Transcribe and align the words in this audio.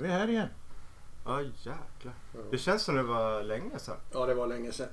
är 0.00 0.02
vi 0.02 0.08
här 0.12 0.28
igen. 0.28 0.48
Ja 1.24 1.40
jäklar. 1.42 2.14
Det 2.50 2.58
känns 2.58 2.82
som 2.82 2.94
det 2.94 3.02
var 3.02 3.42
länge 3.42 3.78
sedan. 3.78 3.96
Ja, 4.12 4.26
det 4.26 4.34
var 4.34 4.46
länge 4.46 4.72
sedan. 4.72 4.88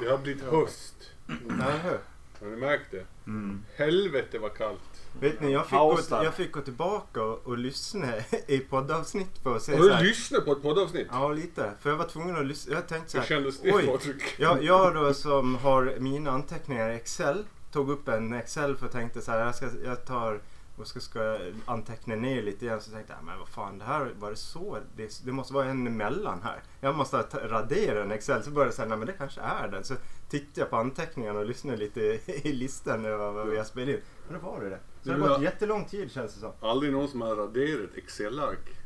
Det 0.00 0.10
har 0.10 0.18
blivit 0.18 0.42
höst. 0.42 0.94
Eller 1.28 1.78
hur? 1.78 1.98
Har 2.40 2.46
ni 2.46 2.56
märkt 2.56 2.90
det? 2.90 3.04
Mm. 3.26 3.64
Helvete 3.76 4.38
vad 4.38 4.54
kallt. 4.54 4.80
Vet 5.20 5.40
ni, 5.40 5.52
jag 5.52 5.66
fick, 5.66 5.78
gå, 5.78 5.98
jag 6.10 6.34
fick 6.34 6.52
gå 6.52 6.60
tillbaka 6.60 7.22
och, 7.22 7.46
och 7.46 7.58
lyssna 7.58 8.06
i 8.46 8.58
poddavsnitt 8.58 9.42
på 9.42 9.50
och 9.50 9.62
se 9.62 9.76
Har 9.76 9.82
så 9.82 9.96
du 9.96 10.04
lyssnat 10.04 10.44
på 10.44 10.52
ett 10.52 10.62
poddavsnitt? 10.62 11.06
Ja, 11.10 11.32
lite. 11.32 11.72
För 11.80 11.90
jag 11.90 11.96
var 11.96 12.04
tvungen 12.08 12.36
att 12.36 12.46
lyssna. 12.46 12.74
Jag 12.74 12.88
tänkte 12.88 13.10
så 13.10 13.16
Hur 13.18 13.22
här. 13.22 13.28
kändes 13.28 13.60
det 13.60 13.72
Oj, 13.72 13.86
Patrik? 13.86 14.22
jag, 14.38 14.62
jag 14.62 14.94
då 14.94 15.14
som 15.14 15.54
har 15.54 15.94
mina 15.98 16.30
anteckningar 16.30 16.90
i 16.90 16.94
Excel. 16.94 17.44
Tog 17.72 17.90
upp 17.90 18.08
en 18.08 18.32
Excel 18.32 18.76
för 18.76 18.86
jag 18.86 18.92
tänkte 18.92 19.20
så 19.20 19.30
här. 19.30 19.44
Jag, 19.44 19.54
ska, 19.54 19.68
jag 19.84 20.04
tar 20.06 20.40
och 20.76 20.86
ska, 20.86 21.00
ska 21.00 21.38
anteckna 21.64 22.14
ner 22.14 22.42
lite 22.42 22.64
igen. 22.64 22.80
Så 22.80 22.90
tänkte 22.90 23.12
jag, 23.12 23.24
men 23.24 23.38
vad 23.38 23.48
fan 23.48 23.78
det 23.78 23.84
här 23.84 24.12
var 24.18 24.30
det 24.30 24.36
så? 24.36 24.78
Det, 24.96 25.20
det 25.24 25.32
måste 25.32 25.54
vara 25.54 25.66
en 25.66 25.86
emellan 25.86 26.42
här. 26.42 26.62
Jag 26.80 26.94
måste 26.96 27.16
radera 27.32 28.02
en 28.02 28.10
Excel. 28.12 28.42
Så 28.42 28.50
började 28.50 28.68
jag 28.68 28.74
säga, 28.74 28.88
nej 28.88 28.98
men 28.98 29.06
det 29.06 29.12
kanske 29.12 29.40
är 29.40 29.68
den. 29.68 29.84
Så 29.84 29.94
tittade 30.28 30.60
jag 30.60 30.70
på 30.70 30.76
anteckningarna 30.76 31.38
och 31.38 31.46
lyssnade 31.46 31.76
lite 31.78 32.00
i, 32.48 32.52
listan 32.52 33.04
över 33.04 33.32
vad 33.32 33.48
vi 33.48 33.56
har 33.56 33.64
spelat 33.64 33.88
in. 33.88 34.00
Men 34.28 34.40
då 34.40 34.46
var 34.50 34.60
det 34.60 34.70
det. 34.70 34.78
Så 35.02 35.08
det 35.08 35.20
har 35.20 35.28
gått 35.28 35.42
jättelång 35.42 35.84
tid 35.84 36.12
känns 36.12 36.34
det 36.34 36.40
som. 36.40 36.52
Aldrig 36.60 36.92
någon 36.92 37.08
som 37.08 37.20
har 37.20 37.36
raderat 37.36 37.90
Excel-ark. 37.96 38.76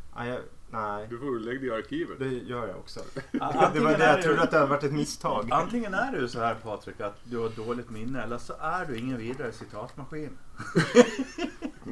Nej, 0.73 1.07
Du 1.11 1.19
får 1.19 1.39
lägga 1.39 1.61
det 1.61 1.67
i 1.67 1.71
arkivet. 1.71 2.19
det 2.19 2.29
gör 2.29 2.69
jag 2.69 2.77
också. 2.77 3.01
Det 3.73 3.81
var 3.81 3.99
det 3.99 4.05
jag 4.05 4.23
trodde 4.23 4.43
att 4.43 4.51
det 4.51 4.57
hade 4.59 4.71
varit 4.71 4.85
ett 4.85 4.93
misstag. 4.93 5.49
Antingen 5.51 5.95
är 5.95 6.13
du 6.13 6.29
så 6.29 6.39
här 6.41 6.55
Patrik 6.55 7.01
att 7.01 7.21
du 7.25 7.39
har 7.39 7.49
dåligt 7.49 7.91
minne 7.91 8.23
eller 8.23 8.39
så 8.39 8.53
är 8.61 8.87
du 8.87 8.97
ingen 8.99 9.19
vidare 9.19 9.53
citatmaskin. 9.53 10.39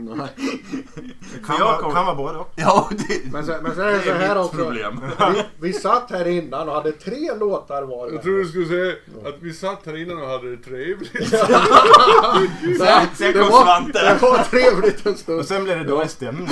Nej. 0.05 0.29
Det 1.34 1.47
kan, 1.47 1.57
jag 1.59 1.65
vara, 1.65 1.95
kan 1.95 2.07
vara 2.07 2.15
både 2.15 2.38
och. 2.38 2.52
Ja, 2.57 2.91
det, 3.09 3.33
Men, 3.33 3.47
sen, 3.47 3.62
men 3.62 3.75
sen 3.75 3.84
är 3.84 3.93
det 3.93 4.02
så 4.02 4.12
här 4.12 4.38
också. 4.38 4.57
problem. 4.57 5.01
Vi, 5.34 5.43
vi 5.61 5.73
satt 5.73 6.10
här 6.10 6.29
innan 6.29 6.68
och 6.68 6.74
hade 6.74 6.93
tre 6.93 7.35
låtar 7.41 7.82
var. 7.82 8.09
Jag 8.13 8.23
trodde 8.23 8.38
du 8.43 8.49
skulle 8.49 8.66
säga 8.66 8.93
att 9.24 9.35
vi 9.41 9.52
satt 9.54 9.87
här 9.87 9.96
innan 10.02 10.23
och 10.23 10.29
hade 10.29 10.57
det 10.57 10.63
trevligt. 10.63 11.13
Nej, 12.79 13.07
Sen 13.15 13.32
det 13.32 13.38
kom 13.38 13.49
var, 13.51 13.65
Svante. 13.65 13.99
det 14.15 14.23
var 14.23 14.38
trevligt 14.45 15.07
en 15.07 15.16
stund. 15.16 15.38
Och 15.41 15.45
sen 15.46 15.65
blev 15.65 15.79
det 15.79 15.85
dålig 15.85 16.10
stämning. 16.10 16.49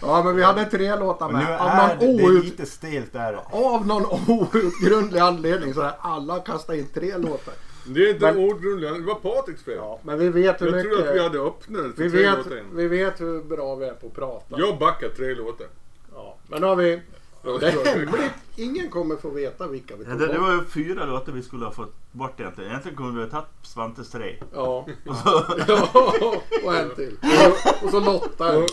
Ja, 0.00 0.22
men 0.24 0.36
vi 0.36 0.42
hade 0.42 0.64
tre 0.64 0.96
låtar 0.96 1.28
Men 1.28 1.40
nu 1.44 1.50
med. 1.50 1.60
Av 1.60 1.68
någon, 1.76 1.88
det, 1.98 2.06
det 2.16 2.22
är 2.22 2.36
out, 2.36 2.44
lite 2.44 2.66
stelt 2.66 3.12
där. 3.12 3.38
av 3.52 3.86
någon 3.86 4.06
outgrundlig 4.28 5.20
anledning 5.20 5.74
så 5.74 5.82
har 5.82 5.94
alla 6.00 6.38
kastat 6.38 6.76
in 6.76 6.86
tre 6.94 7.16
låtar. 7.18 7.54
Det 7.84 8.00
är 8.08 8.10
inte 8.14 8.32
Men- 8.32 8.36
ordgrundligt, 8.50 8.94
det 8.94 9.00
var 9.00 9.14
Patriks 9.14 9.62
fel. 9.62 9.74
Ja, 9.76 10.00
men 10.02 10.18
vi 10.18 10.28
vet 10.28 10.62
hur 10.62 10.66
Jag 10.66 10.82
trodde 10.82 10.98
att 10.98 11.04
vi 11.04 11.06
mycket... 11.10 11.22
hade 11.22 11.38
öppnat 11.38 11.96
för 11.96 12.02
Vi 12.02 12.10
tre 12.10 12.22
vet, 12.22 12.46
vi 12.74 12.88
vet 12.88 13.20
hur 13.20 13.42
bra 13.42 13.74
vi 13.74 13.86
är 13.86 13.94
på 13.94 14.06
att 14.06 14.14
prata. 14.14 14.58
Jag 14.58 14.78
backar 14.78 15.08
tre 15.08 15.34
låtar. 15.34 15.66
Ja, 16.14 16.36
men 16.48 16.62
har 16.62 16.76
vi... 16.76 17.00
Ja, 17.44 17.58
Det 17.58 17.66
är 17.68 17.84
hemligt. 17.84 18.30
Ingen 18.56 18.90
kommer 18.90 19.16
få 19.16 19.30
veta 19.30 19.66
vilka 19.66 19.96
vi 19.96 20.04
Ja, 20.04 20.10
tog 20.10 20.18
det, 20.20 20.26
det 20.26 20.32
bort. 20.32 20.42
var 20.42 20.52
ju 20.54 20.64
fyra 20.64 21.04
låtar 21.04 21.32
vi 21.32 21.42
skulle 21.42 21.64
ha 21.64 21.72
fått 21.72 21.94
bort 22.12 22.40
egentligen. 22.40 22.70
Egentligen 22.70 22.96
kunde 22.96 23.12
vi 23.18 23.24
ha 23.24 23.30
tagit 23.30 23.46
Svantes 23.62 24.10
tre. 24.10 24.36
Ja. 24.54 24.86
Och 25.06 25.16
så, 25.16 25.44
ja, 25.68 26.42
och 26.64 26.74
en 26.76 26.90
till. 26.94 27.16
Och, 27.22 27.84
och 27.84 27.90
så 27.90 28.00
Lotta. 28.00 28.58
Och, 28.58 28.64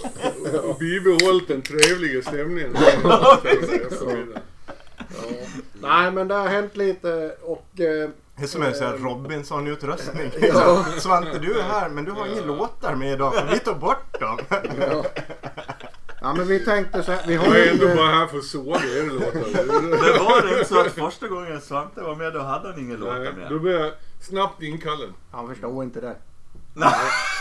och, 0.53 0.69
och 0.69 0.75
bibehållit 0.79 1.47
den 1.47 1.61
trevliga 1.61 2.21
stämningen. 2.21 2.75
Ja. 3.03 3.37
Nej, 5.81 6.11
men 6.11 6.27
det 6.27 6.33
har 6.35 6.47
hänt 6.47 6.77
lite 6.77 7.35
och... 7.41 7.79
Eh, 7.79 8.09
Det 8.37 8.43
är 8.43 8.47
som 8.47 8.63
en 8.63 8.73
sån 8.75 8.87
här 8.87 8.97
Robinson-utrustning. 8.97 10.31
Ja. 10.41 10.85
Svante, 10.99 11.39
du 11.39 11.59
är 11.59 11.63
här 11.63 11.89
men 11.89 12.05
du 12.05 12.11
har 12.11 12.27
inga 12.27 12.41
låtar 12.45 12.95
med 12.95 13.11
idag 13.13 13.33
för 13.35 13.47
vi 13.47 13.59
tog 13.59 13.79
bort 13.79 14.19
dem. 14.19 14.37
ja. 14.79 15.03
ja, 16.21 16.33
men 16.33 16.47
vi 16.47 16.59
tänkte 16.65 17.03
så 17.03 17.11
här. 17.11 17.21
Vi 17.27 17.35
har 17.35 17.45
Jag 17.45 17.55
är 17.59 17.63
ju... 17.65 17.69
ändå 17.71 17.87
bara 17.95 18.07
här 18.07 18.27
för 18.27 18.37
att 18.37 18.43
såga 18.43 18.79
er 18.79 19.05
låtar. 19.13 20.13
det 20.13 20.19
var 20.19 20.49
inte 20.57 20.65
så 20.69 20.79
att 20.79 20.91
första 20.91 21.27
gången 21.27 21.61
Svante 21.61 22.01
var 22.01 22.15
med 22.15 22.33
då 22.33 22.39
hade 22.39 22.69
han 22.71 22.79
ingen 22.79 22.99
låtar 22.99 23.19
Nej, 23.19 23.33
Då 23.49 23.53
med. 23.53 23.61
blir 23.61 23.79
jag 23.79 23.91
snabbt 24.21 24.61
inkallad. 24.63 25.13
Han 25.31 25.47
förstår 25.47 25.83
inte 25.83 26.01
det. 26.01 26.15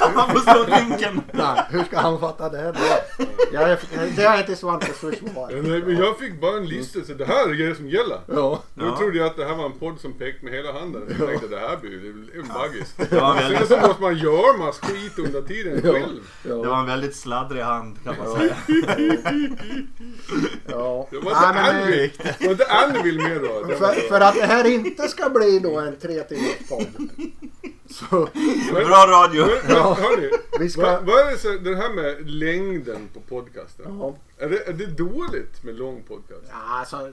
Han 0.00 0.30
får 0.30 0.40
slå 0.52 0.76
vinken. 0.76 1.20
Nej, 1.32 1.62
hur 1.70 1.84
ska 1.84 1.98
han 2.00 2.20
fatta 2.20 2.48
det 2.48 2.72
då? 2.72 3.24
Jag 3.52 3.62
är, 3.70 3.78
det 4.16 4.22
är 4.24 4.42
till 4.42 4.56
Svantes 4.56 4.88
försvar. 4.98 5.48
nej, 5.62 5.82
men 5.86 5.96
Jag 5.96 6.18
fick 6.18 6.40
bara 6.40 6.56
en 6.56 6.66
lista, 6.66 6.98
så 7.06 7.12
det 7.12 7.24
här 7.24 7.48
är 7.50 7.68
det 7.68 7.74
som 7.74 7.88
gäller. 7.88 8.20
Ja. 8.26 8.62
Nu 8.74 8.84
Ja. 8.84 8.96
trodde 8.96 9.18
jag 9.18 9.26
att 9.26 9.36
det 9.36 9.44
här 9.44 9.54
var 9.54 9.64
en 9.66 9.72
podd 9.78 10.00
som 10.00 10.12
pekade 10.12 10.44
med 10.44 10.52
hela 10.54 10.72
handen. 10.72 11.02
Jag 11.18 11.28
tänkte 11.28 11.46
det 11.48 11.58
här 11.58 11.76
blir 11.76 11.90
ju 11.90 12.40
en 12.40 12.48
baggis. 12.54 12.94
Sen 12.96 13.06
väldigt, 13.36 13.68
så 13.68 13.76
måste 13.76 14.02
man 14.02 14.16
göra 14.18 14.56
massa 14.58 14.86
skit 14.86 15.18
under 15.18 15.42
tiden 15.42 15.82
själv. 15.82 16.22
det 16.42 16.52
var 16.54 16.66
Ja. 16.66 16.80
en 16.80 16.86
väldigt 16.86 17.16
sladdrig 17.16 17.62
hand 17.62 17.96
kan 18.04 18.14
man 18.18 18.36
säga. 18.38 18.56
ja. 20.66 21.08
Det 21.10 21.18
var 21.18 21.32
Nej, 21.32 21.48
inte 21.54 21.62
men, 21.62 21.76
eh, 21.76 21.82
Anvil. 21.82 22.10
Det 22.38 22.44
var 22.46 22.52
inte 22.52 22.66
Anvil 22.66 23.20
med 23.22 23.40
då. 23.40 23.62
Det 23.68 23.74
var, 23.74 23.92
för, 23.92 24.00
för 24.08 24.20
att 24.20 24.34
det 24.34 24.46
här 24.46 24.66
inte 24.66 25.08
ska 25.08 25.30
bli 25.30 25.58
då 25.58 25.78
en 25.80 25.96
tre 25.96 26.20
timmars 26.22 26.68
podd. 26.68 26.86
Så 27.96 28.28
Bra 28.74 29.06
radio. 29.08 29.46
Men, 29.46 29.56
men, 29.66 29.76
hörni, 29.82 30.30
vi 30.60 30.70
ska... 30.70 30.82
vad, 30.82 31.04
vad 31.06 31.20
är 31.26 31.30
det 31.30 31.38
så, 31.38 31.48
det 31.48 31.76
här 31.76 31.94
med 31.94 32.30
längden 32.30 33.08
på 33.14 33.20
podcasten? 33.20 33.98
Ja. 34.00 34.14
Är, 34.38 34.48
det, 34.48 34.68
är 34.68 34.72
det 34.72 34.86
dåligt 34.86 35.62
med 35.64 35.74
lång 35.74 36.02
podcast? 36.08 36.42
Ja, 36.50 36.56
alltså, 36.78 37.12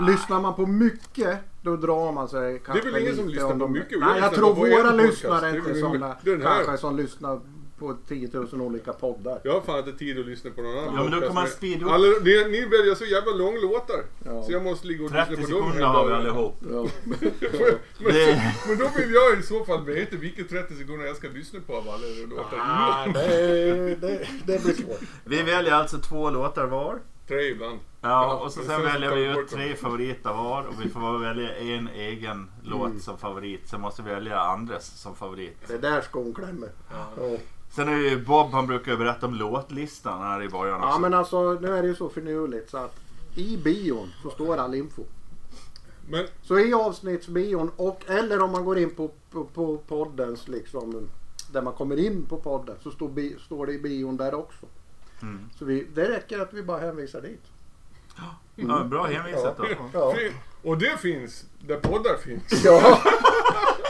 Lyssnar 0.00 0.40
man 0.40 0.54
på 0.54 0.66
mycket 0.66 1.38
då 1.62 1.76
drar 1.76 2.12
man 2.12 2.28
sig 2.28 2.62
kanske 2.66 2.90
väl 2.90 3.02
ingen 3.02 3.16
som 3.16 3.28
lite 3.28 3.34
lyssnar 3.34 3.52
om 3.52 3.58
på 3.58 3.64
de- 3.64 3.72
mycket. 3.72 3.90
Jag 3.92 4.00
Nej, 4.00 4.08
jag 4.08 4.14
lyssnar 4.16 4.36
tror 4.36 4.54
på 4.54 4.60
våra 4.60 4.82
podcast. 4.90 4.96
lyssnare 5.02 5.38
är 5.38 5.40
Det 5.42 5.48
är 5.48 5.58
inte 5.58 5.70
väl 5.72 5.80
sådana 5.80 6.16
den 6.22 6.42
här. 6.42 6.54
kanske 6.64 6.78
som 6.78 6.96
lyssnar 6.96 7.40
på 7.78 7.96
10 8.08 8.28
000 8.32 8.60
olika 8.60 8.92
poddar. 8.92 9.40
Jag 9.44 9.52
har 9.52 9.60
fan 9.60 9.78
inte 9.78 9.92
tid 9.92 10.18
att 10.20 10.26
lyssna 10.26 10.50
på 10.50 10.62
någon 10.62 10.78
annan 10.78 10.94
Ja, 10.94 11.02
men 11.02 11.12
då 11.12 11.26
kan 11.26 11.34
man 11.34 11.46
speeda 11.48 11.86
upp. 11.86 11.92
Alla, 11.92 12.06
ni, 12.24 12.44
ni 12.50 12.64
väljer 12.64 12.94
så 12.94 13.04
jävla 13.04 13.32
lång 13.32 13.60
låtar. 13.60 14.00
Ja. 14.24 14.42
Så 14.42 14.52
jag 14.52 14.62
måste 14.64 14.86
ligga 14.86 15.04
och 15.04 15.10
lyssna 15.10 15.24
30 15.26 15.42
på 15.42 15.48
dem 15.50 15.50
sekunder 15.50 15.74
hela 15.74 15.88
har 15.88 16.06
vi 16.08 16.12
allihop. 16.14 16.56
Ja. 16.72 16.86
Men, 17.98 18.12
Det- 18.14 18.54
men 18.68 18.78
då 18.78 18.90
vill 18.96 19.12
jag 19.14 19.38
i 19.38 19.42
så 19.42 19.64
fall 19.64 19.84
veta 19.84 20.16
vilka 20.16 20.44
30 20.44 20.74
sekunder 20.76 21.06
jag 21.06 21.16
ska 21.16 21.28
lyssna 21.28 21.60
på 21.66 21.76
av 21.76 21.88
alla 21.88 22.06
låtar. 22.36 22.58
Ah, 22.60 23.06
det, 23.14 23.94
det, 24.00 24.28
det 24.46 24.64
blir 24.64 24.74
svårt. 24.74 25.00
Vi 25.24 25.42
väljer 25.42 25.72
alltså 25.72 25.98
två 25.98 26.30
låtar 26.30 26.66
var. 26.66 26.98
Tre 27.28 27.42
ibland. 27.42 27.78
Ja, 28.00 28.34
och 28.44 28.52
så 28.52 28.58
men 28.58 28.66
sen 28.68 28.76
sen 28.76 28.84
väljer 28.84 29.16
vi 29.16 29.40
ut 29.40 29.48
tre 29.48 29.74
favoriter 29.76 30.32
var 30.32 30.62
och 30.62 30.74
vi 30.84 30.88
får 30.88 31.18
välja 31.18 31.54
en 31.56 31.88
egen 31.88 32.50
låt 32.62 33.02
som 33.02 33.18
favorit. 33.18 33.68
Sen 33.68 33.80
måste 33.80 34.02
vi 34.02 34.10
välja 34.10 34.38
andres 34.38 34.86
som 35.00 35.14
favorit. 35.16 35.56
Det 35.68 35.74
är 35.74 35.78
där 35.78 36.00
skon 36.00 36.34
klämmer. 36.34 36.68
Ja. 36.90 37.06
Sen 37.70 37.88
är 37.88 37.92
det 37.96 38.08
ju 38.08 38.24
Bob, 38.24 38.50
han 38.52 38.66
brukar 38.66 38.96
berätta 38.96 39.26
om 39.26 39.34
låtlistan 39.34 40.22
här 40.22 40.42
i 40.42 40.48
början 40.48 40.76
också. 40.76 40.88
ja 40.88 40.98
men 40.98 41.14
alltså 41.14 41.52
nu 41.52 41.76
är 41.76 41.82
det 41.82 41.88
ju 41.88 41.94
så 41.94 42.08
finurligt 42.08 42.70
så 42.70 42.76
att 42.78 42.94
i 43.34 43.56
bion 43.56 44.12
så 44.22 44.30
står 44.30 44.56
all 44.56 44.74
info. 44.74 45.02
Men 46.10 46.26
Så 46.42 46.58
i 46.58 46.74
avsnittsbion 46.74 47.70
och 47.76 48.02
eller 48.06 48.42
om 48.42 48.52
man 48.52 48.64
går 48.64 48.78
in 48.78 48.90
på, 48.94 49.10
på, 49.30 49.44
på 49.44 49.78
poddens 49.78 50.48
liksom 50.48 51.08
där 51.52 51.62
man 51.62 51.72
kommer 51.72 51.96
in 51.96 52.26
på 52.26 52.36
podden 52.36 52.76
så 52.82 52.90
står, 52.90 53.08
bi, 53.08 53.36
står 53.40 53.66
det 53.66 53.72
i 53.72 53.78
bion 53.78 54.16
där 54.16 54.34
också. 54.34 54.66
Mm. 55.22 55.50
Så 55.58 55.64
vi, 55.64 55.86
det 55.94 56.08
räcker 56.08 56.38
att 56.38 56.52
vi 56.52 56.62
bara 56.62 56.80
hänvisar 56.80 57.20
dit. 57.20 57.42
Ja, 58.56 58.84
bra 58.84 59.06
hänvisat 59.06 59.56
då. 59.56 59.66
Ja. 59.92 60.12
fin- 60.16 60.32
Och 60.68 60.78
det 60.78 61.00
finns 61.00 61.44
där 61.60 61.76
poddar 61.76 62.16
finns. 62.16 62.64
ja. 62.64 63.00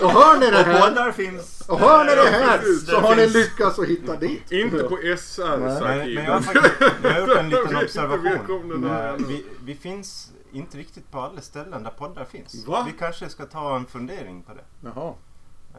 Och 0.03 0.11
hör 0.11 0.41
ni 0.41 0.51
det 0.51 0.63
här, 0.63 0.89
poddar 0.89 1.13
finns... 1.13 1.61
och 1.69 1.79
hör 1.79 2.05
ni 2.05 2.15
det 2.15 2.31
här 2.31 2.61
så 2.87 3.01
har 3.01 3.17
ni 3.17 3.27
lyckats 3.27 3.79
att 3.79 3.87
hitta 3.89 4.17
dit. 4.17 4.53
Inte 4.53 4.79
på 4.83 4.97
SRs 5.17 5.39
Men, 5.81 6.15
men 6.15 6.25
jag, 6.25 6.33
har 6.33 6.41
faktiskt, 6.41 6.75
jag 7.03 7.11
har 7.13 7.21
gjort 7.21 7.37
en 7.37 7.51
liten 7.51 7.77
observation. 7.77 8.83
där. 8.83 9.09
Eh, 9.09 9.15
Vi, 9.29 9.45
vi 9.65 9.75
finns 9.75 10.33
inte 10.53 10.79
riktigt 10.79 11.11
på 11.11 11.21
alla 11.21 11.41
ställen 11.41 11.83
där 11.83 11.91
poddar 11.91 12.25
finns. 12.25 12.67
Va? 12.67 12.85
Vi 12.87 12.93
kanske 12.99 13.29
ska 13.29 13.47
ta 13.47 13.77
en 13.77 13.87
fundering 13.87 14.43
på 14.43 14.53
det. 14.55 14.89
Jaha, 14.95 15.15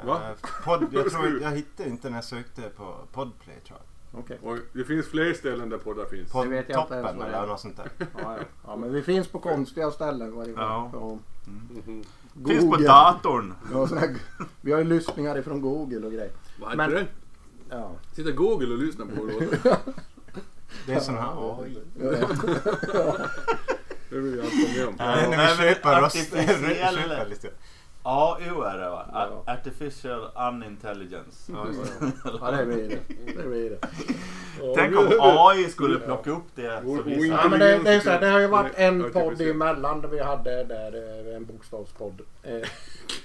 Eh, 0.01 0.05
Va? 0.07 0.19
Podd, 0.65 0.87
jag 0.91 1.11
tror 1.11 1.39
jag 1.41 1.51
hittade 1.51 1.89
inte 1.89 2.09
när 2.09 2.17
jag 2.17 2.23
sökte 2.25 2.61
på 2.61 2.95
Podplay 3.13 3.55
tror 3.67 3.79
jag. 3.79 3.88
Okej. 4.11 4.39
Oj, 4.43 4.59
det 4.73 4.83
finns 4.83 5.07
fler 5.07 5.33
ställen 5.33 5.69
där 5.69 5.77
poddar 5.77 6.05
finns. 6.05 6.31
Det 6.31 6.47
vet 6.47 6.69
jag 6.69 6.81
inte 6.83 6.93
ens 6.93 7.05
vad 7.05 7.15
det 7.17 7.23
eller 7.25 7.43
är. 7.43 7.47
något 7.47 7.59
sånt 7.59 7.77
där. 7.77 7.89
Ja, 7.99 8.07
ja. 8.17 8.37
ja, 8.67 8.75
men 8.75 8.93
vi 8.93 9.01
finns 9.01 9.27
på 9.27 9.39
konstiga 9.39 9.91
ställen 9.91 10.35
varje 10.35 10.51
gång. 10.53 10.63
Ja. 10.63 10.89
Ja. 10.93 11.17
Mhm. 11.45 12.03
Finns 12.47 12.63
på 12.63 12.69
Google. 12.69 12.87
datorn. 12.87 13.53
Ja, 13.73 13.85
här, 13.85 14.15
vi 14.61 14.71
har 14.71 14.79
ju 14.79 14.85
lyssningar 14.85 15.37
ifrån 15.37 15.61
Google 15.61 16.05
och 16.05 16.11
grejer. 16.13 16.31
Vad 16.59 16.77
Men- 16.77 16.91
heter 16.91 17.03
det? 17.69 17.75
Ja. 17.75 17.91
Sitta 18.13 18.31
Google 18.31 18.73
och 18.73 18.79
lyssna 18.79 19.05
på 19.05 19.23
låtar. 19.23 19.77
Det 20.85 20.93
är 20.93 20.99
sån 20.99 21.17
här 21.17 21.33
oj. 21.37 21.77
Det 24.09 24.17
vill 24.19 24.37
jag 24.37 24.45
inte 24.45 24.63
vara 24.63 24.77
med 24.77 24.87
om. 24.87 24.95
Det 24.97 25.03
är 25.03 25.29
när 25.29 25.37
Nej, 25.37 25.55
vi 25.57 25.63
men 25.65 25.73
köper 25.75 26.01
röst. 26.01 26.15
artificiell- 26.15 26.95
köper 27.01 27.25
lite. 27.29 27.49
AU 28.09 28.63
är 28.63 28.77
det 28.77 28.89
va? 28.89 29.05
Ja. 29.13 29.53
Artificial 29.53 30.29
Unintelligence. 30.49 31.51
Ja, 31.51 31.67
just 31.67 31.99
det. 31.99 32.11
ja, 32.41 32.51
det 32.51 32.65
blir 32.65 32.89
det. 32.89 32.99
det, 33.37 33.47
blir 33.47 33.69
det. 33.69 33.79
Tänk 34.75 34.97
om 34.97 35.07
AI 35.19 35.69
skulle 35.69 35.99
plocka 35.99 36.31
upp 36.31 36.55
det. 36.55 36.81
Så 36.81 37.01
vi 37.01 37.27
Ja, 37.27 37.47
men 37.49 37.59
det, 37.59 37.79
det, 37.83 37.93
är 37.93 37.99
så 37.99 38.09
här, 38.09 38.19
det 38.19 38.27
har 38.27 38.39
ju 38.39 38.47
varit 38.47 38.71
en 38.75 39.11
podd 39.11 39.41
emellan 39.41 40.01
där 40.01 40.09
vi 40.09 40.19
hade 40.19 40.63
där, 40.63 41.27
eh, 41.29 41.35
en 41.35 41.45
bokstavspodd. 41.45 42.21
Eh, 42.43 42.51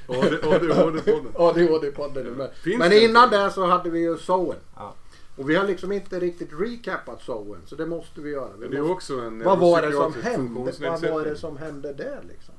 ADHD-podden. 0.06 1.26
ADHD-podden. 1.34 2.24
Men, 2.36 2.48
Finns 2.62 2.78
men 2.78 2.90
det 2.90 3.04
innan 3.04 3.30
det 3.30 3.50
så 3.50 3.66
hade 3.66 3.90
vi 3.90 4.00
ju 4.00 4.16
Soen. 4.16 4.58
Ja. 4.76 4.94
Och 5.36 5.50
vi 5.50 5.56
har 5.56 5.66
liksom 5.66 5.92
inte 5.92 6.20
riktigt 6.20 6.50
recapat 6.52 7.22
showen 7.22 7.60
så 7.66 7.76
det 7.76 7.86
måste 7.86 8.20
vi 8.20 8.30
göra. 8.30 8.50
Vi 8.58 8.68
det 8.68 8.76
är 8.76 8.80
måste, 8.80 8.92
också 8.92 9.20
en 9.20 9.44
vad 9.44 9.58
var 9.58 9.82
det 9.82 9.92
som 9.92 10.14
hände? 10.22 10.72
Vad 10.80 11.02
var 11.02 11.24
det 11.24 11.36
som 11.36 11.56
hände 11.56 11.92
där 11.92 12.20
liksom? 12.28 12.54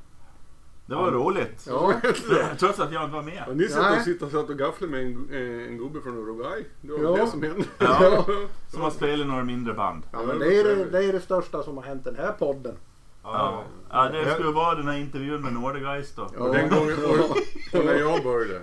Det 0.88 0.96
var 0.96 1.12
roligt. 1.12 1.66
Ja, 1.70 1.94
Trots 2.60 2.80
att 2.80 2.92
jag 2.94 3.04
inte 3.04 3.14
var 3.14 3.32
Ja, 3.36 3.44
med. 3.48 3.58
ni 3.58 3.68
satt 3.68 3.98
och, 3.98 4.04
sitt 4.04 4.22
och, 4.22 4.32
satt 4.32 4.50
och 4.50 4.58
gafflade 4.58 4.92
med 4.92 5.02
en, 5.06 5.28
eh, 5.32 5.68
en 5.68 5.78
gubbe 5.78 6.02
från 6.02 6.18
Uruguay. 6.18 6.66
Det 6.82 6.92
var 6.92 7.00
Ja. 7.18 7.24
det 7.26 7.32
som 7.32 7.44
hände. 7.44 7.66
Ja. 7.80 8.26
Som 8.72 8.82
har 8.82 8.92
spelat 8.92 9.20
i 9.20 9.24
några 9.26 9.44
mindre 9.44 9.74
band. 9.74 10.04
ja 10.12 10.20
men 10.28 10.40
det 10.40 10.60
är 10.60 10.64
det, 10.64 10.86
det 10.86 11.04
är 11.06 11.14
det 11.14 11.20
största 11.22 11.64
som 11.64 11.78
har 11.78 11.84
hänt 11.84 12.04
den 12.04 12.16
här 12.16 12.32
podden. 12.32 12.76
Ja, 13.24 13.64
ja 13.95 14.09
det 14.25 14.33
skulle 14.33 14.51
vara 14.51 14.75
den 14.75 14.88
här 14.88 14.97
intervjun 14.97 15.42
med 15.42 15.53
Nordegeist 15.53 16.15
då. 16.15 16.30
Ja. 16.38 16.44
Och 16.44 16.53
den 16.56 16.69
gången, 16.69 17.06
och, 17.06 17.80
och 17.80 17.86
när 17.86 17.95
jag 17.95 18.24
började. 18.24 18.59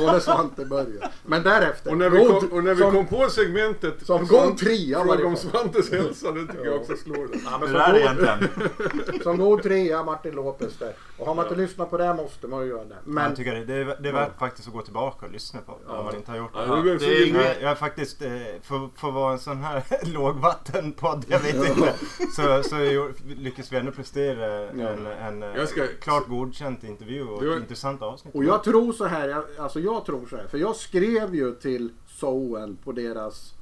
Och 0.00 0.06
när 0.06 0.20
Svante 0.20 0.64
började. 0.64 1.10
Men 1.24 1.42
därefter. 1.42 1.90
Och 1.90 1.96
när 1.96 2.10
vi 2.10 2.18
kom, 2.26 2.48
och 2.52 2.64
när 2.64 2.74
vi 2.74 2.80
som, 2.82 2.92
kom 2.92 3.06
på 3.06 3.30
segmentet 3.30 4.06
som 4.06 4.26
god 4.26 4.58
trea 4.58 4.98
var 4.98 5.04
Fråga 5.04 5.18
det. 5.20 5.24
om 5.24 5.36
Svantes 5.36 5.92
hälsa, 5.92 6.32
det 6.32 6.46
tycker 6.46 6.64
jag 6.64 6.76
också 6.80 6.96
slår 6.96 7.28
det. 7.32 7.38
Ja, 7.44 7.58
men 7.60 7.72
det 7.94 8.00
egentligen? 8.00 8.48
Som 9.22 9.38
god 9.38 9.62
trea 9.62 10.02
Martin 10.04 10.34
Lopez 10.34 10.78
där. 10.78 10.92
Och 11.18 11.26
har 11.26 11.34
man 11.34 11.44
inte 11.44 11.56
lyssnat 11.56 11.90
på 11.90 11.98
det 11.98 12.14
måste 12.14 12.46
man 12.46 12.62
ju 12.62 12.68
göra 12.68 12.84
det. 12.84 12.96
Men 13.04 13.24
jag 13.24 13.36
tycker 13.36 13.54
det, 13.54 13.64
det, 13.64 13.74
är, 13.74 13.96
det 14.00 14.08
är 14.08 14.12
värt 14.12 14.38
faktiskt 14.38 14.68
att 14.68 14.74
gå 14.74 14.82
tillbaka 14.82 15.26
och 15.26 15.32
lyssna 15.32 15.60
på 15.66 15.78
Ja. 15.88 15.98
om 15.98 16.04
man 16.04 16.14
inte 16.16 16.30
har 16.30 16.38
gjort 16.38 16.50
Ja, 16.54 16.60
det. 16.60 16.98
så 16.98 17.04
det 17.06 17.22
är 17.22 17.34
Jag, 17.34 17.62
jag 17.62 17.70
är 17.70 17.74
faktiskt, 17.74 18.22
eh, 18.22 18.30
för, 18.62 18.88
för 19.00 19.08
att 19.08 19.14
vara 19.14 19.32
en 19.32 19.38
sån 19.38 19.62
här 19.62 19.82
lågvattenpodd, 20.02 21.24
jag 21.28 21.38
vet 21.38 21.54
inte, 21.54 21.92
så, 22.36 22.62
så 22.68 22.76
jag, 22.76 23.12
lyckas 23.36 23.72
vi 23.72 23.76
ändå 23.76 23.92
prestera 23.92 24.51
en, 24.52 25.06
en 25.06 25.42
eh, 25.42 25.48
Jag 25.56 25.68
ska- 25.68 25.86
klart 26.00 26.28
godkänt 26.28 26.84
intervju 26.84 27.22
och 27.28 27.42
ett 27.44 27.60
intressant 27.60 28.02
avsnitt. 28.02 28.34
Och 28.34 28.44
jag 28.44 28.64
tror 28.64 28.92
så 28.92 29.04
här, 29.06 29.28
jag, 29.28 29.44
alltså 29.58 29.80
jag 29.80 30.04
tror 30.06 30.26
så 30.26 30.36
här, 30.36 30.46
för 30.46 30.58
jag 30.58 30.76
skrev 30.76 31.34
ju 31.34 31.54
till 31.54 31.92
Soen 32.06 32.76
på 32.84 32.92
deras, 32.92 33.54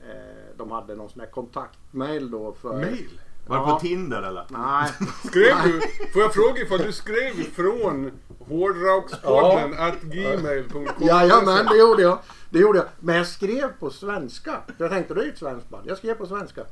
eh, 0.00 0.56
de 0.56 0.70
hade 0.70 0.94
någon 0.94 1.10
sån 1.10 1.20
här 1.20 1.28
kontaktmail 1.30 2.30
då 2.30 2.52
för... 2.60 2.72
Mail? 2.76 3.20
Var 3.46 3.56
det 3.56 3.62
Ja. 3.62 3.74
på 3.74 3.80
Tinder 3.80 4.22
eller? 4.22 4.46
Nej, 4.48 4.90
Skrev 5.24 5.56
du, 5.64 5.80
får 6.12 6.22
jag 6.22 6.34
fråga 6.34 6.62
ifall 6.62 6.78
du 6.78 6.92
skrev 6.92 7.32
från 7.54 8.10
hårdrockspodden 8.48 9.74
at 9.78 10.00
gmail.com? 10.02 10.86
jajamän 11.00 11.66
det 11.66 11.76
gjorde 11.78 12.02
jag. 12.02 12.18
Det 12.50 12.58
gjorde 12.58 12.78
jag. 12.78 12.86
Men 13.00 13.16
jag 13.16 13.26
skrev 13.26 13.68
på 13.80 13.90
svenska. 13.90 14.60
Jag 14.78 14.90
tänkte 14.90 15.14
det 15.14 15.20
är 15.20 15.24
ju 15.24 15.30
ett 15.32 15.38
svenskt 15.38 15.68
band. 15.68 15.86
Jag 15.88 15.98
skrev 15.98 16.14
på 16.14 16.26
svenska. 16.26 16.64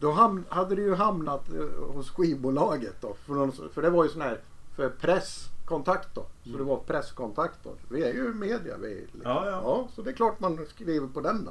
Då 0.00 0.10
ham- 0.12 0.44
hade 0.48 0.74
det 0.74 0.82
ju 0.82 0.94
hamnat 0.94 1.48
eh, 1.52 1.84
hos 1.94 2.10
skivbolaget 2.10 2.94
då. 3.00 3.14
För, 3.26 3.32
någon, 3.34 3.52
för 3.74 3.82
det 3.82 3.90
var 3.90 4.04
ju 4.04 4.10
sån 4.10 4.20
här 4.22 4.38
för 4.76 4.88
presskontakt 4.88 6.08
då. 6.14 6.26
Så 6.44 6.58
det 6.58 6.64
var 6.64 6.76
presskontakt 6.76 7.58
då. 7.64 7.70
Vi 7.90 8.02
är 8.02 8.12
ju 8.14 8.34
media 8.34 8.76
vi. 8.82 8.94
Liksom. 8.94 9.20
Ja, 9.24 9.42
ja. 9.46 9.60
ja, 9.64 9.88
så 9.94 10.02
det 10.02 10.10
är 10.10 10.14
klart 10.14 10.40
man 10.40 10.66
skriver 10.68 11.06
på 11.06 11.20
den 11.20 11.44
då. 11.44 11.50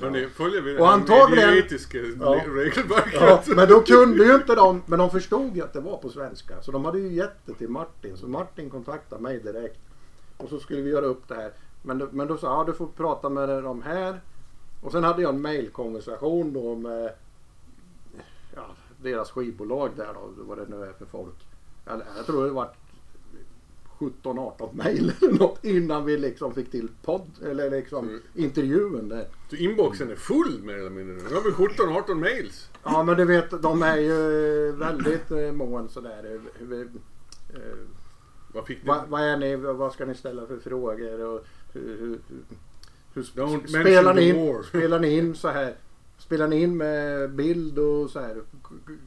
Hörrni, 0.00 0.28
följer 0.28 0.62
vi 0.62 0.78
Och 0.78 0.92
antagligen- 0.92 1.46
medieetiska 1.48 1.98
Ja. 1.98 2.04
regelverket? 2.46 2.86
Ja, 3.12 3.42
men 3.56 3.68
då 3.68 3.80
kunde 3.80 4.24
ju 4.24 4.34
inte 4.34 4.54
de, 4.54 4.82
men 4.86 4.98
de 4.98 5.10
förstod 5.10 5.56
ju 5.56 5.62
att 5.62 5.72
det 5.72 5.80
var 5.80 5.96
på 5.96 6.08
svenska. 6.08 6.62
Så 6.62 6.72
de 6.72 6.84
hade 6.84 6.98
ju 6.98 7.12
gett 7.12 7.46
det 7.46 7.54
till 7.54 7.68
Martin. 7.68 8.16
Så 8.16 8.28
Martin 8.28 8.70
kontaktade 8.70 9.22
mig 9.22 9.38
direkt. 9.40 9.80
Och 10.36 10.48
så 10.48 10.58
skulle 10.58 10.82
vi 10.82 10.90
göra 10.90 11.06
upp 11.06 11.28
det 11.28 11.34
här. 11.34 11.52
Men, 11.82 11.98
då- 11.98 12.08
men 12.10 12.26
då 12.26 12.36
sa 12.36 12.46
jag, 12.46 12.60
ja 12.60 12.64
du 12.64 12.72
får 12.72 12.86
prata 12.86 13.28
med 13.28 13.48
de 13.48 13.82
här. 13.82 14.20
Och 14.82 14.92
sen 14.92 15.04
hade 15.04 15.22
jag 15.22 15.34
en 15.34 15.42
mailkonversation 15.42 16.52
då 16.52 16.74
med 16.74 17.04
ja, 17.04 17.10
deras 19.02 19.30
skivbolag 19.30 19.90
där 19.96 20.08
då, 20.14 20.30
vad 20.44 20.58
det 20.58 20.66
nu 20.68 20.82
är 20.84 20.92
för 20.92 21.06
folk. 21.06 21.34
Jag, 21.84 22.02
jag 22.16 22.26
tror 22.26 22.44
det 22.44 22.50
var 22.50 22.70
17-18 23.98 24.68
mejl 24.76 25.12
eller 25.22 25.32
något 25.38 25.64
innan 25.64 26.04
vi 26.04 26.16
liksom 26.16 26.54
fick 26.54 26.70
till 26.70 26.88
podd 27.04 27.30
eller 27.44 27.70
liksom 27.70 28.08
Mm. 28.08 28.20
intervjun 28.34 29.08
där. 29.08 29.26
Så 29.50 29.56
inboxen 29.56 30.10
är 30.10 30.16
full 30.16 30.62
mer 30.62 30.74
eller 30.74 30.90
mindre 30.90 31.14
nu. 31.16 31.22
Nu 31.28 31.34
har 31.34 31.42
vi 31.42 31.50
17-18 31.50 32.14
mails. 32.14 32.68
Ja 32.84 33.02
men 33.02 33.16
du 33.16 33.24
vet 33.24 33.62
de 33.62 33.82
är 33.82 33.96
ju 33.96 34.72
väldigt 34.72 35.30
eh, 35.30 35.52
mån 35.52 35.88
sådär. 35.88 36.40
eh, 36.70 36.80
eh, 36.80 36.86
Vad 38.52 38.66
fick 38.66 38.82
ni? 38.84 38.90
Vad, 39.08 39.20
är 39.22 39.36
ni, 39.36 39.56
vad 39.56 39.92
ska 39.92 40.04
ni 40.04 40.14
ställa 40.14 40.46
för 40.46 40.58
frågor? 40.58 41.24
Och 41.24 41.44
hur, 41.72 41.82
hur, 41.98 42.18
hur, 42.28 42.42
hur 43.14 43.22
spelar, 43.22 44.14
ni 44.14 44.28
in, 44.28 44.62
spelar 44.64 45.00
ni 45.00 45.16
in 45.18 45.34
så 45.34 45.48
här? 45.48 45.74
Spelar 46.26 46.48
ni 46.48 46.62
in 46.62 46.76
med 46.76 47.30
bild 47.34 47.78
och 47.78 48.10
så 48.10 48.20
här? 48.20 48.42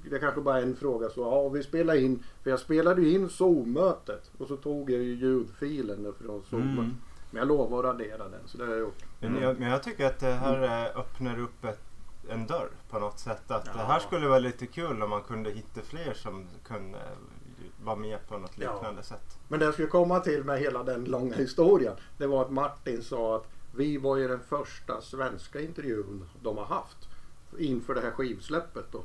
Det 0.09 0.19
kanske 0.19 0.41
bara 0.41 0.57
är 0.57 0.61
en 0.61 0.75
fråga 0.75 1.09
så. 1.09 1.21
Ja, 1.21 1.49
vi 1.49 1.63
spelar 1.63 1.95
in. 1.95 2.23
För 2.43 2.49
jag 2.49 2.59
spelade 2.59 3.01
ju 3.01 3.11
in 3.11 3.29
Zoom-mötet. 3.29 4.31
Och 4.37 4.47
så 4.47 4.57
tog 4.57 4.91
jag 4.91 5.01
ju 5.01 5.15
ljudfilen 5.15 6.13
från 6.23 6.43
Zoom. 6.49 6.61
Mm. 6.61 6.95
Men 7.31 7.39
jag 7.39 7.47
lovar 7.47 7.79
att 7.79 7.85
radera 7.85 8.17
den. 8.29 8.39
Så 8.45 8.57
det 8.57 8.65
har 8.65 8.71
jag 8.71 8.79
gjort. 8.79 9.03
Men, 9.19 9.41
jag, 9.41 9.59
men 9.59 9.69
jag 9.69 9.83
tycker 9.83 10.05
att 10.05 10.19
det 10.19 10.31
här 10.33 10.63
eh, 10.91 10.99
öppnar 10.99 11.39
upp 11.39 11.63
ett, 11.65 11.81
en 12.29 12.47
dörr 12.47 12.69
på 12.89 12.99
något 12.99 13.19
sätt. 13.19 13.51
Att 13.51 13.63
Ja. 13.67 13.73
det 13.73 13.83
här 13.83 13.99
skulle 13.99 14.27
vara 14.27 14.39
lite 14.39 14.65
kul 14.67 15.03
om 15.03 15.09
man 15.09 15.21
kunde 15.21 15.49
hitta 15.51 15.81
fler 15.81 16.13
som 16.13 16.45
kunde 16.67 16.97
eh, 16.97 17.83
vara 17.83 17.95
med 17.95 18.27
på 18.29 18.37
något 18.37 18.51
Ja. 18.55 18.73
liknande 18.73 19.03
sätt. 19.03 19.37
Men 19.47 19.59
det 19.59 19.65
jag 19.65 19.73
skulle 19.73 19.87
komma 19.87 20.19
till 20.19 20.43
med 20.43 20.59
hela 20.59 20.83
den 20.83 21.05
långa 21.05 21.35
historien. 21.35 21.93
Det 22.17 22.27
var 22.27 22.41
att 22.41 22.51
Martin 22.51 23.03
sa 23.03 23.35
att 23.35 23.47
vi 23.75 23.97
var 23.97 24.17
ju 24.17 24.27
den 24.27 24.39
första 24.39 25.01
svenska 25.01 25.61
intervjun 25.61 26.25
de 26.41 26.57
har 26.57 26.65
haft. 26.65 27.08
Inför 27.57 27.95
det 27.95 28.01
här 28.01 28.11
skivsläppet 28.11 28.85
då. 28.91 29.03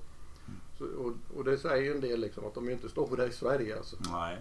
Så, 0.79 0.85
och, 0.85 1.13
och 1.39 1.45
det 1.45 1.59
säger 1.59 1.83
ju 1.83 1.95
en 1.95 2.01
del 2.01 2.21
liksom 2.21 2.45
att 2.47 2.55
de 2.55 2.69
är 2.69 2.73
inte 2.73 2.89
stora 2.89 3.27
i 3.27 3.33
Sverige 3.33 3.77
alltså. 3.77 3.97
Nej. 4.13 4.39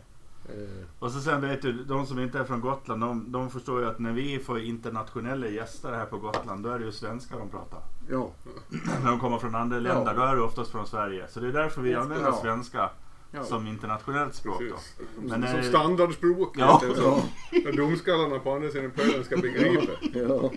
Eh, 0.50 0.86
Och 1.00 1.12
så 1.12 1.20
sen 1.20 1.42
vet 1.42 1.62
du, 1.62 1.72
de 1.84 2.06
som 2.06 2.20
inte 2.20 2.40
är 2.40 2.44
från 2.44 2.62
Gotland, 2.62 3.02
de, 3.02 3.32
de 3.32 3.50
förstår 3.50 3.82
ju 3.82 3.88
att 3.88 4.00
när 4.00 4.12
vi 4.12 4.40
får 4.40 4.60
internationella 4.60 5.48
gäster 5.48 5.92
här 5.92 6.06
på 6.06 6.18
Gotland, 6.18 6.64
då 6.64 6.70
är 6.70 6.80
det 6.80 6.86
ju 6.86 6.92
svenska 6.92 7.38
de 7.38 7.50
pratar. 7.50 7.80
ja. 8.10 8.32
När 9.04 9.10
de 9.12 9.20
kommer 9.20 9.38
från 9.38 9.56
andra 9.56 9.80
länder, 9.80 10.12
Ja. 10.12 10.14
då 10.14 10.22
är 10.22 10.36
det 10.36 10.42
oftast 10.42 10.72
från 10.72 10.88
Sverige. 10.88 11.28
Så 11.30 11.40
det 11.40 11.48
är 11.48 11.52
därför 11.52 11.82
vi 11.82 11.96
använder 11.96 12.28
Ja. 12.28 12.40
svenska 12.42 12.90
Ja. 13.32 13.44
som 13.44 13.68
internationellt 13.68 14.36
språk 14.36 14.60
då. 14.70 14.76
Men 15.22 15.30
som 15.30 15.44
är- 15.44 15.62
standardspråk. 15.62 16.56
Ja. 16.58 16.82
Så, 16.96 17.22
när 17.52 17.72
domskallarna 17.78 18.40
på 18.40 18.52
andra 18.56 18.70
sidan 18.70 18.92
pölen 18.92 19.24
ska 19.24 19.38
begripa. 19.38 19.92
Ja. 20.14 20.52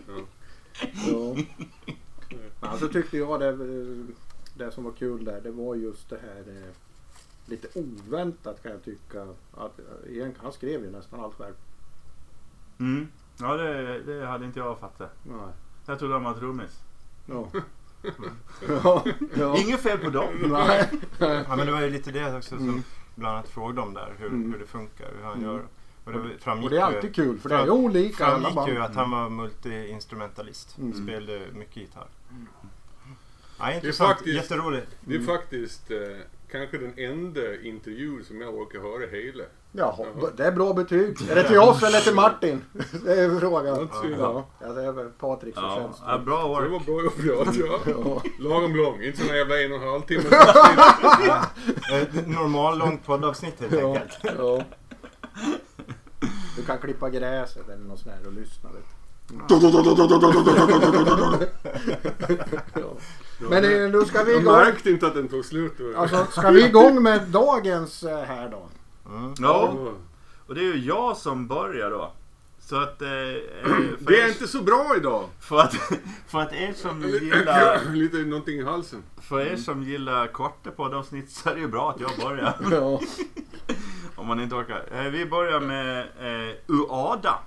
Ja. 1.06 1.36
Ja. 2.66 2.72
ja. 2.72 2.78
Så 2.78 2.88
tyckte 2.88 3.16
jag 3.18 3.40
det, 3.40 3.48
eh, 3.48 4.04
det 4.54 4.70
som 4.72 4.84
var 4.84 4.92
kul 4.92 5.24
där, 5.24 5.40
det 5.40 5.50
var 5.50 5.74
just 5.74 6.10
det 6.10 6.18
här 6.22 6.44
eh, 6.56 6.74
lite 7.46 7.68
oväntat 7.80 8.62
kan 8.62 8.72
jag 8.72 8.84
tycka. 8.84 9.22
Att, 9.52 9.78
eh, 10.18 10.28
han 10.42 10.52
skrev 10.52 10.84
ju 10.84 10.90
nästan 10.90 11.20
allt 11.20 11.34
själv. 11.34 11.54
Mm. 12.78 13.08
Ja, 13.40 13.56
det, 13.56 14.02
det 14.02 14.26
hade 14.26 14.44
inte 14.44 14.58
jag 14.58 14.78
fattat. 14.78 15.12
Nej. 15.22 15.36
Jag 15.86 15.98
trodde 15.98 16.14
de 16.14 16.24
var 16.24 16.34
trummis. 16.34 16.80
Ja. 17.26 17.48
ja. 18.68 19.04
ja. 19.36 19.58
Inget 19.58 19.80
fel 19.80 19.98
på 19.98 20.10
dem. 20.10 20.28
Nej. 20.50 20.90
Ja, 21.18 21.56
men 21.56 21.66
det 21.66 21.72
var 21.72 21.80
ju 21.80 21.90
lite 21.90 22.10
det 22.12 22.36
också 22.36 22.56
som 22.56 22.68
Mm. 22.68 22.82
bland 23.14 23.34
annat 23.36 23.48
frågade 23.48 23.80
om 23.80 23.94
där. 23.94 24.14
Hur, 24.18 24.26
Mm. 24.26 24.52
hur 24.52 24.58
det 24.58 24.66
funkar, 24.66 25.08
hur 25.18 25.24
han 25.24 25.32
Mm. 25.32 25.44
gör. 25.44 25.62
Och 26.06 26.12
det 26.12 26.18
framgick 26.40 26.64
Och 26.64 26.70
det 26.70 26.76
är 26.78 26.82
alltid 26.82 27.14
kul 27.14 27.38
för 27.38 27.48
det 27.48 27.54
är 27.54 27.64
ju 27.64 27.70
olika 27.70 28.26
alla 28.26 28.50
framgick 28.52 28.74
ju 28.74 28.80
att 28.82 28.94
han 28.94 29.10
var 29.10 29.28
multi-instrumentalist. 29.28 30.78
Mm. 30.78 31.02
Spelade 31.04 31.40
mycket 31.54 31.76
gitarr. 31.76 32.06
Ja, 33.58 33.64
Det 33.66 33.72
är 33.72 33.74
intressant, 33.74 34.10
faktiskt- 34.10 34.36
jätteroligt. 34.36 34.86
Det 35.00 35.14
är 35.14 35.18
Mm. 35.18 35.26
faktiskt 35.26 35.90
eh, 35.90 35.98
kanske 36.50 36.78
den 36.78 36.98
enda 36.98 37.60
intervju 37.62 38.24
som 38.24 38.40
jag 38.40 38.54
orkar 38.54 38.80
höra 38.80 39.06
hela. 39.10 39.44
Jaha, 39.72 40.06
det 40.36 40.44
är 40.44 40.52
bra 40.52 40.72
betyg. 40.72 41.30
Är 41.30 41.34
det 41.34 41.48
till 41.48 41.58
oss 41.58 41.82
eller 41.82 42.00
till 42.00 42.14
Martin? 42.14 42.62
Det 43.04 43.20
är 43.20 43.40
frågan. 43.40 43.88
Ja. 43.92 44.04
Ja, 44.18 44.46
ja, 44.60 44.68
det 44.72 44.82
är 44.82 44.92
väl 44.92 45.08
Patriks 45.10 45.58
Ja, 45.62 45.74
förtjänst. 45.74 46.02
ja, 46.06 46.18
bra 46.18 46.40
Så 46.42 46.60
det 46.60 46.68
work. 46.68 46.86
var 46.86 46.92
bra 46.92 47.02
gjort 47.02 47.14
ja. 47.56 47.78
ja. 48.04 48.22
Lagom 48.38 48.76
lång, 48.76 49.02
inte 49.02 49.18
sån 49.26 49.36
jävla 49.36 49.60
en 49.62 49.72
och 49.72 49.82
en 49.82 49.88
halv 49.88 50.00
timme. 50.02 50.22
Normal 52.26 52.78
långt 52.78 53.06
poddavsnitt 53.06 53.60
helt 53.60 53.72
Ja, 53.72 53.88
enkelt. 53.98 54.18
ja. 54.38 54.62
Du 56.56 56.62
kan 56.62 56.78
klippa 56.78 57.10
gräset 57.10 57.68
eller 57.68 57.84
något 57.84 57.98
sånt 57.98 58.14
här 58.14 58.26
och 58.26 58.32
lyssna. 58.32 58.70
Ja. 62.74 62.96
Men 63.38 63.64
eh, 63.64 63.90
nu 63.90 64.04
ska 64.04 64.22
vi 64.22 64.32
Jag 64.32 64.40
igång. 64.40 64.54
märkte 64.54 64.90
inte 64.90 65.06
att 65.06 65.14
den 65.14 65.28
tog 65.28 65.44
slut. 65.44 65.72
Alltså, 65.96 66.26
ska 66.30 66.50
vi 66.50 66.64
igång 66.66 67.02
med 67.02 67.22
dagens 67.28 68.02
eh, 68.02 68.22
här 68.24 68.48
då? 68.48 68.68
Mm. 69.10 69.34
Ja, 69.38 69.76
och 70.46 70.54
det 70.54 70.60
är 70.60 70.64
ju 70.74 70.84
jag 70.84 71.16
som 71.16 71.46
börjar 71.46 71.90
då. 71.90 72.12
Så 72.60 72.76
att... 72.76 73.02
Eh, 73.02 73.08
eh, 73.10 73.14
för, 73.64 73.96
Det 73.98 74.20
är 74.20 74.24
er, 74.24 74.28
inte 74.28 74.48
så 74.48 74.62
bra 74.62 74.94
idag. 74.96 75.24
för, 75.40 75.58
att, 75.58 75.74
för 76.26 76.40
att 76.40 76.52
er 76.52 76.72
som 76.76 77.02
gillar... 77.02 77.80
Lite 77.94 78.16
någonting 78.16 78.58
i 78.58 78.62
halsen. 78.64 79.02
För 79.20 79.40
er 79.40 79.56
som 79.56 79.82
gillar 79.82 80.26
korta 80.26 80.70
poddavsnitt 80.70 81.30
så 81.30 81.50
är 81.50 81.54
det 81.54 81.60
ju 81.60 81.68
bra 81.68 81.90
att 81.90 82.00
jag 82.00 82.10
börjar. 82.28 82.56
Ja. 82.70 83.00
Om 84.16 84.26
man 84.26 84.40
inte 84.40 84.54
orkar. 84.54 84.84
Eh, 84.92 85.02
vi 85.02 85.26
börjar 85.26 85.60
med 85.60 85.98
eh, 86.00 86.54
Uada. 86.66 87.38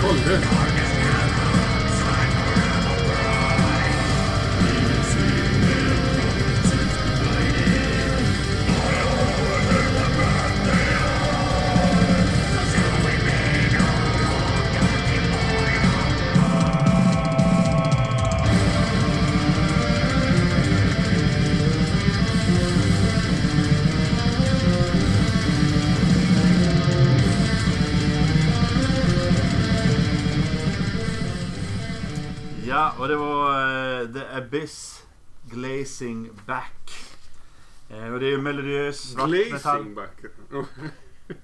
Kolla. 0.00 1.11
Och 33.02 33.08
det 33.08 33.16
var 33.16 34.00
eh, 34.00 34.06
The 34.12 34.36
Abyss 34.36 35.02
Glazing 35.50 36.30
Back. 36.46 36.92
Eh, 37.90 38.12
och 38.12 38.20
det 38.20 38.26
är 38.26 38.30
ju 38.30 38.38
melodiös 38.38 39.12
svart. 39.12 39.28
Glazing 39.30 39.94
back. 39.94 40.10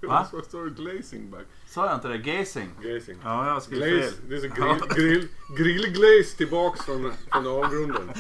Va? 0.01 0.27
Vad 0.33 0.45
står 0.45 0.65
det? 0.65 0.71
Glazing 0.83 1.31
back? 1.31 1.45
Sa 1.67 1.87
jag 1.87 1.95
inte 1.95 2.09
det? 2.09 2.19
Gazing? 2.19 2.69
Gazing. 2.83 3.17
Ja, 3.25 3.47
jag 3.47 3.53
har 3.55 3.71
Glaze. 3.71 4.03
fel. 4.03 4.13
Det 4.29 4.37
är 4.37 4.41
så 4.41 4.49
grill, 4.49 4.79
grill, 4.95 5.29
grillglaze 5.59 6.37
tillbaks 6.37 6.81
från, 6.85 7.13
från 7.33 7.47
avgrunden. 7.47 8.11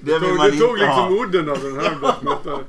Det 0.00 0.12
Det 0.12 0.18
vill 0.18 0.28
tog, 0.28 0.36
man 0.36 0.50
det 0.50 0.58
tog 0.58 0.78
liksom 0.78 0.94
ha. 0.98 1.10
udden 1.24 1.50
av 1.50 1.58
den 1.62 1.80
här 1.80 1.98
black. 1.98 2.16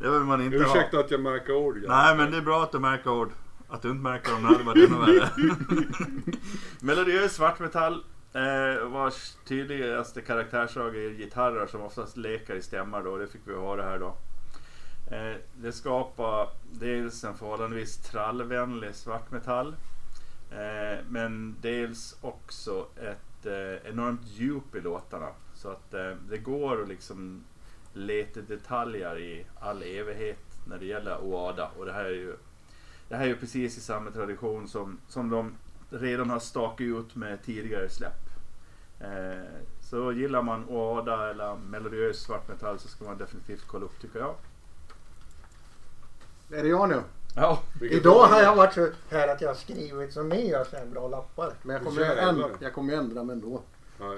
Det 0.00 0.10
vill 0.10 0.20
man 0.20 0.42
inte 0.42 0.58
ha. 0.58 0.64
Ursäkta 0.64 0.98
att 0.98 1.10
jag 1.10 1.20
märker 1.20 1.52
ord. 1.56 1.78
ja. 1.84 1.88
Nej, 2.02 2.16
men 2.16 2.30
det 2.30 2.36
är 2.36 2.42
bra 2.42 2.62
att 2.62 2.72
du 2.72 2.78
märker 2.78 3.10
ord. 3.10 3.32
Att 3.70 3.82
du 3.82 3.90
inte 3.90 4.02
märker 4.02 4.32
dem, 4.32 4.42
det 4.42 4.48
hade 4.48 4.64
varit 4.64 4.90
ännu 4.90 4.98
värre. 4.98 5.30
Melodiös 6.80 7.34
svartmetall. 7.34 8.04
Eh, 8.32 8.88
vars 8.88 9.34
tydligaste 9.44 10.20
karaktärsdrag 10.20 10.96
är 10.96 11.10
gitarrer 11.10 11.66
som 11.66 11.80
oftast 11.80 12.16
lekar 12.16 12.54
i 12.54 12.62
stämmar 12.62 13.02
då. 13.02 13.16
Det 13.16 13.26
fick 13.26 13.40
vi 13.44 13.54
höra 13.54 13.82
här 13.82 13.98
då. 13.98 14.16
Eh, 15.16 15.36
det 15.56 15.72
skapar 15.72 16.48
dels 16.72 17.24
en 17.24 17.34
förhållandevis 17.34 17.96
trallvänlig 17.96 18.94
svartmetall. 18.94 19.74
Eh, 20.50 20.98
men 21.08 21.56
dels 21.60 22.16
också 22.20 22.86
ett 22.96 23.46
eh, 23.46 23.90
enormt 23.90 24.26
djup 24.26 24.74
i 24.74 24.80
låtarna. 24.80 25.28
Så 25.54 25.68
att 25.68 25.94
eh, 25.94 26.12
det 26.30 26.38
går 26.38 26.82
att 26.82 26.88
liksom 26.88 27.44
leta 27.92 28.40
detaljer 28.40 29.18
i 29.18 29.44
all 29.60 29.82
evighet 29.82 30.60
när 30.64 30.78
det 30.78 30.86
gäller 30.86 31.20
Oada. 31.20 31.70
Och 31.78 31.86
det 31.86 31.92
här 31.92 32.04
är 32.04 32.14
ju, 32.14 32.36
det 33.10 33.16
här 33.16 33.24
är 33.24 33.28
ju 33.28 33.36
precis 33.36 33.78
i 33.78 33.80
samma 33.80 34.10
tradition 34.10 34.68
som, 34.68 34.98
som 35.08 35.30
de 35.30 35.54
redan 35.90 36.30
har 36.30 36.38
stakat 36.38 36.80
ut 36.80 37.14
med 37.14 37.42
tidigare 37.44 37.88
släpp. 37.88 38.20
Eh, 39.00 39.44
så 39.90 40.12
gillar 40.12 40.42
man 40.42 40.68
Oada 40.68 41.30
eller 41.30 41.56
melodiös 41.56 42.20
svartmetall 42.20 42.78
så 42.78 42.88
ska 42.88 43.04
man 43.04 43.18
definitivt 43.18 43.64
kolla 43.66 43.84
upp 43.84 44.00
tycker 44.00 44.18
jag. 44.18 44.34
Är 46.52 46.62
det 46.62 46.68
jag 46.68 46.88
nu? 46.88 47.02
Ja, 47.36 47.62
Idag 47.80 48.26
har 48.26 48.42
jag 48.42 48.56
varit 48.56 48.74
så 48.74 48.88
här 49.10 49.28
att 49.28 49.40
jag 49.40 49.48
har 49.48 49.54
skrivit 49.54 50.12
så 50.12 50.22
ni 50.22 50.48
gör 50.50 50.64
så 50.64 50.76
här 50.76 50.86
bra 50.86 51.08
lappar. 51.08 51.52
Men 51.62 51.76
jag 51.76 51.84
kommer, 51.84 52.16
ändra, 52.16 52.48
jag 52.60 52.72
kommer 52.72 52.92
ändra 52.92 53.24
mig 53.24 53.32
ändå. 53.34 53.62
Ja, 53.98 54.14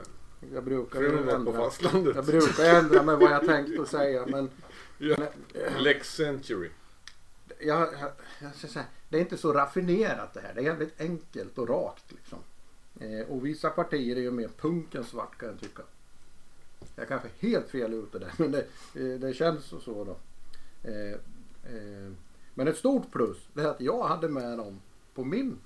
Jag 0.55 0.65
brukar 0.65 1.01
ju 1.01 1.31
ändra. 1.31 1.71
Jag 2.15 2.25
brukar 2.25 2.65
ändra 2.75 3.03
mig 3.03 3.17
vad 3.17 3.31
jag 3.31 3.47
tänkt 3.47 3.81
att 3.81 3.89
säga 3.89 4.27
men 4.27 4.51
Ja. 4.99 5.17
men, 5.19 5.83
Lex 5.83 6.15
Century. 6.15 6.71
jag, 7.61 7.89
säga, 8.51 8.85
det 9.09 9.17
är 9.17 9.21
inte 9.21 9.37
så 9.37 9.53
raffinerat 9.53 10.35
det 10.35 10.41
här. 10.41 10.55
Det 10.55 10.61
är 10.61 10.65
jävligt 10.65 11.01
enkelt 11.01 11.59
och 11.59 11.69
rakt 11.69 12.13
liksom. 12.13 12.39
Eh, 13.01 13.29
och 13.29 13.47
vissa 13.47 13.71
partier 13.71 14.17
är 14.17 14.21
ju 14.21 14.31
mer 14.31 14.51
punk 14.57 14.95
än 14.95 15.05
svart 15.05 15.39
kan 15.39 15.49
jag 15.49 15.61
tycka. 15.61 15.83
Jag 16.97 17.03
är 17.03 17.09
kanske 17.09 17.29
är 17.29 17.49
helt 17.49 17.71
fel 17.71 17.95
ute 17.95 18.19
där 18.19 18.33
men 18.39 18.53
det, 18.53 18.61
eh, 18.95 19.21
det 19.21 19.35
känns 19.35 19.65
så, 19.65 20.05
då. 20.05 20.17
Eh, 20.91 21.13
eh, 21.75 22.13
men 22.55 22.69
ett 22.69 22.77
stort 22.77 23.13
plus 23.13 23.49
det 23.53 23.63
är 23.63 23.67
att 23.67 23.81
jag 23.81 24.03
hade 24.09 24.29
med 24.29 24.59
dem 24.59 24.81
på 25.15 25.25
min 25.25 25.59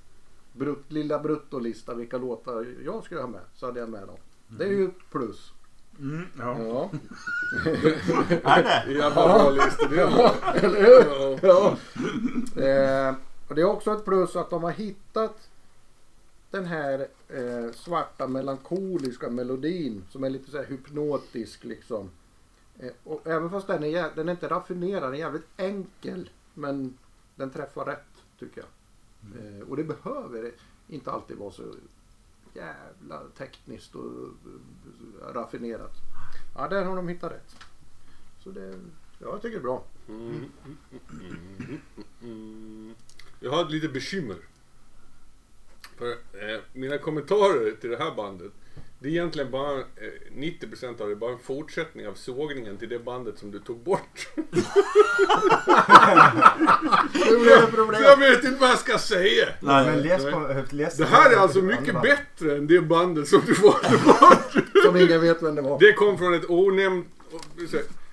brut, 0.52 0.92
lilla 0.92 1.18
bruttolista 1.18 1.94
vilka 1.94 2.18
låtar 2.18 2.66
jag 2.84 3.04
skulle 3.04 3.20
ha 3.20 3.28
med. 3.28 3.44
Så 3.54 3.66
hade 3.66 3.80
jag 3.80 3.88
med 3.88 4.06
dem. 4.06 4.18
Det 4.48 4.64
är 4.64 4.68
ju 4.68 4.84
ett 4.84 5.10
plus 5.10 5.52
mm, 5.98 6.26
ja. 6.38 6.58
Ja. 6.58 6.90
Är 8.44 8.62
det? 8.62 8.92
Jävla 8.92 9.10
bra 9.10 9.50
listor. 9.50 9.92
Eller 10.54 10.82
hur? 10.84 11.38
Ja. 11.42 11.76
Eh, 12.62 13.14
och 13.48 13.54
det 13.54 13.60
är 13.60 13.64
också 13.64 13.92
ett 13.92 14.04
plus 14.04 14.36
att 14.36 14.50
de 14.50 14.62
har 14.62 14.70
hittat 14.70 15.48
den 16.50 16.66
här 16.66 17.06
eh, 17.28 17.72
svarta 17.72 18.26
melankoliska 18.26 19.30
melodin 19.30 20.04
som 20.10 20.24
är 20.24 20.30
lite 20.30 20.50
så 20.50 20.56
här 20.56 20.64
hypnotisk 20.64 21.64
liksom. 21.64 22.10
Eh, 22.78 22.90
och 23.04 23.26
även 23.26 23.50
fast 23.50 23.66
den 23.66 23.84
är, 23.84 24.10
den 24.14 24.28
är 24.28 24.32
inte 24.32 24.48
raffinerad, 24.48 25.02
den 25.02 25.14
är 25.14 25.18
jävligt 25.18 25.48
enkel. 25.56 26.30
Men 26.54 26.98
den 27.36 27.50
träffar 27.50 27.84
rätt 27.84 28.24
tycker 28.38 28.60
jag. 28.60 28.68
Eh, 29.40 29.68
och 29.68 29.76
det 29.76 29.84
behöver 29.84 30.52
inte 30.88 31.10
alltid 31.10 31.36
vara 31.36 31.50
så 31.50 31.62
jävla 32.54 33.22
tekniskt 33.38 33.94
och 33.94 34.04
eh, 34.04 34.30
raffinerat. 35.36 35.92
Ja, 36.56 36.68
där 36.68 36.84
har 36.84 36.96
de 36.96 37.08
hittat 37.08 37.32
rätt. 37.32 37.56
Så 38.44 38.50
det, 38.50 38.74
ja, 39.18 39.26
jag 39.32 39.42
tycker 39.42 39.56
det 39.56 39.60
är 39.60 39.62
bra. 39.62 39.84
Mm, 40.08 40.28
mm, 40.28 40.78
mm, 41.58 41.80
mm. 42.22 42.94
Jag 43.40 43.50
har 43.50 43.64
ett 43.64 43.70
litet 43.70 43.92
bekymmer. 43.92 44.36
För 45.98 46.10
eh, 46.10 46.60
mina 46.72 46.98
kommentarer 46.98 47.70
till 47.80 47.90
det 47.90 47.96
här 47.96 48.14
bandet. 48.14 48.52
Det 48.98 49.08
är 49.08 49.12
egentligen 49.12 49.50
bara, 49.50 49.78
eh, 49.78 49.84
90% 50.34 51.00
av 51.00 51.06
det 51.06 51.12
är 51.12 51.16
bara 51.16 51.32
en 51.32 51.38
fortsättning 51.38 52.08
av 52.08 52.14
sågningen 52.14 52.76
till 52.76 52.88
det 52.88 52.98
bandet 52.98 53.38
som 53.38 53.50
du 53.50 53.58
tog 53.58 53.78
bort. 53.78 54.28
Problem. 57.74 58.02
jag 58.02 58.16
vet 58.16 58.44
inte 58.44 58.60
vad 58.60 58.70
jag 58.70 58.78
ska 58.78 58.98
säga. 58.98 59.46
Nej, 59.60 59.86
Men 59.86 60.02
läs 60.02 60.24
på, 60.24 60.54
läs 60.70 60.96
Det 60.96 61.04
här 61.04 61.30
är 61.30 61.36
alltså 61.36 61.62
mycket 61.62 62.02
bättre 62.02 62.56
än 62.56 62.66
det 62.66 62.80
bandet 62.80 63.28
som 63.28 63.42
du 63.46 63.52
valde 63.54 63.98
bort. 64.04 64.54
Som 64.86 64.96
ingen 64.96 65.20
vet 65.20 65.42
vem 65.42 65.54
det 65.54 65.62
var. 65.62 65.78
Det 65.78 65.92
kom 65.92 66.18
från 66.18 66.34
ett 66.34 66.50
onämnt, 66.50 67.06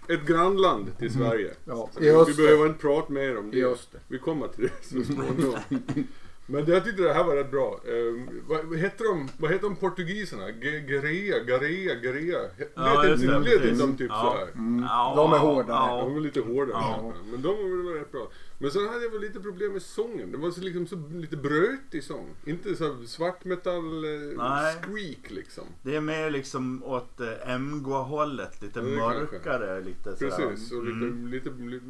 ett 0.07 0.25
grannland 0.27 0.97
till 0.99 1.13
Sverige. 1.13 1.53
Ja, 1.65 1.89
vi, 1.99 2.33
behöver 2.33 2.65
inte 2.65 2.79
prata 2.79 3.13
mer 3.13 3.37
om 3.37 3.51
det. 3.51 3.75
Vi 4.07 4.19
kommer 4.19 4.47
till 4.47 4.63
det 4.63 4.87
så 4.87 5.13
småningom. 5.13 5.55
Men 6.45 6.65
jag 6.65 6.83
tyckte 6.83 7.01
det 7.03 7.13
här 7.13 7.23
var 7.23 7.35
rätt 7.35 7.51
bra. 7.51 7.79
Eh, 7.85 8.37
vad, 8.47 8.65
vad 8.65 8.77
heter 8.77 9.03
de, 9.05 9.29
vad 9.37 9.51
heter 9.51 9.63
de 9.63 9.75
portugiserna? 9.75 10.49
Gerea, 10.61 11.39
Garea, 11.43 11.95
Gerea? 12.01 12.39
Ja, 12.75 13.01
Lät 13.01 13.09
just 13.09 13.23
inte 13.23 13.39
det, 13.39 13.59
lät 13.59 13.65
inte 13.69 13.83
de 13.85 13.97
typ 13.97 14.09
Ja. 14.09 14.21
så 14.21 14.37
här? 14.37 14.47
Ja, 14.89 15.13
De 15.15 15.33
är 15.33 15.37
hårdare. 15.37 15.77
ja. 15.77 16.01
De 16.03 16.13
var 16.13 16.19
lite 16.21 16.39
hårdare. 16.39 16.77
Ja. 16.81 17.13
Men 17.31 17.41
de 17.41 17.47
var 17.47 17.83
väl 17.93 17.99
rätt 17.99 18.11
bra. 18.11 18.27
Men 18.57 18.71
sen 18.71 18.87
hade 18.87 19.03
jag 19.03 19.11
väl 19.11 19.21
lite 19.21 19.39
problem 19.39 19.71
med 19.73 19.81
sången. 19.81 20.31
Det 20.31 20.37
var 20.37 20.51
så 20.51 20.61
liksom 20.61 20.87
så 20.87 20.95
lite 21.13 21.37
brötig 21.37 22.03
sång. 22.03 22.29
Inte 22.45 22.75
så 22.75 22.83
här 22.83 23.05
svartmetall 23.05 24.03
eh, 24.05 24.37
Nej. 24.37 24.75
squeak 24.81 25.29
liksom. 25.31 25.63
Det 25.83 25.95
är 25.95 26.01
mer 26.01 26.29
liksom 26.29 26.83
åt 26.83 27.19
eh, 27.19 27.57
MGA-hållet. 27.59 28.61
Lite 28.61 28.79
Ja, 28.79 28.85
det 28.85 28.97
kanske. 28.97 29.35
mörkare. 29.35 29.81
Lite 29.81 30.15
sådär. 30.15 30.47
Precis, 30.49 30.71
och 30.71 30.83
lite, 30.85 30.97
Mm. 30.97 31.27
lite, 31.27 31.49
lite 31.49 31.85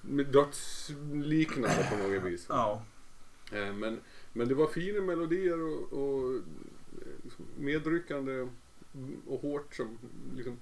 med 0.00 0.26
dödsliknande 0.26 1.86
på 1.90 1.96
något 2.08 2.24
vis. 2.24 2.46
Ja. 2.48 2.82
Eh, 3.52 3.74
men, 3.74 4.00
men 4.32 4.48
det 4.48 4.54
var 4.54 4.66
fina 4.66 5.00
melodier 5.00 5.60
och, 5.60 5.92
och 5.92 6.34
eh, 6.34 6.42
liksom 7.24 7.44
medryckande 7.58 8.48
och 9.26 9.40
hårt 9.40 9.74
som 9.74 9.98
liksom, 10.36 10.56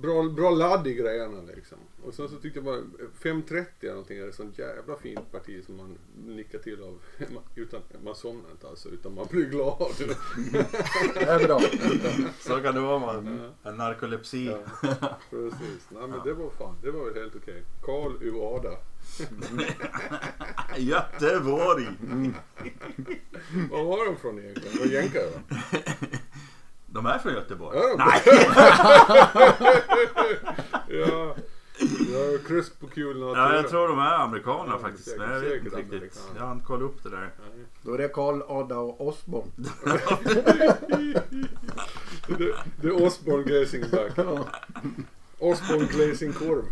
bra, 0.00 0.22
bra 0.22 0.50
ladd 0.50 0.86
i 0.86 0.94
grejerna 0.94 1.42
liksom. 1.42 1.78
Och 2.04 2.14
sen 2.14 2.28
så 2.28 2.36
tyckte 2.36 2.58
jag 2.58 2.64
bara 2.64 2.80
5.30 3.22 3.64
eller 3.80 3.90
någonting 3.90 4.18
är 4.18 4.28
ett 4.28 4.34
sånt 4.34 4.58
jävla 4.58 4.96
fint 4.96 5.32
parti 5.32 5.64
som 5.66 5.76
man 5.76 5.98
nickar 6.26 6.58
till 6.58 6.82
av 6.82 6.98
utan, 7.54 7.80
man 8.04 8.14
somnar 8.14 8.50
inte 8.50 8.68
alltså 8.68 8.88
utan 8.88 9.14
man 9.14 9.26
blir 9.30 9.44
glad. 9.44 9.92
Det 11.14 11.22
är 11.22 11.46
bra. 11.46 11.60
Så 12.40 12.60
kan 12.60 12.74
det 12.74 12.80
vara 12.80 12.98
man. 12.98 13.50
En 13.62 13.76
narkolepsi. 13.76 14.46
Ja, 14.46 14.58
precis. 15.30 15.88
Nej 15.88 16.08
men 16.08 16.20
det 16.24 16.32
var 16.32 16.50
fan, 16.50 16.76
det 16.82 16.90
var 16.90 17.04
väl 17.04 17.22
helt 17.22 17.36
okej. 17.36 17.62
Karl 17.82 18.12
Uada. 18.22 18.76
Göteborg! 20.76 21.88
Var 23.70 23.84
var 23.84 24.06
de 24.06 24.16
från 24.16 24.38
egentligen? 24.38 24.78
Var 24.78 24.86
jänkare 24.86 25.24
va? 25.30 25.58
De 26.92 27.06
är 27.06 27.18
från 27.18 27.32
Göteborg. 27.32 27.78
Ja, 27.78 27.88
de- 27.88 27.96
Nej! 27.96 28.22
ja, 31.00 31.36
ja, 32.12 32.38
kryss 32.46 32.70
på 32.70 32.86
kulorna. 32.86 33.38
Ja, 33.38 33.54
jag 33.54 33.68
tror 33.68 33.88
de 33.88 33.98
är 33.98 34.14
amerikaner 34.14 34.72
Ja, 34.72 34.78
faktiskt. 34.78 35.04
säkert- 35.08 35.20
Men 35.20 35.30
jag 35.32 35.40
vet 35.40 35.50
säkert 35.50 35.64
inte 35.64 35.78
riktigt. 35.80 35.92
amerikaner. 36.00 36.40
Jag 36.40 36.44
har 36.46 36.52
inte 36.52 36.64
kollat 36.66 36.82
upp 36.82 37.02
det 37.02 37.10
där. 37.10 37.30
Då 37.82 37.94
är 37.94 37.98
det 37.98 38.08
Karl 38.08 38.42
Ada 38.48 38.78
och 38.78 39.08
Osborn. 39.08 39.50
Det, 42.80 42.88
är 42.88 43.02
Osborne 43.06 43.42
Glazing 43.44 43.84
Back. 43.90 44.12
Osborne 45.38 45.86
Glazing 45.92 46.32
Korv. 46.32 46.64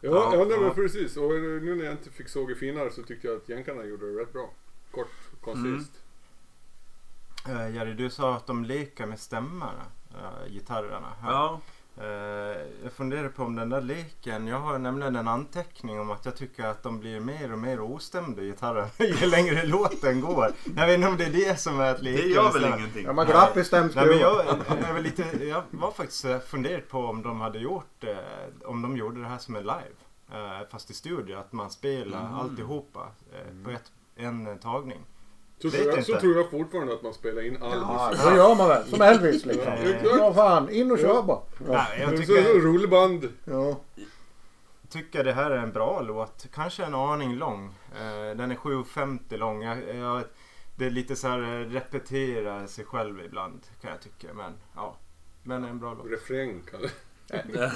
Ja, 0.00 0.10
Ja, 0.10 0.30
ja, 0.34 0.44
nej, 0.48 0.58
men 0.58 0.66
ja. 0.66 0.74
precis. 0.74 1.16
Och 1.16 1.30
nu 1.30 1.74
när 1.74 1.84
jag 1.84 1.92
inte 1.94 2.10
fick 2.10 2.28
såg 2.28 2.50
i 2.50 2.54
finare 2.54 2.90
så 2.90 3.02
tyckte 3.02 3.26
jag 3.26 3.36
att 3.36 3.48
jänkarna 3.48 3.84
gjorde 3.84 4.12
det 4.14 4.20
rätt 4.20 4.32
bra. 4.32 4.50
Kort, 4.90 5.08
koncist. 5.40 5.92
Eh, 7.46 7.74
Jerry, 7.74 7.94
du 7.94 8.10
sa 8.10 8.34
att 8.34 8.46
de 8.46 8.64
leker 8.64 9.06
med 9.06 9.18
stämmorna, 9.20 9.82
uh, 10.14 10.52
gitarrerna. 10.52 11.08
Här. 11.22 11.30
Ja. 11.32 11.60
Eh, 12.00 12.06
jag 12.82 12.92
funderar 12.92 13.28
på 13.28 13.42
om 13.44 13.56
den 13.56 13.68
där 13.68 13.80
leken, 13.80 14.46
jag 14.46 14.58
har 14.60 14.78
nämligen 14.78 15.16
en 15.16 15.28
anteckning 15.28 16.00
om 16.00 16.10
att 16.10 16.24
jag 16.24 16.36
tycker 16.36 16.64
att 16.64 16.82
de 16.82 17.00
blir 17.00 17.20
mer 17.20 17.52
och 17.52 17.58
mer 17.58 17.80
ostämda 17.80 18.42
gitarrer 18.42 18.88
ju 19.22 19.26
längre 19.26 19.66
låten 19.66 20.20
går. 20.20 20.52
Jag 20.76 20.86
vet 20.86 20.94
inte 20.94 21.08
om 21.08 21.16
det 21.16 21.24
är 21.24 21.32
det 21.32 21.60
som 21.60 21.80
är 21.80 21.94
att 21.94 22.02
leka 22.02 22.22
Det 22.22 22.28
gör 22.28 22.52
väl 22.52 22.64
ingenting. 22.64 23.04
Ja, 23.04 23.12
man 23.12 23.26
glapp 23.26 23.44
i 23.44 23.48
Nej, 23.48 23.52
men 23.56 23.64
stämskruven. 23.64 24.18
jag, 24.18 24.44
jag, 24.86 24.92
var 24.92 25.00
lite, 25.00 25.44
jag 25.46 25.62
var 25.70 25.90
faktiskt 25.90 26.24
eh, 26.24 26.38
funderat 26.38 26.88
på 26.88 26.98
om 27.06 27.22
de 27.22 27.40
hade 27.40 27.58
gjort 27.58 28.04
eh, 28.04 28.16
om 28.64 28.82
de 28.82 28.96
gjorde 28.96 29.20
det 29.20 29.28
här 29.28 29.38
som 29.38 29.56
en 29.56 29.62
live. 29.62 29.94
Eh, 30.32 30.68
fast 30.70 30.90
i 30.90 30.94
studio, 30.94 31.38
att 31.38 31.52
man 31.52 31.70
spelar 31.70 32.20
Mm. 32.20 32.34
alltihopa 32.34 33.06
eh, 33.32 33.64
på 33.64 33.70
ett, 33.70 33.92
en 34.16 34.46
eh, 34.46 34.56
tagning. 34.56 34.98
Så, 35.58 35.68
Vet 35.68 35.76
tror 35.76 35.86
jag, 35.88 35.98
inte. 35.98 36.12
så 36.12 36.20
tror 36.20 36.36
jag 36.36 36.50
fortfarande 36.50 36.92
att 36.94 37.02
man 37.02 37.14
spelar 37.14 37.46
in 37.46 37.62
all 37.62 37.72
Ja, 37.72 38.12
så 38.16 38.36
gör 38.36 38.54
man 38.54 38.68
väl. 38.68 38.84
Som 38.86 39.02
Elvis 39.02 39.46
liksom. 39.46 39.72
Ja, 40.04 40.34
fan. 40.34 40.70
In 40.70 40.90
och 40.90 40.98
kör 40.98 41.22
bara. 41.22 41.40
Ja. 41.66 41.72
Nej, 41.72 42.00
jag 42.00 42.16
tycker, 42.16 42.60
rullband. 42.60 43.28
Ja. 43.44 43.80
tycker 44.88 45.24
det 45.24 45.32
här 45.32 45.50
är 45.50 45.56
en 45.58 45.72
bra 45.72 46.00
låt. 46.00 46.46
Kanske 46.54 46.84
en 46.84 46.94
aning 46.94 47.36
lång. 47.36 47.74
Eh, 47.94 48.36
Den 48.36 48.50
är 48.50 48.56
7.50 48.56 49.36
lång. 49.36 49.62
Jag, 49.62 49.96
jag, 49.96 50.22
det 50.76 50.86
är 50.86 50.90
lite 50.90 51.16
så 51.16 51.28
här 51.28 51.42
eh, 51.42 51.70
repetera 51.70 52.66
sig 52.66 52.84
själv 52.84 53.20
ibland 53.24 53.60
kan 53.80 53.90
jag 53.90 54.00
tycka. 54.00 54.34
Men 54.34 54.52
ja, 54.74 54.96
men 55.42 55.64
en 55.64 55.78
bra 55.78 55.94
låt. 55.94 56.10
Refräng 56.10 56.62
kallar 56.70 56.90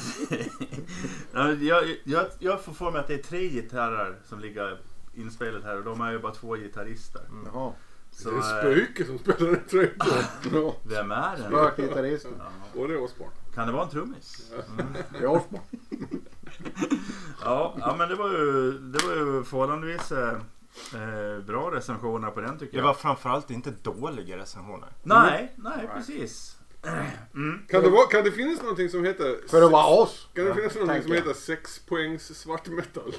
Ja, 1.33 1.53
jag, 1.53 1.97
jag, 2.05 2.27
jag 2.39 2.65
får 2.65 2.73
för 2.73 2.91
mig 2.91 3.01
att 3.01 3.09
det 3.09 3.15
är 3.15 3.23
tre 3.23 3.49
gitarrer 3.49 4.17
som 4.25 4.41
ligger 4.41 4.81
inspelat 5.15 5.63
här 5.65 5.77
och 5.77 5.85
de 5.85 6.01
är 6.01 6.13
ju 6.13 6.19
bara 6.19 6.35
två 6.35 6.57
gitarrister. 6.57 7.23
Jaha. 7.53 7.73
Så, 8.11 8.31
det 8.31 8.37
är 8.37 8.39
eh, 8.39 8.43
spöke 8.61 9.05
som 9.05 9.19
spelar 9.19 9.53
ett 9.53 9.69
tröjt. 9.69 9.93
Ja. 10.53 10.77
vem 10.83 11.11
är 11.11 11.37
den? 11.37 11.47
Spökgitarristen. 11.47 12.33
Ja. 12.39 12.81
Och 12.81 12.89
det 12.89 12.95
är 12.95 13.03
Osbourne. 13.03 13.33
Kan 13.55 13.67
det 13.67 13.73
vara 13.73 13.85
en 13.85 13.91
trummis? 13.91 14.53
Det 15.13 15.19
är 15.19 15.27
Osbourne. 15.27 15.67
Ja, 17.45 17.77
ja 17.81 17.95
men 17.99 18.09
det 18.09 18.15
var 18.15 18.29
ju, 18.31 18.73
det 18.79 19.07
var 19.07 19.15
ju 19.17 19.45
förhållandevis 19.45 20.13
eh, 20.13 20.33
eh, 20.95 21.39
bra 21.47 21.71
recensioner 21.75 22.31
på 22.31 22.41
den 22.41 22.59
tycker 22.59 22.73
Det 22.73 22.79
jag. 22.79 22.85
var 22.85 22.95
framförallt 22.95 23.51
inte 23.51 23.71
dåliga 23.71 24.37
recensioner. 24.37 24.89
Nej, 25.03 25.53
nej 25.57 25.89
precis. 25.95 26.57
Mm. 27.35 27.59
Kan 27.69 27.83
det, 27.83 27.89
vara, 27.89 28.07
kan 28.07 28.25
det 28.25 28.33
finnas 28.33 28.61
någonting 28.63 28.89
som 28.89 29.05
heter... 29.05 29.37
För 29.49 29.63
att 29.63 29.71
vara 29.71 29.87
oss. 29.87 30.29
Kan 30.35 30.45
det 30.45 30.55
finnas 30.55 30.75
någonting 30.75 30.95
tänker 31.03 31.09
som 31.09 31.17
jag. 31.17 31.23
heter 31.35 31.41
6 31.41 31.79
poängs 31.79 32.39
svart 32.39 32.67
metal? 32.69 33.15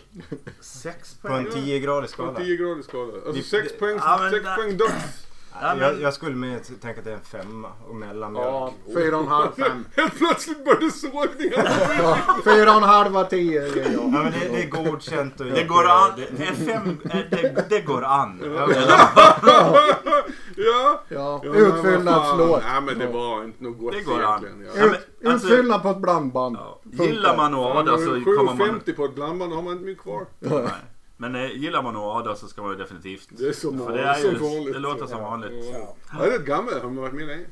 Sex 0.61 1.15
På 1.21 1.27
en 1.27 1.45
poäng. 1.45 1.63
10-gradig 1.63 2.01
På 2.01 2.07
skala. 2.07 2.39
10 2.39 2.57
grader 2.57 2.81
skala. 2.81 3.13
Alltså 3.13 3.31
Det- 3.31 3.43
6 3.43 3.71
det- 3.71 3.79
poäng, 3.79 3.95
Ja, 3.97 4.29
sex 4.31 4.43
poäng 4.55 4.77
döds. 4.77 5.27
Ja, 5.61 5.75
men- 5.75 5.79
jag, 5.79 6.01
jag 6.01 6.13
skulle 6.13 6.35
mer 6.35 6.59
tänka 6.81 6.99
att 6.99 7.05
det 7.05 7.11
är 7.11 7.15
en 7.15 7.21
femma 7.43 7.67
och 7.89 7.95
mellanmjölk. 7.95 8.45
Ja, 8.47 8.73
fyra 8.95 9.15
och 9.17 9.23
en 9.23 9.27
halv, 9.29 9.47
fem. 9.57 9.85
Helt 9.95 10.17
plötsligt 10.17 10.65
började 10.65 10.91
sågningarna. 10.91 11.69
Ja, 11.99 12.17
fyra 12.43 12.71
och 12.71 12.77
en 12.77 12.83
halv 12.83 13.17
av 13.17 13.23
tio 13.23 13.67
ger 13.67 13.83
jag. 13.83 13.93
Ja, 13.93 14.07
men 14.07 14.31
det, 14.31 14.47
det 14.51 14.63
är 14.63 14.69
godkänt. 14.91 15.39
Och 15.39 15.45
Det 15.45 15.63
går 15.63 15.85
an. 15.89 16.09
Det, 16.37 16.43
är 16.43 16.53
fem, 16.53 16.97
det, 17.31 17.65
det 17.69 17.81
går 17.81 18.03
an. 18.03 18.41
Ja, 18.55 18.67
ja. 20.57 21.01
Ja, 21.09 21.41
utfyllnadslåt. 21.43 22.61
Nej 22.63 22.81
men 22.81 22.99
det 22.99 23.07
var 23.07 23.43
inte 23.43 23.63
något 23.63 23.77
gott 23.79 23.93
Det 23.93 24.01
går 24.01 24.23
an. 24.23 24.43
egentligen. 24.45 24.71
Ja, 24.75 24.85
Ut, 24.85 25.27
alltså- 25.33 25.47
utfyllnad 25.47 25.81
på 25.81 25.89
ett 25.89 25.97
blandband. 25.97 26.57
Ja. 26.59 26.79
Gillar 27.05 27.37
man 27.37 27.53
att 27.53 27.59
ada 27.75 27.97
så 27.97 28.05
kommer 28.05 28.43
man... 28.43 28.57
7,50 28.85 28.95
på 28.95 29.05
ett 29.05 29.15
blandband 29.15 29.51
då 29.51 29.55
har 29.55 29.63
man 29.63 29.73
inte 29.73 29.85
mycket 29.85 30.03
kvar. 30.03 30.25
Nej. 30.39 30.61
Men 31.23 31.35
eh, 31.35 31.51
gillar 31.51 31.83
man 31.83 31.95
ada 31.95 32.35
så 32.35 32.47
ska 32.47 32.61
man 32.61 32.71
ju 32.71 32.77
definitivt... 32.77 33.27
Det 33.29 33.47
är 33.47 33.53
som, 33.53 33.85
För 33.85 33.93
det 33.93 34.03
är 34.03 34.17
ju, 34.17 34.21
som 34.37 34.41
vanligt. 34.49 34.73
det 34.73 34.79
låter 34.79 35.05
som 35.05 35.17
Ja. 35.19 35.29
vanligt. 35.29 35.65
Ja. 35.73 35.95
Ja, 36.19 36.25
det 36.25 36.35
är 36.35 36.39
gammalt. 36.39 36.75
Har 36.81 36.89
man 36.89 36.95
varit 37.03 37.13
med 37.13 37.27
länge? 37.27 37.45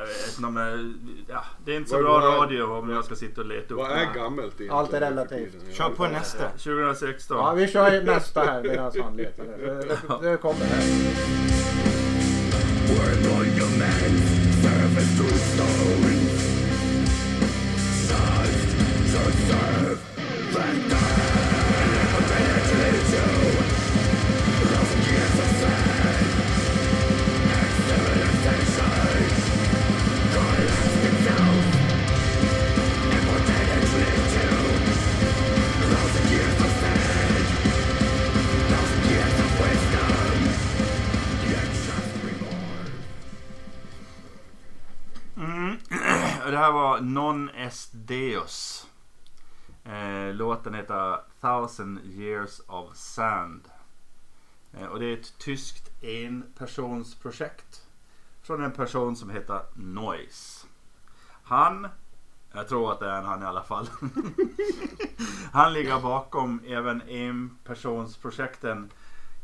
Jag 0.00 0.06
vet 0.06 0.36
inte 0.36 0.46
om 0.46 0.56
jag- 0.56 0.94
ja, 1.36 1.44
det 1.64 1.72
är 1.72 1.76
inte 1.76 1.90
så 1.90 1.96
Vad- 1.96 2.04
bra 2.04 2.12
vad 2.20 2.34
är- 2.34 2.40
radio 2.42 2.62
om 2.62 2.90
jag 2.90 3.04
ska 3.04 3.14
sitta 3.14 3.40
och 3.40 3.46
leta 3.46 3.74
upp 3.74 3.80
Vad 3.80 3.90
det. 3.90 3.94
är 3.94 4.14
gammalt 4.14 4.44
egentligen? 4.46 4.72
Allt 4.74 4.92
är 4.92 5.00
relativt. 5.00 5.54
Kör 5.72 5.88
på 5.90 6.06
nästa. 6.08 6.48
2016. 6.58 7.36
Ja, 7.38 7.52
vi 7.54 7.68
kör 7.68 7.92
ju 7.92 8.02
nästa 8.02 8.40
här 8.44 8.62
medan 8.62 8.92
han 9.02 9.16
letar. 9.16 9.44
Det, 9.44 10.18
det, 10.22 10.30
det 10.30 10.36
kommer 10.36 10.64
här. 10.64 10.82
Mm. 45.36 45.76
Det 46.50 46.56
här 46.56 46.72
var 46.72 47.00
Non 47.00 47.50
Est 47.50 47.90
Deus. 47.92 48.86
Eh, 49.84 50.34
låten 50.34 50.74
heter 50.74 51.20
Thousand 51.40 51.98
Years 52.04 52.60
of 52.66 52.96
Sand. 52.96 53.68
Eh, 54.72 54.86
och 54.86 55.00
det 55.00 55.06
är 55.06 55.12
ett 55.12 55.38
tyskt 55.38 55.90
enpersonsprojekt. 56.02 57.86
Från 58.42 58.64
en 58.64 58.72
person 58.72 59.16
som 59.16 59.30
heter 59.30 59.60
Noise. 59.74 60.66
Han, 61.42 61.88
jag 62.52 62.68
tror 62.68 62.92
att 62.92 63.00
det 63.00 63.10
är 63.10 63.22
han 63.22 63.42
i 63.42 63.46
alla 63.46 63.62
fall. 63.62 63.90
han 65.52 65.72
ligger 65.72 66.00
bakom 66.00 66.60
även 66.66 67.02
enpersonsprojekten 67.08 68.90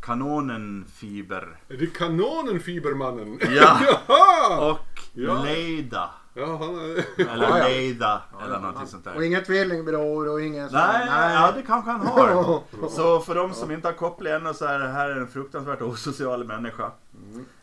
Kanonenfiber. 0.01 1.57
Är 1.68 1.77
det 1.77 1.87
kanonen 1.87 2.61
Fibermannen? 2.61 3.38
Ja. 3.40 3.81
Jaha! 4.09 4.70
Och 4.70 4.79
Ja. 5.26 5.42
Leida. 5.44 6.11
Ja, 6.35 6.46
han 6.57 6.74
är... 6.74 7.04
Eller 7.33 7.48
Ja, 7.48 7.59
ja. 7.59 7.64
Leida. 7.68 8.22
Eller 8.44 8.59
någonting 8.61 8.87
sånt 8.87 9.07
Och 9.07 9.12
där. 9.14 9.22
ingen 9.22 9.44
tvillingbror 9.44 10.28
och 10.28 10.40
ingen 10.40 10.68
sån- 10.70 10.78
Nej, 10.78 11.07
ja 11.35 11.52
det 11.57 11.62
kanske 11.62 11.90
han 11.90 12.00
har. 12.07 12.61
Så 12.88 13.20
för 13.20 13.35
de 13.35 13.52
som 13.54 13.70
inte 13.70 13.88
har 13.88 13.92
kopplat 13.92 14.33
ännu 14.33 14.54
så 14.54 14.64
är 14.64 14.78
det 14.78 14.88
här 14.88 15.11
en 15.11 15.28
fruktansvärt 15.28 15.83
osocial 15.83 16.44
människa. 16.44 16.90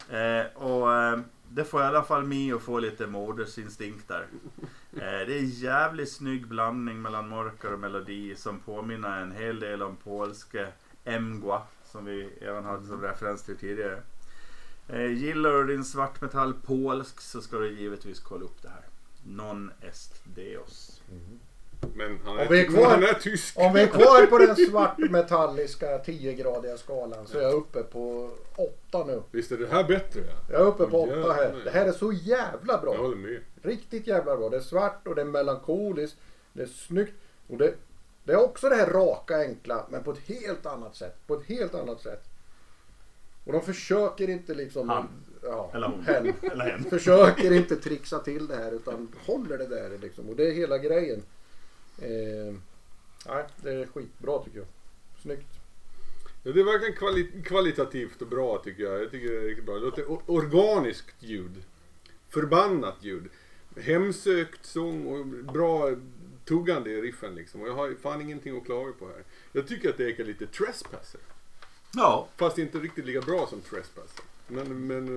Eh, 0.09 0.63
och 0.63 0.93
eh, 0.93 1.19
det 1.49 1.63
får 1.63 1.81
i 1.81 1.85
alla 1.85 2.03
fall 2.03 2.23
mig 2.23 2.51
att 2.53 2.61
få 2.61 2.79
lite 2.79 3.07
modersinstinkter. 3.07 4.25
Eh, 4.93 4.99
det 4.99 5.33
är 5.35 5.39
en 5.39 5.49
jävligt 5.49 6.11
snygg 6.11 6.47
blandning 6.47 7.01
mellan 7.01 7.29
mörker 7.29 7.73
och 7.73 7.79
melodi 7.79 8.35
som 8.35 8.59
påminner 8.59 9.21
en 9.21 9.31
hel 9.31 9.59
del 9.59 9.83
om 9.83 9.95
polske 9.95 10.67
Mgła 11.19 11.61
som 11.91 12.05
vi 12.05 12.29
även 12.41 12.65
hade 12.65 12.85
som 12.85 13.01
referens 13.01 13.43
till 13.43 13.57
tidigare. 13.57 14.01
Eh, 14.89 15.11
gillar 15.13 15.51
du 15.51 15.67
din 15.75 15.83
svartmetall 15.85 16.53
polsk 16.53 17.21
så 17.21 17.41
ska 17.41 17.57
du 17.57 17.79
givetvis 17.79 18.19
kolla 18.19 18.45
upp 18.45 18.61
det 18.61 18.69
här. 18.69 18.81
Non 19.27 19.71
est 19.81 20.21
deus. 20.35 21.01
Men 21.95 22.19
han 22.23 22.31
Om 22.33 22.37
är, 22.39 22.49
vi 22.49 22.59
är 22.61 22.69
men 22.69 22.75
kvar- 22.75 22.89
han 22.89 23.03
är 23.03 23.13
tysk. 23.13 23.59
Om 23.59 23.73
vi 23.73 23.81
är 23.81 23.87
kvar 23.87 24.25
på 24.25 24.37
den 24.37 24.55
svartmetalliska 24.69 25.97
10-gradiga 25.97 26.77
skalan 26.77 27.27
så 27.27 27.37
är 27.37 27.41
jag 27.41 27.53
uppe 27.53 27.83
på 27.83 28.31
8 28.89 29.03
nu. 29.05 29.21
Visst 29.31 29.51
är 29.51 29.57
det 29.57 29.67
här 29.67 29.83
bättre? 29.83 30.21
Ja? 30.21 30.33
Jag 30.51 30.61
är 30.61 30.65
uppe 30.65 30.85
på 30.85 31.01
Åh, 31.01 31.19
8 31.25 31.33
här. 31.33 31.61
Det 31.63 31.71
här 31.71 31.85
är 31.85 31.91
så 31.91 32.11
jävla 32.11 32.73
Jag 32.73 32.81
bra. 32.81 32.97
håller 32.97 33.15
med. 33.17 33.39
Riktigt 33.63 34.07
jävla 34.07 34.37
bra. 34.37 34.49
Det 34.49 34.57
är 34.57 34.61
svart 34.61 35.07
och 35.07 35.15
det 35.15 35.21
är 35.21 35.25
melankoliskt. 35.25 36.17
Det 36.53 36.61
är 36.63 36.67
snyggt. 36.67 37.13
Och 37.47 37.57
det, 37.57 37.73
det 38.23 38.33
är 38.33 38.43
också 38.43 38.69
det 38.69 38.75
här 38.75 38.87
raka 38.89 39.37
enkla 39.37 39.85
men 39.89 40.03
på 40.03 40.11
ett 40.11 40.19
helt 40.27 40.65
annat 40.65 40.95
sätt. 40.95 41.27
På 41.27 41.33
ett 41.35 41.45
helt 41.45 41.75
annat 41.75 42.01
sätt. 42.01 42.23
Och 43.45 43.53
de 43.53 43.61
försöker 43.61 44.29
inte 44.29 44.53
liksom... 44.53 44.89
Han. 44.89 45.07
Ja, 45.43 45.71
Eller 45.73 45.87
hon. 45.87 46.03
hen. 46.05 46.33
Eller 46.51 46.65
hen. 46.65 46.83
Försöker 46.83 47.53
inte 47.53 47.75
trixa 47.75 48.19
till 48.19 48.47
det 48.47 48.55
här 48.55 48.71
utan 48.71 49.07
håller 49.25 49.57
det 49.57 49.67
där 49.67 49.97
liksom. 50.01 50.29
Och 50.29 50.35
det 50.35 50.47
är 50.47 50.51
hela 50.53 50.77
grejen. 50.77 51.23
Eh, 52.01 52.55
nej, 53.27 53.43
det 53.63 53.69
är 53.71 53.85
skitbra 53.85 54.39
tycker 54.43 54.57
jag. 54.57 54.67
Snyggt. 55.21 55.47
Ja, 56.43 56.51
det 56.51 56.59
är 56.59 56.63
verkligen 56.63 56.95
kvali- 56.95 57.43
kvalitativt 57.43 58.21
och 58.21 58.27
bra 58.27 58.61
tycker 58.63 58.83
jag. 58.83 59.01
Jag 59.01 59.11
tycker 59.11 59.29
det 59.33 59.37
är 59.37 59.41
riktigt 59.47 59.65
bra. 59.65 59.75
Det 59.75 59.81
låter 59.81 60.05
organiskt 60.31 61.23
ljud. 61.23 61.63
Förbannat 62.29 62.95
ljud. 63.01 63.23
Hemsökt 63.81 64.65
sång 64.65 65.05
och 65.07 65.25
bra 65.25 65.95
tuggande 66.45 66.89
i 66.91 67.01
riffen 67.01 67.35
liksom. 67.35 67.61
Och 67.61 67.67
jag 67.67 67.73
har 67.73 67.95
fan 68.01 68.21
ingenting 68.21 68.57
att 68.57 68.65
klaga 68.65 68.91
på 68.99 69.05
här. 69.07 69.23
Jag 69.51 69.67
tycker 69.67 69.89
att 69.89 69.97
det 69.97 70.09
ekar 70.09 70.23
lite 70.23 70.47
Trespasser. 70.47 71.21
Ja. 71.95 72.27
Fast 72.37 72.57
inte 72.57 72.77
riktigt 72.79 73.05
lika 73.05 73.21
bra 73.21 73.47
som 73.49 73.61
Trespasser. 73.61 74.23
Men, 74.47 74.87
men... 74.87 75.07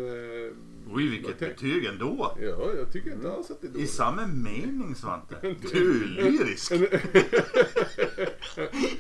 eh, 0.47 0.53
Oj, 0.93 1.09
vilket 1.09 1.39
tänk- 1.39 1.55
betyg 1.55 1.85
ändå. 1.85 2.37
Ja, 2.41 2.71
jag 2.77 2.93
tycker 2.93 3.13
inte 3.13 3.33
alls 3.33 3.51
att 3.51 3.61
det 3.61 3.67
är 3.67 3.71
I 3.71 3.73
dåligt. 3.73 3.91
samma 3.91 4.27
mening 4.27 4.95
Svante. 4.95 5.35
Du 5.73 6.03
är 6.03 6.23
lyrisk. 6.23 6.73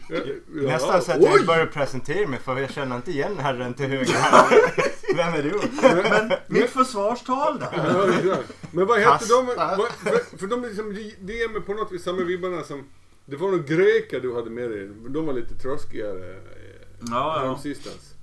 Ja, 0.08 0.62
Nästan 0.62 1.02
så 1.02 1.12
att 1.12 1.18
oj! 1.18 1.24
jag 1.36 1.46
börjar 1.46 1.66
presentera 1.66 2.28
mig 2.28 2.38
för 2.38 2.56
jag 2.58 2.70
känner 2.70 2.96
inte 2.96 3.10
igen 3.10 3.38
herren 3.38 3.74
till 3.74 3.86
höger. 3.86 4.06
Vem 5.16 5.34
är 5.34 5.42
du? 5.42 5.60
Men 6.02 6.32
mitt 6.46 6.70
försvarstal 6.70 7.58
där. 7.58 7.68
Ja. 8.24 8.36
Men 8.72 8.86
vad 8.86 8.98
hette 9.00 9.24
de? 9.28 9.46
Vad, 9.56 9.88
för, 10.38 10.46
de 10.46 10.62
liksom, 10.62 10.94
det 11.20 11.32
ger 11.32 11.48
mig 11.48 11.60
på 11.60 11.74
något 11.74 11.92
vis 11.92 12.02
samma 12.02 12.22
vibbarna 12.24 12.62
som... 12.62 12.84
Det 13.24 13.36
var 13.36 13.50
nog 13.50 13.66
greker 13.66 14.20
du 14.20 14.34
hade 14.34 14.50
med 14.50 14.70
dig. 14.70 14.88
De 15.08 15.26
var 15.26 15.32
lite 15.32 15.54
tröskigare. 15.54 16.40
Ja, 17.00 17.44
ja. 17.44 17.58
sistens. 17.58 18.14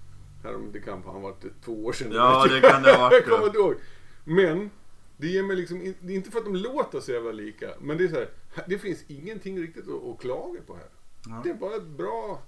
Härom, 0.43 0.71
det 0.71 0.79
kan 0.79 1.01
ha 1.03 1.19
varit 1.19 1.45
två 1.65 1.85
år 1.85 1.93
sedan. 1.93 2.11
Ja, 2.11 2.47
det 2.49 2.61
kan 2.61 2.83
det 2.83 2.91
ha 2.93 2.99
varit, 3.01 3.13
Jag 3.13 3.25
kommer 3.25 3.45
inte 3.47 3.57
ihåg. 3.57 3.75
Men, 4.23 4.71
det 5.17 5.27
ger 5.27 5.43
mig 5.43 5.55
liksom, 5.55 5.93
det 6.01 6.13
är 6.13 6.15
inte 6.15 6.31
för 6.31 6.39
att 6.39 6.45
de 6.45 6.55
låter 6.55 6.99
så 6.99 7.11
jävla 7.11 7.31
lika. 7.31 7.69
Men 7.81 7.97
det 7.97 8.03
är 8.03 8.07
så 8.07 8.15
här, 8.15 8.29
det 8.67 8.77
finns 8.79 9.03
ingenting 9.07 9.61
riktigt 9.61 9.87
att, 9.87 10.03
att 10.03 10.19
klaga 10.19 10.61
på 10.67 10.75
här. 10.75 10.87
Ja. 11.27 11.41
Det 11.43 11.49
är 11.49 11.53
bara 11.53 11.75
ett 11.75 11.83
bra, 11.87 12.41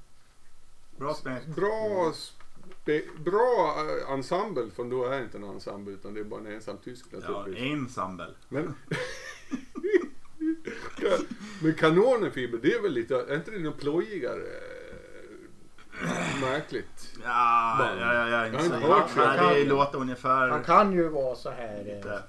Bra 0.97 1.13
smäck. 1.13 1.45
bra 1.45 2.09
s- 2.13 2.33
be- 2.85 3.03
bra 3.25 3.75
eh, 4.05 4.11
ensemble, 4.13 4.69
för 4.75 4.83
då 4.83 5.05
är 5.05 5.21
inte 5.21 5.37
en 5.37 5.43
ensemble 5.43 5.93
utan 5.93 6.13
det 6.13 6.19
är 6.19 6.23
bara 6.23 6.39
en 6.39 6.47
ensam 6.47 6.77
tysk 6.77 7.05
Ja, 7.27 7.47
ensemble. 7.57 8.27
Men, 8.49 8.73
men 11.61 11.73
kanonenfiber, 11.73 12.57
det 12.61 12.73
är 12.73 12.81
väl 12.81 12.93
lite, 12.93 13.15
är 13.15 13.35
inte 13.35 13.51
det 13.51 13.59
något 13.59 13.79
plojigare? 13.79 14.43
Märkligt. 16.41 17.13
Ja, 17.23 17.95
ja, 17.99 18.29
ja, 18.29 18.45
inte 18.45 18.57
Jag 18.57 18.65
så. 18.65 18.71
har 18.71 18.77
inte 18.77 19.19
hört 19.21 19.39
så. 19.39 19.53
det 19.53 19.63
låter 19.65 19.97
ungefär... 19.99 20.49
Han 20.49 20.63
kan 20.63 20.93
ju 20.93 21.09
vara 21.09 21.35
så 21.35 21.49
här 21.49 21.83
Lite. 21.83 22.09
eh, 22.13 22.19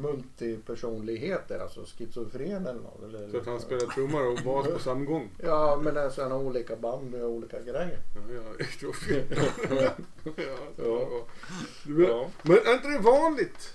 multipersonligheter, 0.00 1.58
alltså 1.58 1.84
schizofren 1.84 2.66
eller 2.66 2.80
något. 2.80 3.02
Eller, 3.04 3.30
Så 3.30 3.36
att 3.38 3.46
han 3.46 3.60
spelar 3.60 3.86
trummor 3.86 4.26
och 4.26 4.38
bas 4.44 4.68
på 4.68 4.78
samma 4.78 5.04
gång. 5.04 5.30
Ja, 5.42 5.80
men 5.82 5.98
alltså 5.98 6.22
han 6.22 6.30
har 6.32 6.38
olika 6.38 6.76
band 6.76 7.10
med 7.10 7.22
olika 7.24 7.60
grejer. 7.60 7.98
Ja, 8.14 8.34
ja, 8.34 8.64
det 8.80 8.86
var 8.86 8.92
fint. 8.92 9.26
ja, 9.70 9.90
Ja. 10.76 11.24
Men, 11.84 12.06
Ja. 12.06 12.26
men 12.42 12.56
är 12.56 12.72
inte 12.74 12.88
det 12.88 12.98
vanligt 12.98 13.74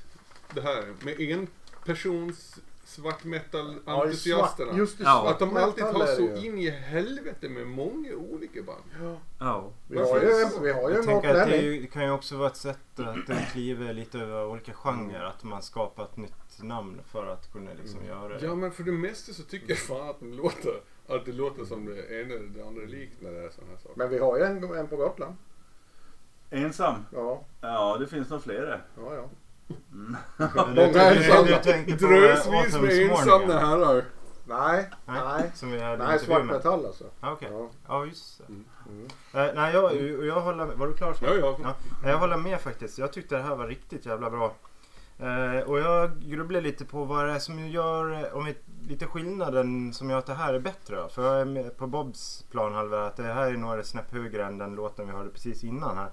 det 0.53 0.61
här 0.61 0.85
med 1.05 1.19
en 1.21 1.47
persons 1.85 2.55
svart 2.83 3.23
metal-entusiasterna? 3.23 4.71
svart- 4.71 4.77
just 4.77 4.97
det, 4.97 5.03
Ja. 5.03 5.29
Att 5.29 5.39
de 5.39 5.57
alltid 5.57 5.83
har 5.83 6.05
så 6.05 6.35
in 6.35 6.57
i 6.57 6.69
helvete 6.69 7.49
med 7.49 7.67
många 7.67 8.15
olika 8.15 8.61
band. 8.63 9.17
Ja. 9.39 9.69
Vi 9.87 9.97
har 9.99 10.19
ju, 10.21 10.61
vi 10.61 10.71
har 10.71 10.89
ju 10.89 10.95
Jag 10.95 11.05
tänker 11.05 11.29
att 11.35 11.49
det, 11.49 11.57
är 11.57 11.81
det 11.81 11.87
kan 11.87 12.03
ju 12.03 12.11
också 12.11 12.37
vara 12.37 12.47
ett 12.47 12.57
sätt 12.57 12.79
att 12.99 13.27
det 13.27 13.47
kliver 13.51 13.93
lite 13.93 14.19
över 14.19 14.45
olika 14.47 14.73
genrer. 14.73 15.23
Att 15.23 15.43
man 15.43 15.61
skapar 15.61 16.03
ett 16.03 16.17
nytt 16.17 16.61
namn 16.61 17.01
för 17.11 17.27
att 17.27 17.51
kunna 17.53 17.71
liksom 17.81 18.05
göra 18.05 18.37
det. 18.39 18.45
Ja 18.45 18.55
men 18.55 18.71
för 18.71 18.83
det 18.83 18.91
mesta 18.91 19.33
så 19.33 19.43
tycker 19.43 19.69
jag 19.69 19.77
fan 19.79 20.09
att 20.09 20.19
det 20.19 20.25
låter, 20.25 20.73
att 21.07 21.25
det 21.25 21.31
låter 21.31 21.65
som 21.65 21.85
det 21.85 22.21
ena 22.21 22.33
eller 22.33 22.49
det 22.55 22.67
andra 22.67 22.85
likt 22.85 23.21
när 23.21 23.31
det 23.31 23.45
är 23.45 23.49
sådana 23.49 23.71
här 23.71 23.79
saker. 23.79 23.97
Men 23.97 24.09
vi 24.09 24.19
har 24.19 24.37
ju 24.37 24.43
en, 24.43 24.63
en 24.63 24.87
på 24.87 24.95
Gotland. 24.95 25.35
Ensam? 26.49 26.95
Ja, 27.13 27.43
Ja, 27.61 27.97
det 27.99 28.07
finns 28.07 28.29
nog 28.29 28.43
flera. 28.43 28.81
ja, 28.97 29.15
ja. 29.15 29.29
Mm. 29.91 30.17
Många 30.75 31.01
ensamma. 31.01 31.59
Drösvis 31.97 32.81
med 32.81 33.11
ensamma 33.11 33.53
herrar. 33.53 34.03
Nej, 34.45 34.89
Nej, 35.05 35.21
nej. 35.25 35.51
som 35.55 35.71
vi 35.71 35.79
hade 35.79 35.97
Nej, 35.97 36.13
alltså. 36.13 37.03
Ja, 37.19 37.31
Okej. 37.31 37.49
Ja. 37.51 37.69
Ja, 37.87 38.05
just 38.05 38.37
det. 38.37 38.45
Mm. 38.53 38.65
Mm. 38.89 39.05
Eh, 39.33 39.55
nej, 39.55 39.73
jag, 39.73 39.95
jag, 39.95 40.25
jag 40.25 40.41
håller 40.41 40.65
med. 40.65 40.77
Var 40.77 40.87
du 40.87 40.93
klar? 40.93 41.15
Ja, 41.21 41.35
ja. 41.35 41.55
Ja, 41.63 42.09
jag 42.09 42.17
håller 42.17 42.37
med 42.37 42.61
faktiskt. 42.61 42.97
Jag 42.97 43.13
tyckte 43.13 43.35
det 43.35 43.41
här 43.41 43.55
var 43.55 43.67
riktigt 43.67 44.05
jävla 44.05 44.29
bra. 44.29 44.53
Eh, 45.19 45.59
och 45.59 45.79
jag 45.79 46.19
grubblar 46.19 46.61
lite 46.61 46.85
på 46.85 47.03
vad 47.03 47.25
det 47.25 47.31
är 47.31 47.39
som 47.39 47.67
gör, 47.67 48.11
eh, 48.13 48.37
om 48.37 48.45
vi, 48.45 48.55
lite 48.87 49.05
skillnaden 49.05 49.93
som 49.93 50.09
gör 50.09 50.17
att 50.17 50.25
det 50.25 50.33
här 50.33 50.53
är 50.53 50.59
bättre. 50.59 50.95
då. 50.95 51.09
För 51.09 51.23
jag 51.23 51.41
är 51.41 51.45
med 51.45 51.77
på 51.77 51.87
Bobs 51.87 52.45
planhalva 52.51 53.05
att 53.05 53.17
det 53.17 53.23
här 53.23 53.47
är 53.47 53.57
några 53.57 53.83
snäpp 53.83 54.11
högre 54.11 54.45
än 54.45 54.57
den 54.57 54.75
låten 54.75 55.07
vi 55.07 55.11
hörde 55.11 55.29
precis 55.29 55.63
innan 55.63 55.97
här. 55.97 56.09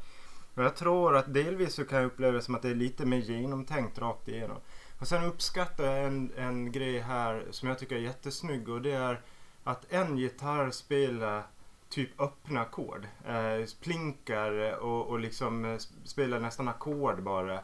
Och 0.55 0.63
jag 0.63 0.77
tror 0.77 1.17
att 1.17 1.35
delvis 1.35 1.75
så 1.75 1.85
kan 1.85 1.99
jag 1.99 2.07
uppleva 2.07 2.33
det 2.33 2.43
som 2.43 2.55
att 2.55 2.63
det 2.63 2.71
är 2.71 2.75
lite 2.75 3.07
mer 3.07 3.19
genomtänkt 3.19 3.99
rakt 3.99 4.29
igenom. 4.29 4.57
Och 4.99 5.09
sen 5.09 5.25
uppskattar 5.25 5.85
jag 5.85 6.05
en, 6.05 6.33
en 6.37 6.73
grej 6.73 6.99
här 6.99 7.47
som 7.51 7.69
jag 7.69 7.79
tycker 7.79 7.97
är 7.97 8.01
jättesnygg 8.01 8.69
och 8.69 8.83
det 8.83 8.93
är 8.93 9.21
att 9.65 9.93
en 9.93 10.19
gitarr 10.19 10.71
spelar 10.71 11.47
typ 11.89 12.21
öppna 12.21 12.61
ackord. 12.61 13.07
Eh, 13.27 13.69
plinkar 13.81 14.69
eh, 14.69 14.75
och, 14.75 15.07
och 15.07 15.21
liksom 15.21 15.65
eh, 15.65 15.79
spelar 16.05 16.41
nästan 16.41 16.69
ackord 16.69 17.23
bara. 17.23 17.61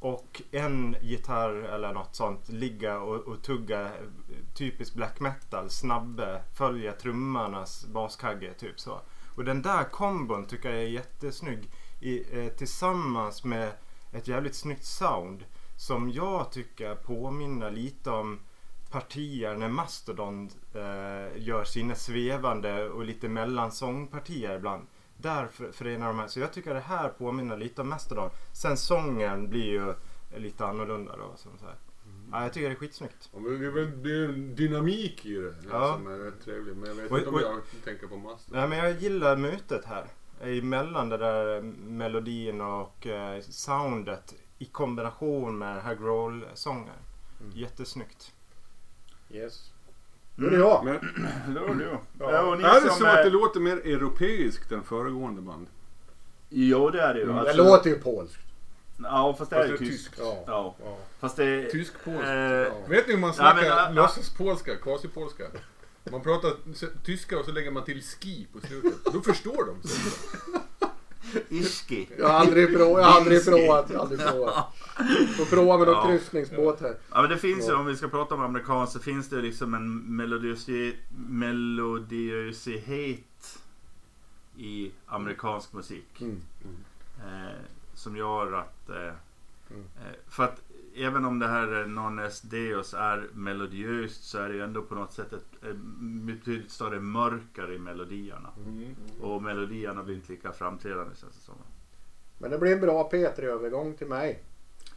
Och 0.00 0.42
en 0.50 0.96
gitarr 1.00 1.54
eller 1.54 1.92
något 1.92 2.16
sånt 2.16 2.48
ligga 2.48 2.98
och, 2.98 3.16
och 3.16 3.42
tugga 3.42 3.80
eh, 3.80 3.90
typiskt 4.54 4.96
black 4.96 5.20
metal, 5.20 5.70
snabbe, 5.70 6.42
följa 6.58 6.92
trummarnas 6.92 7.86
baskagge 7.86 8.54
typ 8.54 8.80
så. 8.80 9.00
Och 9.36 9.44
den 9.44 9.62
där 9.62 9.84
kombon 9.84 10.46
tycker 10.46 10.70
jag 10.70 10.82
är 10.82 10.88
jättesnygg 10.88 11.70
i, 12.00 12.38
eh, 12.40 12.52
tillsammans 12.52 13.44
med 13.44 13.72
ett 14.12 14.28
jävligt 14.28 14.54
snyggt 14.54 14.84
sound 14.84 15.44
som 15.76 16.10
jag 16.10 16.52
tycker 16.52 16.94
påminner 16.94 17.70
lite 17.70 18.10
om 18.10 18.40
partier 18.90 19.54
när 19.54 19.68
Mastodon 19.68 20.50
eh, 20.74 21.42
gör 21.42 21.64
sina 21.64 21.94
svevande 21.94 22.88
och 22.88 23.04
lite 23.04 23.28
mellansångpartier 23.28 24.56
ibland. 24.56 24.86
Där 25.16 25.46
för- 25.46 25.72
förenar 25.72 26.06
de 26.06 26.18
här. 26.18 26.26
Så 26.28 26.40
jag 26.40 26.52
tycker 26.52 26.74
det 26.74 26.80
här 26.80 27.08
påminner 27.08 27.56
lite 27.56 27.80
om 27.82 27.88
Mastodon. 27.88 28.30
Sen 28.52 28.76
sången 28.76 29.48
blir 29.50 29.64
ju 29.64 29.94
lite 30.36 30.66
annorlunda 30.66 31.16
då. 31.16 31.32
Som 31.36 31.58
så 31.58 31.64
här. 31.64 31.74
Ja, 32.32 32.42
jag 32.42 32.52
tycker 32.52 32.68
det 32.68 32.74
är 32.74 32.78
skitsnyggt. 32.78 33.28
Ja, 33.32 33.38
men 33.40 33.60
det 33.60 33.66
är 33.66 33.70
väl 33.70 34.02
det 34.02 34.10
är 34.10 34.24
en 34.28 34.54
dynamik 34.54 35.26
i 35.26 35.34
det 35.34 35.54
Ja. 35.70 35.94
som 35.94 36.06
är 36.06 36.18
rätt 36.18 36.44
trevlig. 36.44 36.76
Men 36.76 36.88
jag 36.88 36.94
vet 36.96 37.10
Och- 37.10 37.18
inte 37.18 37.28
om 37.30 37.34
och- 37.34 37.40
jag 37.42 37.60
tänker 37.84 38.06
på 38.06 38.16
master. 38.16 38.52
Nej, 38.56 38.68
men 38.68 38.78
jag 38.78 38.92
gillar 39.00 39.36
mötet 39.36 39.84
här. 39.84 40.06
Emellan 40.40 41.08
det 41.08 41.16
där 41.16 41.60
melodin 41.88 42.60
och 42.60 43.06
eh, 43.06 43.40
soundet 43.40 44.34
i 44.58 44.64
kombination 44.64 45.58
med 45.58 45.76
den 45.76 45.84
här 45.84 45.94
growl-sången. 45.94 46.94
Mm. 47.40 47.52
Jättesnyggt. 47.56 48.32
Yes. 49.30 49.70
Nu 50.36 50.46
är 50.46 50.50
det 50.50 50.56
jag. 50.56 50.84
Men 50.84 50.94
Då 51.54 51.64
är 51.64 51.74
det 51.74 51.84
ju. 51.84 51.90
Ja. 51.90 52.32
Ja, 52.32 52.54
är 52.54 52.80
det 52.80 52.88
som 52.88 52.98
så 52.98 53.06
att 53.06 53.18
är- 53.18 53.24
det 53.24 53.30
låter 53.30 53.60
mer 53.60 53.76
europeiskt 53.76 54.72
än 54.72 54.82
föregående 54.82 55.40
band? 55.40 55.66
Jo, 56.48 56.90
det 56.90 57.02
är 57.02 57.14
det 57.14 57.20
ju. 57.20 57.24
Mm. 57.24 57.36
Det 57.36 57.40
Alltså- 57.50 57.64
låter 57.64 57.90
ju 57.90 57.98
polskt. 57.98 58.38
Ja, 59.02 59.34
fast 59.38 59.50
det 59.50 59.56
är 59.56 59.60
Fast 59.68 59.72
ju 59.72 59.76
det 59.76 59.84
är 59.84 59.88
tyskt. 59.90 60.14
Ja. 60.18 60.44
Ja. 60.46 60.74
Ja. 60.84 60.96
Fast 61.20 61.36
det... 61.36 61.70
Tysk-polskt. 61.70 62.24
Eh, 62.26 62.32
Ja. 62.32 62.70
Vet 62.88 63.06
ni 63.06 63.12
hur 63.14 63.20
man 63.20 63.28
Ja, 63.30 63.34
snackar 63.34 63.56
men, 63.56 63.66
ja, 63.66 63.90
låtsaspolska, 64.02 64.76
quasi-polska? 64.76 65.44
Man 66.10 66.22
pratar 66.22 66.52
tyska 67.04 67.38
och 67.38 67.44
så 67.44 67.52
lägger 67.52 67.70
man 67.70 67.84
till 67.84 68.02
ski 68.02 68.46
på 68.52 68.60
slutet. 68.66 69.04
Då 69.12 69.20
förstår 69.22 69.64
de. 69.66 69.76
Iski. 71.48 72.08
Jag 72.18 72.28
har 72.28 72.34
aldrig 72.34 72.76
provat. 72.76 73.00
Jag 73.02 73.08
har 73.08 73.20
aldrig 73.20 73.44
provat. 73.44 73.90
Jag 73.90 73.96
har 73.98 74.02
aldrig 74.02 74.20
provat. 74.20 74.66
Får 75.36 75.44
prova 75.56 75.78
med 75.78 75.86
någon 75.86 75.96
Ja. 75.96 76.06
kryssningsbåt 76.06 76.80
här. 76.80 76.96
Ja 77.10 77.20
men 77.20 77.30
det 77.30 77.38
finns 77.38 77.68
ju, 77.68 77.72
om 77.74 77.86
vi 77.86 77.96
ska 77.96 78.08
prata 78.08 78.34
om 78.34 78.40
amerikanskt, 78.40 78.92
så 78.92 78.98
finns 79.00 79.28
det 79.28 79.42
liksom 79.42 79.74
en 79.74 80.16
melodiösitet 81.28 83.58
i 84.56 84.90
amerikansk 85.06 85.72
musik. 85.72 86.20
Mm. 86.20 86.40
Eh, 87.18 87.58
som 87.94 88.16
gör 88.16 88.52
att... 88.52 88.88
Eh, 88.90 89.12
Mm. 89.72 89.84
eh, 89.96 90.12
för 90.28 90.44
att 90.44 90.60
även 90.96 91.24
om 91.24 91.38
det 91.38 91.46
här 91.48 91.86
Non 91.86 92.18
est 92.18 92.50
Deus 92.50 92.94
är 92.94 93.28
melodiöst 93.32 94.24
så 94.24 94.38
är 94.38 94.48
det 94.48 94.54
ju 94.54 94.62
ändå 94.64 94.82
på 94.82 94.94
något 94.94 95.12
sätt 95.12 95.32
ett, 95.32 95.64
ett 95.64 95.76
betydligt 96.26 96.70
större 96.70 97.00
mörker 97.00 97.72
i 97.72 97.78
melodierna. 97.78 98.48
Mm. 98.66 98.94
Och 99.20 99.42
melodierna 99.42 100.02
blir 100.02 100.14
inte 100.14 100.32
lika 100.32 100.52
framträdande 100.52 101.16
känns 101.16 101.34
det 101.34 101.40
som. 101.44 101.54
Men 102.38 102.50
det 102.50 102.58
blir 102.58 102.72
en 102.72 102.80
bra 102.80 103.10
P3-övergång 103.12 103.94
till 103.94 104.06
mig. 104.06 104.42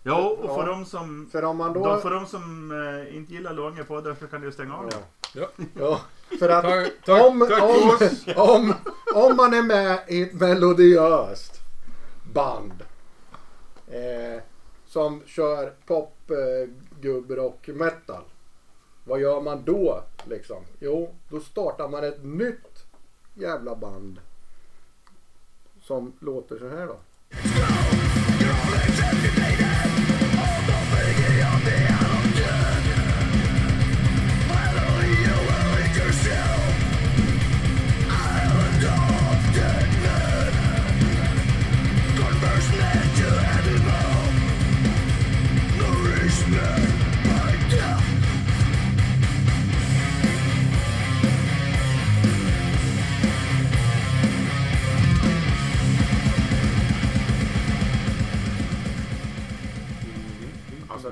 Ja, 0.03 0.29
och 0.29 0.55
för 0.55 0.67
Ja. 0.67 0.75
de 0.75 0.85
som, 0.85 1.29
För 1.31 1.43
om 1.43 1.57
man 1.57 1.73
då... 1.73 1.85
de, 1.85 2.01
för 2.01 2.11
de 2.11 2.25
som 2.25 2.71
eh, 2.71 3.15
inte 3.17 3.33
gillar 3.33 3.53
långa 3.53 3.83
poddar 3.83 4.15
så 4.19 4.27
kan 4.27 4.41
du 4.41 4.51
stänga 4.51 4.77
av 4.77 4.89
det. 4.89 4.95
Ja. 4.95 5.03
Ja. 5.33 5.47
Ja, 5.79 6.01
för 6.39 6.49
att 6.49 6.63
Tack, 6.63 6.91
tack, 7.05 7.25
om, 7.27 7.47
tack 7.49 7.63
om, 7.63 7.97
för 7.99 8.39
om, 8.55 8.73
om 9.15 9.35
man 9.35 9.53
är 9.53 9.61
med 9.63 9.99
i 10.07 10.21
ett 10.21 10.33
melodiöst 10.33 11.59
band 12.33 12.83
eh, 13.87 14.43
som 14.93 15.21
kör 15.25 15.73
pop, 15.85 16.31
eh, 16.31 16.69
och 17.39 17.69
metal. 17.73 18.23
Vad 19.03 19.21
gör 19.21 19.41
man 19.41 19.63
då 19.65 20.03
liksom? 20.25 20.63
Jo, 20.79 21.09
då 21.29 21.39
startar 21.39 21.89
man 21.89 22.03
ett 22.03 22.23
nytt 22.23 22.85
jävla 23.33 23.75
band. 23.75 24.19
Som 25.81 26.13
låter 26.19 26.59
så 26.59 26.69
här 26.69 26.87
då. 26.87 26.97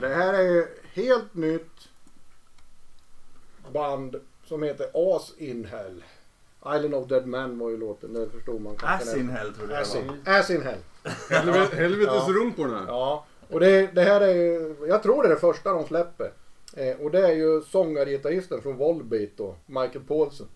Det 0.01 0.09
här 0.09 0.33
är 0.33 0.41
ju 0.43 0.65
helt 0.93 1.33
nytt 1.35 1.89
band 3.73 4.15
som 4.45 4.63
heter 4.63 5.15
As 5.15 5.33
in 5.37 5.65
Hell. 5.65 6.03
Island 6.75 6.93
of 6.95 7.07
Dead 7.07 7.27
Man 7.27 7.59
var 7.59 7.69
ju 7.69 7.77
låten, 7.77 8.13
det 8.13 8.29
förstod 8.29 8.61
man 8.61 8.75
kanske. 8.75 9.11
Ass 9.11 9.17
in 9.17 9.29
hell 9.29 9.53
tror 9.53 9.71
jag 9.71 9.81
As 9.81 9.93
det 9.93 9.99
in, 9.99 10.07
var. 10.25 10.33
As 10.39 10.49
in 10.49 10.61
Hell. 10.61 10.77
Helve- 11.29 11.75
Helvetesrumporna. 11.75 12.85
Ja, 12.87 13.25
och 13.49 13.59
det, 13.59 13.87
det 13.95 14.01
här 14.01 14.21
är 14.21 14.35
ju, 14.35 14.75
jag 14.87 15.03
tror 15.03 15.23
det 15.23 15.29
är 15.29 15.33
det 15.33 15.39
första 15.39 15.73
de 15.73 15.85
släpper. 15.85 16.31
Eh, 16.75 16.95
och 17.01 17.11
det 17.11 17.27
är 17.27 17.31
ju 17.35 17.61
sångargitarristen 17.61 18.61
från 18.61 18.77
Volbeat 18.77 19.29
då, 19.35 19.55
Michael 19.65 20.05
Paulsen. 20.07 20.47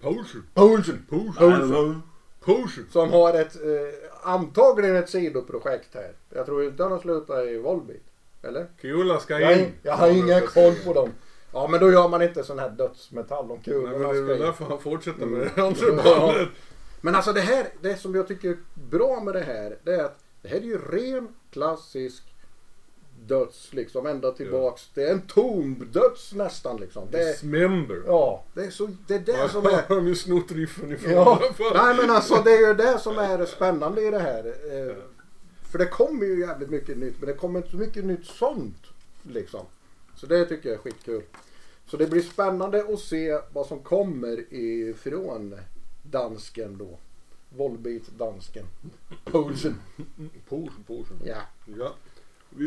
Paulsen. 0.00 0.42
Paulsen! 0.54 1.06
Paulsen. 1.10 2.02
Paulsen! 2.44 2.86
Som 2.92 3.10
har 3.12 3.34
ett, 3.34 3.56
eh, 3.56 4.30
antagligen 4.32 4.96
ett 4.96 5.10
sidoprojekt 5.10 5.94
här. 5.94 6.12
Jag 6.30 6.46
tror 6.46 6.64
inte 6.64 6.82
han 6.82 6.92
har 6.92 6.98
slutat 6.98 7.46
i 7.46 7.58
Volbeat. 7.58 8.00
Eller? 8.42 8.66
Kula 8.80 9.20
ska 9.20 9.40
Jag, 9.40 9.52
in. 9.52 9.58
har- 9.58 9.70
jag 9.82 9.94
har 9.96 10.08
ingen 10.10 10.46
koll 10.46 10.74
på 10.84 10.92
dem. 10.92 11.10
Ja 11.52 11.68
men 11.68 11.80
då 11.80 11.90
gör 11.92 12.08
man 12.08 12.22
inte 12.22 12.44
sån 12.44 12.58
här 12.58 12.70
dödsmetall 12.70 13.50
om 13.50 13.60
Nej, 13.66 13.76
men 13.76 13.84
kulorna 13.84 13.98
det 13.98 14.04
är 14.10 14.14
ska 14.14 14.22
väl 14.22 14.36
in. 14.36 14.42
därför 14.42 14.64
han 14.64 14.78
fortsätter 14.80 15.26
med 15.26 15.40
Mm. 15.42 15.52
det 15.54 15.62
andra 15.62 15.86
Ja. 16.10 16.20
bandet. 16.20 16.48
Men 17.00 17.14
alltså 17.14 17.32
det 17.32 17.40
här, 17.40 17.66
det 17.80 17.96
som 17.96 18.14
jag 18.14 18.28
tycker 18.28 18.48
är 18.48 18.56
bra 18.90 19.20
med 19.20 19.34
det 19.34 19.40
här, 19.40 19.76
det 19.84 19.94
är 19.94 20.04
att 20.04 20.18
det 20.42 20.48
här 20.48 20.56
är 20.56 20.60
ju 20.60 20.78
ren 20.78 21.28
klassisk 21.52 22.22
döds 23.26 23.72
liksom 23.72 24.06
ända 24.06 24.30
tillbaks. 24.32 24.90
Det 24.94 25.02
är 25.02 25.12
en 25.12 25.20
tomdöds 25.20 26.32
nästan 26.32 26.76
liksom. 26.76 27.08
Det 27.10 27.18
är, 27.22 27.32
Dismember. 27.32 28.02
ja, 28.06 28.44
det 28.54 28.60
är 28.64 28.70
så, 28.70 28.88
det 29.06 29.14
är 29.14 29.18
det 29.18 29.48
som 29.48 29.64
Har 29.64 29.70
är... 29.72 29.84
de 29.88 30.06
ju 30.06 30.14
snott 30.14 30.52
riffen 30.52 30.92
ifrån 30.92 31.12
Ja, 31.12 31.40
nej 31.74 31.96
men 31.96 32.10
alltså 32.10 32.42
det 32.44 32.50
är 32.52 32.68
ju 32.68 32.74
det 32.74 32.98
som 32.98 33.18
är 33.18 33.46
spännande 33.46 34.02
i 34.02 34.10
det 34.10 34.18
här. 34.18 34.44
Eh, 34.46 34.96
För 35.70 35.78
det 35.78 35.86
kommer 35.86 36.26
ju 36.26 36.40
jävligt 36.40 36.70
mycket 36.70 36.98
nytt, 36.98 37.14
men 37.20 37.28
det 37.28 37.34
kommer 37.34 37.58
inte 37.58 37.70
så 37.70 37.76
mycket 37.76 38.04
nytt 38.04 38.26
sånt. 38.26 38.86
Liksom. 39.22 39.66
Så 40.16 40.26
det 40.26 40.44
tycker 40.44 40.68
jag 40.68 40.78
är 40.78 40.82
skitkul. 40.82 41.22
Så 41.86 41.96
det 41.96 42.06
blir 42.06 42.22
spännande 42.22 42.84
att 42.92 43.00
se 43.00 43.38
vad 43.52 43.66
som 43.66 43.80
kommer 43.80 44.54
ifrån 44.54 45.56
dansken 46.02 46.78
då. 46.78 46.98
Volbeat-dansken. 47.56 48.66
Posen. 49.24 49.74
Potion, 50.48 50.84
potion. 50.86 51.20
Ja. 51.24 51.36
Ja. 51.78 51.94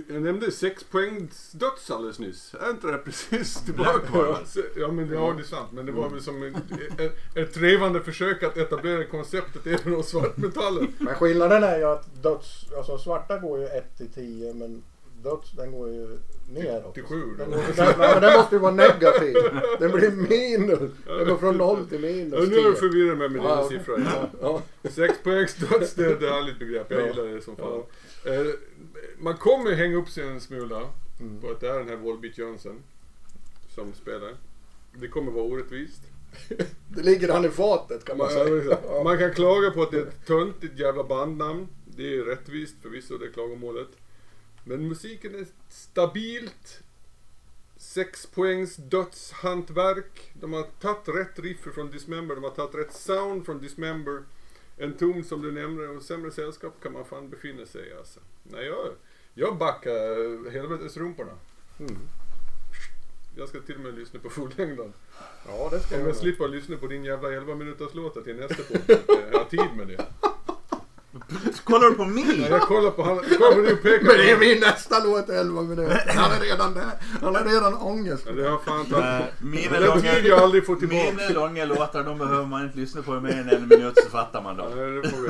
Jag 0.09 0.21
nämnde 0.21 0.51
sex 0.51 0.83
poängs 0.83 1.51
döds 1.51 1.91
alldeles 1.91 2.19
nyss. 2.19 2.55
Är 2.61 2.69
inte 2.69 2.87
det 2.91 2.97
precis 2.97 3.61
tillbaka? 3.65 4.37
Ja 4.75 4.91
men 4.91 5.07
det, 5.09 5.15
ja, 5.15 5.33
det 5.37 5.41
är 5.41 5.45
sant. 5.45 5.71
Men 5.71 5.85
det 5.85 5.91
var 5.91 6.09
väl 6.09 6.21
som 6.21 6.43
ett, 6.43 6.55
ett, 6.99 7.37
ett 7.37 7.53
trevande 7.53 8.01
försök 8.01 8.43
att 8.43 8.57
etablera 8.57 9.03
konceptet 9.03 9.67
även 9.67 9.93
hos 9.93 10.09
svartmetallen. 10.09 10.87
Men 10.99 11.15
skillnaden 11.15 11.63
är 11.63 11.77
ju 11.77 11.83
att 11.83 12.23
döds, 12.23 12.65
alltså 12.77 12.97
svarta 12.97 13.37
går 13.39 13.59
ju 13.59 13.65
1 13.65 13.97
till 13.97 14.09
10 14.13 14.53
men 14.53 14.83
döds 15.23 15.51
den 15.51 15.71
går 15.71 15.89
ju 15.89 16.07
neråt. 16.53 16.93
Till 16.93 17.03
sju 17.03 17.21
då. 17.37 17.43
Den, 17.43 17.51
går, 17.51 17.59
den, 17.75 17.93
men 17.99 18.21
den 18.21 18.33
måste 18.37 18.55
ju 18.55 18.59
vara 18.59 18.71
negativ. 18.71 19.35
Den 19.79 19.91
blir 19.91 20.11
minus. 20.11 20.91
Den 21.05 21.27
går 21.27 21.37
från 21.37 21.57
0 21.57 21.85
till 21.89 22.03
Ja, 22.03 22.09
minus 22.09 22.49
nu 22.49 22.55
är 22.59 22.63
du 22.63 22.71
10. 22.71 22.79
förvirrad 22.79 23.17
med 23.17 23.31
mina 23.31 23.43
Ja, 23.45 23.63
okej. 23.65 23.77
siffror. 23.77 24.03
Ja. 24.41 24.61
Ja. 24.83 24.89
Sex 24.89 25.13
poängs 25.23 25.55
döds, 25.55 25.93
det 25.93 26.05
är 26.05 26.11
ett 26.11 26.21
härligt 26.21 26.59
begrepp. 26.59 26.91
Jag 26.91 27.01
Ja. 27.01 27.05
gillar 27.07 27.23
det 27.25 27.41
som 27.41 27.55
fan. 27.55 27.83
Eh, 28.25 28.45
man 29.17 29.37
kommer 29.37 29.71
hänga 29.71 29.97
upp 29.97 30.09
sig 30.09 30.27
en 30.27 30.41
smula 30.41 30.89
Mm. 31.19 31.41
på 31.41 31.49
att 31.51 31.59
det 31.59 31.69
är 31.69 31.79
den 31.79 31.87
här 31.89 31.95
Volbeat 31.95 32.37
Jönsson 32.37 32.83
som 33.75 33.93
spelar. 33.93 34.35
Det 34.93 35.07
kommer 35.07 35.31
vara 35.31 35.43
orättvist. 35.43 36.01
Det 36.89 37.01
ligger 37.03 37.29
han 37.33 37.45
i 37.45 37.49
fatet 37.49 38.05
kan 38.05 38.17
man 38.17 38.25
Man, 38.33 38.33
säga. 38.47 39.03
man 39.03 39.17
kan 39.17 39.33
klaga 39.33 39.71
på 39.71 39.81
att 39.83 39.91
det 39.91 39.97
är 39.97 40.01
ett 40.05 40.25
töntigt 40.25 40.79
jävla 40.79 41.03
bandnamn. 41.03 41.67
Det 41.85 42.15
är 42.17 42.23
rättvist 42.23 42.75
förvisso, 42.81 43.17
det 43.17 43.25
är 43.25 43.31
klagomålet. 43.31 43.87
Men 44.63 44.87
musiken 44.87 45.35
är 45.35 45.45
stabilt. 45.69 46.79
Sex 47.77 48.25
poängs 48.25 48.75
dödshantverk. 48.75 50.31
De 50.33 50.53
har 50.53 50.63
tagit 50.63 51.07
rätt 51.07 51.39
riff 51.39 51.59
från 51.59 51.91
Dismember, 51.91 52.35
de 52.35 52.43
har 52.43 52.51
tagit 52.51 52.75
rätt 52.75 52.93
sound 52.93 53.45
från 53.45 53.61
Dismember. 53.61 54.23
En 54.77 54.97
ton 54.97 55.23
som 55.23 55.41
du 55.41 55.51
nämnde 55.51 55.87
och 55.87 56.01
sämre 56.01 56.31
sällskap 56.31 56.73
kan 56.83 56.93
man 56.93 57.05
fan 57.05 57.29
befinna 57.29 57.65
sig 57.65 57.87
i 57.87 57.93
alltså. 57.93 58.19
Nej, 58.43 58.65
jag, 58.65 58.87
jag 59.33 59.57
backar 59.57 60.49
helvetesrumporna. 60.51 61.31
Mm. 61.79 61.97
Jag 63.35 63.49
ska 63.49 63.59
till 63.59 63.75
och 63.75 63.81
med 63.81 63.95
lyssna 63.95 64.19
på 64.19 64.29
fullängden. 64.29 64.93
Ja 65.47 65.69
det 65.71 65.79
ska 65.79 65.95
Om 65.95 66.01
jag. 66.01 66.09
jag 66.09 66.15
slipper 66.15 66.47
lyssna 66.47 66.77
på 66.77 66.87
din 66.87 67.03
jävla 67.03 67.31
11 67.33 67.55
minuters 67.55 67.93
låta 67.93 68.21
till 68.21 68.35
nästa 68.35 68.63
podd. 68.63 68.99
Jag 69.31 69.39
har 69.39 69.45
tid 69.45 69.77
med 69.77 69.87
det. 69.87 70.05
Kollar 71.63 71.89
du 71.89 71.95
på 71.95 72.03
Ja, 72.03 72.07
mig? 72.07 72.47
jag 72.49 72.61
kollar 72.61 72.91
på 72.91 73.03
han, 73.03 73.17
på 73.17 73.23
pekar 73.83 74.07
Men 74.07 74.17
det 74.17 74.31
är 74.31 74.39
min 74.39 74.59
nästa 74.59 75.03
låt 75.03 75.29
11 75.29 75.61
minuter. 75.61 76.11
Han 76.15 76.31
är 76.31 76.39
redan 76.39 76.73
där. 76.73 76.91
Han 77.21 77.35
har 77.35 77.43
redan 77.43 77.73
ångest. 77.73 78.23
ja, 78.27 78.31
Det 78.33 78.49
har 78.49 78.57
fan 78.57 78.85
tagit. 78.85 79.25
Mina 79.41 79.79
Det 79.79 79.93
betyder 79.95 80.15
jag 80.15 80.23
långa, 80.29 80.43
aldrig 80.43 80.65
få 80.65 80.75
tillbaka. 80.75 81.11
mina 81.17 81.29
långa 81.29 81.65
låtar, 81.65 82.03
de 82.03 82.17
behöver 82.17 82.45
man 82.45 82.63
inte 82.63 82.77
lyssna 82.77 83.01
på 83.01 83.17
i 83.17 83.19
mer 83.19 83.31
än 83.31 83.49
en 83.49 83.67
minut 83.67 83.97
så 84.03 84.09
fattar 84.09 84.41
man 84.43 84.57
Ja, 84.57 84.63
dem. 84.63 85.01
det 85.01 85.09
får 85.09 85.17
vi. 85.21 85.27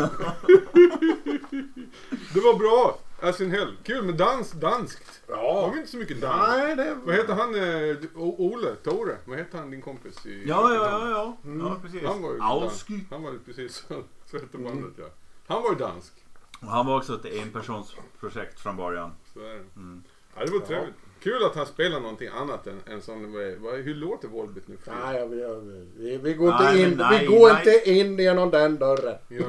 Det 2.33 2.39
var 2.39 2.57
bra. 2.57 2.99
In 3.39 3.51
hell. 3.51 3.77
Kul 3.83 4.03
med 4.05 4.15
dans, 4.15 4.51
danskt. 4.51 5.21
Har 5.29 5.71
vi 5.71 5.77
inte 5.77 5.91
så 5.91 5.97
mycket 5.97 6.21
dans? 6.21 6.47
Nej 6.47 6.75
det... 6.75 6.97
Vad 7.05 7.15
heter 7.15 7.33
han? 7.33 7.55
eh, 7.55 7.97
Ole? 8.15 8.75
Tore? 8.83 9.17
Vad 9.25 9.37
heter 9.37 9.57
han 9.57 9.71
din 9.71 9.81
kompis? 9.81 10.25
I 10.25 10.43
Ja, 10.47 10.73
ja, 10.73 10.83
ja, 10.83 11.09
ja. 11.09 11.37
ja 11.59 11.77
precis. 11.83 12.01
Han 12.07 12.21
var 12.21 12.31
ju 12.31 12.37
dans. 12.37 12.85
Han 13.11 13.23
var 13.23 13.31
ju 13.31 13.39
precis 13.39 13.75
så. 13.87 13.93
Så 14.31 14.37
hette 14.39 14.57
bandet 14.57 14.91
ja. 14.97 15.05
Han 15.47 15.63
var 15.63 15.69
ju 15.69 15.75
dansk. 15.75 16.13
Och 16.61 16.67
Han 16.67 16.85
var 16.85 16.97
också 16.97 17.13
ett 17.15 17.25
enpersonsprojekt 17.41 18.59
från 18.59 18.77
början. 18.77 19.11
Så 19.33 19.39
är 19.39 19.43
det. 19.53 19.63
Mm. 19.75 20.03
Ja, 20.35 20.45
det 20.45 20.51
var 20.51 20.59
trevligt. 20.59 20.95
Kul 21.23 21.43
att 21.43 21.55
han 21.55 21.65
spelar 21.65 21.99
någonting 21.99 22.27
annat 22.27 22.67
än, 22.67 22.81
än 22.87 23.01
sån... 23.01 23.33
vad- 23.33 23.53
vad- 23.71 23.79
Hur 23.79 23.95
låter 23.95 24.27
Volbit 24.27 24.67
nu? 24.67 24.77
för 24.77 24.83
tiden? 24.83 24.99
Nej, 25.05 25.19
jag, 25.19 25.35
jag, 25.39 25.59
vi, 25.97 26.17
vi 26.17 26.33
går, 26.33 26.49
Nej, 26.51 26.81
inte, 26.81 26.91
in, 26.91 26.97
men 26.97 27.07
nej, 27.11 27.19
vi 27.19 27.25
går 27.39 27.53
nej. 27.53 27.75
inte 27.75 27.89
in 27.91 28.17
genom 28.19 28.49
den 28.49 28.77
dörren. 28.77 29.17
Ja. 29.27 29.43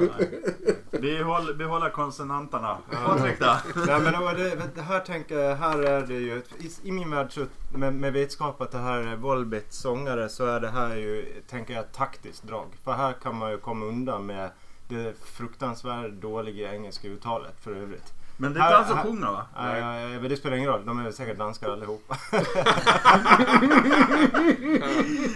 Vi 0.91 1.23
håller, 1.23 1.53
vi 1.53 1.63
håller 1.63 1.89
konsonanterna. 1.89 2.77
Patrik 3.05 3.39
då? 3.39 3.57
Nej 3.87 3.99
men 3.99 4.13
det, 4.35 4.49
det, 4.49 4.61
det 4.75 4.81
här 4.81 4.99
tänker 4.99 5.37
jag, 5.39 5.55
här 5.55 5.79
är 5.79 6.07
det 6.07 6.13
ju, 6.13 6.41
i, 6.59 6.87
i 6.87 6.91
min 6.91 7.11
värld 7.11 7.31
så 7.33 7.45
med, 7.77 7.93
med 7.93 8.13
vetskap 8.13 8.61
att 8.61 8.71
det 8.71 8.77
här 8.77 8.99
är 9.01 9.15
Volbit 9.15 9.73
sångare 9.73 10.29
så 10.29 10.45
är 10.45 10.59
det 10.59 10.69
här 10.69 10.95
ju, 10.95 11.25
tänker 11.49 11.73
jag, 11.73 11.83
ett 11.83 11.93
taktiskt 11.93 12.43
drag. 12.43 12.67
För 12.83 12.91
här 12.91 13.13
kan 13.13 13.35
man 13.35 13.51
ju 13.51 13.57
komma 13.57 13.85
undan 13.85 14.25
med 14.25 14.49
det 14.87 15.17
fruktansvärt 15.25 16.11
dåliga 16.11 16.73
engelska 16.73 17.07
uttalet 17.07 17.55
för 17.61 17.75
övrigt. 17.75 18.13
Men 18.37 18.53
det 18.53 18.59
är 18.59 18.63
inte 18.63 18.75
han 18.75 18.87
som 18.87 18.97
sjunger 18.97 19.31
va? 19.31 19.45
Nej. 19.55 20.19
men 20.19 20.29
det 20.29 20.37
spelar 20.37 20.57
ingen 20.57 20.69
roll, 20.69 20.85
de 20.85 21.05
är 21.05 21.11
säkert 21.11 21.37
danskar 21.37 21.69
allihopa. 21.69 22.17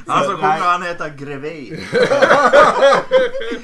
Han 0.07 0.23
som 0.23 0.35
sjunger 0.35 0.59
han 0.59 0.83
heter 0.83 1.09
Greve. 1.17 1.77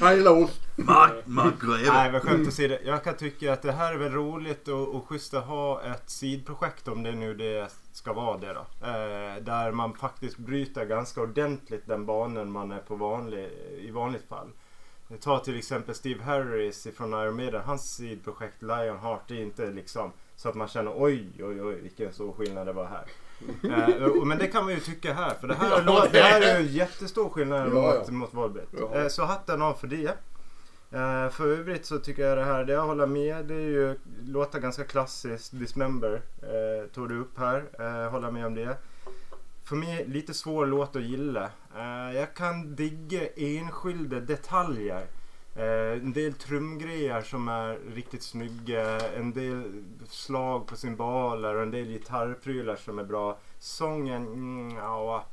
Han 0.00 0.16
gillar 0.16 0.30
ost. 0.30 0.60
Mark, 0.76 1.12
Mark 1.24 1.54
Greve. 1.60 1.92
Nej 1.92 2.12
men 2.12 2.20
skämt 2.20 2.48
åsido, 2.48 2.76
jag 2.84 3.04
kan 3.04 3.16
tycka 3.16 3.52
att 3.52 3.62
det 3.62 3.72
här 3.72 3.92
är 3.92 3.98
väl 3.98 4.12
roligt 4.12 4.68
och, 4.68 4.94
och 4.94 5.08
schysst 5.08 5.34
att 5.34 5.44
ha 5.44 5.82
ett 5.82 6.10
sidprojekt 6.10 6.88
om 6.88 7.02
det 7.02 7.12
nu 7.12 7.34
det 7.34 7.72
ska 7.92 8.12
vara 8.12 8.38
det 8.38 8.52
då. 8.52 8.86
Eh, 8.86 9.42
där 9.42 9.72
man 9.72 9.94
faktiskt 9.94 10.38
bryter 10.38 10.84
ganska 10.84 11.20
ordentligt 11.20 11.86
den 11.86 12.06
banan 12.06 12.52
man 12.52 12.72
är 12.72 12.78
på 12.78 12.96
vanlig, 12.96 13.50
i 13.78 13.90
vanligt 13.90 14.28
fall. 14.28 14.48
Ta 15.20 15.38
till 15.38 15.58
exempel 15.58 15.94
Steve 15.94 16.22
Harris 16.22 16.86
från 16.96 17.12
Iron 17.12 17.36
Maiden. 17.36 17.62
Hans 17.64 17.94
sidprojekt 17.94 18.62
Lionheart 18.62 19.30
är 19.30 19.34
inte 19.42 19.70
liksom 19.70 20.12
så 20.36 20.48
att 20.48 20.54
man 20.54 20.68
känner 20.68 20.92
oj 21.02 21.28
oj 21.38 21.62
oj 21.62 21.74
vilken 21.82 22.12
stor 22.12 22.32
skillnad 22.32 22.66
det 22.66 22.72
var 22.72 22.84
här. 22.86 23.04
Eh, 23.62 24.24
men 24.24 24.38
det 24.38 24.46
kan 24.46 24.64
man 24.64 24.74
ju 24.74 24.80
tycka 24.80 25.12
här 25.12 25.34
för 25.34 25.48
det 25.48 25.54
här, 25.54 25.70
Ja, 25.70 25.80
lå- 25.80 26.08
det 26.12 26.20
här 26.20 26.40
är 26.42 26.60
ju 26.60 26.66
jättestor 26.70 27.28
skillnad 27.28 27.60
Ja, 27.68 27.74
mot, 27.74 27.94
ja. 28.06 28.12
mot 28.12 28.34
Volbeat. 28.34 28.68
Ja. 28.78 28.94
Eh, 28.94 29.08
så 29.08 29.24
hatten 29.24 29.62
av 29.62 29.74
för 29.74 29.86
det. 29.86 30.06
Eh, 30.90 31.28
för 31.30 31.46
övrigt 31.58 31.86
så 31.86 31.98
tycker 31.98 32.26
jag 32.28 32.38
det 32.38 32.44
här, 32.44 32.64
det 32.64 32.72
jag 32.72 32.86
håller 32.86 33.06
med, 33.06 33.44
det 33.44 33.54
är 33.54 33.58
ju, 33.60 33.98
låter 34.26 34.60
ganska 34.60 34.84
klassiskt. 34.84 35.58
Dismember 35.58 36.22
eh, 36.42 36.88
tog 36.94 37.08
du 37.08 37.18
upp 37.20 37.38
här, 37.38 37.64
eh, 37.78 38.10
håller 38.10 38.30
med 38.30 38.46
om 38.46 38.54
det. 38.54 38.76
För 39.64 39.76
mig 39.76 40.04
lite 40.06 40.34
svår 40.34 40.66
låt 40.66 40.96
att 40.96 41.02
gilla. 41.02 41.50
Eh, 41.76 42.16
jag 42.16 42.34
kan 42.34 42.74
digga 42.74 43.28
enskilda 43.36 44.20
detaljer. 44.20 45.06
Eh, 45.56 45.92
en 45.92 46.12
del 46.12 46.32
trumgrejer 46.32 47.22
som 47.22 47.48
är 47.48 47.78
riktigt 47.94 48.22
snygga, 48.22 49.00
en 49.00 49.32
del 49.32 49.82
slag 50.08 50.66
på 50.66 50.76
cymbaler 50.76 51.54
och 51.54 51.62
en 51.62 51.70
del 51.70 51.86
gitarrprylar 51.86 52.76
som 52.76 52.98
är 52.98 53.04
bra. 53.04 53.38
Sången, 53.58 54.26
mm, 54.26 54.76
ja, 54.76 55.24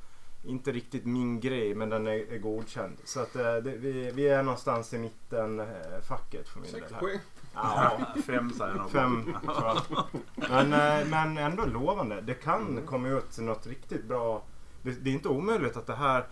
inte 0.43 0.71
riktigt 0.71 1.05
min 1.05 1.39
grej 1.39 1.75
men 1.75 1.89
den 1.89 2.07
är, 2.07 2.33
är 2.33 2.37
godkänd. 2.37 2.97
Så 3.03 3.19
att 3.19 3.35
eh, 3.35 3.55
det, 3.55 3.77
vi, 3.77 4.11
vi 4.11 4.27
är 4.27 4.43
någonstans 4.43 4.93
i 4.93 4.97
mitten 4.97 5.59
eh, 5.59 5.67
facket 6.07 6.47
för 6.47 6.59
min 6.59 6.71
Sex 6.71 6.83
del. 6.83 6.93
Här. 6.93 6.99
poäng. 6.99 7.19
Ja, 7.53 7.99
Fem 8.25 8.51
säger 8.53 8.75
jag 8.75 8.91
fem 8.91 9.35
tror 9.43 9.65
jag. 9.65 10.05
Men, 10.49 10.69
men 11.09 11.37
ändå 11.37 11.65
lovande. 11.65 12.21
Det 12.21 12.33
kan 12.33 12.81
komma 12.85 13.07
ut 13.07 13.37
något 13.37 13.67
riktigt 13.67 14.05
bra. 14.05 14.43
Det, 14.83 14.91
det 14.91 15.09
är 15.09 15.13
inte 15.13 15.29
omöjligt 15.29 15.77
att 15.77 15.87
det 15.87 15.95
här 15.95 16.25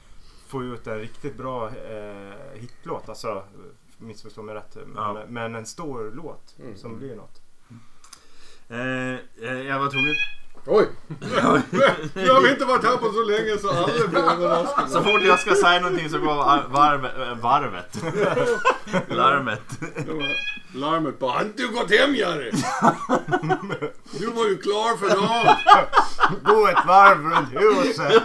får 0.47 0.63
ut 0.65 0.87
en 0.87 0.99
riktigt 0.99 1.37
bra 1.37 1.67
eh, 1.69 2.33
hitlåt. 2.59 3.09
Alltså, 3.09 3.43
missförstå 3.97 4.41
mig 4.41 4.55
rätt. 4.55 4.75
Men, 4.75 4.95
Ja. 4.95 5.25
men 5.27 5.55
en 5.55 5.65
stor 5.65 6.11
låt 6.15 6.55
Mm. 6.59 6.77
som 6.77 6.97
blir 6.97 7.15
något. 7.15 7.41
Eh, 8.69 9.51
jag 9.67 9.79
var 9.79 9.89
tvungen... 9.89 10.15
Oj! 10.65 10.89
Nu 12.13 12.29
har 12.29 12.49
inte 12.51 12.65
varit 12.65 12.83
här 12.83 12.97
på 12.97 13.11
så 13.11 13.23
länge 13.23 13.57
så 13.57 13.69
alla 13.69 14.07
blir 14.07 14.19
överraskade. 14.31 14.89
Så 14.89 15.03
fort 15.03 15.21
jag 15.21 15.39
ska 15.39 15.55
säga 15.55 15.79
någonting 15.81 16.09
så 16.09 16.17
går 16.19 16.25
var- 16.35 16.63
varvet, 16.69 17.11
varvet. 17.41 17.97
Larmet. 19.09 19.79
Larmet 20.73 21.19
bara, 21.19 21.31
har 21.31 21.41
inte 21.41 21.61
du 21.63 21.69
gått 21.69 21.91
hem 21.91 22.15
Jerry? 22.15 22.51
Du 24.19 24.27
var 24.27 24.45
ju 24.47 24.57
klar 24.57 24.97
för 24.97 25.09
dagen. 25.09 25.55
Gå 26.43 26.67
ett 26.67 26.85
varv 26.87 27.23
runt 27.23 27.49
huset! 27.53 28.23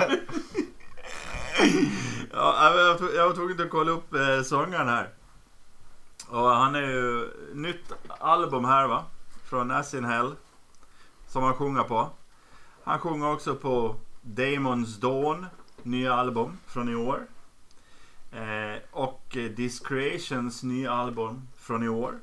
Ja, 2.32 2.74
jag 2.76 3.14
jag 3.14 3.28
var 3.28 3.34
tvungen 3.34 3.60
att 3.60 3.70
kolla 3.70 3.90
upp 3.90 4.14
eh, 4.14 4.42
sångaren 4.44 4.88
här. 4.88 5.08
Och 6.28 6.48
han 6.50 6.74
är 6.74 6.80
ju 6.82 7.28
nytt 7.54 7.92
album 8.18 8.64
här 8.64 8.86
va? 8.88 9.04
Från 9.50 9.70
As 9.70 9.94
in 9.94 10.04
Hell. 10.04 10.34
Som 11.28 11.42
han 11.42 11.54
sjunger 11.54 11.82
på. 11.82 12.10
Han 12.86 12.98
sjunger 12.98 13.32
också 13.32 13.54
på 13.54 13.96
Damon's 14.22 15.00
Dawn. 15.00 15.46
Nya 15.82 16.14
album 16.14 16.58
från 16.66 16.88
i 16.88 16.94
år. 16.94 17.26
Eh, 18.32 18.82
och 18.90 19.36
Discreations 19.56 20.62
nya 20.62 20.92
album 20.92 21.48
från 21.56 21.82
i 21.82 21.88
år. 21.88 22.18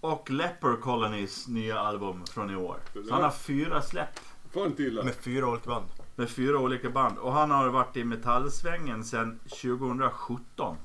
Och 0.00 0.30
Leper 0.30 0.76
Colonies 0.76 1.48
nya 1.48 1.78
album 1.80 2.24
från 2.26 2.50
i 2.50 2.56
år. 2.56 2.76
Så 2.92 3.14
han 3.14 3.22
har 3.22 3.30
fyra 3.30 3.82
släpp 3.82 4.20
Fan. 4.54 5.04
Med 5.04 5.14
fyra 5.14 5.46
olika 5.48 5.70
band. 5.70 5.86
med 6.16 6.30
fyra 6.30 6.58
olika 6.58 6.90
band. 6.90 7.18
Och 7.18 7.32
han 7.32 7.50
har 7.50 7.68
varit 7.68 7.96
i 7.96 8.04
metallsvängen 8.04 9.04
sedan 9.04 9.40
2017. 9.62 10.76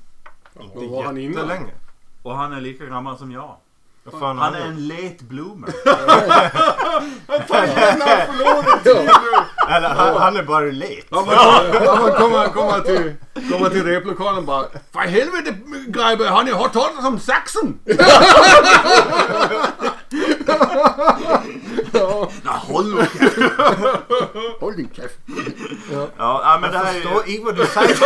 Vad 0.54 0.88
var 0.90 1.04
han 1.04 1.18
innan? 1.18 1.48
länge. 1.48 1.74
Och 2.22 2.36
han 2.36 2.52
är 2.52 2.60
lika 2.60 2.86
gammal 2.86 3.18
som 3.18 3.32
jag. 3.32 3.56
Vad 4.12 4.20
fan 4.20 4.38
Han 4.38 4.54
är 4.54 4.60
han 4.60 4.68
en 4.70 4.88
late 4.88 5.24
bloomer. 5.24 5.68
Eller 9.68 9.88
han, 9.88 10.16
han 10.16 10.36
är 10.36 10.42
bara 10.42 10.64
late. 10.64 11.02
Han 11.10 11.28
han 11.28 11.84
bara 11.84 12.12
komma, 12.12 12.48
komma, 12.48 12.80
till, 12.80 13.14
komma 13.52 13.68
till 13.70 13.84
replokalen 13.84 14.46
bara 14.46 14.66
För 14.92 15.00
helvete 15.00 15.56
grabbar, 15.88 16.24
har 16.26 16.44
ni 16.44 16.52
hört 16.52 16.72
talas 16.72 17.04
om 17.04 17.18
saxen? 17.18 17.78
Nå, 22.42 22.52
håll 22.52 22.94
nu 22.94 23.00
käften. 23.00 23.50
Håll 24.60 24.76
din 24.76 24.90
käft. 24.92 25.18
Ja, 25.92 26.08
ja, 26.18 26.58
men 26.60 26.72
det 26.72 26.78
här 26.78 26.94
är 26.94 27.28
ju... 27.28 27.44
vad 27.44 27.56
du 27.56 27.66
säger. 27.66 27.96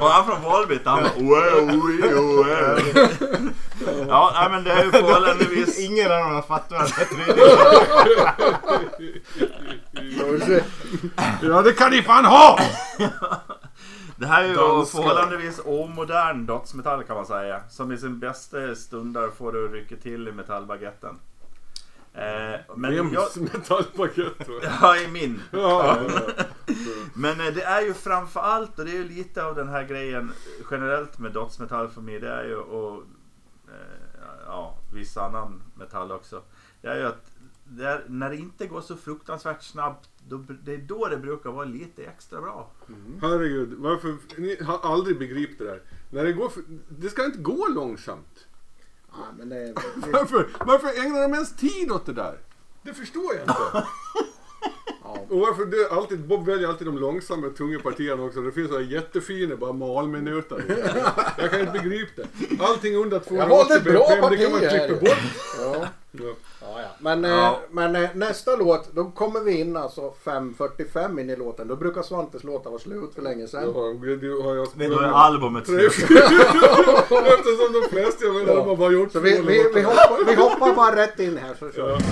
Och 0.00 0.08
han 0.08 0.26
från 0.26 0.42
Volbit, 0.42 0.80
han 0.84 1.02
bara 1.02 1.12
wow, 1.16 1.66
wow, 1.66 2.12
wow. 2.14 2.78
Ja, 4.08 4.32
nej, 4.34 4.50
men 4.50 4.64
det 4.64 4.72
är 4.72 4.84
ju 4.84 4.90
förhållandevis... 4.90 5.78
Ingen 5.78 6.12
av 6.12 6.18
dem 6.18 6.34
har 6.34 6.42
fattat 6.42 6.92
vad 7.00 7.36
det. 10.48 10.64
Ja 11.42 11.62
det 11.62 11.72
kan 11.72 11.90
ni 11.90 12.02
fan 12.02 12.24
ha! 12.24 12.58
Det 14.16 14.26
här 14.26 14.44
är 14.44 14.48
ju 14.48 14.54
Danska. 14.54 14.98
förhållandevis 14.98 15.60
omodern 15.64 16.46
dödsmetall 16.46 17.04
kan 17.04 17.16
man 17.16 17.26
säga. 17.26 17.60
Som 17.68 17.92
i 17.92 17.98
sin 17.98 18.18
bästa 18.18 18.74
stunder 18.74 19.28
får 19.38 19.52
du 19.52 19.68
rycka 19.68 19.96
till 19.96 20.28
i 20.28 20.32
metallbaguetten. 20.32 21.18
Eh, 22.14 22.60
men 22.76 22.94
jag, 22.94 23.26
metallpaket? 23.36 24.48
ja, 24.62 24.96
i 24.96 25.08
min. 25.08 25.40
Ja, 25.50 25.98
Men 27.14 27.40
eh, 27.40 27.54
det 27.54 27.62
är 27.62 27.82
ju 27.82 27.94
framförallt, 27.94 28.78
och 28.78 28.84
det 28.84 28.90
är 28.90 28.96
ju 28.96 29.08
lite 29.08 29.44
av 29.44 29.54
den 29.54 29.68
här 29.68 29.84
grejen 29.84 30.32
generellt 30.70 31.18
med 31.18 31.32
dödsmetall 31.32 31.88
för 31.88 32.00
mig, 32.00 32.20
det 32.20 32.28
är 32.28 32.44
ju 32.44 32.56
och 32.56 33.02
eh, 33.68 34.44
ja, 34.46 34.78
viss 34.94 35.16
annan 35.16 35.62
metall 35.74 36.12
också. 36.12 36.42
Det 36.82 36.88
är 36.88 36.96
ju 36.96 37.06
att 37.06 37.30
det 37.64 37.84
är, 37.84 38.04
när 38.08 38.30
det 38.30 38.36
inte 38.36 38.66
går 38.66 38.80
så 38.80 38.96
fruktansvärt 38.96 39.62
snabbt, 39.62 40.08
då, 40.28 40.44
det 40.64 40.74
är 40.74 40.78
då 40.78 41.08
det 41.08 41.16
brukar 41.16 41.50
vara 41.50 41.64
lite 41.64 42.04
extra 42.04 42.40
bra. 42.40 42.70
herregud. 43.22 43.74
Varför? 43.78 44.16
Ni 44.36 44.62
har 44.62 44.78
aldrig 44.82 45.18
begripit 45.18 45.58
det 45.58 45.64
där. 45.64 45.82
När 46.10 46.24
det 46.24 46.32
går 46.32 46.48
för, 46.48 46.62
det 46.88 47.08
ska 47.08 47.24
inte 47.24 47.38
gå 47.38 47.68
långsamt. 47.68 48.46
Ja, 49.12 49.18
men 49.38 49.48
det, 49.48 49.74
Varför, 50.12 50.48
varför 50.58 50.88
ägnar 51.06 51.22
de 51.22 51.34
ens 51.34 51.56
tid 51.56 51.92
åt 51.92 52.06
det 52.06 52.12
där? 52.12 52.38
Det 52.82 52.94
förstår 52.94 53.34
jag 53.34 53.42
inte. 53.42 53.86
Och 55.28 55.38
varför 55.40 55.64
det 55.64 55.76
är 55.76 55.96
alltid, 55.96 56.18
Bob 56.26 56.46
väljer 56.46 56.68
alltid 56.68 56.86
de 56.86 56.98
långsamma 56.98 57.48
tunga 57.48 57.78
partierna 57.78 58.22
också. 58.24 58.40
Det 58.40 58.52
finns 58.52 58.68
sådana 58.68 58.84
jättefina 58.86 59.56
bara 59.56 59.72
malminuter. 59.72 60.62
Jag 61.38 61.50
kan 61.50 61.60
inte 61.60 61.72
begripa 61.72 62.10
det. 62.22 62.64
Allting 62.64 62.96
under 62.96 63.18
280 63.18 63.48
valde 63.48 63.74
ett 63.74 63.84
bra 63.84 64.08
BPM, 64.08 64.30
det 64.30 64.36
kan 64.36 64.52
man 64.52 64.60
klippa 64.60 65.00
bort. 65.00 65.18
Ja. 65.58 65.86
Ja. 66.12 66.22
Ja, 66.62 66.80
ja. 66.82 66.88
Men, 66.98 67.24
Ja. 67.24 67.46
Eh, 67.50 67.56
men 67.70 67.96
eh, 67.96 68.08
nästa 68.14 68.56
låt, 68.56 68.92
då 68.94 69.04
kommer 69.04 69.40
vi 69.40 69.60
in 69.60 69.76
alltså 69.76 70.14
5.45 70.24 71.20
in 71.20 71.30
i 71.30 71.36
låten. 71.36 71.68
Då 71.68 71.76
brukar 71.76 72.02
Svantes 72.02 72.44
låtar 72.44 72.70
vara 72.70 72.80
slut 72.80 73.14
för 73.14 73.22
länge 73.22 73.42
Då 73.42 73.48
sedan. 73.48 73.64
har, 73.74 74.16
då 74.36 74.42
har 74.42 74.54
jag 74.54 74.68
Då 74.74 74.98
är 75.00 75.12
albumet 75.12 75.66
slut. 75.66 75.92
Eftersom 75.92 77.72
de 77.72 77.88
flesta 77.90 78.24
jag 78.24 78.34
menar, 78.34 78.48
Ja. 78.52 78.54
de 78.56 78.68
har 78.68 78.76
bara 78.76 78.92
gjort 78.92 79.12
Så 79.12 79.20
vi, 79.20 79.36
två 79.36 79.42
vi, 79.42 79.52
vi, 79.74 79.82
låtar. 79.82 79.82
hoppar, 79.82 80.24
vi 80.26 80.34
hoppar 80.34 80.74
bara 80.74 80.96
rätt 80.96 81.18
in 81.20 81.36
här 81.36 81.54
så 81.58 81.70
kör 81.72 81.96
vi. 81.96 82.02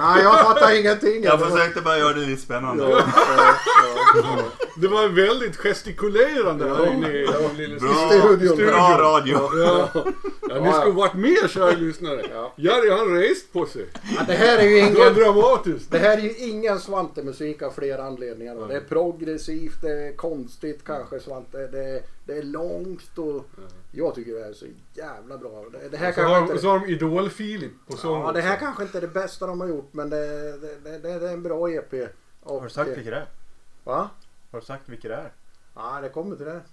Nej, 0.00 0.22
jag 0.22 0.40
fattar 0.40 0.80
ingenting. 0.80 1.22
Jag 1.24 1.40
försökte 1.40 1.80
bara 1.80 1.98
göra 1.98 2.12
det 2.12 2.20
lite 2.26 2.42
spännande. 2.42 2.84
Ja, 2.84 3.02
ja, 3.16 3.54
ja. 4.14 4.38
Det 4.76 4.88
var 4.88 5.08
väldigt 5.08 5.56
gestikulerande 5.56 6.68
här 6.68 6.92
inne 6.92 7.08
i 7.08 7.26
Bra, 7.80 8.10
studion. 8.10 8.56
bra 8.56 8.98
radio. 9.00 9.38
Ja. 9.58 9.88
ja, 10.48 10.60
ni 10.60 10.72
skulle 10.72 10.92
varit 10.94 11.14
med 11.14 11.50
kära 11.50 11.70
lyssnare. 11.70 12.22
Ja. 12.34 12.52
Jerry 12.56 12.90
han 12.90 13.14
rest 13.20 13.52
på 13.52 13.66
sig. 13.66 13.86
Ja, 14.16 14.22
det 14.26 14.32
här 14.32 14.58
är 14.58 14.62
ju 14.62 14.80
Det 14.80 14.98
var 14.98 15.10
ingen... 15.10 15.14
dramatiskt. 15.14 15.90
Det 15.90 15.98
här 15.98 16.16
är 16.18 16.22
ju 16.22 16.34
ingen 16.36 16.78
Svante-musik 16.80 17.62
av 17.62 17.70
flera 17.70 18.02
anledningar. 18.04 18.68
Det 18.68 18.76
är 18.76 18.80
progressivt, 18.80 19.82
det 19.82 19.92
är 20.08 20.16
konstigt 20.16 20.80
kanske 20.86 21.20
Svante. 21.20 21.58
Det 21.66 21.84
är, 21.84 22.00
det 22.26 22.32
är 22.32 22.42
långt 22.42 23.18
och 23.18 23.46
jag 23.90 24.14
tycker 24.14 24.32
det 24.34 24.40
här 24.42 24.48
är 24.48 24.52
så 24.52 24.66
jävla 24.94 25.38
bra. 25.38 25.64
Det, 25.72 25.88
det 25.88 25.96
här 25.96 26.12
Så 26.12 26.20
har, 26.20 26.42
inte... 26.42 26.58
så 26.58 26.68
har 26.68 26.78
de 26.78 26.86
Idol-Filip 26.86 27.72
på 27.86 27.96
sång 27.96 28.22
Ja, 28.22 28.32
det 28.32 28.40
här 28.40 28.54
också. 28.54 28.64
kanske 28.64 28.82
inte 28.82 28.98
är 28.98 29.02
det 29.02 29.08
bästa 29.08 29.46
de 29.46 29.60
har 29.60 29.68
gjort 29.68 29.88
men 29.92 30.10
det, 30.10 30.26
det, 30.60 30.78
det, 30.84 30.98
det, 30.98 31.18
det 31.18 31.28
är 31.28 31.32
en 31.32 31.42
bra 31.42 31.70
EP. 31.70 31.92
Och, 32.42 32.54
Har 32.54 32.62
du 32.62 32.70
sagt 32.70 32.90
vilka 32.90 33.10
det 33.10 33.16
är? 33.16 33.26
Va? 33.84 34.10
Har 34.50 34.60
du 34.60 34.66
sagt 34.66 34.88
vilka 34.88 35.08
det 35.08 35.14
är? 35.14 35.32
Ja, 35.74 35.98
det 36.02 36.08
kommer 36.08 36.36
till 36.36 36.46
det. 36.46 36.60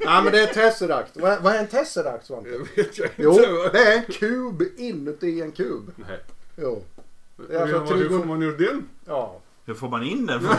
ja, 0.00 0.20
men 0.24 0.32
det 0.32 0.40
är 0.40 0.54
Tesseract. 0.54 1.16
Vad, 1.16 1.42
vad 1.42 1.54
är 1.54 1.58
en 1.58 1.66
Tesseract 1.68 2.26
Svante? 2.26 2.50
Jag 2.50 2.58
vet 2.58 2.98
jag 2.98 3.06
inte. 3.06 3.22
Jo, 3.22 3.32
det 3.72 3.78
är 3.78 3.96
en 3.96 4.04
kub 4.12 4.62
inuti 4.76 5.40
en 5.42 5.52
kub. 5.52 5.90
Nej. 5.96 6.18
Jo. 6.56 6.82
Det 7.48 7.54
är 7.56 7.74
alltså 7.74 7.94
hur 7.94 8.08
får 8.08 8.24
man 8.24 8.42
ur 8.42 8.58
den? 8.58 8.88
Ja. 9.04 9.40
Hur 9.66 9.74
får 9.74 9.88
man 9.88 10.02
in 10.02 10.26
den? 10.26 10.40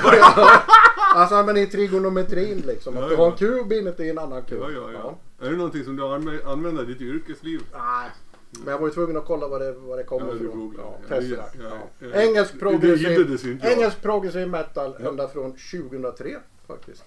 Alltså 1.16 1.44
men 1.44 1.58
i 1.58 1.68
trigonometrin 1.68 2.64
liksom. 2.68 2.98
Att 2.98 3.04
Ja, 3.04 3.10
du 3.10 3.16
har 3.16 3.32
en 3.32 3.38
kub 3.38 3.74
inuti 3.74 4.10
en 4.10 4.18
annan 4.20 4.44
kub. 4.44 4.60
Ja, 4.62 4.70
ja, 4.72 4.92
ja. 4.94 5.18
Är 5.46 5.50
det 5.52 5.58
någonting 5.58 5.84
som 5.84 5.96
du 5.96 6.04
anv- 6.04 6.46
använder 6.52 6.84
i 6.84 6.86
ditt 6.86 7.02
yrkesliv? 7.02 7.60
Nej. 7.74 8.10
Men 8.66 8.72
jag 8.72 8.80
var 8.80 8.88
ju 8.88 8.94
tvungen 8.94 9.18
att 9.18 9.26
kolla 9.26 9.48
vad 9.48 9.62
det, 9.62 9.72
vad 9.72 9.98
det 9.98 10.04
kommer 10.04 10.36
ifrån. 10.36 10.76
Ja, 10.78 10.98
Ja, 11.10 11.22
ja, 11.22 11.44
Ja, 11.60 11.70
ja. 12.00 12.22
Engelsk 12.22 12.60
progressiv, 12.60 13.60
engelsk 13.66 14.02
progressiv 14.02 14.48
metal 14.48 14.96
Ja. 15.04 15.10
ända 15.10 15.28
från 15.28 15.52
2003 15.52 16.36
faktiskt. 16.68 17.04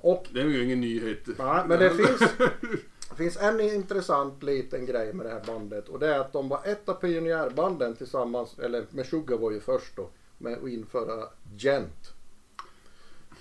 Och 0.00 0.26
Det 0.32 0.40
är 0.40 0.44
ju 0.44 0.64
ingen 0.64 0.80
nyhet. 0.80 1.18
Nej, 1.38 1.62
men 1.68 1.78
det 1.78 1.90
finns, 1.90 2.18
det 3.10 3.16
finns 3.16 3.36
en 3.36 3.60
intressant 3.60 4.42
liten 4.42 4.86
grej 4.86 5.12
med 5.12 5.26
det 5.26 5.30
här 5.32 5.42
bandet 5.46 5.88
och 5.88 5.98
det 5.98 6.14
är 6.14 6.18
att 6.20 6.32
de 6.32 6.48
var 6.48 6.60
ett 6.64 6.88
av 6.88 6.94
pionjärbanden 6.94 7.96
tillsammans, 7.96 8.58
eller 8.58 8.84
Meshuggah 8.90 9.38
var 9.38 9.50
ju 9.50 9.60
först 9.60 9.96
då, 9.96 10.08
med 10.38 10.52
att 10.62 10.68
införa 10.68 11.28
gent. 11.56 12.14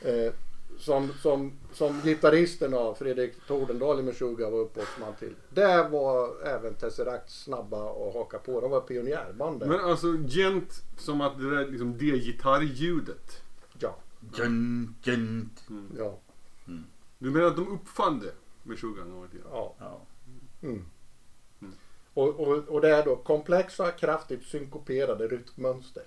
Eh, 0.02 0.34
som, 0.78 1.10
som, 1.22 1.52
som 1.74 2.02
gitarristen 2.02 2.74
av 2.74 2.93
Fredrik 2.96 3.34
Tordendal 3.48 4.00
i 4.00 4.04
Meshuggah 4.04 4.52
var 4.52 4.60
upphovsman 4.60 5.14
till. 5.20 5.36
Där 5.50 5.89
var 5.89 6.41
även 6.46 6.74
Tesseract 6.74 7.30
snabba 7.30 8.08
att 8.08 8.14
haka 8.14 8.38
på. 8.39 8.62
De 8.62 8.72
var 8.72 8.82
pionjärbandet. 8.82 9.70
Men 9.70 9.80
alltså 9.80 10.08
gent 10.28 10.84
som 10.98 11.22
att 11.22 11.38
det 11.38 11.50
där 11.56 11.68
liksom 11.68 11.98
det 11.98 12.18
gitarrljudet. 12.18 13.41
Ja, 13.80 13.96
Dun, 14.20 14.96
dun. 15.04 15.50
ja, 15.98 16.20
Du 17.18 17.30
menar 17.32 17.46
att 17.48 17.56
de 17.56 17.68
uppfann 17.68 18.20
det 18.20 18.34
tid? 19.32 19.41
ja. 19.52 19.76
Ja. 19.80 20.02
Mm. 20.62 20.86
Och, 22.16 22.39
och, 22.39 22.57
och 22.57 22.82
det 22.82 22.89
är 22.89 23.03
då 23.05 23.16
komplexa, 23.16 23.91
kraftigt 23.91 24.43
synkoperade 24.43 25.28
rytmmönster. 25.28 26.03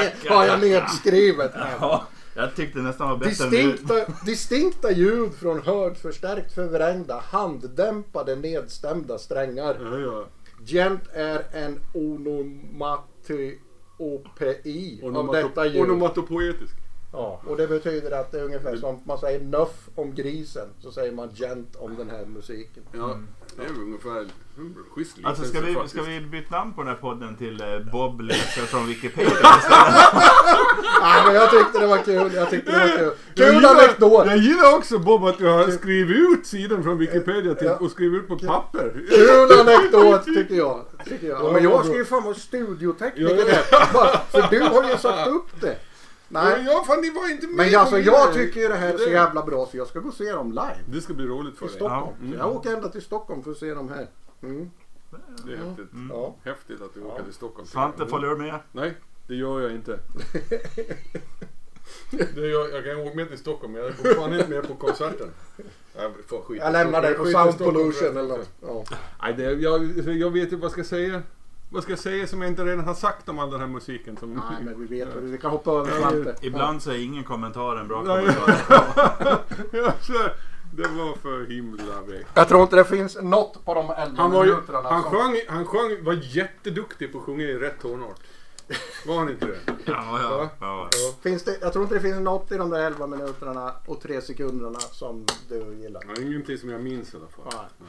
ned- 0.00 0.28
har 0.28 0.46
jag 0.46 0.60
nedskrivet 0.60 1.54
här. 1.54 1.76
Ja, 1.80 2.06
jag 2.36 2.54
tyckte 2.54 2.78
nästan 2.78 3.08
var 3.08 3.16
bättre. 3.16 3.30
Distinkta, 3.50 3.94
distinkta 4.26 4.90
ljud 4.90 5.34
från 5.34 5.62
hörd, 5.62 5.96
förstärkt 5.96 6.54
förvrängda, 6.54 7.20
handdämpade, 7.20 8.36
nedstämda 8.36 9.18
strängar. 9.18 9.76
Ja, 9.82 9.98
ja. 9.98 10.24
Gent 10.64 11.02
är 11.12 11.42
en 11.52 11.80
onomati, 11.94 13.58
O-P-I 13.98 15.00
av 15.04 15.32
detta 15.32 15.66
djur. 15.66 15.82
Onomatopoetisk. 15.82 16.74
Ja, 17.12 17.40
och 17.46 17.56
det 17.56 17.66
betyder 17.66 18.20
att 18.20 18.32
det 18.32 18.38
är 18.40 18.44
ungefär 18.44 18.76
som 18.76 19.00
man 19.04 19.18
säger 19.18 19.40
nuff 19.40 19.88
om 19.94 20.14
grisen 20.14 20.68
så 20.80 20.90
säger 20.92 21.12
man 21.12 21.28
gent 21.34 21.76
om 21.76 21.96
den 21.98 22.10
här 22.10 22.24
musiken. 22.26 22.82
Ja, 22.92 23.18
det 23.56 23.62
är 23.64 23.68
ungefär 23.80 24.20
en 24.20 24.74
schysst 24.94 25.16
Alltså 25.24 25.44
ska 25.44 25.60
vi, 25.60 25.74
faktiskt. 25.74 25.94
ska 25.94 26.02
vi 26.04 26.20
byta 26.20 26.56
namn 26.58 26.72
på 26.74 26.80
den 26.82 26.88
här 26.88 27.00
podden 27.00 27.36
till 27.36 27.60
eh, 27.60 27.92
Bob 27.92 28.20
läser 28.20 28.62
från 28.62 28.86
Wikipedia? 28.86 29.30
Nej 31.02 31.22
men 31.26 31.34
jag 31.34 31.50
tyckte 31.50 31.78
det 31.78 31.86
var 31.86 31.98
kul, 31.98 32.34
jag 32.34 32.50
tyckte 32.50 32.70
det 32.72 32.78
var 32.78 32.88
kul. 32.98 33.10
Jag 33.34 33.46
Kul 33.46 33.54
gillar- 33.54 33.74
anekdot! 33.74 34.26
Jag 34.26 34.36
gillar 34.36 34.76
också 34.76 34.98
Bob 34.98 35.24
att 35.24 35.38
du 35.38 35.46
har 35.46 35.70
skrivit 35.70 36.16
ut 36.16 36.46
sidan 36.46 36.82
från 36.82 36.98
Wikipedia 36.98 37.54
till, 37.54 37.66
Ja. 37.66 37.76
och 37.76 37.90
skrivit 37.90 38.22
ut 38.22 38.28
på 38.28 38.38
papper. 38.38 38.92
Kul 39.10 39.60
anekdot 39.60 40.24
tycker 40.24 40.54
jag. 40.54 40.84
Tycker 41.04 41.28
jag. 41.28 41.44
Ja, 41.44 41.52
men 41.52 41.64
Ja, 41.64 41.70
jag 41.70 41.84
ska 41.86 41.94
ju 41.96 42.04
fan 42.04 42.22
vara 42.24 42.34
studiotekniker 42.34 43.36
Ja, 43.48 43.58
ja. 43.70 43.86
Bara, 43.92 44.18
För 44.18 44.50
du 44.50 44.60
har 44.60 44.90
ju 44.90 44.96
sagt 44.98 45.28
upp 45.28 45.60
det. 45.60 45.76
Nej. 46.28 46.64
Ja, 46.66 46.84
fan 46.86 47.00
ni 47.00 47.10
var 47.10 47.30
inte 47.30 47.46
med 47.46 47.56
Men 47.56 47.80
alltså 47.80 47.98
jag 47.98 48.34
tycker 48.34 48.60
ju 48.60 48.68
det 48.68 48.74
här 48.74 48.94
är 48.94 48.98
så 48.98 49.10
jävla 49.10 49.42
bra 49.42 49.66
så 49.66 49.76
jag 49.76 49.86
ska 49.86 50.00
gå 50.00 50.08
och 50.08 50.14
se 50.14 50.32
dem 50.32 50.50
live. 50.50 50.78
Det 50.86 51.00
ska 51.00 51.14
bli 51.14 51.26
roligt 51.26 51.58
för 51.58 51.66
I 51.66 51.68
dig. 51.68 51.76
Stockholm. 51.76 52.16
Ja. 52.22 52.32
Så 52.32 52.38
jag 52.38 52.56
åker 52.56 52.74
ända 52.74 52.88
till 52.88 53.02
Stockholm 53.02 53.42
för 53.42 53.50
att 53.50 53.56
se 53.56 53.74
dem 53.74 53.88
här. 53.88 54.08
Mm. 54.42 54.70
Det 55.46 55.52
är 55.52 55.56
häftigt. 55.56 55.88
Ja. 56.10 56.36
Häftigt 56.44 56.80
att 56.80 56.94
du 56.94 57.02
åker 57.02 57.24
till 57.24 57.34
Stockholm. 57.34 57.66
Svante, 57.66 58.06
följer 58.06 58.30
du 58.30 58.36
med? 58.36 58.60
Nej, 58.72 58.94
det 59.26 59.34
gör 59.34 59.60
jag 59.60 59.72
inte. 59.72 59.98
det 62.34 62.46
gör, 62.46 62.68
jag 62.68 62.84
kan 62.84 62.96
åka 63.06 63.16
med 63.16 63.28
till 63.28 63.38
Stockholm 63.38 63.72
men 63.72 63.82
jag 63.82 63.90
är 63.90 64.14
fan 64.14 64.32
inte 64.32 64.50
med 64.50 64.68
på 64.68 64.74
konserten. 64.74 65.30
Jag, 65.96 66.12
får 66.26 66.42
skit 66.42 66.56
i 66.56 66.60
Jag 66.60 66.72
lämnar 66.72 67.02
dig 67.02 67.14
på 67.14 67.24
Sound 67.24 67.58
Pollution 67.58 68.16
eller 68.16 68.38
något. 68.38 68.50
Ja. 68.60 68.84
Nej, 69.22 69.34
det, 69.34 69.52
jag, 69.52 69.84
jag 70.16 70.30
vet 70.30 70.42
inte 70.42 70.56
vad 70.56 70.70
ska 70.70 70.80
jag 70.80 70.86
säga. 70.86 71.22
Vad 71.70 71.82
ska 71.82 71.92
jag 71.92 71.98
säga 71.98 72.26
som 72.26 72.42
jag 72.42 72.50
inte 72.50 72.64
redan 72.64 72.84
har 72.84 72.94
sagt 72.94 73.28
om 73.28 73.38
all 73.38 73.50
den 73.50 73.60
här 73.60 73.66
musiken? 73.66 74.16
Som, 74.16 74.34
Nej 74.34 74.64
men 74.64 74.80
vi 74.80 74.86
vet 74.98 75.14
vad 75.14 75.24
vi 75.24 75.38
kan 75.38 75.50
hoppa 75.50 75.70
över 75.70 76.00
Svante. 76.00 76.36
Ibland 76.42 76.82
så 76.82 76.90
är 76.90 77.04
ingen 77.04 77.24
kommentar 77.24 77.76
en 77.76 77.88
bra 77.88 78.04
kommentar. 78.04 79.40
Det 80.76 80.82
var 80.88 81.16
för 81.16 81.46
himla 81.46 82.00
väck. 82.06 82.26
Jag 82.34 82.48
tror 82.48 82.62
inte 82.62 82.76
det 82.76 82.84
finns 82.84 83.18
något 83.22 83.64
på 83.64 83.74
de 83.74 83.90
11 83.90 84.14
Han, 84.22 84.30
var 84.30 84.44
ju, 84.44 84.50
minuterna 84.50 84.82
han, 84.82 85.02
som- 85.02 85.10
sjöng, 85.12 85.36
han 85.48 85.64
sjöng, 85.66 86.04
var 86.04 86.12
jätteduktig 86.22 87.12
på 87.12 87.18
att 87.18 87.24
sjunga 87.24 87.44
i 87.44 87.54
rätt 87.54 87.80
tonart. 87.82 88.20
Var 89.06 89.18
han 89.18 89.28
inte 89.30 89.46
det? 89.46 89.58
Ja, 89.66 90.18
ja, 90.22 90.50
ja. 90.60 90.88
Ja. 90.92 91.14
Finns 91.22 91.44
det, 91.44 91.58
jag 91.60 91.72
tror 91.72 91.82
inte 91.82 91.94
det 91.94 92.00
finns 92.00 92.20
något 92.20 92.52
i 92.52 92.56
de 92.56 92.70
där 92.70 92.80
11 92.86 93.06
minuterna 93.06 93.72
och 93.86 94.00
3 94.00 94.20
sekunderna 94.20 94.78
som 94.80 95.24
du 95.48 95.74
gillar. 95.82 96.02
Ja, 96.16 96.22
ingenting 96.22 96.58
som 96.58 96.68
jag 96.70 96.80
minns 96.82 97.14
i 97.14 97.16
alla 97.16 97.26
fall. 97.28 97.44
Nej. 97.60 97.66
Nej. 97.78 97.88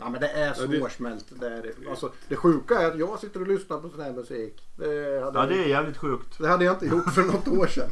Ja 0.00 0.08
men 0.10 0.20
det 0.20 0.28
är 0.28 0.54
Ja, 0.58 0.66
det- 0.66 0.78
svårsmält. 0.78 1.24
Det, 1.40 1.46
är. 1.46 1.72
Alltså, 1.90 2.12
det 2.28 2.36
sjuka 2.36 2.74
är 2.80 2.90
att 2.90 2.98
jag 2.98 3.18
sitter 3.18 3.40
och 3.40 3.46
lyssnar 3.48 3.78
på 3.80 3.88
sån 3.88 4.00
här 4.00 4.12
musik. 4.12 4.62
Det 4.76 4.84
hade, 5.24 5.38
ja, 5.38 5.46
det 5.46 5.64
är 5.64 5.68
jävligt 5.68 5.96
sjukt. 5.96 6.38
det 6.38 6.48
hade 6.48 6.64
jag 6.64 6.74
inte 6.74 6.86
gjort 6.86 7.12
för 7.14 7.22
något 7.22 7.48
år 7.48 7.66
sedan. 7.66 7.90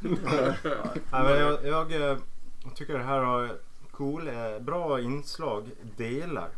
Nej, 0.00 0.56
men 1.10 1.38
jag, 1.40 1.66
jag, 1.66 2.10
eh, 2.10 2.18
tycker 2.74 2.98
det 2.98 3.04
här 3.04 3.20
har 3.20 3.58
cool, 3.90 4.28
eh, 4.28 4.58
bra 4.60 5.00
inslag, 5.00 5.70
delar. 5.96 6.48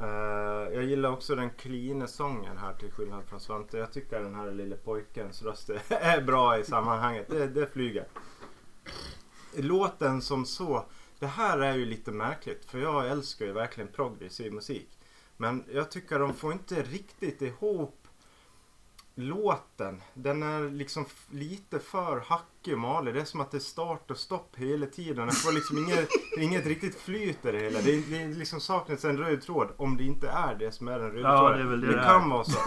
Eh, 0.00 0.74
jag 0.74 0.84
gillar 0.84 1.10
också 1.12 1.34
den 1.34 1.50
cleana 1.50 2.06
sången 2.06 2.58
här 2.58 2.72
till 2.74 2.92
skillnad 2.92 3.24
från 3.24 3.40
Svante. 3.40 3.78
Jag 3.78 3.92
tycker 3.92 4.20
den 4.20 4.34
här 4.34 4.50
lille 4.50 4.76
pojkens 4.76 5.42
röst 5.42 5.70
är 5.88 6.20
bra 6.26 6.58
i 6.58 6.64
sammanhanget. 6.64 7.26
Det, 7.30 7.46
det 7.46 7.66
flyger. 7.66 8.04
Låten 9.56 10.22
som 10.22 10.44
så, 10.46 10.84
det 11.20 11.26
här 11.26 11.58
är 11.58 11.76
ju 11.76 11.86
lite 11.86 12.10
märkligt 12.12 12.64
för 12.64 12.78
jag 12.78 13.08
älskar 13.08 13.46
ju 13.46 13.52
verkligen 13.52 13.88
progressiv 13.92 14.52
musik. 14.52 14.88
Men 15.36 15.64
jag 15.72 15.90
tycker 15.90 16.18
de 16.18 16.34
får 16.34 16.52
inte 16.52 16.82
riktigt 16.82 17.42
ihop 17.42 17.96
låten. 19.14 20.02
Den 20.14 20.42
är 20.42 20.70
liksom 20.70 21.06
lite 21.30 21.78
för 21.78 22.20
hackig 22.20 22.72
och 22.74 22.78
malig. 22.80 23.14
Det 23.14 23.20
är 23.20 23.24
som 23.24 23.40
att 23.40 23.50
det 23.50 23.56
är 23.56 23.60
start 23.60 24.10
och 24.10 24.16
stopp 24.16 24.56
hela 24.56 24.86
tiden. 24.86 25.26
Det 25.26 25.32
får 25.32 25.52
liksom 25.52 25.78
inget, 25.78 26.08
inget 26.38 26.66
riktigt 26.66 26.94
flyt 27.00 27.44
i 27.46 27.52
det 27.52 27.58
hela. 27.58 27.80
Det, 27.80 28.00
det 28.10 28.26
liksom 28.26 28.60
saknas 28.60 29.04
en 29.04 29.18
röd 29.18 29.42
tråd. 29.42 29.68
Om 29.76 29.96
det 29.96 30.04
inte 30.04 30.28
är 30.28 30.54
det 30.54 30.72
som 30.72 30.88
är 30.88 30.98
den 30.98 31.10
röda 31.10 31.28
Ja, 31.28 31.38
tråden. 31.38 31.58
det 31.58 31.64
är 31.64 31.68
väl 31.68 31.80
det 31.80 31.96
det 31.96 32.02
kan 32.02 32.30
vara 32.30 32.44
så. 32.44 32.58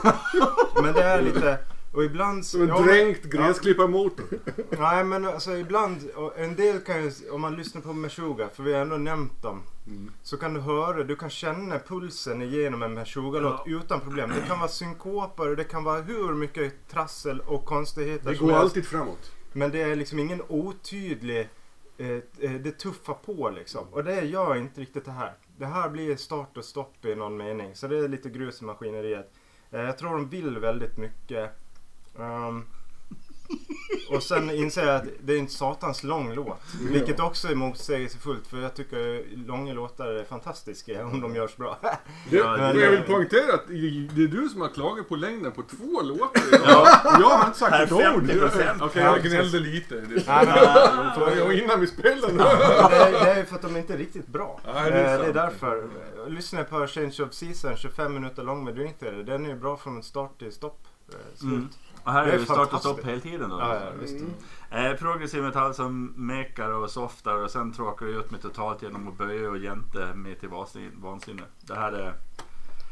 Men 0.84 0.94
det 0.94 1.04
är 1.04 1.22
lite... 1.22 1.60
Och 1.94 2.04
ibland... 2.04 2.46
Som 2.46 2.62
en 2.62 2.68
ja, 2.68 2.80
dränkt 2.82 3.26
gräsklipparmotor. 3.26 4.26
Nej 4.80 5.04
men 5.04 5.26
alltså 5.26 5.58
ibland, 5.58 6.10
och 6.16 6.40
en 6.40 6.56
del 6.56 6.80
kan 6.80 7.04
ju, 7.04 7.12
om 7.32 7.42
man 7.42 7.56
lyssnar 7.56 7.82
på 7.82 7.94
Meshuggah, 7.94 8.50
för 8.50 8.64
vi 8.64 8.74
har 8.74 8.82
ändå 8.82 8.98
nämnt 8.98 9.42
dem. 9.42 9.62
Mm. 9.88 10.12
Så 10.24 10.38
kan 10.38 10.54
du 10.54 10.60
höra, 10.60 11.04
du 11.04 11.16
kan 11.16 11.30
känna 11.30 11.80
pulsen 11.80 12.42
igenom 12.42 12.84
en 12.84 12.94
Meshuggah-låt 12.94 13.62
Ja. 13.66 13.78
utan 13.78 14.00
problem. 14.00 14.32
Det 14.36 14.48
kan 14.48 14.60
vara 14.60 14.70
synkoper 14.70 15.50
och 15.50 15.56
det 15.56 15.64
kan 15.64 15.84
vara 15.84 16.02
hur 16.02 16.34
mycket 16.34 16.88
trassel 16.90 17.40
och 17.40 17.66
konstigheter 17.66 18.30
Det 18.32 18.38
som 18.38 18.48
går 18.48 18.54
helst. 18.54 18.64
alltid 18.64 18.86
framåt. 18.86 19.32
Men 19.54 19.72
det 19.72 19.82
är 19.82 19.96
liksom 19.96 20.20
ingen 20.20 20.42
otydlig, 20.48 21.50
eh, 21.98 22.08
eh, 22.40 22.52
det 22.52 22.72
tuffar 22.72 23.14
på 23.14 23.50
liksom. 23.50 23.86
Och 23.92 24.04
det 24.04 24.22
gör 24.22 24.56
inte 24.56 24.82
riktigt 24.82 25.06
det 25.06 25.12
här. 25.12 25.34
Det 25.58 25.66
här 25.66 25.90
blir 25.90 26.16
start 26.16 26.58
och 26.58 26.66
stopp 26.66 27.06
i 27.06 27.16
någon 27.16 27.38
mening. 27.38 27.76
Så 27.76 27.88
det 27.88 27.98
är 27.98 28.08
lite 28.08 28.30
grus 28.30 28.62
i 28.62 28.66
maskineriet. 28.66 29.32
Eh, 29.72 29.82
jag 29.82 29.98
tror 29.98 30.10
de 30.12 30.30
vill 30.30 30.58
väldigt 30.60 30.98
mycket. 30.98 31.52
Ehm, 32.20 32.64
och 34.10 34.24
sen 34.24 34.50
inser 34.50 34.86
jag 34.86 34.96
att 34.96 35.04
det 35.24 35.34
är 35.34 35.40
en 35.40 35.48
satans 35.50 36.04
lång 36.04 36.34
låt. 36.34 36.60
Vilket 36.90 37.20
också 37.20 37.48
är 37.48 37.56
motsägelsefullt 37.56 38.48
för 38.48 38.62
jag 38.62 38.76
tycker 38.76 39.24
långa 39.48 39.74
låtar 39.74 40.06
är 40.08 40.24
fantastiska 40.24 41.06
om 41.06 41.22
de 41.22 41.36
görs 41.36 41.56
bra. 41.58 41.78
Det, 42.30 42.44
men 42.44 42.80
jag 42.80 42.92
vill 42.92 43.02
poängtera 43.02 43.54
att 43.54 43.68
det 43.68 44.24
är 44.24 44.28
du 44.28 44.50
som 44.50 44.62
har 44.62 44.70
klagat 44.70 45.10
på 45.10 45.16
längden 45.16 45.52
på 45.52 45.62
två 45.64 46.02
låtar. 46.02 46.42
Ja. 46.52 47.02
Jag 47.20 47.30
har 47.30 47.48
inte 47.48 47.60
sagt 47.60 47.76
ett 47.76 47.92
ord. 47.92 48.02
50%. 48.24 48.78
Okej, 48.82 49.04
jag 49.04 49.24
gnällde 49.24 49.60
lite. 49.60 49.96
Nej, 49.96 50.24
men- 50.28 51.38
jag 51.38 51.54
innan 51.54 51.80
vi 51.80 51.88
spelade. 51.88 52.34
det, 52.34 52.44
är, 52.44 53.12
det 53.26 53.32
är 53.32 53.44
för 53.46 53.56
att 53.56 53.62
de 53.62 53.78
inte 53.78 53.94
är 53.94 53.98
riktigt 53.98 54.28
bra. 54.28 54.60
Ja, 54.66 54.74
det 54.74 54.80
är 54.80 55.14
Eh, 55.18 55.22
det 55.22 55.28
är 55.30 55.34
därför. 55.34 55.90
Lyssna 56.28 56.64
på 56.64 56.88
Change 56.88 57.16
of 57.24 57.34
Season, 57.34 57.76
25 57.78 58.14
minuter 58.14 58.44
lång 58.44 58.64
med 58.64 58.76
Drink. 58.76 58.96
Den 59.00 59.46
är 59.46 59.50
ju 59.50 59.56
bra 59.56 59.78
från 59.78 60.04
start 60.04 60.40
till 60.40 60.52
stopp. 60.52 60.88
eh, 61.10 61.16
Slut. 61.36 61.52
Mm. 61.52 61.70
Och 62.04 62.12
här 62.12 62.26
Det 62.26 62.32
är 62.32 62.36
är 62.36 62.40
det 62.40 62.46
start 62.46 62.58
och 62.58 62.64
fantastiskt. 62.70 62.94
stopp 62.94 63.06
hela 63.08 63.22
tiden 63.22 63.50
då. 63.50 63.58
Ja, 63.60 63.76
ja, 63.76 63.92
visst. 64.02 64.24
Eh, 64.72 64.94
progressiv 64.94 65.44
metall 65.44 65.74
som 65.74 66.06
mekar 66.28 66.72
och 66.72 66.90
softar 66.90 67.36
och 67.36 67.52
sen 67.52 67.74
tråkar 67.74 68.06
det 68.06 68.12
ut 68.12 68.32
mig 68.32 68.42
totalt 68.42 68.82
genom 68.82 69.08
att 69.08 69.18
böja 69.18 69.50
och 69.50 69.58
jämte 69.58 70.14
med 70.16 70.40
till 70.40 70.50
vansinne. 70.94 71.44
Det 71.62 71.76
här 71.76 71.92
är... 71.92 72.14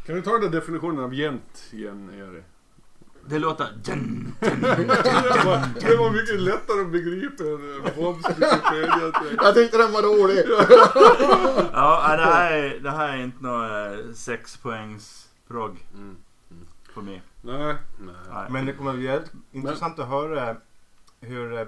Kan 0.05 0.16
du 0.16 0.22
ta 0.22 0.38
den 0.38 0.51
definitionen 0.51 1.03
av 1.03 1.14
jämt 1.14 1.64
igen, 1.72 2.09
Erik? 2.14 2.43
Det 3.26 3.39
låter... 3.39 3.68
Dun, 3.86 4.34
Det 4.39 5.41
var, 5.45 5.82
det 5.89 5.95
var 5.95 6.12
mycket 6.12 6.39
lättare 6.39 6.82
att 6.82 6.91
begripa 6.91 7.43
än 7.43 7.82
Bobs 7.95 8.30
Wikipedia. 8.30 9.12
Jag 9.38 9.53
tyckte 9.55 9.78
den 9.78 9.91
var 9.91 10.01
rolig. 10.01 10.45
Ja, 11.74 12.16
det 12.18 12.24
här 12.24 12.51
är, 12.51 12.80
det 12.80 12.91
här 12.91 13.18
är 13.18 13.24
inte 13.24 13.43
någon 13.43 13.66
eh, 13.66 14.14
sexpoängs 14.14 15.28
progg 15.47 15.88
Mm. 15.93 16.16
För 16.94 17.02
mig. 17.02 17.22
Nej, 17.42 17.58
nej. 17.58 17.76
Nej. 18.34 18.46
Men 18.50 18.66
det 18.66 18.74
kommer 18.74 18.94
bli 18.94 19.04
jävligt 19.06 19.32
intressant 19.52 20.00
att 20.00 20.08
höra 20.08 20.56
hur 21.24 21.58
eh, 21.60 21.64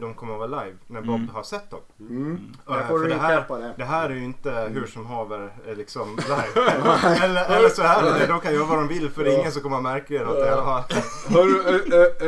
de 0.00 0.14
kommer 0.14 0.32
att 0.32 0.50
vara 0.50 0.64
live 0.64 0.76
när 0.86 1.00
Bob 1.00 1.14
Mm. 1.14 1.28
har 1.28 1.42
sett 1.42 1.70
dem. 1.70 1.80
Mm. 2.00 2.52
Jag 2.66 2.88
får 2.88 2.98
för 2.98 3.08
det 3.08 3.14
här, 3.14 3.44
det. 3.48 3.74
det 3.76 3.84
här 3.84 4.10
är 4.10 4.14
ju 4.14 4.24
inte 4.24 4.50
hur 4.72 4.86
som 4.86 5.06
haver 5.06 5.52
eh, 5.66 5.74
liksom 5.76 6.16
live. 6.16 6.70
eller, 7.24 7.56
eller 7.56 7.68
så 7.68 7.82
här 7.82 8.06
är 8.06 8.18
det. 8.18 8.26
De 8.26 8.40
kan 8.40 8.54
göra 8.54 8.64
vad 8.66 8.78
de 8.78 8.88
vill 8.88 9.10
för 9.10 9.24
det 9.24 9.34
är 9.34 9.38
ingen 9.38 9.52
som 9.52 9.62
kommer 9.62 9.76
att 9.76 9.82
märka 9.82 10.24
något 10.24 10.38
i 10.38 10.48
alla 10.48 10.62
fall. 10.62 10.84
Äh, 11.30 11.36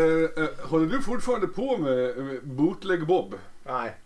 äh, 0.01 0.44
äh, 0.44 0.68
håller 0.70 0.86
du 0.86 1.03
fortfarande 1.03 1.46
på 1.46 1.76
med, 1.76 2.16
med 2.16 2.40
bootleg 2.42 3.07
Bob? 3.07 3.34
Nej. 3.66 3.96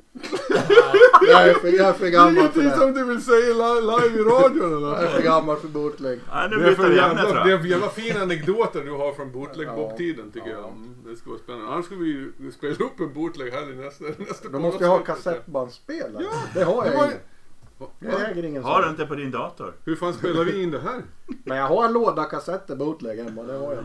Jag 1.28 1.48
är 1.48 1.54
för, 1.54 1.68
jag 1.68 1.88
är 1.88 1.92
för 1.92 2.04
Det 2.04 2.08
är 2.08 2.10
gammal 2.12 2.34
för 2.34 2.40
ingenting 2.40 2.62
det. 2.62 2.76
som 2.76 2.92
du 2.94 3.04
vill 3.04 3.22
säga 3.22 3.54
li- 3.54 3.80
live 3.82 4.20
i 4.20 4.24
radion 4.24 4.76
eller? 4.76 4.88
Jag 4.88 5.02
är 5.02 5.08
för 5.08 5.22
gammal 5.22 5.56
för 5.56 5.68
bootleg. 5.68 6.20
Nej, 6.34 6.48
nu 6.50 6.56
Det 6.56 6.70
är 6.70 6.74
för 6.74 6.90
jävla, 6.90 7.44
det 7.44 7.52
är 7.52 7.58
för 7.58 7.66
jävla 7.66 7.88
fina 7.88 8.20
anekdoter 8.22 8.80
du 8.84 8.90
har 8.90 9.12
från 9.12 9.32
bootleg 9.32 9.68
Ja. 9.68 9.74
Bob-tiden 9.76 10.30
tycker 10.32 10.50
Ja. 10.50 10.56
jag. 10.56 10.68
Mm, 10.68 10.94
det 11.06 11.16
ska 11.16 11.30
vara 11.30 11.38
spännande. 11.40 11.72
Annars 11.72 11.84
ska 11.86 11.94
vi 11.94 12.06
ju 12.06 12.52
spela 12.52 12.74
upp 12.74 13.00
en 13.00 13.12
bootleg 13.12 13.52
här 13.52 13.72
i 13.72 13.76
nästa, 13.76 14.04
nästa 14.18 14.48
Då 14.48 14.58
måste 14.58 14.84
jag 14.84 14.90
ha 14.90 14.98
kassettbandspelare. 14.98 16.24
Ja, 16.24 16.30
Det 16.54 16.64
har 16.64 16.84
det 16.84 16.90
jag 16.90 16.96
var- 16.96 17.04
ingen. 17.04 17.16
Va? 17.16 17.22
Jag 17.98 18.30
äger 18.30 18.44
ingen 18.44 18.64
Har 18.64 18.76
du 18.78 18.82
sån. 18.82 18.90
inte 18.90 19.06
på 19.06 19.14
din 19.14 19.30
dator? 19.30 19.72
Hur 19.84 19.96
fan 19.96 20.14
spelar 20.14 20.44
vi 20.44 20.62
in 20.62 20.70
det 20.70 20.80
här? 20.80 21.02
Men 21.44 21.58
jag 21.58 21.66
har 21.68 21.84
en 21.84 21.92
låda 21.92 22.24
kassetter 22.24 22.76
bootleg 22.76 23.18
hemma. 23.24 23.42
Det 23.42 23.52
har 23.52 23.72
jag. 23.72 23.84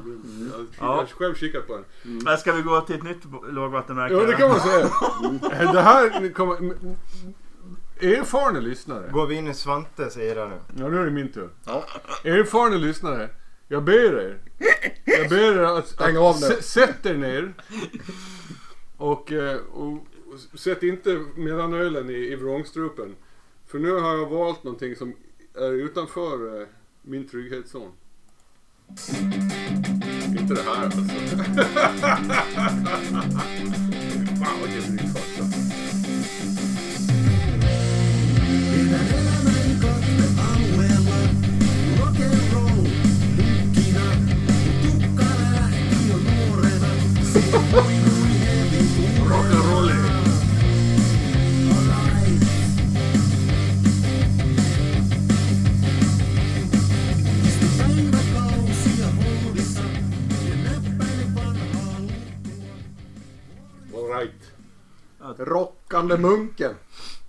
Jag 0.79 0.85
har 0.87 0.95
Ja. 0.97 1.05
själv 1.17 1.35
kikat 1.35 1.67
på 1.67 1.73
den. 1.75 1.85
Men 2.23 2.37
Ska 2.37 2.51
vi 2.53 2.61
gå 2.61 2.81
till 2.81 2.95
ett 2.95 3.03
nytt 3.03 3.23
bo- 3.23 3.45
lågvattenmärke? 3.51 4.13
Ja 4.13 4.19
det 4.23 4.33
kan 4.33 4.49
man 4.49 4.59
säga. 4.59 4.89
Det 5.73 5.81
här 5.81 6.33
kommer... 6.33 6.57
Erfarna 8.01 8.59
lyssnare. 8.59 9.09
Går 9.11 9.27
vi 9.27 9.35
in 9.35 9.47
i 9.47 9.53
Svantes 9.53 10.17
era 10.17 10.45
nu? 10.47 10.55
Ja 10.77 10.87
nu 10.87 10.99
är 10.99 11.05
det 11.05 11.11
min 11.11 11.31
tur. 11.31 11.49
Ja. 11.65 11.83
Erfarna 12.23 12.75
lyssnare. 12.75 13.29
Jag 13.67 13.83
ber 13.83 14.19
er. 14.19 14.37
Jag 15.05 15.29
ber 15.29 15.37
er 15.57 15.63
att, 15.63 15.87
Stäng 15.87 16.15
att 16.15 16.21
av 16.21 16.35
nu. 16.41 16.47
sä- 16.47 16.61
sätt 16.61 17.05
er 17.05 17.13
ner. 17.17 17.53
Och, 18.97 19.31
eh, 19.31 19.57
och, 19.73 19.93
och 20.53 20.59
sätt 20.59 20.83
inte 20.83 21.25
mellanölen 21.35 22.09
i, 22.09 22.13
i 22.13 22.35
vrångstrupen. 22.35 23.15
För 23.71 23.79
nu 23.79 23.91
har 23.91 24.17
jag 24.17 24.29
valt 24.29 24.63
någonting 24.63 24.95
som 24.95 25.15
är 25.53 25.71
utanför 25.71 26.61
eh, 26.61 26.67
min 27.01 27.27
trygghetszon. 27.27 27.91
Inte 30.39 30.53
det 30.53 30.61
här 30.61 30.85
alltså. 30.85 30.99
Fan 34.39 34.61
vilken 34.63 34.97
ryggfart 34.97 35.39
alltså. 35.39 35.48
Rockande 65.37 66.17
munken. 66.17 66.73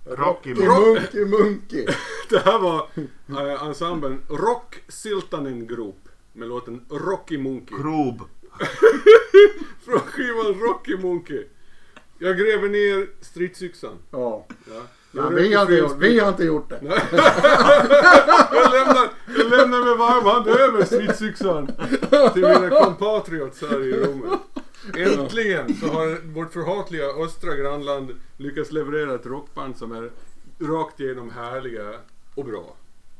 Rocky 0.05 0.53
Munky 0.53 1.25
Munky. 1.25 1.85
Det 2.29 2.39
här 2.39 2.59
var 2.59 2.87
äh, 3.29 3.63
ensemblen 3.63 4.21
Rock 4.29 4.83
Siltanen 4.87 5.67
Group 5.67 6.09
med 6.33 6.47
låten 6.47 6.85
Rocky 6.89 7.37
Monkey. 7.37 7.77
Krob. 7.77 8.21
Från 9.85 9.99
skivan 9.99 10.59
Rocky 10.59 10.97
Monkey. 10.97 11.47
Jag 12.19 12.37
gräver 12.37 12.69
ner 12.69 13.07
stridsyxan. 13.21 13.97
Ja. 14.11 14.45
Ja. 14.65 14.81
Jag 15.11 15.29
vi, 15.29 15.53
har 15.53 15.61
inte 15.61 15.73
gjort, 15.73 15.97
vi 15.99 16.19
har 16.19 16.29
inte 16.29 16.43
gjort 16.43 16.69
det. 16.69 16.79
Jag 18.51 18.71
lämnar, 18.71 19.09
jag 19.37 19.49
lämnar 19.49 19.85
med 19.85 19.97
varm 19.97 20.25
hand 20.25 20.47
över 20.47 20.85
stridsyxan 20.85 21.67
till 22.33 22.41
mina 22.41 22.69
compatriots 22.69 23.61
här 23.61 23.83
i 23.83 23.91
rummet. 23.91 24.39
Äntligen 24.97 25.75
så 25.75 25.87
har 25.87 26.33
vårt 26.33 26.53
förhatliga 26.53 27.05
östra 27.05 27.55
grannland 27.55 28.19
lyckats 28.37 28.71
leverera 28.71 29.15
ett 29.15 29.25
rockband 29.25 29.77
som 29.77 29.91
är 29.91 30.11
rakt 30.59 30.99
igenom 30.99 31.31
härliga 31.31 31.93
och 32.35 32.45
bra. 32.45 32.75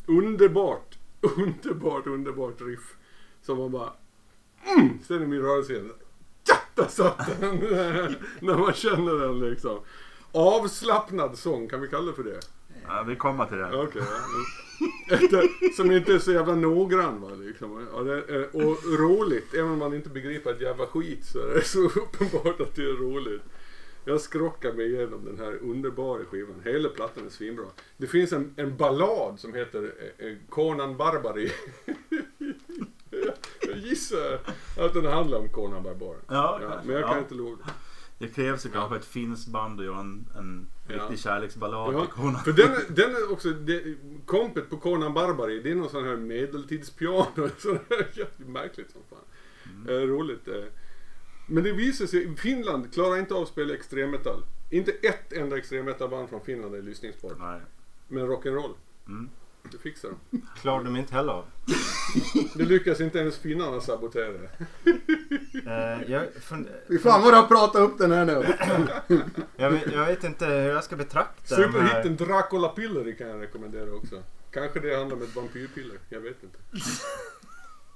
Underbart, 0.05 0.97
underbart, 1.21 2.07
underbart 2.07 2.61
riff. 2.61 2.95
Som 3.41 3.57
man 3.57 3.71
bara... 3.71 3.93
Mm, 4.77 4.99
sen 5.07 5.21
är 5.21 5.27
min 5.27 5.41
rörelse 5.41 5.73
igen. 5.73 5.91
Ja, 6.47 6.55
där 6.75 6.87
satt 6.87 7.39
den! 7.39 7.55
När 8.39 8.57
man 8.57 8.73
känner 8.73 9.13
den 9.13 9.39
liksom. 9.39 9.79
Avslappnad 10.31 11.37
sång, 11.37 11.67
kan 11.67 11.81
vi 11.81 11.87
kalla 11.87 12.05
det 12.05 12.13
för 12.13 12.23
det? 12.23 12.39
Ja, 12.87 13.03
vi 13.07 13.15
kommer 13.15 13.45
till 13.45 13.57
det. 13.57 13.83
Okej. 13.83 14.01
ja. 14.05 14.70
Ett, 15.09 15.75
Som 15.75 15.91
inte 15.91 16.13
är 16.13 16.19
så 16.19 16.31
jävla 16.31 16.55
noggrann 16.55 17.21
va, 17.21 17.29
liksom. 17.39 17.87
Ja, 17.93 17.99
det 18.03 18.13
är, 18.13 18.55
och 18.55 18.77
roligt, 18.99 19.53
även 19.53 19.71
om 19.71 19.77
man 19.79 19.93
inte 19.93 20.09
begriper 20.09 20.51
ett 20.53 20.61
jävla 20.61 20.85
skit 20.87 21.25
så 21.25 21.39
är 21.39 21.53
det 21.53 21.61
så 21.65 21.79
uppenbart 21.99 22.61
att 22.61 22.75
det 22.75 22.81
är 22.83 22.93
roligt. 22.93 23.41
Jag 24.05 24.21
skrockar 24.21 24.73
mig 24.73 24.93
igenom 24.93 25.25
den 25.25 25.37
här 25.39 25.57
underbara 25.61 26.25
skivan. 26.25 26.61
Hela 26.65 26.89
plattan 26.89 27.25
är 27.25 27.29
svinbra. 27.29 27.65
Det 27.97 28.07
finns 28.07 28.33
en, 28.33 28.53
en 28.57 28.77
ballad 28.77 29.39
som 29.39 29.53
heter 29.53 29.91
eh, 30.19 30.27
eh, 30.27 30.35
Conan 30.49 30.97
Barbari. 30.97 31.51
jag 33.67 33.77
gissar 33.77 34.39
att 34.77 34.93
den 34.93 35.05
handlar 35.05 35.37
om 35.39 35.49
Conan 35.49 35.83
Barbaren. 35.83 36.19
Ja, 36.27 36.59
Ja, 36.61 36.81
men 36.85 36.95
jag 36.95 37.03
kan 37.03 37.13
Ja. 37.13 37.19
inte 37.19 37.35
lova 37.35 37.57
det. 38.21 38.27
Krävs 38.27 38.65
ju 38.65 38.69
kanske 38.69 38.95
ett 38.95 39.05
finskt 39.05 39.47
band 39.47 39.79
och 39.79 39.85
göra 39.85 39.99
en, 39.99 40.25
en 40.37 40.67
Ja. 40.87 40.95
riktig 40.95 41.19
kärleksballad 41.19 41.93
Ja, 41.93 41.99
till 42.05 42.13
Conan. 42.13 42.43
för 42.43 42.51
den, 42.53 42.71
den 42.89 43.09
är 43.15 43.31
också, 43.31 43.49
det, 43.51 43.95
kompet 44.25 44.69
på 44.69 44.77
Conan 44.77 45.13
Barbary, 45.13 45.61
det 45.61 45.71
är 45.71 45.75
någon 45.75 45.89
sån 45.89 46.03
här 46.05 46.15
medeltidspiano. 46.17 47.25
Sån 47.57 47.79
här 47.89 48.27
märkligt 48.37 48.91
som 48.91 49.01
fan. 49.09 49.19
Mm. 49.65 49.89
Eh, 49.89 50.07
roligt. 50.07 50.47
Eh. 50.47 50.63
Men 51.47 51.63
det 51.63 51.71
visar 51.71 52.05
sig, 52.05 52.35
Finland 52.35 52.93
klarar 52.93 53.17
inte 53.17 53.33
av 53.33 53.41
att 53.41 53.47
spela 53.47 53.73
extremmetall. 53.73 54.43
Inte 54.69 54.91
ett 54.91 55.33
enda 55.33 55.57
extremmetallband 55.57 56.29
från 56.29 56.41
Finland 56.41 56.75
är 56.75 56.81
lyssningsbart. 56.81 57.35
Nej. 57.39 57.61
Men 58.07 58.27
rock'n'roll, 58.27 58.73
Mm. 59.07 59.29
Det 59.71 59.77
fixar 59.77 60.09
de. 60.29 60.41
Klarar 60.61 60.83
de 60.83 60.95
inte 60.95 61.13
heller 61.15 61.33
av. 61.33 61.45
Det 62.55 62.63
lyckas 62.63 62.99
inte 63.01 63.19
ens 63.19 63.37
finnarna 63.37 63.81
sabotera. 63.81 64.33
Eh, 65.65 66.11
jag, 66.11 66.27
fund- 66.41 66.67
Fy 66.87 66.99
fan 66.99 67.21
vad 67.21 67.33
du 67.33 67.37
har 67.37 67.47
pratat 67.47 67.81
upp 67.81 67.97
den 67.97 68.11
här 68.11 68.25
nu. 68.25 68.45
jag, 69.55 69.71
vet, 69.71 69.91
jag 69.93 70.05
vet 70.05 70.23
inte 70.23 70.45
hur 70.45 70.69
jag 70.69 70.83
ska 70.83 70.95
betrakta 70.95 71.55
de 71.55 71.63
här. 71.63 71.71
Superhitten 71.71 72.15
Dracula 72.27 72.67
Pillery 72.69 73.15
kan 73.15 73.27
jag 73.27 73.41
rekommendera 73.41 73.93
också. 73.93 74.23
Kanske 74.51 74.79
det 74.79 74.95
handlar 74.97 75.17
om 75.17 75.23
ett 75.23 75.35
vampyrpiller, 75.35 75.97
jag 76.09 76.19
vet 76.19 76.43
inte. 76.43 76.57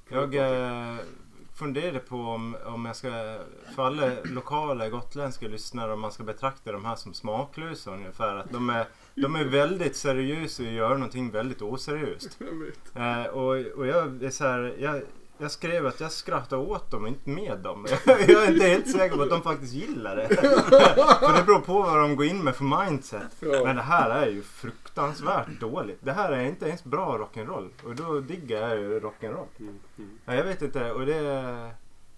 Jag 0.10 0.36
eh, 0.36 0.96
funderade 1.56 2.00
på 2.00 2.16
om, 2.16 2.58
om 2.66 2.86
jag 2.86 2.96
ska, 2.96 3.38
för 3.76 3.86
alla 3.86 4.12
lokala 4.24 4.90
gotländska 4.90 5.48
lyssnare, 5.48 5.94
om 5.94 6.00
man 6.00 6.12
ska 6.12 6.24
betrakta 6.24 6.72
de 6.72 6.86
här 6.86 6.96
som 6.96 7.14
smaklösa 7.14 7.92
ungefär. 7.92 8.36
Att 8.36 8.52
de 8.52 8.70
är, 8.70 8.88
de 9.16 9.36
är 9.36 9.44
väldigt 9.44 9.96
seriösa 9.96 10.64
och 10.64 10.70
gör 10.70 10.94
någonting 10.94 11.32
väldigt 11.32 11.62
oseriöst. 11.62 12.38
Jag. 12.94 13.22
Eh, 13.22 13.26
och, 13.26 13.78
och 13.78 13.88
jag 13.88 14.24
är 14.24 14.30
så 14.30 14.44
här, 14.44 14.76
jag, 14.80 15.02
jag 15.38 15.52
skrev 15.52 15.88
att 15.88 16.00
jag 16.00 16.12
skrattar 16.12 16.58
åt 16.58 16.92
dem 16.92 17.08
inte 17.08 17.30
med 17.30 17.60
dem. 17.60 17.86
jag 18.06 18.22
är 18.22 18.52
inte 18.52 18.66
helt 18.66 18.92
säker 18.92 19.16
på 19.16 19.22
att 19.22 19.30
de 19.30 19.42
faktiskt 19.42 19.74
gillar 19.74 20.16
det. 20.16 20.28
för 20.28 21.38
det 21.38 21.44
beror 21.44 21.60
på 21.60 21.82
vad 21.82 22.02
de 22.02 22.16
går 22.16 22.26
in 22.26 22.44
med 22.44 22.56
för 22.56 22.86
mindset. 22.86 23.42
Men 23.64 23.76
det 23.76 23.82
här 23.82 24.10
är 24.10 24.28
ju 24.28 24.42
fruktansvärt 24.44 25.60
dåligt. 25.60 26.00
Det 26.02 26.12
här 26.12 26.32
är 26.32 26.44
inte 26.44 26.66
ens 26.66 26.84
bra 26.84 27.18
rock'n'roll. 27.18 27.70
Och 27.84 27.96
då 27.96 28.20
diggar 28.20 28.70
jag 28.70 28.80
ju 28.80 29.00
rock'n'roll. 29.00 29.48
Mm, 29.60 29.80
mm. 29.98 30.20
Ja, 30.26 30.36
jag 30.36 30.44
vet 30.44 30.62
inte. 30.62 30.92
Och 30.92 31.06
det... 31.06 31.72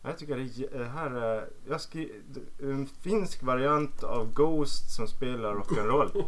Jag 0.08 0.18
tycker 0.18 0.36
det 0.38 0.78
det 0.78 0.86
här 0.86 1.12
är... 1.12 1.49
Jag 1.70 1.82
skri, 1.82 2.12
en 2.60 2.88
finsk 3.01 3.43
variant 3.43 4.03
av 4.03 4.34
Ghost 4.34 4.95
som 4.95 5.08
spelar 5.08 5.55
rock'n'roll. 5.55 6.26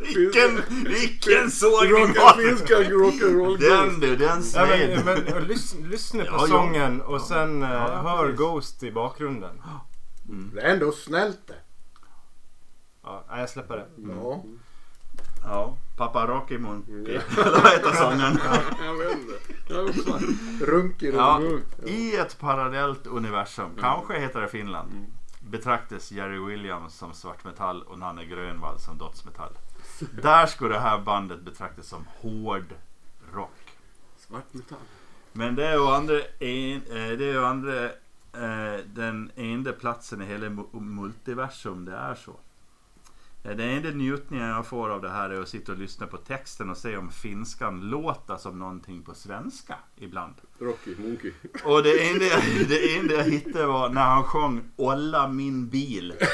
Vilken, 0.00 0.62
vilken 0.84 1.50
sågning 1.50 2.06
finska 2.36 2.74
rock'n'roll 2.74 3.58
Den 3.58 4.00
du, 4.00 4.16
den 4.16 4.28
Ja, 4.36 4.42
sned. 4.42 5.04
men, 5.04 5.24
men, 5.24 5.34
och 5.34 5.42
lys, 5.42 5.74
lyssna 5.74 6.24
på 6.24 6.30
Ja, 6.30 6.38
ja. 6.40 6.46
sången 6.46 7.00
och 7.02 7.20
sen 7.20 7.62
eh, 7.62 7.70
Ja, 7.70 8.02
hör 8.02 8.22
precis. 8.24 8.38
Ghost 8.38 8.82
i 8.82 8.92
bakgrunden. 8.92 9.62
Det 10.54 10.60
är 10.60 10.72
ändå 10.74 10.92
snällt 10.92 11.46
det. 11.46 11.54
Ja, 13.02 13.24
jag 13.28 13.50
släpper 13.50 13.76
det. 13.76 13.86
Ja. 14.08 14.44
Ja, 15.44 15.76
Pappa 15.96 16.26
Monkey. 16.58 16.94
Eller 16.94 17.62
vad 17.62 17.72
heter 17.72 17.92
sången? 17.92 18.38
Jag 18.80 18.94
vet 18.94 19.18
inte. 19.18 20.64
Ja. 21.16 21.40
I 21.86 22.16
ett 22.16 22.38
parallellt 22.38 23.06
universum, 23.06 23.70
kanske 23.80 24.18
heter 24.18 24.40
det 24.40 24.48
Finland, 24.48 25.06
betraktas 25.40 26.12
Jerry 26.12 26.38
Williams 26.38 26.94
som 26.94 27.12
svartmetall 27.14 27.82
och 27.82 27.98
Nanne 27.98 28.24
Grönvall 28.24 28.78
som 28.78 28.98
dödsmetall. 28.98 29.52
Där 30.22 30.46
skulle 30.46 30.74
det 30.74 30.80
här 30.80 30.98
bandet 30.98 31.40
betraktas 31.40 31.86
som 31.86 32.04
hård 32.20 32.74
rock. 33.32 33.50
Svart 34.18 34.52
metall. 34.54 34.78
Men 35.32 35.54
det 35.54 35.66
är 35.66 35.72
ju 35.74 35.86
andra, 35.86 36.14
en, 36.38 36.76
eh, 36.76 37.18
det 37.18 37.24
är 37.30 37.38
andra 37.44 37.84
eh, 37.84 38.80
den 38.86 39.30
enda 39.36 39.72
platsen 39.72 40.22
i 40.22 40.24
hela 40.24 40.46
mu- 40.46 40.80
multiversum 40.80 41.84
det 41.84 41.96
är 41.96 42.14
så. 42.14 42.32
Eh, 43.44 43.56
Den 43.56 43.68
enda 43.70 43.90
njutningen 43.90 44.48
jag 44.48 44.66
får 44.66 44.88
av 44.90 45.02
det 45.02 45.10
här 45.10 45.30
är 45.30 45.40
att 45.42 45.48
sitta 45.48 45.72
och 45.72 45.78
lyssna 45.78 46.06
på 46.06 46.16
texten 46.16 46.70
och 46.70 46.76
se 46.76 46.96
om 46.96 47.10
finskan 47.10 47.80
låter 47.80 48.36
som 48.36 48.58
någonting 48.58 49.02
på 49.02 49.14
svenska 49.14 49.74
ibland. 49.96 50.34
Rocky 50.58 50.94
Monkey. 50.98 51.32
Och 51.64 51.82
det 51.82 52.08
enda, 52.10 52.24
jag- 52.30 52.68
det 52.68 52.96
enda 52.98 53.14
jag 53.14 53.24
hittade 53.24 53.66
var 53.66 53.88
när 53.88 54.02
han 54.04 54.24
sjöng 54.24 54.60
Olla 54.76 55.28
min 55.28 55.68
bil. 55.68 56.14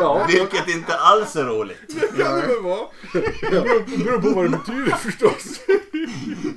Ja. 0.00 0.26
Vilket 0.28 0.68
inte 0.68 0.96
alls 0.98 1.36
är 1.36 1.44
roligt. 1.44 2.16
Kan 2.16 2.34
det 2.40 2.46
väl 2.46 2.62
vara? 2.62 2.86
Det 3.12 3.50
beror, 3.50 4.04
beror 4.04 4.20
på 4.20 4.30
vad 4.30 4.44
det 4.44 4.48
betyder 4.58 4.96
förstås. 4.96 5.60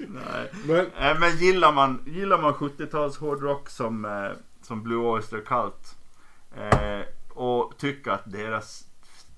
Nej. 0.08 0.52
Men 0.66 0.86
Eh, 0.98 1.20
Men 1.20 1.38
gillar 1.38 1.72
man, 1.74 2.00
gillar 2.06 2.42
man 2.42 2.54
70-tals 2.54 3.18
hårdrock 3.18 3.70
som, 3.70 4.06
eh, 4.06 4.32
som 4.62 4.84
Blue 4.84 5.06
Oyster 5.06 5.42
Cult 5.42 5.96
eh, 6.58 7.00
och 7.36 7.74
tycker 7.78 8.12
att 8.12 8.32
deras 8.32 8.86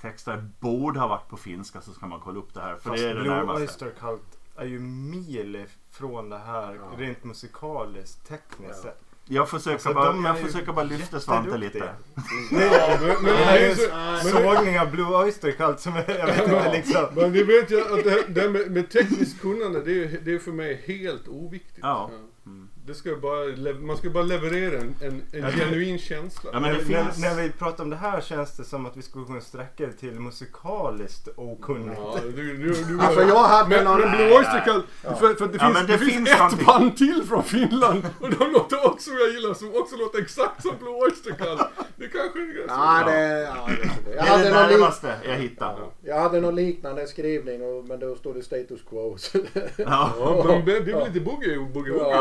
texter 0.02 0.50
borde 0.60 1.00
ha 1.00 1.08
varit 1.08 1.28
på 1.30 1.38
finska 1.38 1.82
så 1.82 1.92
ska 1.94 2.08
man 2.08 2.20
kolla 2.20 2.40
upp 2.40 2.54
det 2.54 2.62
här. 2.62 2.76
För 2.76 2.90
Fast 2.90 3.04
det 3.04 3.10
är 3.10 3.16
det 3.16 3.22
Blue 3.22 3.36
närmaste. 3.36 3.62
Oyster 3.64 3.92
Cult 4.00 4.38
är 4.58 4.66
ju 4.66 4.80
mil 4.80 5.56
ifrån 5.92 6.30
det 6.30 6.38
här 6.38 6.76
Ja. 6.76 6.92
rent 6.98 7.24
musikaliskt, 7.24 8.28
tekniskt 8.28 8.82
Ja. 8.84 8.90
sett. 8.90 9.00
Jag 9.26 9.50
försöker, 9.50 9.74
Alltså, 9.74 9.94
bara, 9.94 10.16
jag 10.28 10.40
försöker 10.40 10.74
bara 10.74 10.86
lyfta 10.86 11.20
Svante 11.20 11.58
lite. 11.58 11.78
jätteduktiga. 11.78 12.72
Ja, 12.90 12.98
men, 13.02 13.08
men, 13.08 13.24
Det 13.24 13.32
det 13.32 13.36
här 13.46 13.58
är 13.58 13.70
är 13.70 13.76
så, 13.76 13.92
en 14.28 14.44
sågning 14.56 14.80
av 14.80 14.92
Blue 14.92 15.18
Oyster 15.24 15.52
Cult 15.52 15.80
som 15.80 15.94
är, 15.96 16.06
jag 16.20 16.26
vet 16.26 16.44
inte 16.44 16.72
liksom. 16.72 17.06
men 17.16 17.32
ni 17.32 17.44
vet 17.44 17.72
ju 17.72 17.82
att 17.82 18.04
det, 18.04 18.10
här, 18.10 18.24
det 18.28 18.42
här 18.42 18.50
med, 18.50 18.72
med 18.72 18.90
tekniskt 18.92 19.42
kunnande 19.42 19.82
det 19.82 20.04
är, 20.04 20.20
det 20.26 20.34
är 20.34 20.40
för 20.40 20.52
mig 20.52 20.84
helt 20.88 21.28
oviktigt. 21.28 21.80
Ja. 21.82 22.10
Det 22.86 22.94
ska 22.94 23.16
bara, 23.16 23.74
man 23.82 23.98
ska 23.98 24.10
bara 24.10 24.24
leverera 24.24 24.78
en, 24.80 24.96
en, 25.02 25.08
en 25.12 25.24
Ja, 25.32 25.46
det- 25.46 25.52
genuin 25.52 26.00
känsla. 26.00 26.50
Ja, 26.54 26.60
när, 26.60 26.74
finns... 26.74 27.18
när 27.20 27.36
vi 27.36 27.52
pratar 27.52 27.84
om 27.84 27.90
det 27.90 27.96
här 27.96 28.22
känns 28.22 28.58
det 28.58 28.64
som 28.64 28.86
att 28.86 28.98
vi 28.98 29.02
skulle 29.02 29.26
kunna 29.26 29.42
sträcka 29.42 29.86
det 29.86 29.94
till 29.94 30.20
musikaliskt 30.20 31.28
okunnigt. 31.36 32.00
Ja, 32.04 32.16
du, 32.36 32.58
du, 32.58 32.74
du, 32.84 33.00
Alltså 33.00 33.22
jag 33.22 33.44
hade 33.44 33.70
men, 33.70 33.84
någon... 33.84 34.00
men 34.02 34.12
Blue 34.12 34.38
Oyster 34.38 34.64
Cult, 34.66 34.86
Ja. 35.04 35.16
för, 35.16 35.34
för 35.34 35.48
det 35.48 35.58
Ja, 35.60 35.66
finns, 35.74 35.88
det 35.88 35.94
det 35.94 35.98
finns, 36.00 36.14
finns 36.14 36.30
ett 36.30 36.40
någonting. 36.40 36.66
band 36.66 36.98
till 36.98 37.24
från 37.28 37.44
Finland 37.44 38.10
och 38.20 38.30
de 38.30 38.52
låter 38.52 38.86
också 38.86 39.12
jag 39.12 39.30
gillar 39.30 39.54
som 39.54 39.70
också 39.76 39.96
låter 39.96 40.22
exakt 40.22 40.62
som 40.62 40.72
Blue 40.80 40.94
Oyster 40.94 41.32
Cult. 41.32 41.62
Det 41.96 42.08
kanske 42.08 42.40
är 42.40 42.54
det. 42.54 42.64
Ja, 42.68 43.04
det, 43.06 43.42
ja, 43.42 43.68
det, 43.68 44.16
jag, 44.16 44.16
Det 44.16 44.20
är 44.20 44.24
det 44.26 44.30
hade 44.30 44.50
någon 44.54 44.68
lik, 44.70 44.80
närmaste 44.80 45.14
jag 45.28 45.36
hittade. 45.36 45.82
jag 46.02 46.20
hade 46.20 46.42
någon 46.42 46.56
liknande 46.56 47.08
skrivning 47.08 47.62
och, 47.64 47.86
men 47.86 48.00
då 48.00 48.16
stod 48.16 48.36
det 48.36 48.44
status 48.44 48.82
quo. 48.90 49.18
så 49.18 49.38
det- 49.54 49.72
Ja. 49.78 50.12
Ja, 50.20 50.44
men 50.56 50.66
det 50.66 50.78
är 50.78 50.82
väl 50.82 51.08
lite 51.08 51.20
boogie, 51.26 51.58
boogie, 51.74 51.94
boogie. 51.94 52.14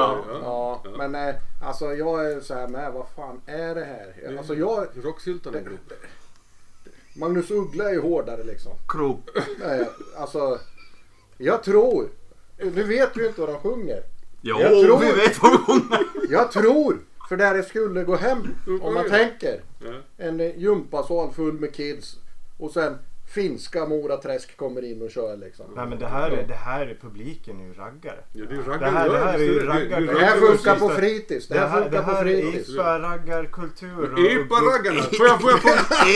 Ja, 0.53 0.83
men 0.99 1.15
eh, 1.15 1.35
alltså 1.63 1.95
jag 1.95 2.33
är 2.33 2.41
så 2.41 2.55
här 2.55 2.69
med, 2.69 2.93
vad 2.93 3.07
fan 3.17 3.41
är 3.47 3.75
det 3.75 3.85
här? 3.85 4.37
Alltså 4.39 4.55
jag, 4.55 4.87
Rocksyltan 5.03 5.55
är 5.55 5.61
grupp. 5.61 5.93
Magnus 7.17 7.51
Uggla 7.51 7.89
är 7.89 7.93
ju 7.93 8.01
hårdare 8.01 8.45
liksom. 8.45 8.73
Krok. 8.89 9.29
Nej, 9.61 9.89
alltså, 10.17 10.59
jag 11.39 11.63
tror, 11.63 12.09
du 12.57 12.83
vet 12.83 13.17
ju 13.17 13.27
inte 13.27 13.41
vad 13.41 13.51
de 13.51 13.59
sjunger. 13.61 14.03
Jo, 14.43 14.57
Jag 14.61 14.71
tror- 14.71 14.99
vi 15.01 15.13
vet 15.13 15.43
vad 15.43 15.53
vi 15.53 15.59
sjunger. 15.59 16.05
Jag 16.31 16.53
tror, 16.53 16.99
för 17.29 17.37
där 17.37 17.55
det 17.55 17.63
skulle 17.63 18.05
gå 18.05 18.17
hem, 18.17 18.55
om 18.83 18.95
man 18.95 19.09
tänker, 19.09 19.61
en 20.17 20.41
eh, 20.41 20.59
gympasal 20.59 21.33
full 21.33 21.53
med 21.61 21.75
kids 21.75 22.17
och 22.59 22.71
sen 22.73 22.99
finska 23.33 23.87
Mora 23.87 24.17
Träsk 24.17 24.57
kommer 24.57 24.85
in 24.85 25.03
och 25.03 25.11
kör 25.11 25.37
liksom. 25.37 25.67
Nej 25.77 25.87
men 25.87 25.99
det 25.99 26.07
här 26.07 26.31
är, 26.31 26.47
det 26.47 26.55
här 26.55 26.87
är 26.87 26.99
publiken 27.01 27.61
är 27.61 27.65
ju 27.65 27.73
raggare. 27.75 28.19
Ja, 28.33 28.45
det 28.49 28.55
är 28.55 28.59
Det 28.59 28.71
raggar. 28.71 28.91
här- 28.91 29.09
det 29.09 29.19
här 29.19 29.35
är 29.35 29.43
ju 29.43 29.59
det 29.61 29.67
raggar- 29.67 30.01
Det 30.01 30.25
här 30.25 30.37
funkar 30.41 30.79
på 30.79 30.89
fritids. 30.89 31.49
Det 31.49 31.55
Det 31.55 31.61
här 31.61 31.69
här, 31.69 31.77
det 31.81 31.85
funkar 31.85 32.03
på 32.03 32.11
här 32.11 32.27
är 32.27 32.43
fritids. 32.43 32.69
epa-raggarkultur. 32.69 34.13
och- 34.13 34.19
Epa-raggarna! 34.19 35.03
Får 35.03 35.27
jag, 35.27 35.41
får 35.41 35.51
jag, 35.51 35.59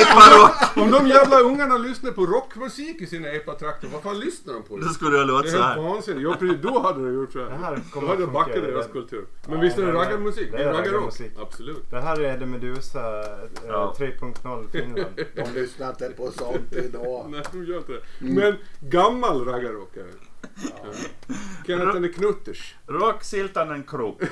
Epa-rock. 0.00 0.76
om 0.82 0.90
de 0.90 1.06
jävla 1.08 1.40
ungarna 1.40 1.78
lyssnar 1.78 2.10
på 2.10 2.26
rockmusik 2.26 3.00
i 3.02 3.06
sina 3.06 3.28
epa-trakter, 3.28 3.88
vad 3.92 4.02
fan 4.02 4.20
lyssnar 4.20 4.54
de 4.54 4.62
på? 4.62 4.76
Då 4.76 4.88
skulle 4.88 5.16
jag 5.16 5.26
Det 5.28 5.32
låta 5.32 5.48
är 5.48 5.50
så 5.50 5.56
helt 5.62 5.76
här. 5.76 5.82
vansinnigt. 5.82 6.22
Ja, 6.24 6.36
precis. 6.40 6.62
Då 6.62 6.78
hade 6.78 7.08
det 7.08 7.14
gjort 7.14 7.32
så 7.32 7.38
Det 7.38 7.50
här. 7.50 7.56
här 7.58 7.78
Då 8.00 8.06
hade 8.06 8.20
det 8.20 8.26
backat 8.26 8.54
deras 8.54 8.86
Det- 8.86 8.92
kultur. 8.92 9.24
Men 9.46 9.54
Ja, 9.54 9.60
visst 9.60 9.78
är 9.78 9.82
det 9.86 9.92
det 9.92 9.98
är- 9.98 10.02
raggarmusik? 10.04 10.50
det 10.50 10.56
Det 10.56 10.62
är 10.64 10.68
är 10.68 10.72
raggarrock. 10.72 11.14
Absolut. 11.40 11.90
Det 11.90 12.00
här 12.00 12.20
är 12.20 12.38
det 12.38 12.46
Medusa 12.46 13.20
eh, 13.20 13.26
Ja. 13.68 13.94
3.0 13.98 14.68
Finland. 14.72 15.06
De 15.34 15.60
lyssnar 15.60 15.88
inte 15.88 16.08
på 16.16 16.30
sånt 16.30 16.72
idag. 16.72 17.05
Nej, 17.28 17.42
de 17.52 17.64
gör 17.64 17.78
inte 17.78 17.92
det. 17.92 18.02
Men 18.18 18.57
gammal 18.80 19.44
raggarrock 19.44 19.96
är 19.96 20.02
det. 20.02 20.12
Ja. 20.62 20.92
Kenneth 21.66 21.96
and 21.96 22.04
the 22.04 22.12
Knutters. 22.12 22.74
Rock, 22.86 23.24
siltan, 23.24 23.70
en 23.70 23.82
krok. 23.82 24.22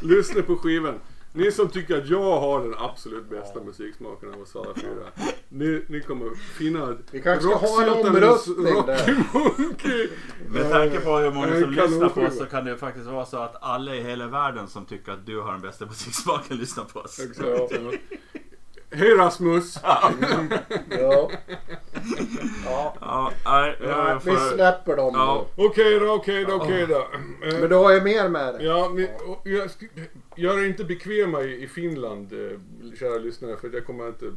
Lyssna 0.00 0.42
på 0.42 0.56
skivan. 0.56 0.94
Ni 1.34 1.52
som 1.52 1.68
tycker 1.68 1.98
att 1.98 2.08
jag 2.08 2.40
har 2.40 2.60
den 2.60 2.74
absolut 2.78 3.30
bästa 3.30 3.60
musiksmaken 3.60 4.34
av 4.34 4.40
oss 4.40 4.56
alla 4.56 4.74
fyra. 4.74 5.32
Ni, 5.48 5.84
ni 5.88 6.00
kommer 6.00 6.34
finna 6.34 6.96
Vi 7.10 7.22
kanske 7.22 7.48
ska 7.48 7.54
ha 7.54 7.82
en 7.82 8.06
omröstning 8.06 8.86
där. 8.86 9.24
Monkey. 9.34 10.08
Med 10.48 10.70
tanke 10.70 11.00
på 11.00 11.16
hur 11.16 11.30
många 11.30 11.60
som 11.60 11.70
lyssnar 11.70 12.08
på 12.08 12.20
oss 12.20 12.38
så 12.38 12.46
kan 12.46 12.64
det 12.64 12.76
faktiskt 12.76 13.06
vara 13.06 13.26
så 13.26 13.36
att 13.36 13.62
alla 13.62 13.94
i 13.94 14.02
hela 14.02 14.26
världen 14.26 14.68
som 14.68 14.86
tycker 14.86 15.12
att 15.12 15.26
du 15.26 15.40
har 15.40 15.52
den 15.52 15.60
bästa 15.60 15.86
musiksmaken 15.86 16.56
lyssnar 16.56 16.84
på 16.84 17.00
oss. 17.00 17.20
Exakt. 17.20 17.80
Ja. 18.92 18.98
Hej 18.98 19.14
Rasmus! 19.14 19.78
Ja. 20.90 21.30
Ja. 22.64 22.94
Ja, 23.00 23.32
nej, 23.44 23.76
jag 23.80 24.20
Vi 24.24 24.36
släpper 24.36 24.96
dem 24.96 25.12
Ja. 25.14 25.46
nu. 25.56 25.64
Okej 25.64 26.00
då, 26.00 26.12
okej 26.12 26.44
då, 26.44 26.54
okej 26.54 26.86
då. 26.88 26.98
Eh, 26.98 27.60
Men 27.60 27.68
du 27.68 27.74
har 27.74 27.92
ju 27.92 28.00
mer 28.00 28.28
med 28.28 28.54
det. 28.54 28.64
Ja, 28.64 28.90
men, 28.94 29.06
jag, 29.44 29.70
gör 30.36 30.58
er 30.58 30.66
inte 30.66 30.84
bekväma 30.84 31.42
i, 31.42 31.62
i 31.62 31.68
Finland, 31.68 32.32
eh, 32.32 32.58
kära 32.98 33.18
lyssnare, 33.18 33.56
för 33.56 33.70
jag 33.72 33.86
kommer 33.86 34.08
inte 34.08 34.32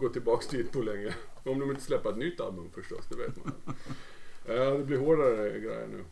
gå 0.00 0.08
tillbaks 0.08 0.48
dit 0.48 0.72
på 0.72 0.78
länge. 0.82 1.14
Om 1.44 1.58
de 1.58 1.70
inte 1.70 1.82
släpper 1.82 2.10
ett 2.10 2.16
nytt 2.16 2.40
album 2.40 2.70
förstås, 2.74 3.04
det 3.10 3.16
vet 3.16 3.44
man. 3.44 3.52
Ja, 4.46 4.70
det 4.70 4.84
blir 4.84 4.98
hårdare 4.98 5.58
grejer 5.60 5.86
nu. 5.86 6.04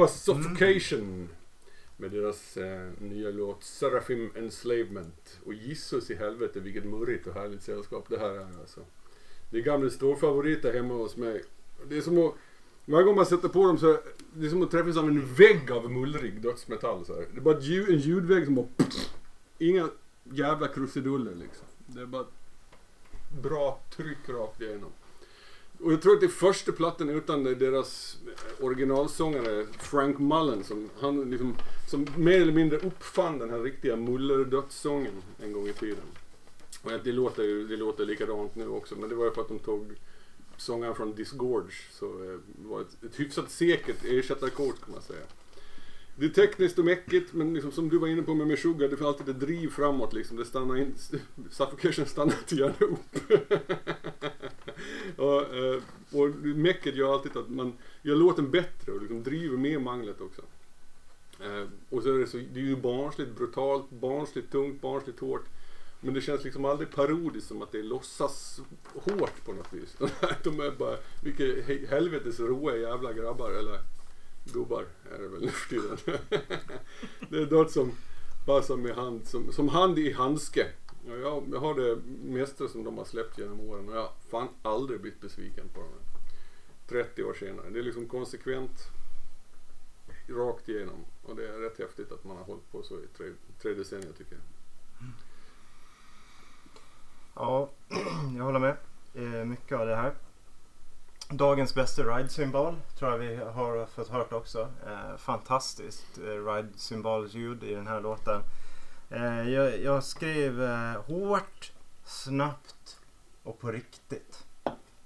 Var 0.00 0.08
Suffocation 0.08 1.28
med 1.96 2.10
deras 2.10 2.56
eh, 2.56 2.88
nya 2.98 3.30
låt 3.30 3.64
Seraphim 3.64 4.30
Enslavement. 4.36 5.38
Och 5.44 5.54
Jesus 5.54 6.10
i 6.10 6.14
helvete 6.14 6.60
vilket 6.60 6.84
murrigt 6.84 7.26
och 7.26 7.34
härligt 7.34 7.62
sällskap 7.62 8.06
det 8.08 8.18
här 8.18 8.30
är 8.30 8.60
alltså. 8.60 8.80
Det 9.50 9.58
är 9.58 9.62
gamla 9.62 9.90
storfavoriter 9.90 10.74
hemma 10.74 10.94
hos 10.94 11.16
mig. 11.16 11.44
Det 11.88 11.96
är 11.96 12.00
som 12.00 12.18
att 12.18 12.34
varje 12.84 13.04
gång 13.04 13.16
man 13.16 13.26
sätter 13.26 13.48
på 13.48 13.66
dem 13.66 13.78
så 13.78 13.90
är 13.90 13.98
det 14.34 14.46
är 14.46 14.50
som 14.50 14.62
att 14.62 14.70
träffas 14.70 14.96
av 14.96 15.08
en 15.08 15.34
vägg 15.34 15.70
av 15.70 15.90
mullrig 15.90 16.42
dödsmetall. 16.42 17.06
Så 17.06 17.14
här. 17.14 17.26
Det 17.32 17.38
är 17.38 17.42
bara 17.42 17.60
ljud, 17.60 17.88
en 17.88 17.98
ljudvägg 17.98 18.44
som 18.44 18.54
bara... 18.54 18.66
Inga 19.58 19.88
jävla 20.24 20.68
krusiduller 20.68 21.34
liksom. 21.34 21.66
Det 21.86 22.00
är 22.00 22.06
bara 22.06 22.26
bra 23.42 23.80
tryck 23.96 24.28
rakt 24.28 24.60
igenom. 24.60 24.92
Och 25.82 25.92
jag 25.92 26.02
tror 26.02 26.14
att 26.14 26.20
det 26.20 26.26
är 26.26 26.28
första 26.28 26.72
plattan 26.72 27.08
utan 27.08 27.44
deras 27.44 28.18
originalsångare 28.60 29.66
Frank 29.78 30.18
Mullen 30.18 30.64
som, 30.64 30.90
han 31.00 31.30
liksom, 31.30 31.56
som 31.90 32.06
mer 32.16 32.40
eller 32.40 32.52
mindre 32.52 32.78
uppfann 32.78 33.38
den 33.38 33.50
här 33.50 33.58
riktiga 33.58 33.96
mullerdödssången 33.96 35.12
en 35.42 35.52
gång 35.52 35.68
i 35.68 35.72
tiden. 35.72 36.04
Och 36.82 36.90
det 37.04 37.12
låter 37.12 37.42
ju 37.42 37.68
det 37.68 37.76
låter 37.76 38.04
likadant 38.04 38.54
nu 38.54 38.68
också 38.68 38.94
men 38.96 39.08
det 39.08 39.14
var 39.14 39.24
ju 39.24 39.30
för 39.30 39.40
att 39.40 39.48
de 39.48 39.58
tog 39.58 39.94
sångaren 40.56 40.94
från 40.94 41.14
Disgorge 41.14 41.74
så 41.90 42.06
det 42.46 42.68
var 42.68 42.80
ett, 42.80 43.04
ett 43.04 43.20
hyfsat 43.20 43.50
säkert 43.50 44.04
ersättarkort 44.04 44.80
kan 44.80 44.92
man 44.92 45.02
säga. 45.02 45.24
Det 46.20 46.26
är 46.26 46.30
tekniskt 46.30 46.78
och 46.78 46.84
mäckigt 46.84 47.32
men 47.32 47.54
liksom, 47.54 47.72
som 47.72 47.88
du 47.88 47.98
var 47.98 48.08
inne 48.08 48.22
på 48.22 48.34
med 48.34 48.46
Meshuggah, 48.46 48.90
det 48.90 48.96
får 48.96 49.08
alltid 49.08 49.28
ett 49.28 49.40
driv 49.40 49.68
framåt 49.68 50.12
liksom. 50.12 50.36
Det 50.36 50.44
stannar 50.44 50.76
in, 50.76 50.94
suffocation 51.50 52.06
stannar 52.06 52.34
inte 52.38 52.54
gärna 52.54 52.86
upp. 52.86 53.16
och, 55.16 55.56
eh, 55.56 55.82
och 56.10 56.28
mäcket 56.44 56.96
gör 56.96 57.12
alltid 57.12 57.36
att 57.36 57.48
man 57.50 57.72
gör 58.02 58.16
låten 58.16 58.50
bättre 58.50 58.92
och 58.92 59.00
liksom 59.00 59.22
driver 59.22 59.56
med 59.56 59.82
manglet 59.82 60.20
också. 60.20 60.42
Eh, 61.40 61.68
och 61.90 62.02
så 62.02 62.14
är 62.14 62.18
det 62.18 62.26
så, 62.26 62.36
det 62.36 62.60
är 62.60 62.64
ju 62.64 62.76
barnsligt 62.76 63.36
brutalt, 63.36 63.90
barnsligt 63.90 64.52
tungt, 64.52 64.80
barnsligt 64.80 65.20
hårt. 65.20 65.44
Men 66.00 66.14
det 66.14 66.20
känns 66.20 66.44
liksom 66.44 66.64
aldrig 66.64 66.90
parodiskt 66.90 67.48
som 67.48 67.62
att 67.62 67.72
det 67.72 67.78
är 67.78 67.82
låtsas 67.82 68.60
hårt 68.94 69.44
på 69.44 69.52
något 69.52 69.72
vis. 69.72 69.96
De 70.42 70.60
är 70.60 70.70
bara, 70.70 70.96
vilka 71.22 71.44
helvetes 71.90 72.40
råa 72.40 72.76
jävla 72.76 73.12
grabbar 73.12 73.50
eller 73.50 73.78
gubbar 74.52 74.86
är 75.14 75.18
det 75.18 75.28
väl 75.28 75.40
nu 75.40 75.48
för 75.48 75.68
tiden. 75.68 75.96
det 77.28 77.38
är 77.38 77.50
något 77.50 77.70
som 77.70 77.92
passar 78.46 78.76
med 78.76 78.94
hand, 78.94 79.28
som, 79.28 79.52
som 79.52 79.68
hand 79.68 79.98
i 79.98 80.12
handske. 80.12 80.66
Ja, 81.06 81.16
jag, 81.16 81.44
jag 81.52 81.60
har 81.60 81.74
det 81.74 81.96
mesta 82.22 82.68
som 82.68 82.84
de 82.84 82.98
har 82.98 83.04
släppt 83.04 83.38
genom 83.38 83.60
åren 83.60 83.88
och 83.88 83.96
jag 83.96 84.00
har 84.00 84.12
fan 84.30 84.48
aldrig 84.62 85.00
blivit 85.00 85.20
besviken 85.20 85.68
på 85.68 85.80
dem. 85.80 85.90
30 86.88 87.24
år 87.24 87.34
senare. 87.34 87.70
Det 87.70 87.78
är 87.78 87.82
liksom 87.82 88.08
konsekvent 88.08 88.90
rakt 90.28 90.68
igenom. 90.68 91.04
Och 91.22 91.36
det 91.36 91.48
är 91.48 91.58
rätt 91.58 91.78
häftigt 91.78 92.12
att 92.12 92.24
man 92.24 92.36
har 92.36 92.44
hållit 92.44 92.72
på 92.72 92.82
så 92.82 92.94
i 92.94 93.06
tre, 93.16 93.26
tre 93.62 93.74
decennier 93.74 94.12
tycker 94.12 94.32
jag. 94.32 94.42
Ja, 97.34 97.70
jag 98.36 98.44
håller 98.44 98.58
med. 98.58 98.76
Eh, 99.14 99.44
mycket 99.44 99.78
av 99.78 99.86
det 99.86 99.96
här. 99.96 100.14
Dagens 101.32 101.74
bästa 101.74 102.02
ride-symbol 102.02 102.76
tror 102.98 103.10
jag 103.10 103.18
vi 103.18 103.36
har 103.36 103.86
fått 103.86 104.08
hört 104.08 104.32
också. 104.32 104.68
Eh, 104.86 105.16
fantastiskt 105.16 106.18
eh, 106.18 106.22
ride-symbolsljud 106.22 107.62
i 107.64 107.74
den 107.74 107.86
här 107.86 108.00
låten. 108.00 108.42
Eh, 109.10 109.48
jag, 109.50 109.80
jag 109.80 110.04
skrev 110.04 110.62
eh, 110.62 111.02
hårt, 111.06 111.72
snabbt 112.04 112.98
och 113.42 113.60
på 113.60 113.72
riktigt. 113.72 114.44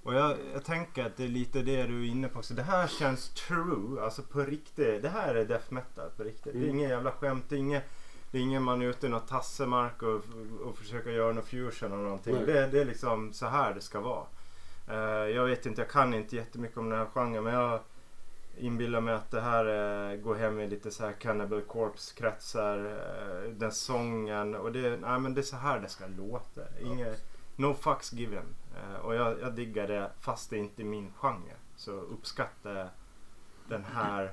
Och 0.03 0.15
jag, 0.15 0.37
jag 0.55 0.65
tänker 0.65 1.07
att 1.07 1.17
det 1.17 1.25
är 1.25 1.29
lite 1.29 1.63
det 1.63 1.83
du 1.83 2.07
är 2.07 2.11
inne 2.11 2.29
på 2.29 2.39
också. 2.39 2.55
Det 2.55 2.63
här 2.63 2.87
känns 2.87 3.29
true, 3.29 4.03
alltså 4.03 4.23
på 4.23 4.41
riktigt. 4.41 5.03
Det 5.03 5.09
här 5.09 5.35
är 5.35 5.45
death 5.45 5.73
metal 5.73 6.11
på 6.17 6.23
riktigt. 6.23 6.53
Det 6.53 6.59
är 6.59 6.63
Mm. 6.63 6.77
inget 6.77 6.91
jävla 6.91 7.11
skämt, 7.11 7.45
det 7.49 7.55
är 7.57 7.59
inget 7.59 7.85
det 8.31 8.39
är 8.39 8.43
ingen 8.43 8.63
man 8.63 8.83
är 8.83 8.87
ute 8.87 9.07
i 9.07 9.11
något 9.11 9.29
tassemark 9.29 10.03
och, 10.03 10.21
och 10.65 10.79
försöker 10.79 11.11
göra 11.11 11.33
någon 11.33 11.45
fusion 11.45 11.93
eller 11.93 12.03
någonting. 12.03 12.37
Det, 12.47 12.67
det 12.67 12.81
är 12.81 12.85
liksom 12.85 13.33
så 13.33 13.47
här 13.47 13.75
det 13.75 13.81
ska 13.81 14.01
vara. 14.01 14.25
Eh, 14.89 14.97
jag 15.35 15.45
vet 15.45 15.67
inte, 15.67 15.81
jag 15.81 15.91
kan 15.91 16.15
inte 16.15 16.37
jättemycket 16.37 16.79
om 16.79 16.89
den 16.89 16.99
här 16.99 17.07
genren 17.07 17.45
men 17.45 17.55
jag 17.55 17.81
inbillar 18.57 19.01
mig 19.01 19.15
att 19.15 19.31
det 19.31 19.41
här 19.41 19.67
eh, 20.13 20.17
går 20.17 20.35
hem 20.35 20.61
i 20.61 20.67
lite 20.67 20.91
så 20.91 21.05
här 21.05 21.13
Cannibal 21.13 21.63
Corpse 21.63 22.15
kretsar. 22.15 22.79
Eh, 22.79 23.51
den 23.51 23.73
sången 23.73 24.55
och 24.55 24.73
det, 24.73 24.97
nej, 24.97 25.21
men 25.21 25.35
det 25.35 25.41
är 25.41 25.43
så 25.43 25.57
här 25.57 25.81
det 25.81 25.89
ska 25.89 26.07
låta. 26.07 26.61
Inget, 26.81 27.23
no 27.57 27.75
fucks 27.75 28.13
given. 28.13 28.55
Och 29.03 29.15
jag, 29.15 29.41
jag 29.41 29.55
diggar 29.55 29.89
det 29.89 30.11
fast 30.21 30.51
det 30.51 30.59
inte 30.59 30.83
är 30.83 30.85
min 30.85 31.13
genre. 31.13 31.55
Så 31.77 31.93
uppskattar 31.93 32.75
jag 32.75 32.89
den 33.69 33.85
här 33.85 34.33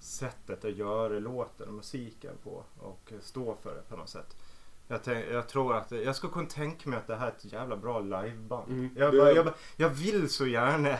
sättet 0.00 0.64
att 0.64 0.76
göra 0.76 1.18
låten 1.18 1.68
och 1.68 1.74
musiken 1.74 2.34
på 2.44 2.64
och 2.78 3.12
stå 3.20 3.56
för 3.62 3.74
det 3.74 3.82
på 3.88 3.96
något 3.96 4.08
sätt. 4.08 4.36
Jag, 4.90 5.02
tänk, 5.04 5.26
jag 5.30 5.48
tror 5.48 5.76
att 5.76 5.90
jag 5.90 6.16
skulle 6.16 6.32
kunna 6.32 6.48
tänka 6.48 6.90
mig 6.90 6.98
att 6.98 7.06
det 7.06 7.16
här 7.16 7.26
är 7.26 7.30
ett 7.30 7.52
jävla 7.52 7.76
bra 7.76 8.00
liveband. 8.00 8.72
Mm, 8.72 8.90
Jag, 8.96 9.12
bara, 9.16 9.32
jag, 9.32 9.44
bara, 9.44 9.54
jag 9.76 9.88
vill 9.88 10.28
så 10.28 10.46
gärna 10.46 10.98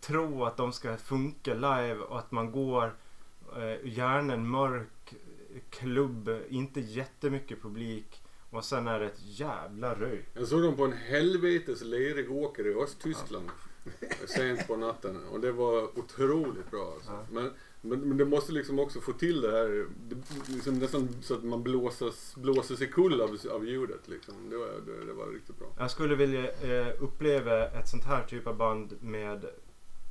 tro 0.00 0.44
att 0.44 0.56
de 0.56 0.72
ska 0.72 0.96
funka 0.96 1.54
live 1.54 1.94
och 1.98 2.18
att 2.18 2.30
man 2.30 2.52
går 2.52 2.94
eh, 3.56 3.88
gärna 3.88 4.34
en 4.34 4.48
mörk 4.48 5.14
klubb, 5.70 6.30
inte 6.48 6.80
jättemycket 6.80 7.62
publik 7.62 8.22
och 8.50 8.64
sen 8.64 8.88
är 8.88 9.00
det 9.00 9.06
ett 9.06 9.20
jävla 9.22 9.94
röj. 9.94 10.24
Jag 10.34 10.46
såg 10.48 10.62
dem 10.62 10.76
på 10.76 10.84
en 10.84 10.92
helvetes 10.92 11.82
lerig 11.82 12.32
åker 12.32 12.66
i 12.66 12.74
Östtyskland 12.82 13.50
sent 14.26 14.66
på 14.66 14.76
natten 14.76 15.24
och 15.32 15.40
det 15.40 15.52
var 15.52 15.98
otroligt 15.98 16.70
bra 16.70 16.92
alltså. 16.94 17.10
Ja. 17.12 17.26
men, 17.30 17.52
men, 17.80 18.00
men 18.00 18.16
det 18.16 18.24
måste 18.24 18.52
liksom 18.52 18.78
också 18.78 19.00
få 19.00 19.12
till 19.12 19.40
det 19.40 19.50
här, 19.50 19.86
det, 20.08 20.16
liksom 20.48 20.78
nästan 20.78 21.08
så 21.22 21.34
att 21.34 21.44
man 21.44 21.62
blåses, 21.62 22.34
blåses 22.36 22.82
i 22.82 22.86
kull 22.86 23.20
av, 23.20 23.38
av 23.50 23.66
ljudet 23.66 24.08
liksom. 24.08 24.34
Det 24.50 24.56
var, 24.56 24.66
det, 24.66 25.06
det 25.06 25.12
var 25.12 25.26
riktigt 25.26 25.58
bra. 25.58 25.68
Jag 25.78 25.90
skulle 25.90 26.14
vilja 26.14 26.50
eh, 26.50 26.94
uppleva 26.98 27.66
ett 27.66 27.88
sånt 27.88 28.04
här 28.04 28.24
typ 28.24 28.46
av 28.46 28.56
band 28.56 28.96
med 29.00 29.44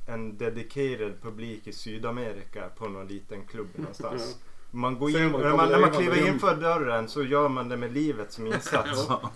en 0.08 0.36
dedikerad 0.36 1.12
publik 1.22 1.66
i 1.66 1.72
Sydamerika 1.72 2.68
på 2.68 2.88
någon 2.88 3.08
liten 3.08 3.46
klubb 3.46 3.68
någonstans. 3.74 4.38
Man 4.70 4.98
går 4.98 5.10
in, 5.10 5.32
man 5.32 5.40
när, 5.40 5.56
man, 5.56 5.68
när 5.68 5.80
man 5.80 5.90
kliver 5.90 6.16
in. 6.20 6.26
inför 6.26 6.56
dörren 6.56 7.08
så 7.08 7.22
gör 7.22 7.48
man 7.48 7.68
det 7.68 7.76
med 7.76 7.92
livet 7.92 8.32
som 8.32 8.46
insats. 8.54 9.06
Ja. 9.08 9.30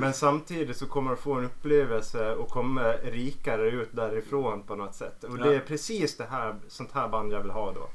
Men 0.00 0.12
samtidigt 0.14 0.76
så 0.76 0.86
kommer 0.86 1.10
du 1.10 1.16
få 1.16 1.34
en 1.34 1.44
upplevelse 1.44 2.34
och 2.34 2.48
kommer 2.48 2.98
rikare 2.98 3.70
ut 3.70 3.88
därifrån 3.92 4.62
på 4.62 4.76
något 4.76 4.94
sätt. 4.94 5.24
Och 5.24 5.38
det 5.38 5.46
Ja. 5.46 5.52
är 5.52 5.60
precis 5.60 6.16
det 6.16 6.24
här, 6.30 6.56
sånt 6.68 6.92
här 6.92 7.08
band 7.08 7.32
jag 7.32 7.40
vill 7.42 7.50
ha 7.50 7.72
då. 7.72 7.88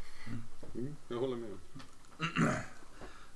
Mm, 0.75 0.95
jag 1.07 1.17
håller 1.17 1.37
med. 1.37 1.49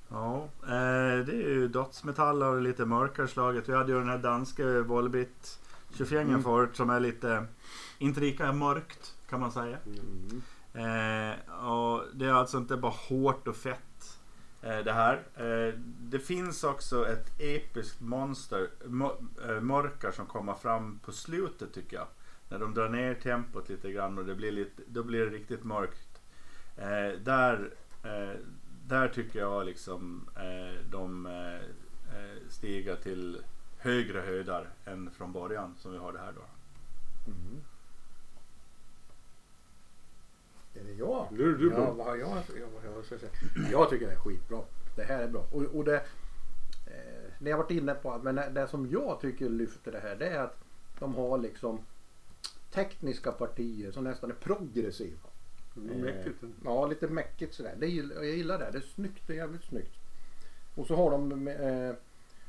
Ja, 0.09 0.35
eh, 0.63 1.25
det 1.25 1.31
är 1.33 1.49
ju 1.49 1.67
dödsmetall 1.67 2.43
och 2.43 2.61
lite 2.61 2.85
mörkare 2.85 3.27
slaget. 3.27 3.69
Vi 3.69 3.73
hade 3.75 3.91
ju 3.91 3.97
den 3.99 4.09
här 4.09 4.17
danska 4.17 4.81
Volbit 4.81 5.59
25 5.97 6.27
Mm. 6.27 6.43
förut 6.43 6.69
som 6.75 6.89
är 6.89 6.99
lite, 6.99 7.45
inte 7.97 8.19
lika 8.19 8.53
mörkt 8.53 9.13
kan 9.29 9.39
man 9.39 9.51
säga. 9.51 9.77
Mm. 9.85 10.41
Eh, 10.75 11.53
och 11.65 12.03
det 12.13 12.25
är 12.25 12.33
alltså 12.33 12.57
inte 12.57 12.77
bara 12.77 12.93
hårt 13.09 13.47
och 13.47 13.55
fett 13.55 14.19
eh, 14.61 14.77
det 14.77 14.93
här. 14.93 15.15
Eh, 15.35 15.79
det 15.99 16.19
finns 16.19 16.63
också 16.63 17.07
ett 17.07 17.41
episkt 17.41 18.01
monster, 18.01 18.69
eh, 19.47 19.61
mörker 19.61 20.11
som 20.11 20.25
kommer 20.25 20.53
fram 20.53 20.99
på 20.99 21.11
slutet 21.11 21.73
tycker 21.73 21.97
jag. 21.97 22.07
När 22.49 22.59
de 22.59 22.73
drar 22.73 22.89
ner 22.89 23.13
tempot 23.13 23.69
lite 23.69 23.91
grann 23.91 24.17
och 24.17 24.25
det 24.25 24.35
blir 24.35 24.51
lite, 24.51 24.81
då 24.87 25.03
blir 25.03 25.25
det 25.25 25.31
riktigt 25.31 25.63
mörkt. 25.63 26.21
Eh, 26.77 27.19
där, 27.23 27.73
eh, 28.03 28.39
där 28.87 29.07
tycker 29.07 29.39
jag 29.39 29.65
liksom 29.65 30.29
eh, 30.35 30.89
de 30.91 31.25
eh, 31.25 31.55
eh 31.55 32.37
stiger 32.49 32.95
till 32.95 33.37
högre 33.77 34.19
höjder 34.19 34.69
än 34.85 35.11
från 35.11 35.31
början 35.31 35.75
som 35.77 35.91
vi 35.91 35.97
har 35.97 36.13
det 36.13 36.19
här 36.19 36.33
då. 36.35 36.45
Mm. 37.31 37.61
Är 40.75 40.83
det 40.83 40.93
jag? 40.93 41.27
Det 41.29 41.57
du, 41.57 41.71
ja, 41.71 41.91
vad 41.91 42.07
har 42.07 42.15
jag, 42.15 42.29
jag, 42.29 42.95
jag, 42.95 43.05
ska 43.05 43.17
säga. 43.17 43.31
jag 43.71 43.89
tycker 43.89 44.05
det 44.07 44.13
är 44.13 44.17
skitbra. 44.17 44.61
Det 44.95 45.03
här 45.03 45.23
är 45.23 45.27
bra. 45.27 45.45
Och, 45.51 45.61
och 45.61 45.83
det, 45.83 45.95
eh, 46.85 47.31
det 47.39 47.49
jag 47.49 47.57
varit 47.57 47.71
inne 47.71 47.93
på, 47.93 48.19
men 48.23 48.35
det, 48.35 48.67
som 48.67 48.89
jag 48.91 49.21
tycker 49.21 49.49
lyfter 49.49 49.91
det 49.91 49.99
här 49.99 50.15
det 50.15 50.27
är 50.27 50.39
att 50.39 50.57
de 50.99 51.15
har 51.15 51.37
liksom 51.37 51.79
tekniska 52.71 53.31
partier 53.31 53.91
som 53.91 54.03
nästan 54.03 54.29
är 54.29 54.35
progressiva. 54.35 55.29
Mm, 55.77 56.01
mäktigt. 56.01 56.43
Ja, 56.63 56.87
lite 56.87 57.07
mäckigt 57.07 57.53
sådär. 57.53 57.75
Det, 57.79 57.87
jag 57.87 58.25
gillar 58.25 58.59
det. 58.59 58.69
Det 58.71 58.77
är 58.77 58.81
snyggt. 58.95 59.27
Det 59.27 59.33
är 59.33 59.37
jävligt 59.37 59.63
snyggt. 59.63 59.95
Och 60.75 60.87
så 60.87 60.95
har 60.95 61.11
de 61.11 61.47
eh, 61.47 61.95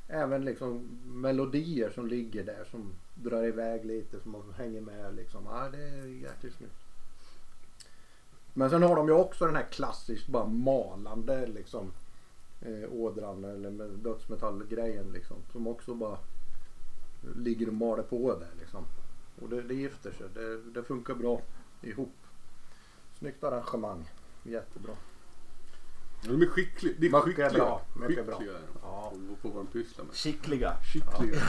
även 0.09 0.45
liksom 0.45 1.01
melodier 1.07 1.91
som 1.91 2.07
ligger 2.07 2.45
där 2.45 2.65
som 2.71 2.93
drar 3.15 3.45
iväg 3.45 3.85
lite 3.85 4.21
som 4.21 4.33
man 4.33 4.55
hänger 4.57 4.81
med 4.81 5.15
liksom. 5.15 5.45
Ja, 5.45 5.69
det 5.73 5.83
är 5.83 6.07
jäkligt 6.07 6.55
snyggt. 6.55 6.86
Men 8.59 8.71
sen 8.71 8.83
har 8.83 8.97
de 8.97 9.09
ju 9.09 9.15
också 9.15 9.47
den 9.47 9.57
här 9.57 9.67
klassiskt 9.71 10.27
bara 10.27 10.47
malande 10.47 11.47
liksom 11.47 11.93
eh, 12.61 12.93
ådran 12.93 13.45
eller 13.45 13.89
dödsmetallgrejen 13.89 15.13
liksom. 15.13 15.37
Som 15.53 15.67
också 15.67 15.95
bara 15.95 16.19
ligger 17.37 17.69
och 17.69 17.75
maler 17.75 18.03
på 18.03 18.35
där 18.39 18.51
liksom. 18.61 18.85
Och 19.43 19.49
det, 19.49 19.63
det 19.63 19.75
gifter 19.75 20.13
sig. 20.13 20.27
Det, 20.35 20.63
det 20.63 20.83
funkar 20.83 21.15
bra 21.15 21.41
ihop. 21.83 22.15
Snyggt 23.19 23.45
arrangemang. 23.45 24.11
Jättebra. 24.43 24.93
De 26.29 26.43
är 26.43 26.47
skickliga. 26.47 26.95
Det 26.99 27.07
är 27.07 27.11
Mycket 27.11 27.25
skickliga. 27.25 27.51
bra, 27.51 27.83
mycket 27.95 28.27
bra. 28.27 28.35
skickliga 28.37 28.57
är 28.57 28.61
de. 28.61 28.79
Ja. 28.83 29.13
På, 29.43 29.49
på 29.49 29.55
vad 29.57 29.65
de 29.65 29.83
pysslar 29.83 30.05
med. 30.05 30.15
Skickliga. 30.17 30.73
Skickliga. 30.93 31.41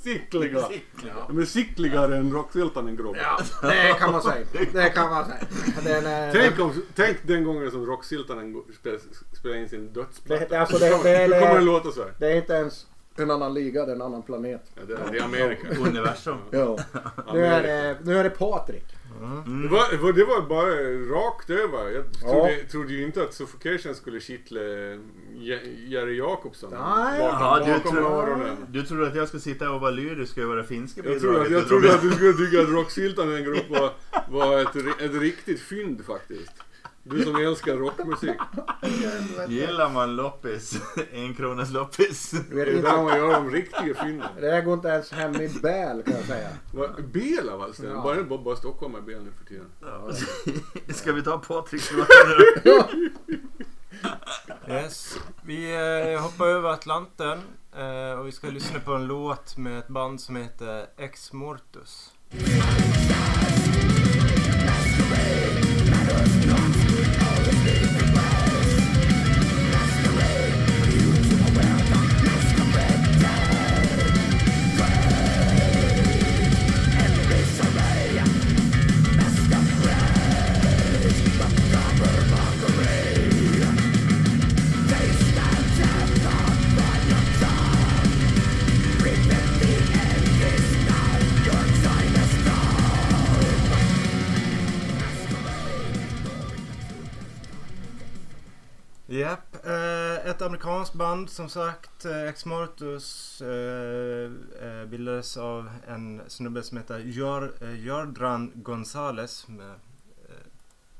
Sickliga. 0.00 0.68
De 1.28 1.38
är 1.38 1.44
sickligare 1.44 2.16
än 2.16 2.32
rocksyltan 2.32 2.88
en 2.88 2.96
grupp. 2.96 3.16
Ja, 3.20 3.40
det 3.68 3.96
kan 3.98 4.12
man 4.12 4.22
säga. 4.22 4.46
Det 4.72 4.88
kan 4.90 5.10
man 5.10 5.24
säga. 5.24 5.38
Den 5.84 6.06
är, 6.06 6.32
Tänk, 6.32 6.60
om, 6.60 6.72
tänk 6.94 7.16
den 7.22 7.44
gången 7.44 7.70
som 7.70 7.86
rocksyltan 7.86 8.62
spelade, 9.38 9.60
in 9.60 9.68
sin 9.68 9.92
dödsplatta. 9.92 10.46
Det- 10.48 10.60
alltså, 10.60 10.78
det- 10.78 10.88
det- 10.88 11.18
Hur 11.18 11.28
det- 11.28 11.40
kommer 11.40 11.54
det 11.54 11.60
låta 11.60 11.90
så 11.90 12.00
här? 12.02 12.12
det 12.18 12.26
är 12.32 12.36
inte 12.36 12.52
ens 12.52 12.86
en 13.16 13.30
annan 13.30 13.54
liga, 13.54 13.84
det 13.86 13.92
är 13.92 13.96
en 13.96 14.02
annan 14.02 14.22
planet. 14.22 14.62
Ja, 14.74 14.82
det, 14.86 14.92
är, 14.94 15.12
det 15.12 15.18
är 15.18 15.22
Amerika. 15.24 15.68
Universum. 15.80 16.38
Ja. 16.50 16.78
Nu, 17.32 17.44
är 17.46 17.62
det, 17.62 17.96
nu 18.04 18.18
är 18.18 18.24
det 18.24 18.30
Patrik. 18.30 18.84
Mm. 19.22 19.62
Det 19.62 19.68
var, 19.68 20.12
det 20.12 20.24
var- 20.24 20.42
bara 20.48 20.70
rakt 21.20 21.50
över. 21.50 21.90
Jag 21.90 22.04
Ja. 22.22 22.30
trodde, 22.32 22.64
trodde 22.70 22.92
ju 22.92 23.02
inte 23.04 23.22
att 23.22 23.34
Suffocation 23.34 23.94
skulle 23.94 24.20
kittla 24.20 24.60
Je- 24.60 25.86
Jerry 25.86 26.16
Jakobsson 26.18 26.70
Nej. 26.70 27.20
bakom, 27.20 27.66
du 27.66 27.72
bakom 27.72 27.92
tror- 27.92 28.22
öronen. 28.22 28.56
Du 28.68 28.82
tror 28.82 29.04
att 29.06 29.16
jag 29.16 29.28
ska 29.28 29.38
sitta 29.38 29.70
och 29.70 29.80
vara 29.80 29.90
lyrisk 29.90 30.38
över 30.38 30.56
det 30.56 30.64
finska 30.64 31.02
Jag 31.04 31.20
trodde, 31.20 31.40
att, 31.42 31.50
jag 31.50 31.68
trodde 31.68 31.94
att 31.94 32.02
du 32.02 32.10
skulle 32.10 32.32
tycka 32.32 32.62
att 32.62 32.68
Rocksyltan 32.68 33.28
var, 33.70 33.92
var 34.28 34.60
ett, 34.60 34.76
ett 35.00 35.14
riktigt 35.20 35.60
fynd 35.60 36.04
faktiskt. 36.04 36.52
Du 37.10 37.24
som 37.24 37.36
älskar 37.36 37.76
rockmusik. 37.76 38.36
Gillar 39.48 39.90
man 39.90 40.16
loppis, 40.16 40.80
en 41.12 41.34
kronas 41.34 41.70
loppis. 41.70 42.30
Det 42.30 42.60
är 42.60 42.82
där 42.82 43.02
man 43.02 43.18
gör 43.18 43.32
de 43.32 43.50
riktiga 43.50 43.94
fynden. 43.94 44.28
det 44.40 44.60
går 44.60 44.74
inte 44.74 44.88
ens 44.88 45.12
hem 45.12 45.36
i 45.40 45.48
Bäl 45.62 46.02
kan 46.02 46.14
jag 46.14 46.24
säga. 46.24 46.48
Bel 46.98 47.48
av 47.48 47.62
allt 47.62 47.74
ställen. 47.74 47.92
Ja. 47.92 48.02
Bara, 48.02 48.22
bara, 48.22 48.38
bara 48.38 48.56
Stockholm 48.56 48.94
är 48.94 49.00
Bel 49.00 49.24
nu 49.24 49.30
för 49.38 49.44
tiden. 49.44 49.66
Ska 50.94 51.12
vi 51.12 51.22
ta 51.22 51.38
Patriks 51.38 51.92
låtar 51.92 52.38
nu? 52.38 53.10
Yes. 54.68 55.18
Vi 55.42 55.74
eh, 56.14 56.22
hoppar 56.22 56.46
över 56.46 56.68
Atlanten 56.68 57.38
eh, 57.76 58.18
och 58.18 58.26
vi 58.26 58.32
ska 58.32 58.50
lyssna 58.50 58.80
på 58.80 58.92
en 58.92 59.06
låt 59.06 59.56
med 59.56 59.78
ett 59.78 59.88
band 59.88 60.20
som 60.20 60.36
heter 60.36 60.86
Ex 60.96 61.32
Mortus. 61.32 62.12
Japp, 66.48 66.67
band 100.98 101.30
som 101.30 101.48
sagt. 101.48 102.04
Eh, 102.04 102.22
Ex 102.28 102.44
Mortus 102.44 103.40
eh, 103.42 104.30
eh, 104.62 104.84
bildades 104.86 105.36
av 105.36 105.70
en 105.88 106.22
snubbe 106.28 106.62
som 106.62 106.76
heter 106.78 106.98
Jor, 106.98 107.52
eh, 107.60 107.74
Jordran 107.74 108.52
Gonzales 108.54 109.48
med 109.48 109.70
eh, 109.70 110.46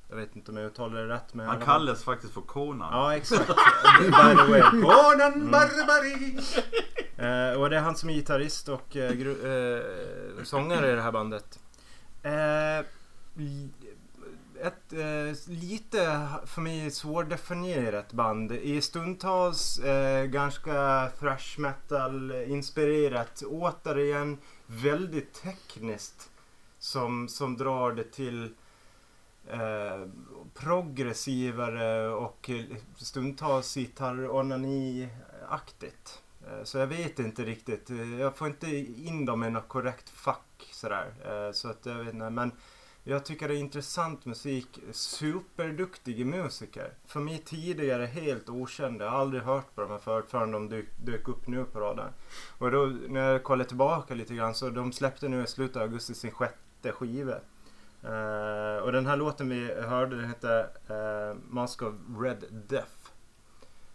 Jag 0.09 0.17
vet 0.17 0.37
inte 0.37 0.51
om 0.51 0.57
jag 0.57 0.67
uttalar 0.67 1.03
det 1.03 1.15
rätt 1.15 1.35
men 1.35 1.47
Han 1.47 1.61
kallas 1.61 2.05
faktiskt 2.05 2.35
för 2.35 2.41
Conan. 2.41 2.89
Ja 2.93 3.17
exakt. 3.17 3.47
By 4.01 4.37
the 4.37 4.51
way. 4.51 4.61
Conan 4.61 5.33
Mm. 5.35 5.51
Barbari! 5.51 6.39
Eh, 7.17 7.61
och 7.61 7.71
det 7.71 7.77
är 7.77 7.81
han 7.81 7.97
som 7.97 8.11
är 8.11 8.15
gitarrist 8.15 8.69
och 8.69 8.97
eh, 8.97 9.11
eh, 9.11 9.83
sångare 10.45 10.93
i 10.93 10.95
det 10.95 11.03
här 11.03 11.13
bandet. 11.13 11.59
Ett 14.63 14.93
eh, 14.93 15.33
lite 15.53 16.29
för 16.47 16.61
mig 16.61 16.91
svårdefinierat 16.91 18.13
band. 18.13 18.53
I 18.53 18.81
stundtals 18.81 19.79
eh, 19.79 20.25
ganska 20.25 21.09
thrash 21.19 21.59
metal 21.59 22.33
inspirerat. 22.33 23.43
Återigen 23.43 24.39
väldigt 24.67 25.35
tekniskt. 25.35 26.31
Som, 26.79 27.29
som 27.29 27.57
drar 27.57 27.93
det 27.93 28.13
till 28.13 28.55
eh, 29.47 30.07
progressivare 30.55 32.09
och 32.09 32.51
stundtals 32.97 33.77
gitarr-onani-aktigt. 33.77 36.23
Eh, 36.47 36.65
Så 36.65 36.79
jag 36.79 36.87
vet 36.87 37.19
inte 37.19 37.45
riktigt. 37.45 37.91
Jag 38.21 38.37
får 38.37 38.49
inte 38.49 38.77
in 38.77 39.25
dem 39.25 39.45
i 39.45 39.51
något 39.51 39.69
korrekt 39.69 40.09
fack 40.09 40.69
sådär. 40.73 41.13
Eh, 41.25 41.53
Så 41.53 41.69
att 41.69 41.87
jag 41.87 41.95
vet 41.95 42.15
inte. 42.15 42.31
Men 42.31 42.53
jag 43.09 43.25
tycker 43.25 43.49
det 43.49 43.55
är 43.55 43.59
intressant 43.59 44.25
musik. 44.25 44.79
Superduktiga 44.93 46.25
musiker. 46.25 46.93
För 47.07 47.21
mig 47.21 47.39
tidigare 47.39 48.07
helt 48.07 48.49
okända. 48.49 49.05
Jag 49.05 49.13
har 49.13 49.19
aldrig 49.19 49.43
hört 49.43 49.75
på 49.75 49.81
dem 49.81 50.01
förut 50.01 50.25
förrän 50.29 50.51
de 50.51 50.69
dök, 50.69 50.87
dök 51.05 51.29
upp 51.29 51.47
nu 51.47 51.65
på 51.65 51.81
radarn. 51.81 52.13
Och 52.59 52.71
då 52.71 52.87
när 52.87 53.33
jag 53.33 53.45
kollar 53.45 53.65
tillbaka 53.65 54.15
lite 54.15 54.35
grann 54.35 54.55
så 54.55 54.71
de 54.71 54.93
släppte 54.93 55.29
nu 55.29 55.43
i 55.43 55.47
slutet 55.47 55.77
av 55.77 55.83
augusti 55.83 56.15
sin 56.15 56.31
sjätte 56.31 56.93
skiva. 56.93 57.35
Eh, 58.03 58.83
och 58.83 58.93
den 58.93 59.07
här 59.07 59.17
låten 59.17 59.49
vi 59.49 59.75
hörde 59.75 60.17
den 60.17 60.29
heter 60.29 60.61
uh, 60.61 61.37
Mask 61.49 61.83
of 61.83 61.95
Red 62.21 62.45
Death. 62.69 63.11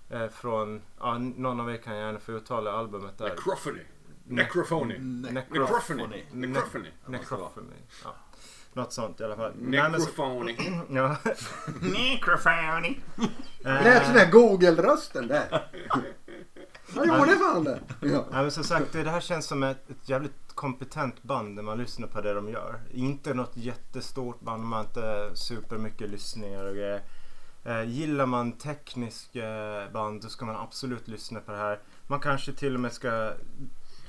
Eh, 0.09 0.27
från, 0.27 0.81
ja, 0.99 1.17
någon 1.17 1.59
av 1.59 1.71
er 1.71 1.77
kan 1.77 1.97
gärna 1.97 2.19
få 2.19 2.31
uttala 2.31 2.71
albumet 2.71 3.17
där. 3.17 3.29
Necrophony. 3.29 3.79
Necrophony. 4.27 4.97
Necrophony. 4.99 6.23
Necrophony. 6.31 6.89
Necrophony. 7.05 7.75
Ja. 8.03 8.15
Något 8.73 8.93
sånt 8.93 9.19
i 9.19 9.23
alla 9.23 9.35
fall. 9.35 9.51
Necrophony. 9.55 10.55
Ja. 10.89 11.17
Necrophony. 11.81 12.95
Lät 13.63 14.05
sån 14.05 14.13
där 14.13 14.31
Google-rösten 14.31 15.27
där. 15.27 15.67
Jag 16.95 17.07
gjorde 17.07 17.35
fan 17.35 17.63
det. 17.63 17.79
Ja. 18.01 18.25
Nej, 18.31 18.41
men 18.41 18.51
som 18.51 18.63
sagt, 18.63 18.93
det 18.93 19.09
här 19.09 19.19
känns 19.21 19.45
som 19.45 19.63
ett, 19.63 19.89
ett 19.89 20.09
jävligt 20.09 20.55
kompetent 20.55 21.23
band 21.23 21.55
när 21.55 21.63
man 21.63 21.77
lyssnar 21.77 22.07
på 22.07 22.21
det 22.21 22.33
de 22.33 22.49
gör. 22.49 22.79
Inte 22.91 23.33
något 23.33 23.57
jättestort 23.57 24.39
band, 24.39 24.63
man 24.63 24.73
har 24.73 24.83
inte 24.85 25.31
supermycket 25.33 26.09
lyssningar 26.09 26.65
och 26.65 26.75
grejer. 26.75 27.01
Eh, 27.65 27.83
gillar 27.83 28.25
man 28.25 28.51
tekniska 28.51 29.47
band 29.93 30.21
då 30.21 30.29
ska 30.29 30.45
man 30.45 30.55
absolut 30.55 31.07
lyssna 31.07 31.39
på 31.39 31.51
det 31.51 31.57
här. 31.57 31.79
Man 32.07 32.19
kanske 32.19 32.53
till 32.53 32.73
och 32.73 32.79
med 32.79 32.93
ska 32.93 33.33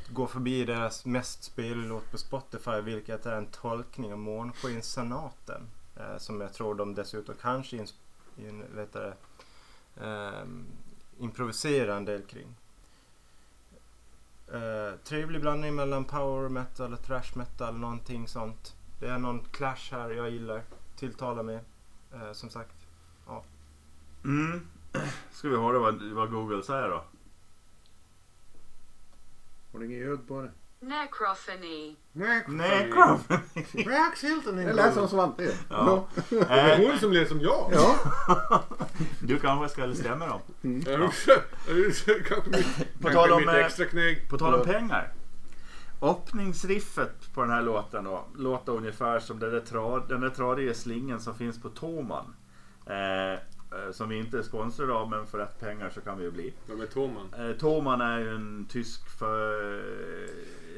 gå 0.09 0.27
förbi 0.27 0.65
deras 0.65 1.05
mest 1.05 1.45
spelade 1.45 1.89
låt 1.89 2.11
på 2.11 2.19
Spotify 2.19 2.81
vilket 2.81 3.27
är 3.27 3.33
en 3.33 3.47
tolkning 3.47 4.13
av 4.13 4.19
Månskenssonaten. 4.19 5.69
Eh, 5.97 6.19
som 6.19 6.41
jag 6.41 6.53
tror 6.53 6.75
de 6.75 6.95
dessutom 6.95 7.35
kanske 7.41 7.77
in, 7.77 7.87
in, 8.37 8.65
vet 8.75 8.93
det, 8.93 9.15
ehm, 10.01 10.65
improviserar 11.19 11.97
en 11.97 12.05
del 12.05 12.23
kring. 12.23 12.55
Eh, 14.53 14.99
trevlig 15.05 15.41
blandning 15.41 15.75
mellan 15.75 16.05
power 16.05 16.49
metal 16.49 16.93
och 16.93 17.03
thrash 17.03 17.37
metal, 17.37 17.79
någonting 17.79 18.29
sånt. 18.29 18.75
Det 19.01 19.09
är 19.09 19.19
någon 19.19 19.45
clash 19.45 19.91
här 19.91 20.11
jag 20.11 20.31
gillar, 20.31 20.63
tilltalar 20.97 21.43
mig. 21.43 21.61
eh, 22.15 22.33
som 22.33 22.51
sagt. 22.51 22.75
Mm. 24.25 24.69
Ska 25.33 25.49
vi 25.49 25.57
höra 25.57 25.79
vad, 25.79 26.03
vad 26.03 26.31
Google 26.31 26.63
säger 26.63 26.89
då? 26.89 27.05
Har 29.75 29.81
du 29.81 29.87
inget 29.87 29.99
ljud 29.99 30.29
på 30.29 30.41
det? 30.43 30.51
Necrophony. 30.81 31.97
Necrophony. 32.13 33.85
Max 33.87 34.25
Hilton 34.25 34.57
Det 34.57 34.73
lät 34.73 34.95
som 34.95 35.09
Svante. 35.09 35.55
Ja. 35.71 36.07
Det 36.29 36.37
är 36.37 36.81
Eh, 36.81 36.87
hon 36.89 36.99
som 36.99 37.13
lät 37.13 37.29
som 37.29 37.41
jag. 37.41 37.71
Ja. 37.73 37.97
du 39.21 39.39
kanske 39.39 39.69
ska 39.69 39.95
stämma 39.95 40.27
dem. 40.27 40.41
På 43.01 43.11
tal 43.11 43.33
om, 43.33 43.41
mitt 43.41 43.49
extra 43.49 43.85
knägg. 43.85 44.29
På 44.31 44.39
tal 44.39 44.55
om 44.55 44.67
pengar. 44.67 45.13
Öppningsriffet 46.03 47.35
på 47.35 47.41
den 47.41 47.51
här 47.51 47.63
låten 47.63 48.05
då, 48.05 48.25
låter 48.37 48.73
ungefär 48.73 49.21
som 49.21 49.39
den 49.39 49.51
där, 49.51 49.61
trad, 49.61 50.09
den 50.09 50.21
där 50.21 50.31
tradiga 50.31 50.75
slingen 50.75 51.21
som 51.21 51.35
finns 51.35 51.63
på 51.63 51.69
Toman. 51.69 52.35
Eh, 52.87 53.41
som 53.93 54.09
vi 54.09 54.19
inte 54.19 54.39
är 54.39 54.43
sponsrade 54.43 54.93
av 54.93 55.11
men 55.11 55.27
för 55.27 55.39
rätt 55.39 55.61
pengar 55.61 55.91
så 55.91 56.01
kan 56.01 56.19
vi 56.19 56.25
ju 56.25 56.31
bli. 56.31 56.55
De 56.67 56.81
är 56.81 56.87
Toman. 56.87 57.35
Eh, 57.39 57.57
Toman 57.57 58.01
är 58.01 58.19
ju 58.21 58.35
en 58.35 58.67
tysk 58.71 59.09
för, 59.19 59.81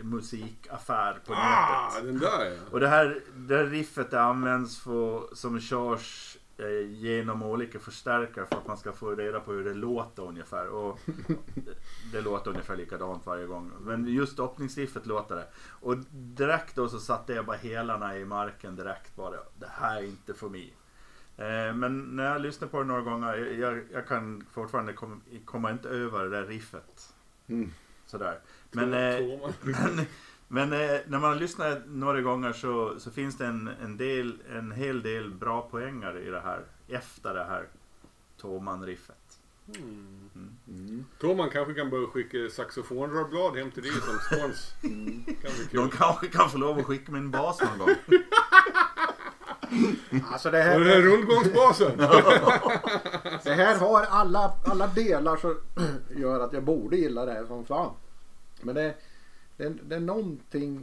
musikaffär 0.03 1.19
på 1.27 1.33
Ah, 1.37 1.91
nätet. 1.95 2.07
den 2.07 2.19
där 2.19 2.45
ja. 2.51 2.57
Och 2.71 2.81
det 2.81 2.89
här, 2.89 3.21
det 3.35 3.57
här 3.57 3.65
riffet 3.65 4.11
det 4.11 4.21
används 4.21 4.79
för, 4.79 5.35
som 5.35 5.61
körs 5.61 6.37
eh, 6.59 6.91
genom 6.91 7.43
olika 7.43 7.79
förstärkare 7.79 8.47
för 8.47 8.57
att 8.57 8.67
man 8.67 8.77
ska 8.77 8.93
få 8.93 9.11
reda 9.15 9.41
på 9.41 9.53
hur 9.53 9.65
det 9.65 9.75
låter 9.75 10.23
ungefär. 10.23 10.69
Och 10.69 10.99
det 12.13 12.21
låter 12.21 12.51
ungefär 12.51 12.77
likadant 12.77 13.27
varje 13.27 13.47
gång. 13.47 13.73
Men 13.81 14.07
just 14.07 14.41
öppningsriffet 14.41 15.07
låter 15.07 15.37
det. 15.37 15.47
Och 15.81 15.97
direkt 16.13 16.77
då 16.77 16.89
så 16.89 16.99
satte 16.99 17.33
jag 17.33 17.47
bara 17.47 17.57
helarna 17.57 18.17
i 18.19 18.25
marken 18.25 18.77
direkt 18.77 19.17
bara. 19.17 19.37
Det 19.59 19.69
här 19.71 19.97
är 19.97 20.05
inte 20.07 20.35
för 20.35 20.49
mig. 20.49 20.77
Eh, 21.37 21.75
men 21.75 22.17
när 22.17 22.33
jag 22.33 22.43
lyssnar 22.43 22.69
på 22.69 22.79
det 22.79 22.85
några 22.85 23.03
gånger, 23.03 23.37
jag, 23.37 23.83
jag, 23.93 24.09
kan 24.09 24.45
fortfarande 24.53 24.93
kom, 24.93 25.23
komma 25.45 25.71
inte 25.71 25.89
över 25.89 26.25
det 26.25 26.31
där 26.31 26.47
riffet. 26.47 27.15
Mm. 27.47 27.73
Sådär. 28.07 28.41
Men, 28.73 28.95
eh, 28.95 29.19
Toman. 29.19 29.53
men, 29.63 30.07
men 30.49 30.73
eh, 30.73 31.01
när 31.07 31.19
man 31.19 31.39
lyssnar 31.39 31.83
några 31.87 32.21
gånger 32.21 32.53
så, 32.53 33.01
så 33.01 33.11
finns 33.11 33.39
det 33.39 33.47
en, 33.47 33.71
en, 33.83 33.97
del, 33.97 34.39
en 34.53 34.73
hel 34.73 35.03
del 35.03 35.35
bra 35.35 35.69
poängar 35.71 36.19
i 36.19 36.31
det 36.31 36.41
här. 36.41 36.65
Efter 36.89 37.35
det 37.35 37.45
här 37.45 37.69
Toman-riffet. 38.41 39.39
Mm. 39.79 40.31
Mm. 40.69 41.05
Toman 41.21 41.51
kanske 41.51 41.75
kan 41.75 41.91
börja 41.91 42.07
skicka 42.07 42.39
saxofonrörblad 42.51 43.57
hem 43.57 43.71
till 43.71 43.83
dig 43.83 43.93
som 43.93 44.19
spons. 44.19 44.75
Kan 44.81 45.53
bli 45.57 45.67
kul. 45.71 45.81
De 45.81 45.91
kanske 45.91 46.27
kan 46.27 46.51
få 46.51 46.59
lov 46.59 46.79
att 46.79 46.85
skicka 46.85 47.13
min 47.13 47.31
bas 47.31 47.61
någon 47.61 47.79
gång. 47.79 47.95
Alltså 50.33 50.51
det 50.51 50.63
här, 50.63 50.81
den 50.81 50.89
här 50.89 51.01
rundgångsbasen. 51.01 51.97
det 53.45 53.55
här 53.55 53.79
har 53.79 54.03
alla, 54.03 54.53
alla 54.65 54.87
delar 54.87 55.37
som 55.37 55.61
gör 56.17 56.41
att 56.41 56.53
jag 56.53 56.63
borde 56.63 56.97
gilla 56.97 57.25
det 57.25 57.33
här 57.33 57.47
som 57.47 57.65
fan. 57.65 57.93
Men 58.63 58.75
det, 58.75 58.95
det, 59.57 59.69
det 59.69 59.97
är 59.97 60.01
någonting, 60.01 60.81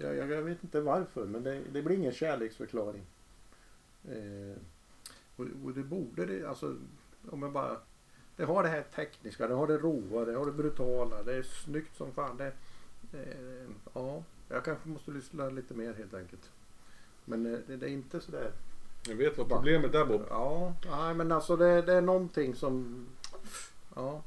jag, 0.00 0.16
jag, 0.16 0.30
jag 0.30 0.42
vet 0.42 0.62
inte 0.62 0.80
varför, 0.80 1.24
men 1.24 1.42
det, 1.42 1.60
det 1.72 1.82
blir 1.82 1.96
ingen 1.96 2.12
kärleksförklaring. 2.12 3.06
Eh, 4.04 4.56
och, 5.36 5.46
och 5.64 5.72
det 5.72 5.82
borde 5.82 6.26
det, 6.26 6.48
alltså 6.48 6.76
om 7.30 7.42
jag 7.42 7.52
bara, 7.52 7.76
det 8.36 8.44
har 8.44 8.62
det 8.62 8.68
här 8.68 8.82
tekniska, 8.82 9.48
det 9.48 9.54
har 9.54 9.66
det 9.66 9.78
roa, 9.78 10.24
det 10.24 10.34
har 10.34 10.46
det 10.46 10.52
brutala, 10.52 11.22
det 11.22 11.34
är 11.34 11.42
snyggt 11.42 11.96
som 11.96 12.12
fan. 12.12 12.36
Det, 12.36 12.52
det, 13.00 13.36
ja, 13.94 14.22
jag 14.48 14.64
kanske 14.64 14.88
måste 14.88 15.10
lyssna 15.10 15.48
lite 15.48 15.74
mer 15.74 15.94
helt 15.94 16.14
enkelt. 16.14 16.50
Men 17.28 17.46
eh, 17.54 17.58
det, 17.66 17.76
det 17.76 17.86
är 17.86 17.90
inte 17.90 18.20
sådär 18.20 18.52
Jag 19.08 19.14
vet 19.14 19.38
vad 19.38 19.48
problemet 19.48 19.94
är 19.94 20.04
Bob. 20.04 20.26
Ja, 20.30 20.74
nej, 20.90 21.14
men 21.14 21.32
alltså 21.32 21.56
det, 21.56 21.82
det 21.82 21.92
är 21.92 22.00
någonting 22.00 22.54
som... 22.54 23.06
Ja, 23.94 24.22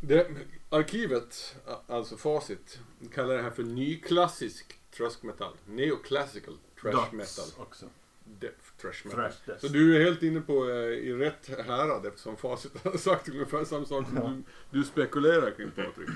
Det, 0.00 0.30
arkivet, 0.68 1.56
alltså 1.86 2.16
facit, 2.16 2.78
kallar 3.14 3.34
det 3.34 3.42
här 3.42 3.50
för 3.50 3.62
nyklassisk 3.62 4.78
trashmetal. 4.96 5.52
Neoclassical 5.66 6.58
trash 6.82 7.08
metal. 7.12 7.44
Också. 7.58 7.86
Death 8.24 8.56
trash 8.80 8.92
metal. 9.04 9.20
Thrash 9.20 9.36
death. 9.46 9.60
Så 9.60 9.68
du 9.68 9.96
är 9.96 10.04
helt 10.04 10.22
inne 10.22 10.40
på 10.40 10.70
eh, 10.70 10.76
i 10.76 11.12
rätt 11.12 11.66
härad 11.66 12.06
eftersom 12.06 12.36
facit 12.36 12.72
har 12.84 12.96
sagt 12.98 13.28
ungefär 13.28 13.64
samma 13.64 13.86
sak 13.86 14.06
som 14.08 14.44
du, 14.70 14.78
du 14.78 14.84
spekulerar 14.84 15.50
kring 15.50 15.70
Patrik. 15.70 16.08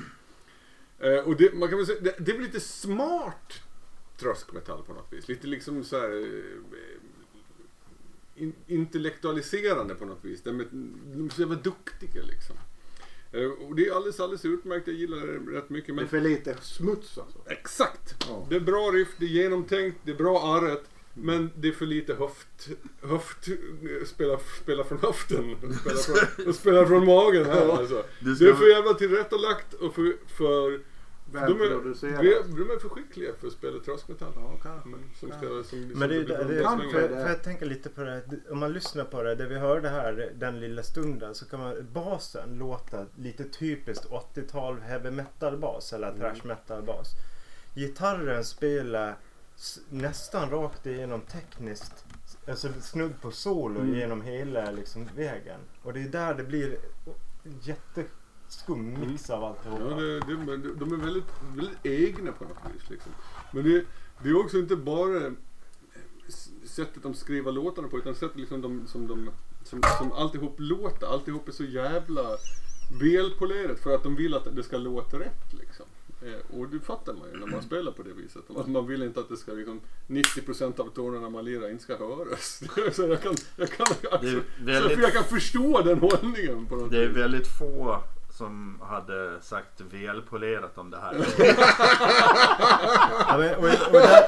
Eh, 0.98 1.28
och 1.28 1.36
det, 1.36 1.54
man 1.54 1.68
kan 1.68 1.78
väl 1.78 1.86
säga, 1.86 2.00
det, 2.00 2.14
det 2.18 2.30
är 2.30 2.36
väl 2.36 2.46
lite 2.46 2.60
smart 2.60 3.62
tröskmetall 4.18 4.82
på 4.82 4.92
något 4.92 5.12
vis. 5.12 5.28
Lite 5.28 5.46
liksom 5.46 5.84
så 5.84 5.98
här 5.98 6.10
eh, 6.10 6.42
in, 8.42 8.52
intellektualiserande 8.66 9.94
på 9.94 10.04
något 10.04 10.24
vis. 10.24 10.42
De 10.42 10.60
är, 10.60 11.34
så 11.34 11.40
jävla 11.40 11.56
duktiga 11.56 12.22
liksom. 12.22 12.56
Eh, 13.32 13.66
och 13.66 13.74
det 13.74 13.88
är 13.88 13.94
alldeles, 13.94 14.20
alldeles 14.20 14.44
utmärkt. 14.44 14.86
Jag 14.86 14.96
gillar 14.96 15.26
det 15.26 15.58
rätt 15.58 15.70
mycket. 15.70 15.86
det 15.86 15.92
är 15.92 15.94
Men 15.94 16.08
för 16.08 16.20
lite 16.20 16.56
smuts 16.62 17.18
alltså. 17.18 17.38
exakt! 17.46 18.14
Ja. 18.28 18.46
Det 18.50 18.56
är 18.56 18.60
bra 18.60 18.90
riff, 18.90 19.08
det 19.18 19.24
är 19.24 19.28
genomtänkt, 19.28 19.98
det 20.04 20.10
är 20.10 20.16
bra 20.16 20.56
arret. 20.56 20.84
Men 21.14 21.50
det 21.56 21.68
är 21.68 21.72
för 21.72 21.86
lite 21.86 22.14
höft, 22.14 22.68
höft 23.02 23.48
spela, 24.06 24.38
spela 24.62 24.84
från 24.84 24.98
höften. 24.98 25.56
Spela 25.80 25.96
från, 25.96 26.48
och 26.48 26.54
spela 26.54 26.86
från 26.86 27.06
magen 27.06 27.44
här 27.44 27.68
alltså. 27.68 28.04
Du 28.20 28.34
Det 28.34 28.48
är 28.48 28.54
för 28.54 28.68
jävla 28.68 28.94
tillrättalagt 28.94 29.74
och 29.74 29.94
för, 29.94 30.16
för 30.26 30.80
De 31.32 31.38
är, 31.38 31.54
välproducerat. 31.58 32.20
de 32.56 32.70
är 32.70 32.78
för 32.78 32.88
skickliga 32.88 33.32
för 33.40 33.46
att 33.46 33.52
spela 33.52 33.78
tröskmetall. 33.80 34.32
Ja, 34.36 34.52
kanske. 34.62 34.88
Men 34.88 35.00
Som 35.20 35.28
ska, 35.28 35.40
som, 35.48 35.64
som 35.64 35.98
Men 35.98 36.08
det, 36.08 36.16
är- 36.16 36.24
ska 36.24 36.38
det, 36.38 36.44
bli 36.44 36.56
det, 36.56 36.62
Kanske 36.62 36.90
för, 36.90 37.28
jag 37.28 37.42
tänker 37.42 37.66
lite 37.66 37.88
på 37.88 38.00
det. 38.04 38.22
Om 38.50 38.58
man 38.58 38.72
lyssnar 38.72 39.04
på 39.04 39.22
det, 39.22 39.34
det 39.34 39.46
vi 39.46 39.58
hörde 39.58 39.88
här 39.88 40.32
den 40.34 40.60
lilla 40.60 40.82
stunden 40.82 41.34
så 41.34 41.44
kan 41.46 41.60
man, 41.60 41.86
basen 41.92 42.58
låta 42.58 43.06
lite 43.16 43.44
typiskt 43.44 44.06
80-tal 44.34 44.80
heavy 44.80 45.10
metal 45.10 45.56
bas 45.58 45.92
eller 45.92 46.08
Mm. 46.08 46.20
thrash 46.20 46.46
metal 46.46 46.82
bas. 46.82 47.08
Gitarren 47.74 48.44
spelar 48.44 49.16
nästan 49.88 50.50
rakt 50.50 50.86
igenom 50.86 51.20
tekniskt, 51.20 52.04
alltså 52.48 52.68
snudd 52.80 53.20
på 53.20 53.30
solo 53.30 53.80
Mm. 53.80 53.94
genom 53.98 54.22
hela 54.22 54.70
liksom, 54.70 55.08
vägen. 55.16 55.60
Och 55.82 55.92
det 55.92 56.02
är 56.02 56.08
där 56.08 56.34
det 56.34 56.44
blir 56.44 56.78
en 57.44 57.60
jätteskum 58.49 59.01
mix 59.01 59.30
av 59.30 59.44
alltihopa. 59.44 59.84
Ja, 59.90 59.96
det, 59.96 60.20
det, 60.20 60.36
men 60.36 60.76
de- 60.78 60.92
är 60.92 60.96
väldigt, 60.96 61.24
väldigt 61.57 61.78
egna 61.86 62.32
på 62.32 62.44
något 62.44 62.57
vis. 62.74 62.90
Liksom. 62.90 63.12
Men 63.53 63.64
det, 63.64 63.84
det 64.22 64.28
är 64.28 64.40
också 64.44 64.59
inte 64.59 64.76
bara 64.76 65.32
sättet 66.64 67.03
de 67.03 67.14
skriver 67.14 67.53
låtarna 67.53 67.88
på 67.88 67.99
utan 67.99 68.14
sättet 68.14 68.36
liksom 68.36 68.61
de, 68.61 68.86
som, 68.86 69.07
de, 69.07 69.30
som, 69.64 69.80
som 69.99 70.12
alltihop 70.12 70.55
låter. 70.59 71.07
Alltihop 71.07 71.49
är 71.49 71.53
så 71.53 71.64
jävla 71.64 72.22
välpolerat 73.01 73.78
för 73.80 73.94
att 73.94 74.03
de 74.03 74.16
vill 74.16 74.34
att 74.34 74.57
det 74.57 74.62
ska 74.62 74.76
låta 74.78 75.18
rätt. 75.18 75.53
Liksom. 75.53 75.86
Eh, 76.22 76.59
och 76.61 76.68
det 76.68 76.80
fattar 76.80 77.14
man 77.14 77.28
ju 77.32 77.38
när 77.38 77.46
man 77.46 77.62
spelar 77.62 77.92
på 77.92 78.03
det 78.03 78.12
viset. 78.12 78.42
Att 78.57 78.66
man 78.66 78.86
vill 78.86 79.03
inte 79.03 79.20
att 79.20 79.28
det 79.28 79.36
ska 79.36 79.53
liksom 79.53 79.80
90% 80.07 80.80
av 80.80 80.88
tonerna 80.88 81.30
man 81.30 81.44
lirar 81.44 81.70
inte 81.70 81.82
ska 81.82 81.96
höras. 81.96 82.62
så 82.96 83.03
jag 83.03 83.22
kan, 83.22 83.34
jag 83.57 83.70
kan, 83.70 83.86
alltså, 84.12 84.26
är 84.26 84.40
så 84.40 84.64
väldigt- 84.64 84.99
jag 84.99 85.12
kan 85.12 85.24
förstå 85.24 85.82
den 85.82 85.99
hållningen 85.99 86.66
på 86.66 86.76
något 86.76 86.90
Det 86.90 87.05
är 87.05 87.09
väldigt 87.09 87.46
få 87.59 88.03
som 88.39 88.78
hade 88.82 89.41
sagt 89.41 89.80
välpolerat 89.80 90.78
om 90.78 90.91
det 90.91 90.99
här. 90.99 91.14
Ja, 93.28 93.39
men, 93.39 93.55
och, 93.55 93.64
och 93.64 93.93
där, 93.93 94.24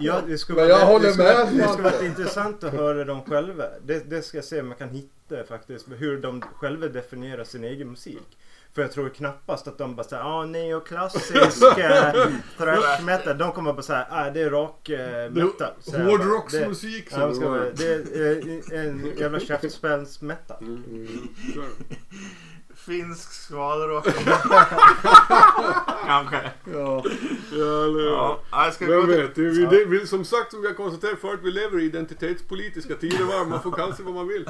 ja, 0.00 0.20
det 0.26 0.38
skulle 0.38 0.60
Men 0.60 0.68
vara- 0.68 0.78
jag 0.80 0.86
håller 0.86 1.06
det 1.06 1.12
skulle, 1.12 1.28
med 1.28 1.36
vara- 1.36 1.50
Det 1.66 1.68
skulle 1.72 1.90
vara 1.90 2.04
intressant 2.04 2.64
att 2.64 2.72
höra 2.72 3.04
dem 3.04 3.22
själva. 3.22 3.64
Det, 3.82 4.10
det 4.10 4.22
ska 4.22 4.38
jag 4.38 4.44
se 4.44 4.60
om 4.60 4.68
jag 4.68 4.78
kan 4.78 4.88
hitta 4.88 5.44
faktiskt. 5.48 5.86
Hur 5.98 6.20
de 6.20 6.42
själva 6.42 6.88
definierar 6.88 7.44
sin 7.44 7.64
egen 7.64 7.90
musik. 7.90 8.38
För 8.74 8.82
jag 8.82 8.92
tror 8.92 9.08
knappast 9.08 9.68
att 9.68 9.78
de 9.78 9.96
bara 9.96 10.04
säger 10.04 10.22
ah, 10.22 10.44
neoklassisk 10.46 11.34
äh, 11.78 12.12
thrash 12.58 13.02
metal. 13.04 13.38
De 13.38 13.52
kommer 13.52 13.72
bara 13.72 13.82
säga 13.82 14.06
ah, 14.10 14.30
det 14.30 14.40
är 14.42 14.50
rock 14.50 14.88
äh, 14.88 15.30
metal. 15.30 15.72
Hårdrocksmusik 16.06 17.04
det- 17.04 17.10
som 17.14 17.20
Ja, 17.22 17.28
det 17.28 17.46
vara- 17.48 17.70
det 17.70 17.92
är 18.74 18.86
en 18.86 19.12
jävla 19.18 19.40
käftspänns 19.40 20.20
metal. 20.22 20.56
Mm. 20.60 21.06
Det. 21.54 21.96
Finsk 22.86 23.32
skvalrock. 23.32 24.04
Kanske. 26.06 26.50
Ja. 26.72 27.04
Ja, 27.52 27.84
eller 27.84 28.10
Ja, 28.10 28.40
jag 28.50 28.74
ska 28.74 28.86
Vem 28.86 29.06
vet? 29.06 29.38
Vi, 29.38 29.66
det, 29.66 29.84
vi, 29.84 30.06
som 30.06 30.24
sagt, 30.24 30.50
som 30.50 30.60
vi 30.60 30.66
har 30.66 30.74
konstaterat 30.74 31.18
förut, 31.18 31.40
vi 31.42 31.50
lever 31.50 31.80
i 31.80 31.84
identitetspolitiska 31.84 32.94
tidevarv. 32.94 33.48
Man 33.48 33.62
får 33.62 33.72
kalla 33.72 33.94
sig 33.94 34.04
vad 34.04 34.14
man 34.14 34.28
vill. 34.28 34.44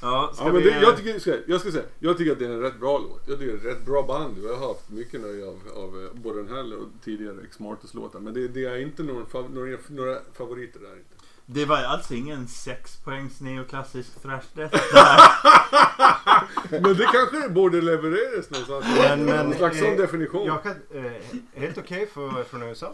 Ja, 0.00 0.30
ska 0.34 0.44
Ja, 0.44 0.50
men 0.52 0.62
vi... 0.62 0.70
det, 0.70 0.80
jag, 0.80 0.96
tycker, 0.96 1.18
ska, 1.18 1.34
jag 1.46 1.60
ska 1.60 1.70
säga, 1.70 1.84
jag 1.98 2.18
tycker 2.18 2.32
att 2.32 2.38
det 2.38 2.44
är 2.44 2.50
en 2.50 2.60
rätt 2.60 2.80
bra 2.80 2.98
låt. 2.98 3.28
Jag 3.28 3.38
tycker 3.38 3.52
det 3.52 3.58
är 3.58 3.70
ett 3.70 3.76
rätt 3.76 3.86
bra 3.86 4.02
band. 4.02 4.36
Jag 4.44 4.56
har 4.56 4.68
haft 4.68 4.90
mycket 4.90 5.20
nöje 5.20 5.46
av, 5.46 5.60
av 5.74 6.02
eh, 6.02 6.20
både 6.22 6.42
den 6.42 6.54
här 6.54 6.78
och 6.78 6.88
tidigare 7.04 7.36
X-Martus-låtar. 7.44 8.20
Men 8.20 8.34
det, 8.34 8.48
det 8.48 8.64
är 8.64 8.76
inte 8.76 9.02
någon, 9.02 9.54
några, 9.54 9.76
några 9.88 10.18
favoriter 10.34 10.80
där 10.80 10.92
inte. 10.92 11.17
Det 11.50 11.64
var 11.64 11.76
alltså 11.76 12.14
ingen 12.14 12.48
sexpoängs 12.48 13.40
neoklassisk 13.40 14.22
thrash 14.22 14.42
death. 14.54 14.76
Men 16.70 16.82
det 16.96 17.08
kanske 17.12 17.48
borde 17.48 17.80
levereras 17.80 18.50
någonstans. 18.50 18.84
Men- 18.98 19.24
men, 19.24 19.46
Någon 19.46 19.54
slags 19.54 19.78
sån 19.78 19.88
eh, 19.88 19.96
definition. 19.96 20.46
Jag 20.46 20.62
kan, 20.62 20.74
eh, 20.90 21.12
helt 21.54 21.78
okej 21.78 22.06
för, 22.14 22.44
från 22.44 22.62
USA. 22.62 22.92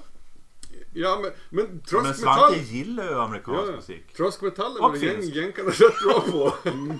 Ja, 0.92 1.18
men, 1.22 1.30
men 1.50 1.80
Men. 2.02 2.14
Svante 2.14 2.58
gillar 2.58 3.04
ju 3.04 3.14
amerikansk 3.14 3.68
Ja. 3.72 3.76
musik. 3.76 4.12
Tröskmetall 4.16 4.76
Och 4.76 4.88
är 4.88 4.92
väl 4.92 5.02
gäng, 5.02 5.16
finsk. 5.20 5.36
jänkarna 5.36 5.70
rätt 5.70 6.02
bra 6.04 6.20
på. 6.20 6.54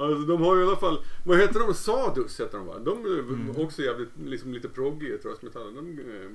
Alltså, 0.00 0.18
de 0.26 0.42
har 0.42 0.56
ju 0.56 0.62
i 0.62 0.66
alla 0.66 0.76
fall, 0.76 1.04
vad 1.24 1.38
heter 1.38 1.60
de? 1.60 1.74
Sadus 1.74 2.40
heter 2.40 2.58
de 2.58 2.66
va? 2.66 2.78
De 2.78 3.04
är 3.04 3.18
Mm. 3.18 3.50
också 3.56 3.82
jävligt, 3.82 4.08
liksom 4.24 4.52
lite 4.54 4.68
proggiga 4.68 5.18
tröskmetallen. 5.18 5.74
De 5.74 6.00
eh, 6.02 6.30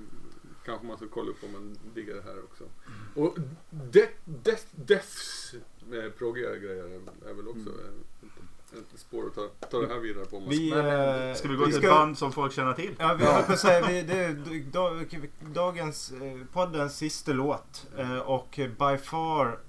kanske 0.66 0.88
man 0.88 0.98
ska 0.98 1.06
kolla 1.08 1.30
upp 1.32 1.44
om 1.44 1.52
man 1.52 1.78
diggar 1.96 2.16
det 2.16 2.22
här 2.22 2.44
också. 2.44 2.64
Mm. 2.64 3.28
Och 3.28 3.38
Death, 3.70 4.14
death, 4.26 4.64
Deaths 4.72 5.54
eh, 5.94 6.12
proggiga 6.18 6.56
grejer 6.56 6.84
är, 7.30 7.34
väl 7.34 7.48
också 7.48 7.70
Mm. 7.70 8.04
ett, 8.74 8.94
ett 8.94 9.00
spår 9.00 9.26
att 9.28 9.36
ta, 9.36 9.68
ta 9.70 9.80
det 9.82 9.88
här 9.94 10.00
vidare 10.00 10.26
på. 10.26 10.44
Vi, 10.50 10.72
eh, 10.72 11.34
Ska 11.36 11.48
vi 11.48 11.56
gå 11.56 11.66
till 11.66 11.74
ska- 11.74 11.88
ett 11.88 11.94
band 11.94 12.18
som 12.18 12.32
folk 12.32 12.54
känner 12.54 12.74
till? 12.74 12.96
Ja, 13.00 13.14
vi 13.20 13.26
höll 13.26 13.44
på 13.44 13.52
att 13.54 13.60
säga, 13.60 13.88
vi, 13.88 14.02
det 14.02 14.18
är 14.18 14.72
dag, 14.72 15.30
dagens, 15.54 16.12
eh, 16.12 16.40
poddens 16.54 16.98
sista 16.98 17.32
låt 17.34 17.88
och 18.26 18.60
by 18.80 18.98
far 18.98 19.60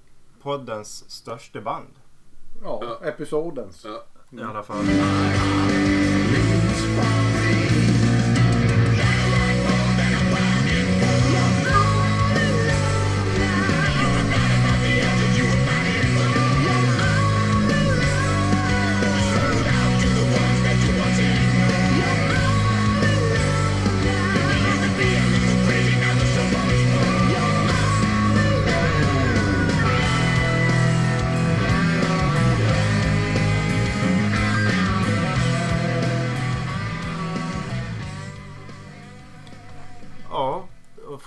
poddens 0.42 1.10
största 1.10 1.60
band. 1.60 1.88
ja, 2.62 3.00
episodens. 3.04 3.84
Ja. 3.84 4.04
I 4.30 4.42
alla 4.42 4.62
fall. 4.62 4.84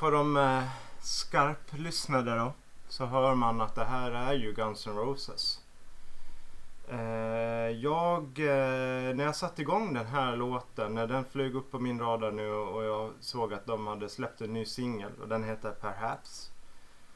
För 0.08 0.12
de 0.12 0.38
eh, 0.38 0.64
skarplyssnade 1.02 2.36
då 2.36 2.54
så 2.90 3.06
hör 3.06 3.36
man 3.36 3.62
att 3.62 3.76
det 3.76 3.86
här 3.86 4.12
är 4.12 4.34
ju 4.34 4.54
Guns 4.54 4.88
N' 4.88 4.96
Roses. 4.96 5.62
Eh, 6.90 7.70
jag, 7.70 8.24
eh, 8.40 9.16
när 9.16 9.24
jag 9.24 9.36
satte 9.36 9.62
igång 9.62 9.94
den 9.94 10.06
här 10.06 10.36
låten, 10.36 10.94
när 10.94 11.08
den 11.08 11.26
flög 11.26 11.56
upp 11.56 11.72
på 11.72 11.80
min 11.80 12.00
radar 12.00 12.32
nu 12.32 12.52
och 12.52 12.84
jag 12.84 13.12
såg 13.20 13.54
att 13.54 13.66
de 13.66 13.88
hade 13.88 14.10
släppt 14.10 14.42
en 14.42 14.54
ny 14.54 14.66
singel 14.66 15.12
och 15.22 15.28
den 15.28 15.44
heter 15.44 15.72
Perhaps. 15.72 16.52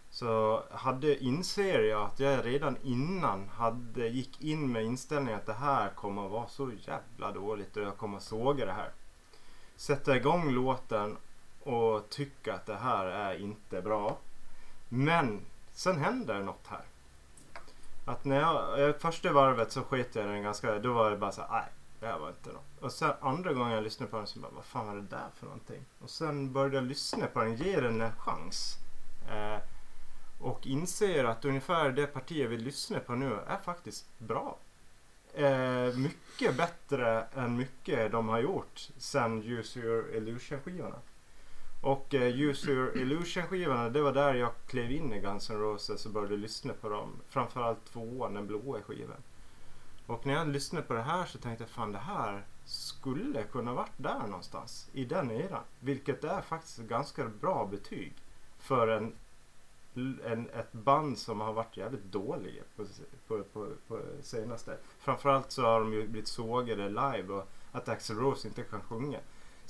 Så 0.10 0.64
hade, 0.72 1.24
inser 1.24 1.80
jag 1.80 2.02
att 2.02 2.20
jag 2.20 2.46
redan 2.46 2.78
innan 2.84 3.50
hade, 3.50 4.08
gick 4.08 4.42
in 4.42 4.72
med 4.72 4.84
inställningen 4.84 5.40
att 5.40 5.46
det 5.46 5.54
här 5.54 5.90
kommer 5.90 6.26
att 6.26 6.32
vara 6.32 6.48
så 6.48 6.72
jävla 6.88 7.32
dåligt 7.32 7.78
och 7.78 7.84
jag 7.84 7.98
kommer 7.98 8.18
att 8.18 8.24
såga 8.24 8.66
det 8.66 8.74
här. 8.74 8.92
Sätta 9.76 10.16
igång 10.16 10.52
låten 10.52 11.18
och 11.64 12.10
tycka 12.10 12.54
att 12.54 12.66
det 12.66 12.76
här 12.76 13.06
är 13.06 13.40
inte 13.40 13.82
bra. 13.82 14.18
Men 14.90 15.42
sen 15.74 15.98
händer 15.98 16.40
något 16.40 16.68
här. 16.68 16.82
Att 18.06 18.26
när 18.26 18.40
jag, 18.40 18.88
eh, 18.88 18.96
första 18.96 19.34
varvet 19.34 19.72
så 19.72 19.82
sket 19.82 20.16
jag 20.16 20.26
i 20.26 20.28
den 20.28 20.44
ganska, 20.44 20.80
då 20.80 20.94
var 20.94 21.12
det 21.12 21.18
bara 21.18 21.32
så 21.32 21.42
här, 21.42 21.50
nej, 21.52 21.66
det 22.00 22.08
här 22.08 22.20
var 22.20 22.30
inte 22.30 22.50
något. 22.50 22.82
Och 22.82 22.92
sen 22.92 23.12
andra 23.22 23.54
gången 23.54 23.72
jag 23.72 23.84
lyssnade 23.84 24.12
på 24.12 24.18
den 24.18 24.28
så 24.28 24.40
bara, 24.40 24.52
vad 24.56 24.66
fan 24.66 24.88
var 24.88 24.96
det 24.96 25.02
där 25.02 25.28
för 25.36 25.46
någonting? 25.46 25.86
Och 26.00 26.10
sen 26.10 26.54
började 26.54 26.76
jag 26.76 26.84
lyssna 26.84 27.28
på 27.28 27.40
den, 27.40 27.56
ge 27.56 27.80
den 27.80 28.02
en 28.02 28.16
chans. 28.16 28.78
Eh, 29.32 29.58
och 30.40 30.68
inser 30.68 31.24
att 31.24 31.46
ungefär 31.46 31.92
det 31.92 32.08
partiet 32.08 32.50
vi 32.50 32.58
lyssnar 32.58 33.00
på 33.00 33.16
nu 33.16 33.40
är 33.48 33.58
faktiskt 33.58 34.06
bra. 34.18 34.58
Eh, 35.34 35.94
mycket 35.96 36.58
bättre 36.58 37.28
än 37.36 37.58
mycket 37.58 38.12
de 38.12 38.30
har 38.30 38.40
gjort 38.40 38.90
sen 38.98 39.44
Use 39.44 39.80
Your 39.80 40.16
Illusion 40.16 40.60
skivorna. 40.62 40.96
Och 41.82 42.14
eh, 42.14 42.36
Use 42.36 42.72
Your 42.72 42.98
Illusion 42.98 43.44
skivorna 43.44 43.90
det 43.90 44.02
var 44.02 44.14
där 44.14 44.34
jag 44.34 44.52
klev 44.68 44.92
in 44.92 45.14
i 45.14 45.20
Guns 45.20 45.50
N' 45.50 45.60
Roses 45.60 46.06
och 46.06 46.12
började 46.12 46.38
lyssna 46.38 46.74
på 46.74 46.90
dem. 46.90 47.10
Framförallt 47.30 47.86
tvåan, 47.86 48.34
den 48.34 48.48
blåa 48.48 48.82
skivan. 48.82 49.24
Och 50.08 50.26
när 50.26 50.34
jag 50.34 50.48
lyssnade 50.48 50.86
på 50.86 50.94
det 50.94 51.02
här 51.02 51.26
så 51.26 51.38
tänkte 51.38 51.64
jag 51.64 51.70
fan 51.70 51.92
det 51.92 52.00
här 52.00 52.46
skulle 52.66 53.44
kunna 53.44 53.74
varit 53.74 53.98
där 53.98 54.28
någonstans 54.28 54.90
i 54.94 55.06
den 55.06 55.32
eran. 55.32 55.64
Vilket 55.80 56.24
är 56.24 56.42
faktiskt 56.42 56.80
ett 56.80 56.86
ganska 56.86 57.26
bra 57.42 57.68
betyg 57.72 58.14
för 58.60 58.88
en, 58.88 59.14
en, 60.26 60.50
ett 60.50 60.74
band 60.74 61.18
som 61.18 61.40
har 61.40 61.54
varit 61.54 61.78
jävligt 61.78 62.04
dåliga 62.04 62.64
på, 62.76 62.86
på, 63.28 63.44
på, 63.44 63.68
på 63.88 64.02
senaste. 64.22 64.78
Framförallt 65.00 65.52
så 65.52 65.62
har 65.62 65.80
de 65.80 65.94
ju 65.94 66.08
blivit 66.08 66.28
sågade 66.28 66.90
live 66.90 67.34
och 67.34 67.48
att 67.72 67.90
Axl 67.90 68.14
Rose 68.14 68.48
inte 68.48 68.64
kan 68.64 68.82
sjunga. 68.82 69.20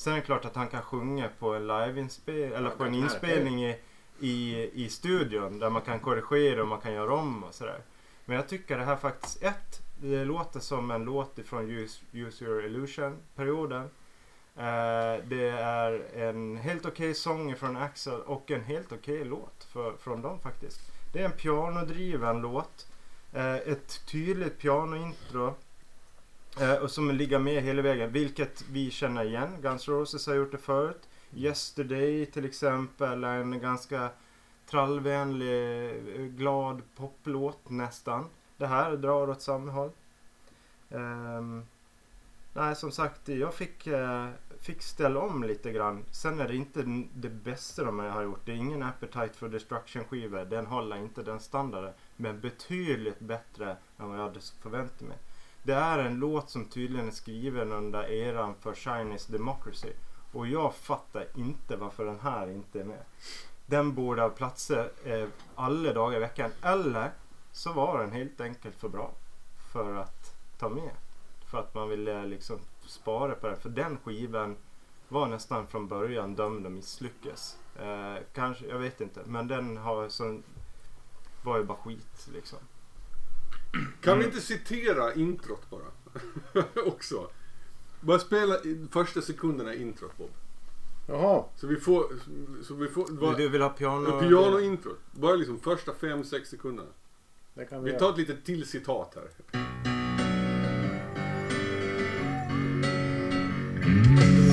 Sen 0.01 0.13
är 0.13 0.17
det 0.17 0.23
klart 0.23 0.45
att 0.45 0.55
han 0.55 0.67
kan 0.67 0.81
sjunga 0.81 1.29
på 1.39 1.53
en 1.53 1.67
liveinspelning 1.67 2.53
eller 2.53 2.69
på 2.69 2.83
en 2.83 2.95
inspelning 2.95 3.65
i, 3.65 3.79
i, 4.19 4.69
i 4.73 4.89
studion 4.89 5.59
där 5.59 5.69
man 5.69 5.81
kan 5.81 5.99
korrigera 5.99 6.61
och 6.61 6.67
man 6.67 6.81
kan 6.81 6.93
göra 6.93 7.13
om 7.13 7.43
och 7.43 7.53
sådär. 7.53 7.81
Men 8.25 8.35
jag 8.35 8.47
tycker 8.47 8.77
det 8.77 8.83
här 8.83 8.95
faktiskt, 8.95 9.43
ett, 9.43 9.81
det 9.99 10.25
låter 10.25 10.59
som 10.59 10.91
en 10.91 11.03
låt 11.03 11.39
ifrån 11.39 11.69
Use, 11.69 12.01
Use 12.11 12.45
Your 12.45 12.65
Illusion-perioden. 12.65 13.81
Eh, 14.55 15.23
det 15.23 15.49
är 15.59 16.15
en 16.15 16.57
helt 16.57 16.85
okej 16.85 17.13
sång 17.13 17.55
från 17.55 17.77
Axel 17.77 18.21
och 18.21 18.51
en 18.51 18.63
helt 18.63 18.91
okej 18.91 19.25
låt 19.25 19.63
för, 19.63 19.93
från 19.97 20.21
dem 20.21 20.39
faktiskt. 20.39 20.79
Det 21.13 21.19
är 21.19 21.25
en 21.25 21.31
pianodriven 21.31 22.41
låt. 22.41 22.87
Eh, 23.33 23.55
ett 23.55 24.05
tydligt 24.05 24.59
pianointro. 24.59 25.55
Eh, 26.59 26.73
och 26.73 26.91
som 26.91 27.11
ligger 27.11 27.39
med 27.39 27.63
hela 27.63 27.81
vägen, 27.81 28.11
vilket 28.11 28.65
vi 28.71 28.91
känner 28.91 29.23
igen. 29.23 29.49
Guns 29.61 29.87
Roses 29.87 30.27
har 30.27 30.35
gjort 30.35 30.51
det 30.51 30.57
förut. 30.57 31.09
Yesterday 31.35 32.25
till 32.25 32.45
exempel 32.45 33.23
är 33.23 33.37
en 33.37 33.59
ganska 33.59 34.09
trallvänlig, 34.69 35.85
eh, 36.15 36.21
glad 36.21 36.81
poplåt 36.95 37.69
nästan. 37.69 38.25
Det 38.57 38.67
här 38.67 38.97
drar 38.97 39.29
åt 39.29 39.41
samma 39.41 39.71
håll. 39.71 39.91
Um, 40.89 41.65
nej, 42.53 42.75
som 42.75 42.91
sagt, 42.91 43.27
jag 43.27 43.53
fick, 43.53 43.87
uh, 43.87 44.29
fick 44.59 44.81
ställa 44.81 45.19
om 45.19 45.43
lite 45.43 45.71
grann. 45.71 46.03
Sen 46.11 46.39
är 46.39 46.47
det 46.47 46.55
inte 46.55 46.83
det 47.15 47.29
bästa 47.29 47.83
de 47.83 47.99
har 47.99 48.23
gjort. 48.23 48.45
Det 48.45 48.51
är 48.51 48.55
ingen 48.55 48.83
Appetite 48.83 49.33
for 49.33 49.49
Destruction 49.49 50.03
skiva. 50.03 50.45
Den 50.45 50.65
håller 50.65 50.97
inte 50.97 51.23
den 51.23 51.39
standarden. 51.39 51.93
Men 52.15 52.39
betydligt 52.39 53.19
bättre 53.19 53.77
än 53.97 54.09
vad 54.09 54.17
jag 54.17 54.23
hade 54.23 54.39
förväntat 54.61 55.01
mig. 55.01 55.17
Det 55.63 55.73
är 55.73 55.99
en 55.99 56.15
låt 56.15 56.49
som 56.49 56.65
tydligen 56.65 57.07
är 57.07 57.11
skriven 57.11 57.71
under 57.71 58.11
eran 58.11 58.55
för 58.55 58.73
Chinese 58.73 59.31
Democracy. 59.31 59.91
Och 60.31 60.47
jag 60.47 60.75
fattar 60.75 61.27
inte 61.35 61.75
varför 61.75 62.05
den 62.05 62.19
här 62.19 62.49
inte 62.49 62.79
är 62.79 62.83
med. 62.83 63.03
Den 63.65 63.95
borde 63.95 64.21
ha 64.21 64.29
platser 64.29 64.91
eh, 65.05 65.27
alla 65.55 65.93
dagar 65.93 66.17
i 66.17 66.19
veckan. 66.19 66.51
Eller 66.61 67.11
så 67.51 67.73
var 67.73 67.99
den 67.99 68.11
helt 68.11 68.41
enkelt 68.41 68.75
för 68.75 68.89
bra 68.89 69.11
för 69.73 69.95
att 69.95 70.35
ta 70.59 70.69
med. 70.69 70.91
För 71.51 71.59
att 71.59 71.75
man 71.75 71.89
ville 71.89 72.25
liksom 72.25 72.59
spara 72.85 73.35
på 73.35 73.47
den. 73.47 73.57
För 73.57 73.69
den 73.69 73.97
skivan 73.97 74.57
var 75.09 75.27
nästan 75.27 75.67
från 75.67 75.87
början 75.87 76.35
dömd 76.35 76.65
att 76.65 76.71
misslyckas. 76.71 77.57
Eh, 77.79 78.15
kanske, 78.33 78.65
jag 78.65 78.79
vet 78.79 79.01
inte. 79.01 79.21
Men 79.25 79.47
den 79.47 79.77
har 79.77 80.09
sån, 80.09 80.43
var 81.43 81.57
ju 81.57 81.63
bara 81.63 81.77
skit 81.77 82.27
liksom. 82.33 82.59
Kan 84.01 84.19
vi 84.19 84.25
inte 84.25 84.41
citera 84.41 85.13
introt 85.13 85.69
bara? 85.69 85.83
Också. 86.85 87.27
Bara 88.01 88.19
spela 88.19 88.55
i 88.59 88.87
första 88.91 89.21
sekunderna 89.21 89.73
i 89.73 89.81
introt 89.81 90.17
Bob. 90.17 90.29
Jaha. 91.07 91.43
Så 91.55 91.67
vi 91.67 91.75
får... 91.75 92.05
Så 92.63 92.73
vi 92.75 92.87
får 92.87 93.11
bara, 93.11 93.35
Du 93.37 93.49
vill 93.49 93.61
ha 93.61 93.69
piano? 93.69 94.19
Piano-introt. 94.19 94.99
Bara 95.11 95.35
liksom 95.35 95.59
första 95.59 95.91
5-6 95.91 96.43
sekunderna. 96.43 96.89
Det 97.53 97.65
kan 97.65 97.79
vi 97.83 97.85
Vi 97.85 97.89
göra. 97.91 97.99
tar 97.99 98.09
ett 98.11 98.17
litet 98.17 98.45
till 98.45 98.65
citat 98.67 99.15
här. 99.15 99.29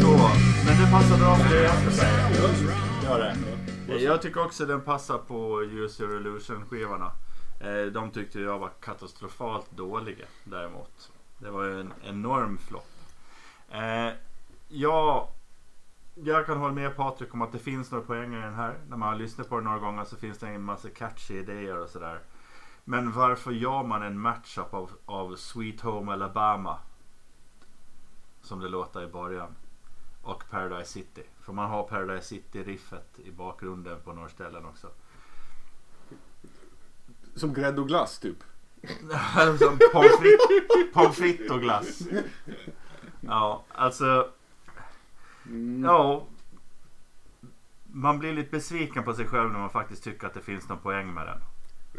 Så, 0.00 0.10
men 0.66 0.84
det 0.84 0.90
passar 0.92 1.18
bra 1.18 1.36
för 1.36 1.56
det 1.56 1.62
jag 1.62 1.80
ska 1.82 1.90
säga. 1.90 2.30
Gör 3.04 3.18
det. 3.88 3.98
Jag 4.02 4.22
tycker 4.22 4.44
också 4.44 4.66
den 4.66 4.80
passar 4.80 5.18
på 5.18 5.62
Use 5.62 6.02
Your 6.02 6.16
Illusion 6.16 6.64
skivorna. 6.70 7.12
Eh, 7.60 7.82
de 7.92 8.10
tyckte 8.10 8.40
jag 8.40 8.58
var 8.58 8.70
katastrofalt 8.80 9.70
dåliga 9.70 10.26
däremot. 10.44 11.12
Det 11.38 11.50
var 11.50 11.64
ju 11.64 11.80
en 11.80 11.92
enorm 12.04 12.58
flopp. 12.58 12.90
Eh, 13.70 14.12
Ja, 14.70 15.28
jag 16.14 16.46
kan 16.46 16.58
hålla 16.58 16.72
med 16.74 16.96
Patrik 16.96 17.34
om 17.34 17.42
att 17.42 17.52
det 17.52 17.58
finns 17.58 17.90
några 17.90 18.04
poäng 18.04 18.34
i 18.34 18.40
den 18.40 18.54
här. 18.54 18.78
När 18.88 18.96
man 18.96 19.08
har 19.08 19.16
lyssnat 19.16 19.48
på 19.48 19.54
den 19.54 19.64
några 19.64 19.78
gånger 19.78 20.04
så 20.04 20.16
finns 20.16 20.38
det 20.38 20.48
en 20.48 20.62
massa 20.62 20.90
catchy 20.90 21.34
idéer 21.38 21.78
och 21.78 21.88
sådär. 21.88 22.20
Men 22.84 23.12
varför 23.12 23.50
gör 23.50 23.82
man 23.82 24.02
en 24.02 24.20
matchup 24.20 24.74
av, 24.74 24.90
av 25.04 25.36
Sweet 25.36 25.80
Home 25.80 26.12
Alabama? 26.12 26.78
Som 28.42 28.60
det 28.60 28.68
låter 28.68 29.02
i 29.02 29.06
början. 29.06 29.56
Och 30.22 30.44
Paradise 30.50 30.92
City. 30.92 31.22
För 31.40 31.52
man 31.52 31.70
har 31.70 31.82
Paradise 31.82 32.26
City-riffet 32.26 33.18
i 33.24 33.30
bakgrunden 33.30 34.00
på 34.04 34.12
några 34.12 34.28
ställen 34.28 34.64
också. 34.64 34.88
Som 37.38 37.54
grädde 37.54 37.80
och 37.80 37.88
glass 37.88 38.18
typ. 38.18 38.36
Som 39.58 39.78
pommes 39.92 40.18
frites, 40.18 40.92
pommes 40.92 41.16
frites 41.16 41.50
och 41.50 41.60
glass. 41.60 41.98
Ja, 43.20 43.64
alltså. 43.68 44.28
Mm. 45.46 45.84
Ja. 45.84 46.26
Man 47.86 48.18
blir 48.18 48.32
lite 48.32 48.50
besviken 48.50 49.04
på 49.04 49.14
sig 49.14 49.26
själv 49.26 49.52
när 49.52 49.58
man 49.58 49.70
faktiskt 49.70 50.04
tycker 50.04 50.26
att 50.26 50.34
det 50.34 50.40
finns 50.40 50.68
någon 50.68 50.78
poäng 50.78 51.14
med 51.14 51.26
den. 51.26 51.40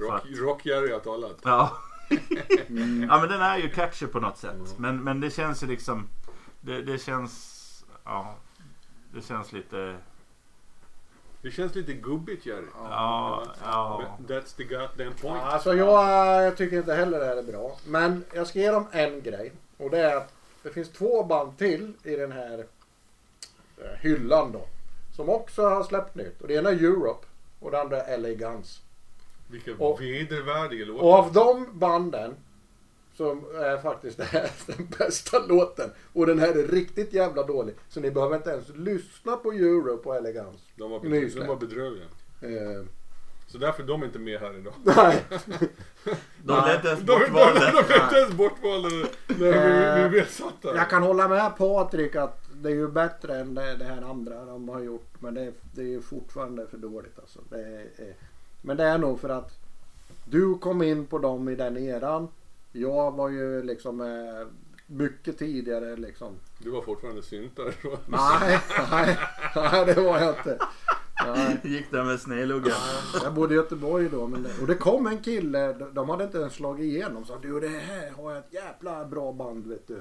Rock, 0.04 0.22
rock-Jerry 0.26 0.94
har 0.94 1.00
talat. 1.00 1.38
Ja. 1.44 1.78
Mm. 2.70 3.04
ja 3.10 3.20
men 3.20 3.30
den 3.30 3.42
är 3.42 3.58
ju 3.58 3.70
catchy 3.70 4.08
på 4.08 4.20
något 4.20 4.38
sätt. 4.38 4.76
Men, 4.78 5.04
men 5.04 5.20
det 5.20 5.30
känns 5.30 5.64
ju 5.64 5.68
liksom. 5.68 6.08
Det, 6.62 6.82
det 6.82 6.98
känns. 6.98 7.86
Ja. 8.04 8.36
Det 9.14 9.22
känns 9.22 9.52
lite. 9.52 9.98
Det 11.42 11.52
känns 11.52 11.76
lite 11.76 11.94
gubbigt 11.94 12.46
Jerry. 12.46 12.66
Ja. 12.76 13.44
Ja. 13.64 14.18
That's 14.28 14.56
the 14.58 14.64
goddamn 14.64 15.14
point. 15.22 15.44
Alltså 15.44 15.76
jag, 15.76 16.44
jag 16.44 16.58
tycker 16.58 16.78
inte 16.78 16.94
heller 16.94 17.20
det 17.20 17.26
här 17.26 17.38
är 17.38 17.44
bra. 17.44 17.76
Men 17.88 18.24
jag 18.34 18.48
ska 18.48 18.60
ge 18.60 18.72
dem 18.72 18.86
en 18.92 19.22
grej. 19.22 19.52
Och 19.78 19.90
det 19.90 20.00
är 20.00 20.16
att 20.16 20.34
det 20.64 20.70
finns 20.70 20.90
två 20.92 21.24
band 21.24 21.58
till 21.58 21.94
i 22.04 22.16
den 22.16 22.32
här 22.32 22.66
eh, 23.78 24.00
hyllan 24.02 24.52
då. 24.52 24.66
Som 25.16 25.30
också 25.30 25.70
har 25.70 25.84
släppt 25.84 26.16
nytt. 26.16 26.42
Och 26.42 26.48
det 26.48 26.54
ena 26.54 26.70
är 26.70 26.74
Europe. 26.74 27.28
Och 27.60 27.72
det 27.72 27.82
andra 27.82 28.02
är 28.02 28.18
LA 28.18 28.30
Guns. 28.30 28.82
Vilka 29.52 29.72
Och- 29.78 30.02
vedervärdiga 30.02 30.86
låtar. 30.86 31.04
Och 31.04 31.14
av 31.14 31.34
de 31.34 31.80
banden 31.80 32.36
som 33.20 33.43
är 33.55 33.78
faktiskt 33.78 34.17
det 34.17 34.24
här 34.32 34.49
den 34.67 34.88
bästa 34.97 35.39
låten. 35.39 35.89
Och 36.13 36.26
den 36.26 36.39
här 36.39 36.47
är 36.57 36.67
riktigt 36.67 37.13
jävla 37.13 37.43
dålig. 37.43 37.76
Så 37.89 37.99
ni 37.99 38.11
behöver 38.11 38.36
inte 38.36 38.49
ens 38.49 38.70
lyssna 38.76 39.36
på 39.38 39.53
och 40.05 40.24
LA 40.24 40.32
Guns. 40.32 40.61
De 40.76 40.91
var, 40.91 40.99
Nysläpp. 40.99 41.43
bedrö- 41.43 41.47
de 41.47 41.47
var 41.47 41.55
bedrövliga. 41.55 42.05
Eh, 42.41 42.86
Så 43.47 43.57
därför 43.57 43.84
är 43.84 43.88
de 43.88 44.03
inte 44.03 44.20
med 44.20 44.39
här 44.39 44.57
idag. 44.57 44.74
nej. 44.84 45.24
De 46.43 46.63
blev 46.63 46.76
inte 46.76 46.88
ens 46.88 46.99
De, 47.05 47.05
de, 47.05 47.20
de, 47.26 47.32
bortvalda. 47.32 47.72
de 47.72 47.93
är 47.93 48.03
inte 48.03 48.15
ens 48.15 48.34
bortvalda 48.34 48.89
när 48.89 49.97
vi, 49.97 50.03
vi, 50.03 50.09
vi 50.09 50.20
är 50.20 50.26
satta. 50.26 50.76
Jag 50.76 50.89
kan 50.89 51.03
hålla 51.03 51.28
med 51.28 51.57
Patrik 51.57 52.15
att 52.15 52.43
det 52.53 52.70
är 52.70 52.74
ju 52.74 52.88
bättre 52.88 53.39
än 53.39 53.55
det, 53.55 53.76
det 53.76 53.86
här 53.86 54.01
andra 54.01 54.45
de 54.45 54.70
har 54.70 54.80
gjort. 54.80 55.09
Men 55.20 55.34
det, 55.34 55.41
är- 55.41 55.53
det 55.76 55.82
är 55.82 55.86
ju 55.86 56.01
fortfarande 56.01 56.67
för 56.67 56.78
dåligt 56.78 57.20
alltså. 57.20 57.39
Det 57.49 57.59
är, 57.59 57.80
är, 57.80 58.13
men 58.61 58.78
det 58.78 58.84
är 58.84 58.97
nog 58.97 59.20
för 59.20 59.30
att 59.30 59.51
du 60.26 60.57
kom 60.57 60.82
in 60.82 61.05
på 61.05 61.17
dem 61.17 61.49
i 61.49 61.55
den 61.55 61.78
eran. 61.78 62.28
Jag 62.72 63.11
var 63.11 63.30
ju 63.30 63.63
liksom 63.63 64.01
eh, 64.01 64.47
mycket 64.88 65.38
tidigare 65.38 65.95
liksom. 65.95 66.34
Du 66.63 66.70
var 66.70 66.82
fortfarande 66.82 67.22
syntare 67.24 67.72
då. 67.84 67.97
Nej, 68.07 68.59
nej, 68.91 69.17
nej 69.55 69.86
det 69.86 69.93
var 70.01 70.20
jag 70.20 70.30
inte. 70.30 70.59
Nej. 71.28 71.59
Gick 71.63 71.91
där 71.91 72.03
med 72.03 72.20
snedluggen. 72.20 72.74
Jag 73.24 73.34
bodde 73.34 73.53
i 73.53 73.57
Göteborg 73.57 74.09
då. 74.09 74.28
Men 74.28 74.43
det, 74.43 74.49
och 74.61 74.67
det 74.67 74.76
kom 74.76 75.07
en 75.07 75.17
kille, 75.22 75.74
de- 75.74 75.93
de 75.93 76.09
hade 76.09 76.24
inte 76.24 76.38
ens 76.38 76.53
slagit 76.53 76.84
igenom. 76.86 77.26
Så 77.26 77.36
du 77.41 77.60
det 77.60 77.68
här 77.68 78.11
har 78.11 78.31
jag 78.31 78.39
ett 78.39 78.53
jävla 78.53 79.06
bra 79.06 79.31
band 79.34 79.68
vet 79.68 79.88
du. 79.88 79.98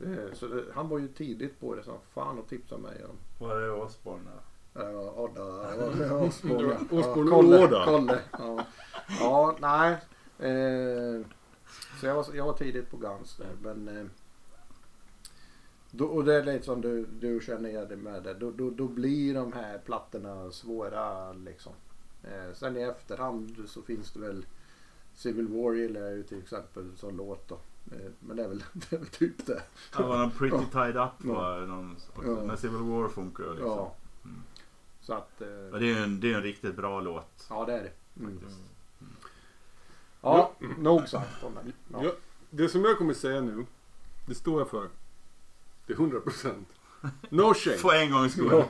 Eh, 0.00 0.32
Så 0.34 0.46
det, 0.46 0.64
han 0.74 0.88
var 0.88 0.98
ju 0.98 1.08
tidigt 1.08 1.60
på 1.60 1.74
det 1.74 1.82
så 1.82 1.98
fan 2.14 2.38
och 2.38 2.48
tipsade 2.48 2.82
mig 2.82 3.04
om. 3.04 3.46
Var 3.48 3.60
det 3.60 3.70
Osbourne? 3.70 4.30
Ja, 4.74 5.12
Odda. 5.16 6.14
Osbourne 6.26 6.76
Ja, 6.90 7.14
Kolle. 7.14 7.84
Kolle. 7.86 8.18
Ja. 8.38 8.64
ja, 9.20 9.56
nej. 9.60 9.90
Eh, 10.38 11.26
så 12.04 12.08
jag 12.08 12.14
var, 12.14 12.26
jag 12.34 12.44
var 12.44 12.52
tidigt 12.52 12.90
på 12.90 12.96
Guns 12.96 13.36
där. 13.36 13.56
Men, 13.62 13.96
eh, 13.96 14.06
då, 15.90 16.06
och 16.06 16.24
det 16.24 16.34
är 16.34 16.44
lite 16.44 16.64
som 16.64 16.80
du, 16.80 17.06
du 17.20 17.40
känner 17.40 17.68
igen 17.68 17.88
dig 17.88 17.96
med 17.96 18.22
det. 18.22 18.34
Då, 18.34 18.50
då, 18.50 18.70
då 18.70 18.88
blir 18.88 19.34
de 19.34 19.52
här 19.52 19.78
plattorna 19.78 20.50
svåra 20.50 21.32
liksom. 21.32 21.72
Eh, 22.22 22.54
sen 22.54 22.76
i 22.76 22.80
efterhand 22.80 23.62
så 23.66 23.82
finns 23.82 24.12
det 24.12 24.20
väl 24.20 24.46
Civil 25.14 25.48
War 25.48 25.74
gillar 25.74 26.00
jag 26.00 26.12
ju 26.12 26.22
till 26.22 26.38
exempel 26.38 26.90
som 26.96 27.16
låt 27.16 27.48
då. 27.48 27.54
Eh, 27.92 28.10
men 28.20 28.36
det 28.36 28.44
är 28.44 28.48
väl, 28.48 28.64
det 28.72 28.92
är 28.92 28.98
väl 28.98 29.08
typ 29.08 29.46
det. 29.46 29.62
Det 29.96 30.02
var 30.02 30.18
någon 30.18 30.30
Pretty 30.30 30.64
Tied 30.72 30.96
Up 30.96 31.24
var 31.24 31.60
någon 31.60 31.96
också. 32.16 32.30
Ja. 32.30 32.42
När 32.42 32.56
Civil 32.56 32.82
War 32.82 33.08
funkar 33.08 33.50
liksom. 33.50 33.66
Ja. 33.66 33.94
Mm. 34.24 34.42
Så 35.00 35.14
att... 35.14 35.40
Eh, 35.40 35.48
Men 35.48 35.80
det 35.80 35.86
är 35.86 35.94
ju 35.94 35.96
en, 35.96 36.20
det 36.20 36.32
är 36.32 36.36
en 36.36 36.42
riktigt 36.42 36.76
bra 36.76 37.00
låt. 37.00 37.46
ja 37.50 37.64
det 37.64 37.72
är 37.72 37.82
det. 37.82 38.20
Mm. 38.20 38.38
Faktiskt. 38.38 38.60
Ja, 40.24 40.52
nog 40.78 41.08
sagt 41.08 41.44
om 41.44 41.54
det. 41.54 41.72
Ja. 41.92 42.04
Ja, 42.04 42.10
det 42.50 42.68
som 42.68 42.84
jag 42.84 42.98
kommer 42.98 43.14
säga 43.14 43.40
nu, 43.40 43.66
det 44.26 44.34
står 44.34 44.60
jag 44.60 44.70
för. 44.70 44.88
Det 45.86 45.92
är 45.92 45.96
100%. 45.96 46.64
No 47.28 47.54
shame. 47.54 47.76
För 47.78 47.94
en 47.94 48.12
gångs 48.12 48.32
skull. 48.32 48.64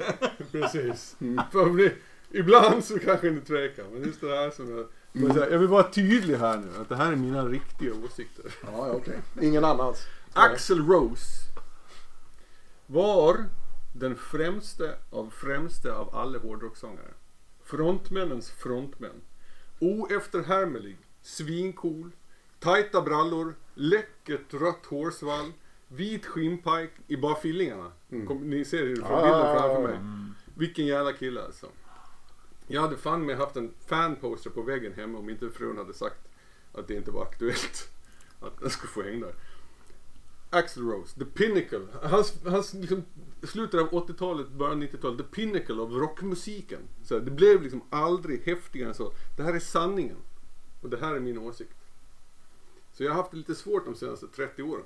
Precis. 0.53 1.17
Mm. 1.21 1.41
För 1.53 1.67
ni, 1.67 1.93
ibland 2.31 2.85
så 2.85 2.99
kanske 2.99 3.31
ni 3.31 3.41
tvekar, 3.41 3.85
men 3.93 4.05
just 4.05 4.21
det 4.21 4.37
här 4.37 4.51
som 4.51 4.71
jag... 4.71 4.87
Mm. 5.15 5.37
Jag, 5.37 5.59
vill 5.59 5.69
vara 5.69 5.91
tydlig 5.91 6.37
här 6.37 6.59
nu, 6.59 6.69
att 6.81 6.89
det 6.89 6.97
här 6.97 7.13
är 7.13 7.17
mina 7.17 7.45
riktiga 7.45 7.93
åsikter. 8.05 8.45
Ja, 8.63 8.89
ja, 8.89 8.93
okej. 8.93 9.21
Ingen 9.41 9.65
annans. 9.65 10.07
Axel 10.33 10.87
Rose 10.87 11.51
var 12.87 13.45
den 13.93 14.17
främste 14.17 14.95
av 15.11 15.31
främste 15.31 15.93
av 15.93 16.17
alla 16.17 16.39
hårdrocksångare. 16.39 17.15
Frontmännens 17.65 18.51
frontmän. 18.51 19.21
Oefterhärmlig, 19.79 20.99
svincool, 21.25 22.11
tajta 22.61 23.03
brallor, 23.03 23.55
läckert 23.75 24.55
rött 24.55 24.87
hårsvall, 24.87 25.53
vit 25.89 26.27
skinnpajk 26.27 26.91
i 27.07 27.17
bara 27.17 27.35
fillingarna. 27.35 27.93
Mm. 28.11 28.27
Kom, 28.27 28.51
ni 28.51 28.65
ser 28.65 28.85
det 28.85 28.97
från 28.97 29.23
bilden 29.23 29.59
framför 29.59 29.83
mig. 29.83 29.99
Vilken 30.55 30.87
jävla 30.87 31.13
kille 31.13 31.45
alltså. 31.45 31.67
Jag 32.67 32.83
hade 32.83 32.97
fan 32.97 33.27
med 33.27 33.37
haft 33.37 33.57
en 33.57 33.75
fanposter 33.87 34.51
på 34.51 34.63
väggen 34.63 34.93
hemma 34.93 35.19
om 35.19 35.31
inte 35.31 35.51
frun 35.51 35.79
hade 35.79 35.95
sagt 35.95 36.29
att 36.73 36.89
det 36.89 36.95
inte 36.95 37.11
var 37.11 37.23
aktuellt. 37.23 37.91
Att 38.41 38.61
den 38.61 38.71
skulle 38.71 38.93
få 38.93 39.03
häng 39.03 39.21
där. 39.21 39.35
Axl 40.51 40.81
Rose, 40.81 41.19
the 41.19 41.25
pinnacle. 41.25 41.87
Hans, 42.03 42.35
hans 42.45 42.75
liksom, 42.75 43.05
slutet 43.43 43.81
av 43.81 43.91
80-talet, 43.91 44.49
början 44.49 44.83
av 44.83 44.89
90-talet, 44.89 45.19
the 45.19 45.25
pinnacle 45.25 45.83
av 45.83 45.93
rockmusiken. 45.93 46.81
Så 47.05 47.19
det 47.19 47.31
blev 47.31 47.63
liksom 47.63 47.83
aldrig 47.91 48.43
häftigare 48.47 48.89
än 48.89 48.95
så. 48.95 49.13
Det 49.37 49.43
här 49.43 49.55
är 49.55 49.61
sanningen. 49.61 50.17
Och 50.85 50.91
det 50.91 50.97
här 50.97 51.15
är 51.15 51.21
min 51.21 51.39
åsikt. 51.39 51.77
Så 52.93 53.05
jag 53.05 53.11
har 53.11 53.17
haft 53.17 53.31
det 53.31 53.37
lite 53.37 53.55
svårt 53.55 53.85
de 53.85 53.95
senaste 53.95 54.27
30 54.27 54.63
åren. 54.63 54.85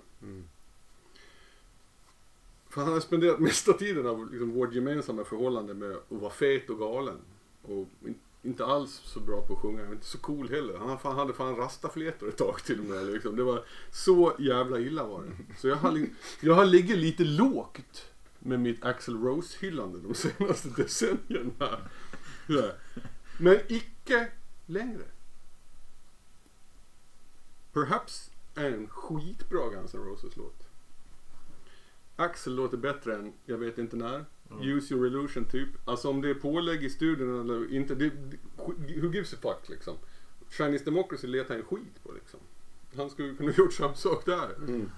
För 2.69 2.81
han 2.81 2.93
har 2.93 3.01
spenderat 3.01 3.39
mesta 3.39 3.73
tiden 3.73 4.07
av 4.07 4.31
liksom, 4.33 4.51
vårt 4.51 4.75
gemensamma 4.75 5.25
förhållande 5.25 5.75
med 5.75 5.91
att 5.91 6.03
vara 6.09 6.31
fet 6.31 6.70
och 6.70 6.79
galen. 6.79 7.19
Och 7.62 7.89
in, 8.07 8.15
inte 8.43 8.65
alls 8.65 9.01
så 9.05 9.20
bra 9.20 9.47
på 9.47 9.53
att 9.53 9.59
sjunga, 9.59 9.93
inte 9.93 10.07
så 10.07 10.19
cool 10.19 10.49
heller. 10.49 10.79
Han 10.79 10.99
fan, 10.99 11.16
hade 11.16 11.33
fan 11.33 11.57
rastaflätor 11.57 12.29
ett 12.29 12.37
tag 12.37 12.65
till 12.65 12.79
och 12.79 12.87
med. 12.87 13.07
Liksom. 13.07 13.37
Det 13.37 13.43
var 13.43 13.65
så 13.91 14.33
jävla 14.39 14.79
illa 14.79 15.07
var 15.07 15.23
det. 15.23 15.61
Så 15.61 15.69
jag 15.69 15.77
har, 15.77 16.07
jag 16.41 16.55
har 16.55 16.65
ligger 16.65 16.97
lite 16.97 17.25
lågt 17.25 18.11
med 18.39 18.61
mitt 18.61 18.85
Axl 18.85 19.16
Rose-hyllande 19.16 19.99
de 19.99 20.15
senaste 20.15 20.69
decennierna. 20.69 21.81
Men 23.39 23.59
icke 23.69 24.29
längre. 24.66 25.05
Perhaps 27.79 28.31
är 28.55 28.73
en 28.73 28.89
skitbra 28.89 29.71
Guns 29.71 29.95
N' 29.95 30.05
Roses-låt. 30.05 30.69
Axel 32.17 32.55
låter 32.55 32.77
bättre 32.77 33.15
än 33.15 33.33
Jag 33.45 33.59
vet 33.59 33.79
inte 33.79 33.97
när. 33.97 34.25
Use 34.63 34.95
your 34.95 35.07
illusion 35.07 35.45
typ. 35.45 35.69
Alltså 35.85 36.11
om 36.11 36.21
det 36.21 36.31
är 36.31 36.35
pålägg 36.35 36.85
i 36.85 36.91
studion 36.91 37.41
eller 37.41 37.75
inte. 37.75 37.95
Det, 37.95 38.11
det, 38.11 38.37
who 39.01 39.13
gives 39.13 39.35
a 39.35 39.37
fuck 39.43 39.69
liksom. 39.69 39.95
Chinese 40.51 40.85
Democracy 40.85 41.27
letar 41.27 41.55
en 41.55 41.63
skit 41.63 42.03
på 42.03 42.13
liksom. 42.13 42.41
Han 42.97 43.11
skulle 43.11 43.35
kunna 43.35 43.53
gjort 43.59 43.73
samma 43.73 43.95
sak 43.95 44.27
där. 44.27 44.55
Mm. 44.55 44.91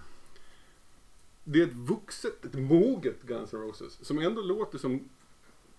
Det 1.44 1.62
är 1.62 1.66
ett 1.66 1.74
vuxet, 1.74 2.44
ett 2.44 2.54
moget 2.54 3.22
Guns 3.22 3.54
N' 3.54 3.60
Roses. 3.60 4.04
Som 4.06 4.18
ändå 4.18 4.42
låter 4.42 4.78
som, 4.78 5.08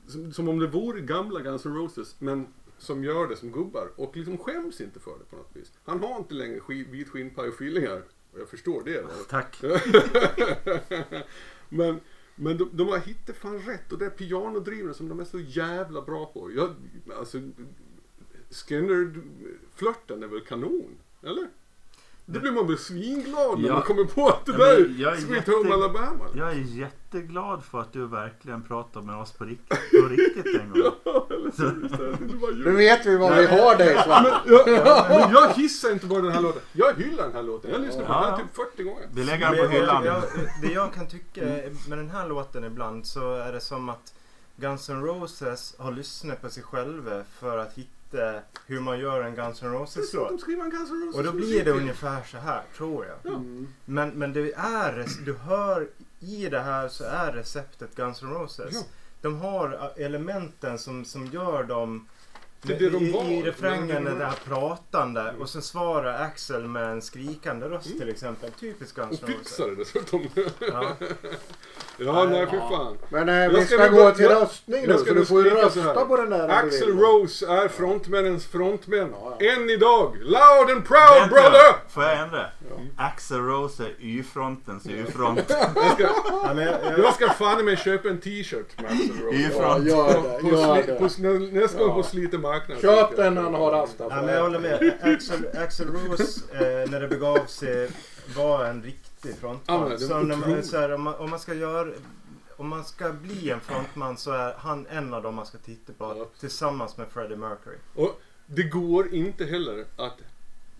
som, 0.07 0.33
som 0.33 0.49
om 0.49 0.59
det 0.59 0.67
vore 0.67 1.01
gamla 1.01 1.39
Guns 1.39 1.65
N' 1.65 1.75
Roses. 1.75 2.15
Men 2.19 2.47
som 2.81 3.03
gör 3.03 3.27
det 3.27 3.35
som 3.35 3.51
gubbar. 3.51 3.91
Och 3.95 4.17
liksom 4.17 4.37
skäms 4.37 4.81
inte 4.81 4.99
för 4.99 5.19
det 5.19 5.25
på 5.25 5.35
något 5.35 5.55
vis. 5.55 5.71
Han 5.83 5.99
har 5.99 6.17
inte 6.17 6.33
längre 6.33 6.59
sk- 6.59 6.91
vit 6.91 7.09
skinnpaj 7.09 7.49
och 7.49 7.55
fillingar. 7.55 8.03
Och 8.33 8.39
jag 8.39 8.49
förstår 8.49 8.83
det. 8.83 9.01
Då. 9.01 9.07
Tack. 9.29 9.61
men 11.69 11.99
men 12.35 12.57
de, 12.57 12.69
de 12.73 12.87
har 12.87 12.97
hittat 12.97 13.37
fan 13.37 13.59
rätt 13.59 13.91
och 13.91 13.99
det 13.99 14.05
är 14.05 14.09
pianodrivna 14.09 14.93
som 14.93 15.09
de 15.09 15.19
är 15.19 15.25
så 15.25 15.39
jävla 15.39 16.01
bra 16.01 16.25
på. 16.25 16.51
Jag, 16.51 16.75
alltså, 17.17 17.37
Skinner-flörten 18.49 20.23
är 20.23 20.27
väl 20.27 20.41
kanon? 20.41 20.97
Eller? 21.23 21.49
Det 22.25 22.39
blir 22.39 22.51
man 22.51 22.67
väl 22.67 22.77
svinglad 22.77 23.59
när 23.59 23.67
Ja. 23.67 23.73
man 23.73 23.81
kommer 23.83 24.03
på 24.05 24.27
att 24.29 24.45
det 24.45 24.51
Ja, 24.51 24.57
där 24.57 24.79
men 24.79 25.07
är 25.13 25.15
Sweet 25.15 25.35
jätte- 25.37 25.51
Home 25.51 25.73
Alabama. 25.73 26.25
Jag 26.35 26.51
är 26.51 26.55
jätteglad 26.55 27.63
för 27.63 27.79
att 27.81 27.93
du 27.93 28.05
verkligen 28.07 28.61
pratar 28.63 29.01
med 29.01 29.15
oss 29.15 29.31
på 29.31 29.43
riktigt, 29.43 30.01
på 30.01 30.07
riktigt 30.07 30.45
en 30.61 30.69
gång. 30.71 30.91
Ja, 31.03 31.25
var 32.41 32.51
Nu 32.65 32.71
vet 32.71 33.05
vi 33.05 33.17
vad 33.17 33.37
vi 33.37 33.45
har 33.45 33.75
dig 33.77 33.97
Svante. 34.03 34.31
Ja, 34.45 35.05
men 35.09 35.31
jag 35.33 35.49
hissar 35.53 35.91
inte 35.91 36.05
bara 36.05 36.21
den 36.21 36.31
här 36.31 36.41
låten. 36.41 36.61
Jag 36.73 36.93
hyllar 36.93 37.23
den 37.23 37.33
här 37.33 37.43
låten. 37.43 37.71
Jag 37.71 37.79
har 37.79 37.85
lyssnat 37.85 38.07
på 38.07 38.13
den 38.13 38.23
här 38.23 38.37
typ 38.37 38.55
40 38.55 38.83
gånger. 38.83 39.07
Vi 39.13 39.23
lägger 39.23 39.45
den 39.49 39.55
på 39.57 39.63
Men 39.63 39.71
hyllan. 39.71 40.05
jag- 40.05 40.23
Det 40.61 40.67
jag 40.73 40.93
kan 40.93 41.07
tycka 41.07 41.41
med 41.87 41.97
den 41.97 42.09
här 42.09 42.27
låten 42.27 42.63
ibland 42.63 43.05
så 43.07 43.33
är 43.35 43.51
det 43.51 43.61
som 43.61 43.89
att 43.89 44.13
Guns 44.55 44.89
N' 44.89 45.03
Roses 45.05 45.75
har 45.79 45.91
lyssnat 45.91 46.41
på 46.41 46.49
sig 46.49 46.63
själva 46.63 47.23
för 47.39 47.57
att 47.57 47.73
hitta 47.73 47.89
hur 48.65 48.79
man 48.79 48.99
gör 48.99 49.23
en 49.23 49.35
Guns 49.35 49.63
N' 49.63 49.71
Det 49.71 49.77
är 49.77 49.79
Roses 49.79 50.11
så 50.11 50.17
att 50.17 50.23
låt. 50.23 50.39
de 50.39 50.39
skriver 50.39 50.63
en 50.63 50.69
Guns 50.69 50.89
N' 50.89 51.03
Roses 51.05 51.15
Och 51.15 51.23
då 51.23 51.31
blir 51.31 51.65
det 51.65 51.71
ungefär 51.71 52.23
så 52.23 52.37
här, 52.37 52.63
tror 52.77 53.05
jag. 53.05 53.33
Mm. 53.33 53.67
Men, 53.85 54.09
men 54.09 54.33
det 54.33 54.53
är, 54.53 55.05
du 55.25 55.33
hör 55.33 55.89
i 56.19 56.49
det 56.49 56.59
här 56.59 56.87
så 56.87 57.03
är 57.03 57.31
receptet 57.31 57.95
Guns 57.95 58.21
N' 58.23 58.29
Roses. 58.33 58.73
Ja. 58.73 58.81
De 59.21 59.39
har 59.39 59.91
elementen 59.97 60.79
som, 60.79 61.05
som 61.05 61.25
gör 61.25 61.63
dem 61.63 62.07
Det 62.63 62.73
är 62.73 62.79
det 62.79 62.89
de 62.89 62.97
i, 63.05 63.39
i 63.39 63.41
refrängen 63.41 64.07
är 64.07 64.15
det 64.15 64.25
här 64.25 64.39
pratande 64.47 65.33
och 65.39 65.49
sen 65.49 65.61
svarar 65.61 66.13
Axel 66.23 66.67
med 66.67 66.91
en 66.91 67.01
skrikande 67.01 67.65
röst 67.69 67.85
Mm. 67.87 67.99
till 67.99 68.09
exempel. 68.09 68.51
Typiskt 68.51 68.95
Guns 68.95 69.21
Och 69.23 69.29
N' 69.29 69.35
Roses. 69.35 69.47
fixar 69.47 69.67
det 69.67 69.75
dessutom. 69.75 70.27
Ja. 70.71 70.95
Ja, 71.97 72.23
nej 72.31 72.47
för 72.47 72.57
fan. 72.57 72.97
Men 73.09 73.27
Jag 73.27 73.49
vi 73.49 73.65
ska 73.65 73.75
ska 73.75 73.87
gå 73.87 73.95
bara- 73.95 74.11
till 74.11 74.23
jag- 74.25 74.41
röstning 74.41 74.87
nu 74.87 74.97
så 74.97 75.13
du 75.13 75.25
får 75.25 75.43
ju 75.43 75.49
rösta 75.49 76.05
på 76.05 76.17
den 76.17 76.29
där 76.29 76.49
Axel. 76.49 76.97
Rose 76.99 77.47
är 77.47 77.67
frontmännens 77.67 78.45
frontmän. 78.45 79.09
Ja, 79.21 79.37
ja. 79.39 79.51
Än 79.51 79.69
idag. 79.69 80.15
Loud 80.21 80.69
and 80.77 80.85
proud 80.87 81.19
Vänta, 81.19 81.27
brother! 81.35 81.89
Får 81.89 82.03
jag 82.03 82.19
ändra? 82.19 82.45
Axel 82.97 83.39
Rose 83.39 83.83
är 83.83 83.95
Y-frontens 83.99 84.85
Y-front. 84.87 85.43
Jag 85.75 85.91
ska, 85.93 86.03
Ja, 86.03 86.61
jag, 86.97 87.13
ska 87.13 87.29
fan 87.29 87.65
med 87.65 87.79
köpa 87.79 88.09
en 88.09 88.19
t-shirt 88.21 88.81
med 88.81 88.91
Axel 88.91 89.19
Rose. 89.23 89.35
Y-front. 89.37 89.87
Ja, 89.87 89.95
gör 89.97 90.13
På, 90.13 90.27
det. 90.27 90.39
på, 90.41 90.49
Gör 90.49 90.83
det. 90.87 90.95
på, 90.99 91.07
sli- 91.07 91.51
nästa 91.61 91.77
gång 91.79 91.87
Ja. 91.89 91.93
på 91.95 92.03
sliten 92.03 92.41
marknad. 92.51 92.81
Köp 92.81 93.15
den 93.15 93.33
när 93.35 93.41
han 93.41 93.53
har 93.53 93.71
rasta 93.71 94.03
ja, 94.09 94.21
men 94.21 94.35
jag 94.35 94.41
håller 94.43 94.59
med. 94.59 94.93
Axel, 95.01 95.47
Axel 95.57 95.87
Rose 95.87 96.41
eh, 96.53 96.89
när 96.91 96.99
det 97.01 97.07
begav 97.07 97.45
sig 97.45 97.89
var 98.37 98.65
en 98.65 98.83
riktig 98.83 99.35
frontman. 99.35 99.89
det 99.89 99.99
så 99.99 100.19
när 100.19 100.35
man, 100.35 100.63
så 100.63 100.77
här, 100.77 100.91
om, 100.93 101.01
man, 101.01 101.15
om 101.15 101.29
man 101.29 101.39
ska 101.39 101.53
göra 101.53 101.91
om 102.57 102.67
man 102.67 102.85
ska 102.85 103.11
bli 103.13 103.49
en 103.49 103.59
frontman 103.59 104.17
så 104.17 104.31
är 104.31 104.53
han 104.57 104.87
en 104.89 105.13
av 105.13 105.23
dem 105.23 105.35
man 105.35 105.45
ska 105.45 105.57
titta 105.57 105.93
på 105.93 106.15
Ja. 106.17 106.25
tillsammans 106.39 106.97
med 106.97 107.07
Freddie 107.13 107.35
Mercury. 107.35 107.75
Och 107.95 108.21
det 108.45 108.63
går 108.63 109.13
inte 109.13 109.45
heller 109.45 109.85
att... 109.97 110.17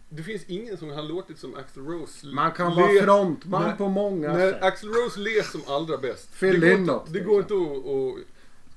Det 0.09 0.23
finns 0.23 0.43
ingen 0.47 0.77
som 0.77 0.89
har 0.91 1.03
låtit 1.03 1.39
som 1.39 1.55
Axel 1.55 1.83
Rose. 1.85 2.27
Man 2.27 2.51
kan 2.51 2.75
vara 2.75 3.01
frontman 3.03 3.63
när- 3.63 3.75
på 3.75 3.87
många 3.87 4.33
När 4.33 4.51
sätt. 4.51 4.63
Axel 4.63 4.89
Rose 4.89 5.19
ler 5.19 5.41
som 5.41 5.61
allra 5.67 5.97
bäst. 5.97 6.39
Phil 6.39 6.59
det 6.59 6.69
går 6.69 6.77
Lynott, 6.77 7.07
inte, 7.07 7.19
det 7.19 7.25
går 7.25 7.39
inte 7.39 7.53
att... 7.53 7.85
att 7.85 8.27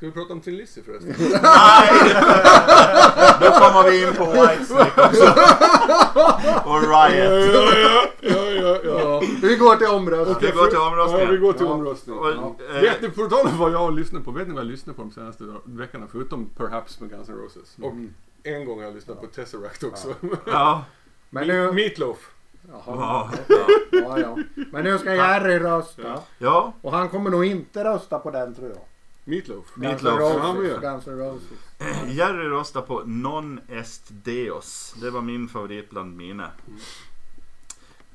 Ska 0.05 0.11
vi 0.11 0.13
prata 0.13 0.33
om 0.33 0.41
Tin 0.41 0.57
Lizzy 0.57 0.83
förresten? 0.83 1.15
Nej! 1.19 2.15
Då 3.41 3.51
kommer 3.51 3.91
vi 3.91 4.07
in 4.07 4.15
på 4.15 4.25
Whitesnake 4.25 5.03
också. 5.09 5.25
Och 6.69 6.81
Riot. 6.81 7.55
ja, 7.55 7.73
ja, 7.75 8.09
ja, 8.21 8.51
ja, 8.51 8.79
ja. 8.85 9.01
Ja, 9.01 9.23
vi 9.43 9.57
går 9.57 9.77
till 9.77 9.87
omröstning. 9.87 10.37
Vi 10.41 10.51
går 10.51 10.67
till 10.67 10.75
Ja, 10.79 10.89
omröstningen. 10.89 11.31
vi 11.31 11.37
går 11.37 11.53
till 11.53 11.67
Ja. 11.67 11.73
omröstning. 11.73 12.19
Och, 12.19 12.61
eh, 12.75 12.81
Vet 12.81 13.03
ni, 13.03 13.09
på 13.11 13.27
tal 13.27 13.47
om 13.47 13.59
vad 13.59 13.73
jag 13.73 13.79
har 13.79 13.91
lyssnat 13.93 14.25
på, 14.25 14.31
vet 14.31 14.49
ni 14.49 14.55
vad 14.55 14.65
jag 14.65 14.71
lyssnat 14.71 14.97
på 14.97 15.03
de 15.03 15.11
senaste 15.11 15.45
veckorna? 15.65 16.07
Förutom 16.13 16.51
Perhaps 16.57 17.01
med 17.01 17.11
Guns 17.11 17.29
N' 17.29 17.37
Roses. 17.37 17.77
Och 17.83 17.91
Mm. 17.93 18.15
en 18.43 18.65
gång 18.65 18.79
har 18.79 18.85
jag 18.85 18.95
lyssnat 18.95 19.21
på 19.21 19.27
Tesseract 19.27 19.83
också. 19.85 20.09
Ja. 20.47 20.85
Men 21.31 21.47
nu... 21.49 21.73
Meatloaf. 21.73 22.31
Jaha. 22.73 23.31
Ja. 23.49 23.57
Ja, 23.93 24.19
ja. 24.19 24.37
Men 24.73 24.85
nu 24.85 24.99
ska 24.99 25.15
Jerry 25.15 25.59
rösta. 25.59 26.03
Ja. 26.03 26.23
Ja. 26.39 26.73
Och 26.83 26.93
han 26.93 27.09
kommer 27.09 27.31
nog 27.31 27.45
inte 27.45 27.85
rösta 27.85 28.19
på 28.19 28.31
den 28.31 28.55
tror 28.55 28.69
jag. 28.69 28.79
Meatloaf. 29.25 29.77
Meatloaf. 29.77 30.21
Roses. 30.21 30.81
Guns 30.81 31.07
N' 31.07 31.19
Roses. 31.19 31.59
Jerry 32.07 32.49
röstar 32.49 32.83
på 32.83 33.03
Non 33.07 33.61
Est 33.69 34.03
Deos. 34.09 34.95
Det 35.01 35.11
var 35.11 35.21
min 35.21 35.49
favorit 35.49 35.91
bland 35.91 36.17
mina. 36.17 36.51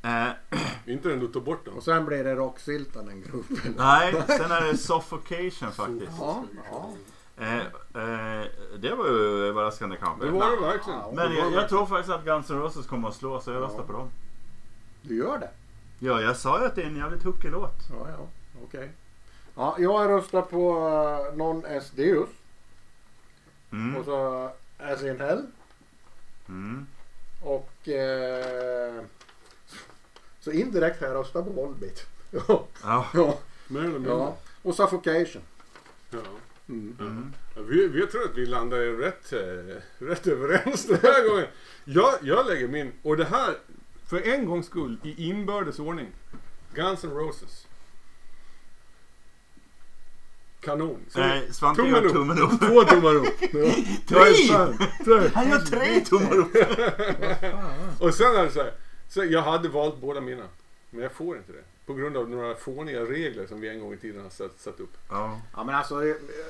Eh, 0.01 0.27
Inte 0.85 1.09
den 1.09 1.19
du 1.19 1.27
tog 1.27 1.43
bort 1.43 1.65
den. 1.65 1.73
Och 1.73 1.83
sen 1.83 2.05
blir 2.05 2.23
det 2.23 2.35
Rocksyltan 2.35 3.05
den 3.05 3.21
gruppen. 3.21 3.73
nej, 3.77 4.23
sen 4.27 4.51
är 4.51 4.71
det 4.71 4.77
Suffocation 4.77 5.71
faktiskt. 5.71 6.11
Ja, 6.19 6.43
ja. 6.71 6.93
Eh, 7.37 7.57
eh, 7.57 8.45
det 8.79 8.95
var 8.95 9.07
ju 9.07 9.47
överraskande 9.47 9.97
kanske. 9.97 10.25
Det 10.25 10.31
var 10.31 10.51
det 10.51 10.61
verkligen. 10.61 10.99
Ja, 10.99 11.11
Men 11.15 11.35
jag, 11.35 11.53
jag 11.53 11.69
tror 11.69 11.85
faktiskt 11.85 12.09
att 12.09 12.25
Guns 12.25 12.49
N' 12.49 12.59
Roses 12.59 12.85
kommer 12.87 13.07
att 13.07 13.15
slå 13.15 13.41
så 13.41 13.51
jag 13.51 13.61
röstar 13.61 13.83
på 13.83 13.93
dem. 13.93 14.09
Du 15.01 15.17
gör 15.17 15.37
det? 15.39 15.49
Ja, 15.99 16.21
jag 16.21 16.37
sa 16.37 16.59
ju 16.59 16.65
att 16.65 16.75
det 16.75 16.81
är 16.81 16.87
en 16.87 16.95
jävligt 16.95 17.23
hookig 17.23 17.51
låt. 17.51 17.89
Ja, 17.89 18.07
ja. 18.09 18.27
Okej. 18.63 18.91
Ja, 19.59 19.75
jag 19.79 20.09
röstar 20.09 20.41
på 20.41 20.71
uh, 21.31 21.37
Non 21.37 21.65
S 21.65 21.91
Deus. 21.95 22.29
Mm. 23.71 23.95
Och 23.95 24.05
så 24.05 24.49
As 24.77 25.03
in 25.03 25.19
Hell. 25.19 25.45
Mm. 26.47 26.87
Och 27.43 27.87
eh, 27.87 29.03
så 30.39 30.51
indirekt 30.51 30.99
har 31.01 31.07
jag 31.07 31.15
röstat 31.15 31.45
på 31.45 31.51
Volbeat. 31.51 32.05
ja, 32.31 32.41
Ja. 32.83 33.05
ja, 33.13 33.37
Mer 33.67 33.79
eller 33.79 33.91
mindre. 33.91 34.11
ja. 34.11 34.37
Och 34.61 34.75
Suffocation. 34.75 35.41
Ja. 36.11 36.19
Mm. 36.69 36.95
Mm. 36.99 37.33
Ja, 37.55 37.61
Vi, 37.61 37.87
vi 37.87 38.07
tror 38.07 38.23
att 38.23 38.37
vi 38.37 38.45
landar 38.45 38.77
rätt, 38.77 39.33
eh, 39.33 39.81
rätt 40.05 40.27
överens 40.27 40.85
den 40.85 40.99
här 41.03 41.29
gången. 41.29 41.47
Jag, 41.85 42.13
jag 42.21 42.47
lägger 42.47 42.67
min, 42.67 42.91
och 43.03 43.17
det 43.17 43.25
här 43.25 43.57
för 44.05 44.21
en 44.27 44.45
gångs 44.45 44.65
skull 44.65 44.97
i 45.03 45.29
inbördes 45.29 45.79
ordning. 45.79 46.07
Guns 46.73 47.03
N' 47.03 47.11
Roses. 47.13 47.67
Kanon. 50.61 50.97
Så 51.09 51.19
Nej, 51.19 51.47
Svante 51.51 51.81
tummen 51.81 51.95
gör 51.95 52.05
upp. 52.05 52.13
tummen 52.13 52.39
upp. 52.39 52.59
Två 52.59 52.83
tummar 52.83 53.15
upp. 53.15 53.25
Ja. 54.11 54.73
Tre. 55.05 55.29
Han 55.33 55.49
gör 55.49 55.59
tre 55.59 55.99
tummar 55.99 56.37
upp. 56.37 56.55
Och 57.99 58.13
sen 58.13 58.35
är 58.35 58.43
det 58.43 58.51
så 58.51 58.59
här. 58.59 58.71
Så 59.09 59.23
jag 59.23 59.41
hade 59.41 59.69
valt 59.69 60.01
båda 60.01 60.21
mina. 60.21 60.43
Men 60.89 61.01
jag 61.03 61.11
får 61.11 61.37
inte 61.37 61.51
det. 61.51 61.63
På 61.89 61.95
grund 61.95 62.17
av 62.17 62.29
några 62.29 62.55
fåniga 62.55 62.99
regler 63.01 63.45
som 63.47 63.61
vi 63.61 63.69
en 63.69 63.79
gång 63.79 63.93
i 63.93 63.97
tiden 63.97 64.23
har 64.23 64.29
satt, 64.29 64.59
satt 64.59 64.79
upp. 64.79 64.97
Ja. 65.09 65.39
Ja 65.55 65.63
men 65.63 65.75
alltså, 65.75 66.05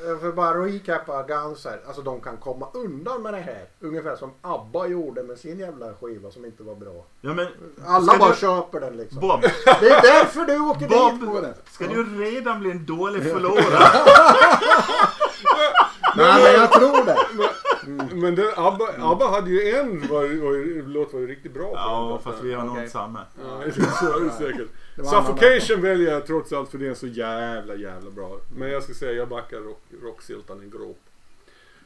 jag 0.06 0.22
får 0.22 0.32
bara 0.32 0.66
recappa 0.66 1.24
Guns 1.24 1.66
här. 1.66 1.82
Alltså 1.88 2.02
de 2.02 2.22
kan 2.22 2.38
komma 2.38 2.68
undan 2.74 3.22
med 3.22 3.34
det 3.34 3.40
här. 3.40 3.66
Ungefär 3.80 4.16
som 4.16 4.32
ABBA 4.42 4.88
gjorde 4.88 5.24
med 5.24 5.38
sin 5.38 5.60
jävla 5.60 5.94
skiva 5.94 6.32
som 6.32 6.46
inte 6.46 6.64
var 6.64 6.76
bra. 6.76 7.06
ja 7.22 7.34
men 7.34 7.48
Alla 7.88 8.18
bara 8.18 8.30
du- 8.32 8.36
köper 8.38 8.80
den 8.80 8.98
liksom. 8.98 9.20
Bob, 9.20 9.42
Det 9.66 9.90
är 9.90 10.02
därför 10.02 10.46
du 10.46 10.60
åker 10.60 10.88
Bob, 10.88 11.20
dit 11.20 11.30
på 11.34 11.42
den. 11.42 11.54
ska 11.72 11.88
du 11.88 12.04
redan 12.24 12.60
bli 12.60 12.72
en 12.72 12.86
dålig 12.86 13.24
förlorare? 13.34 13.90
Nej 16.16 16.44
men 16.44 16.54
jag 16.54 16.72
tror 16.72 17.06
det. 17.06 17.18
Men 18.14 18.36
den, 18.36 18.48
ABBA, 18.56 18.88
ABBA 19.00 19.28
hade 19.28 19.50
ju 19.50 19.72
en 19.76 20.00
var, 20.08 20.42
var, 20.44 20.88
låt 20.88 21.14
var 21.14 21.20
ju 21.20 21.28
riktigt 21.28 21.54
bra 21.54 21.66
på 21.70 21.76
Ja, 21.76 22.10
den. 22.24 22.32
fast 22.34 22.44
vi 22.44 22.54
har 22.54 22.66
nog 22.66 22.78
inte 22.78 22.90
samma. 22.90 23.20
Ja, 23.44 23.72
så 24.00 24.20
är 24.20 24.24
det 24.26 24.32
säkert. 24.32 24.68
Det 24.96 25.04
Suffocation 25.06 25.82
väljer 25.82 26.12
jag 26.14 26.26
trots 26.28 26.54
allt 26.54 26.70
för 26.72 26.78
det 26.78 26.88
är 26.88 26.94
så 26.94 27.08
jävla 27.08 27.76
jävla 27.76 28.12
bra. 28.12 28.38
Men 28.58 28.70
jag 28.72 28.84
ska 28.84 28.94
säga 28.94 29.12
jag 29.12 29.30
backar 29.30 29.58
rock, 29.58 29.82
rocksyltan 30.04 30.60
en 30.60 30.70
grop. 30.70 31.00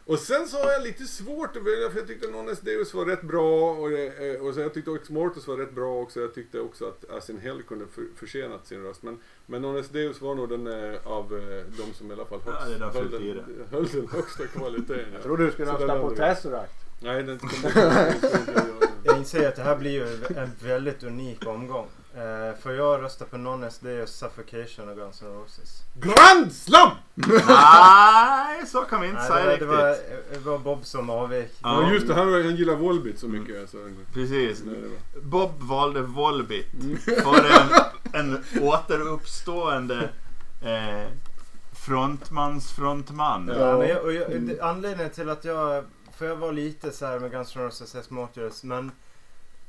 Och 0.06 0.20
sen 0.20 0.48
så 0.48 0.58
har 0.58 0.72
jag 0.72 0.84
lite 0.84 1.04
svårt 1.04 1.56
att 1.56 1.64
välja 1.64 1.90
för 1.90 2.00
jag 2.00 2.08
tyckte 2.08 2.28
Nones 2.28 2.60
Deus 2.60 2.94
var 2.94 3.06
rätt 3.06 3.22
bra 3.22 3.72
och, 3.72 3.90
det, 3.90 4.34
eh, 4.34 4.42
och 4.42 4.54
så 4.54 4.60
jag 4.60 4.74
tyckte 4.74 4.92
också 4.92 5.14
Mortus 5.14 5.48
var 5.48 5.58
rätt 5.58 5.74
bra 5.76 6.02
också. 6.02 6.20
Jag 6.20 6.34
tyckte 6.34 6.60
också 6.60 6.86
att 6.86 7.12
Asin 7.18 7.40
Hell 7.40 7.64
kunde 7.64 7.86
för, 7.88 8.04
försenat 8.16 8.68
sin 8.68 8.84
röst. 8.84 9.04
Men, 9.04 9.20
men 9.46 9.62
Nones 9.62 9.90
Deus 9.90 10.22
var 10.22 10.36
nog 10.36 10.50
den 10.50 10.68
eh, 10.68 11.08
av 11.08 11.34
eh, 11.34 11.66
de 11.78 11.94
som 11.94 12.12
i 12.12 12.14
alla 12.14 12.26
fall 12.26 12.40
Ja, 12.46 12.52
högst, 12.52 12.80
därför 12.80 13.00
höll, 13.00 13.12
den, 13.12 13.66
höll 13.72 13.88
den 13.88 14.08
högsta 14.08 14.48
kvaliteten. 14.48 15.14
Jag 15.14 15.24
tror 15.24 15.38
du 15.38 15.52
skulle 15.52 15.72
rösta 15.72 16.00
på. 16.02 16.16
Tesseract. 16.16 16.74
Nej, 17.02 17.24
den 17.24 17.40
kommer 17.40 17.68
inte 17.68 17.80
jag 18.56 18.68
göra. 18.68 18.88
Jag 19.04 19.18
inser 19.18 19.48
att 19.48 19.56
det 19.56 19.64
här 19.64 19.78
blir 19.78 19.92
ju 19.92 20.04
en 20.38 20.52
väldigt 20.64 21.04
unik 21.04 21.48
omgång. 21.48 21.88
Eh, 22.16 22.56
för 22.62 22.74
jag 22.74 23.02
röstar 23.02 23.26
på 23.26 23.38
Nonnes 23.38 23.80
Deus, 23.80 24.16
Suffocation 24.16 24.90
och 24.90 24.96
Guns 24.96 25.22
N' 25.22 25.28
Roses. 25.28 25.84
Grand 25.94 26.54
Slam! 26.54 26.90
Nej, 27.14 28.66
så 28.68 28.82
kan 28.82 29.02
vi 29.02 29.08
inte 29.08 29.20
Nej, 29.20 29.28
säga 29.28 29.46
det, 29.46 29.52
riktigt. 29.52 29.68
var, 29.68 29.78
det, 29.78 29.84
var, 29.84 30.34
det 30.34 30.40
var 30.40 30.58
Bob 30.60 30.86
som 30.86 31.10
avvek. 31.10 31.52
Ja. 31.62 31.82
Ja, 31.82 31.94
just 31.94 32.08
det, 32.08 32.14
han, 32.14 32.34
han 32.34 32.56
gillar 32.56 32.76
Volbit 32.76 33.20
så 33.20 33.28
mycket. 33.28 33.62
Alltså. 33.62 33.78
Precis. 34.14 34.64
Nej, 34.66 34.76
det 34.82 34.88
var. 34.88 35.22
Bob 35.22 35.52
valde 35.62 36.02
Volbit 36.02 36.68
för 37.24 37.46
en, 37.46 37.70
en 38.14 38.44
återuppstående 38.62 40.10
eh, 40.62 41.08
frontmans 41.72 42.72
frontman. 42.72 43.52
Ja. 43.58 43.86
Jag, 43.86 44.04
och 44.04 44.14
jag, 44.14 44.42
det, 44.42 44.62
anledningen 44.62 45.12
till 45.12 45.30
att 45.30 45.46
jag... 45.46 45.84
För 46.18 46.26
jag 46.26 46.36
var 46.36 46.52
lite 46.52 46.92
så 46.92 47.06
här 47.06 47.20
med 47.20 47.32
Guns 47.32 47.56
N' 47.56 47.62
Roses 47.62 47.96
S. 47.96 48.10
Motors, 48.10 48.64
men 48.64 48.92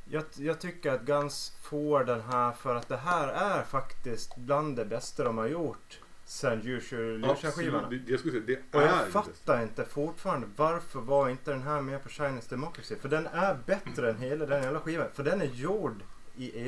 jag, 0.04 0.24
jag 0.36 0.60
tycker 0.60 0.92
att 0.92 1.00
Guns 1.02 1.52
får 1.62 2.04
den 2.04 2.20
här 2.20 2.52
för 2.52 2.74
att 2.74 2.88
det 2.88 2.96
här 2.96 3.28
är 3.28 3.62
faktiskt 3.62 4.36
bland 4.36 4.76
det 4.76 4.84
bästa 4.84 5.24
de 5.24 5.38
har 5.38 5.46
gjort 5.46 6.00
sen 6.26 6.62
Usual 6.66 7.36
skivorna 7.36 7.78
Absolut, 7.82 8.06
det- 8.06 8.10
jag 8.12 8.20
skulle 8.20 8.32
säga 8.44 8.58
det 8.72 8.76
Och 8.78 8.82
är 8.84 8.86
jag 8.88 9.06
det. 9.06 9.10
fattar 9.10 9.62
inte 9.62 9.84
fortfarande 9.84 10.46
varför 10.56 11.00
var 11.00 11.28
inte 11.28 11.50
den 11.50 11.62
här 11.62 11.80
med 11.80 12.02
på 12.02 12.08
Chinese 12.08 12.48
Democracy? 12.50 12.96
För 12.96 13.08
den 13.08 13.26
är 13.26 13.58
bättre 13.66 14.10
än 14.10 14.18
hela 14.18 14.46
den 14.46 14.62
jävla 14.62 14.80
skivan. 14.80 15.06
För 15.12 15.22
den 15.24 15.40
är 15.42 15.46
gjord 15.46 16.02
i 16.36 16.60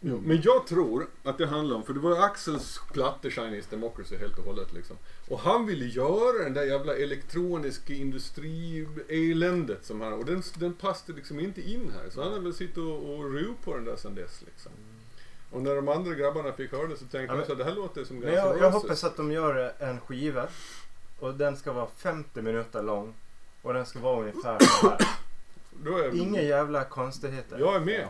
era. 0.00 0.20
Men 0.22 0.42
jag 0.42 0.66
tror 0.66 1.06
att 1.24 1.38
det 1.38 1.46
handlar 1.46 1.76
om, 1.76 1.82
för 1.82 1.92
det 1.94 2.00
var 2.00 2.10
ju 2.10 2.22
Axels 2.22 2.80
platta 2.92 3.30
Chinese 3.30 3.66
Democracy 3.70 4.16
helt 4.16 4.38
och 4.38 4.44
hållet 4.44 4.72
liksom. 4.72 4.96
Och 5.28 5.38
han 5.38 5.66
ville 5.66 5.84
göra 5.84 6.44
den 6.44 6.54
där 6.54 6.62
jävla 6.62 6.96
elektroniska 6.96 7.94
industri-eländet 7.94 9.84
som 9.84 10.00
han, 10.00 10.12
och 10.12 10.24
den, 10.24 10.42
den 10.54 10.74
passade 10.74 11.12
liksom 11.18 11.40
inte 11.40 11.70
in 11.70 11.92
här. 11.94 12.10
Så 12.10 12.22
han 12.22 12.32
har 12.32 12.40
väl 12.40 12.54
suttit 12.54 12.76
och, 12.76 13.14
och 13.14 13.32
ruvat 13.32 13.64
på 13.64 13.74
den 13.74 13.84
där 13.84 13.96
sen 13.96 14.14
dess 14.14 14.42
liksom. 14.46 14.72
Och 15.50 15.62
när 15.62 15.74
de 15.74 15.88
andra 15.88 16.14
grabbarna 16.14 16.52
fick 16.52 16.72
höra 16.72 16.86
det 16.86 16.96
så 16.96 17.04
tänkte 17.04 17.34
Ja, 17.34 17.40
de 17.40 17.46
så 17.46 17.54
det 17.54 17.64
här 17.64 17.74
låter 17.74 18.04
som 18.04 18.20
Guns 18.20 18.34
jag, 18.34 18.60
jag 18.60 18.70
hoppas 18.70 19.04
att 19.04 19.16
de 19.16 19.32
gör 19.32 19.72
en 19.78 20.00
skiva. 20.00 20.48
Och 21.18 21.34
den 21.34 21.56
ska 21.56 21.72
vara 21.72 21.86
50 21.96 22.42
minuter 22.42 22.82
lång. 22.82 23.14
Och 23.62 23.74
den 23.74 23.86
ska 23.86 23.98
vara 23.98 24.20
ungefär 24.20 24.58
så 24.60 24.88
här. 24.88 24.98
Då 25.84 25.98
är 25.98 26.14
Inga 26.14 26.42
jävla 26.42 26.84
konstigheter. 26.84 27.58
Jag 27.58 27.76
är 27.76 27.80
med. 27.80 28.00
Vad 28.00 28.08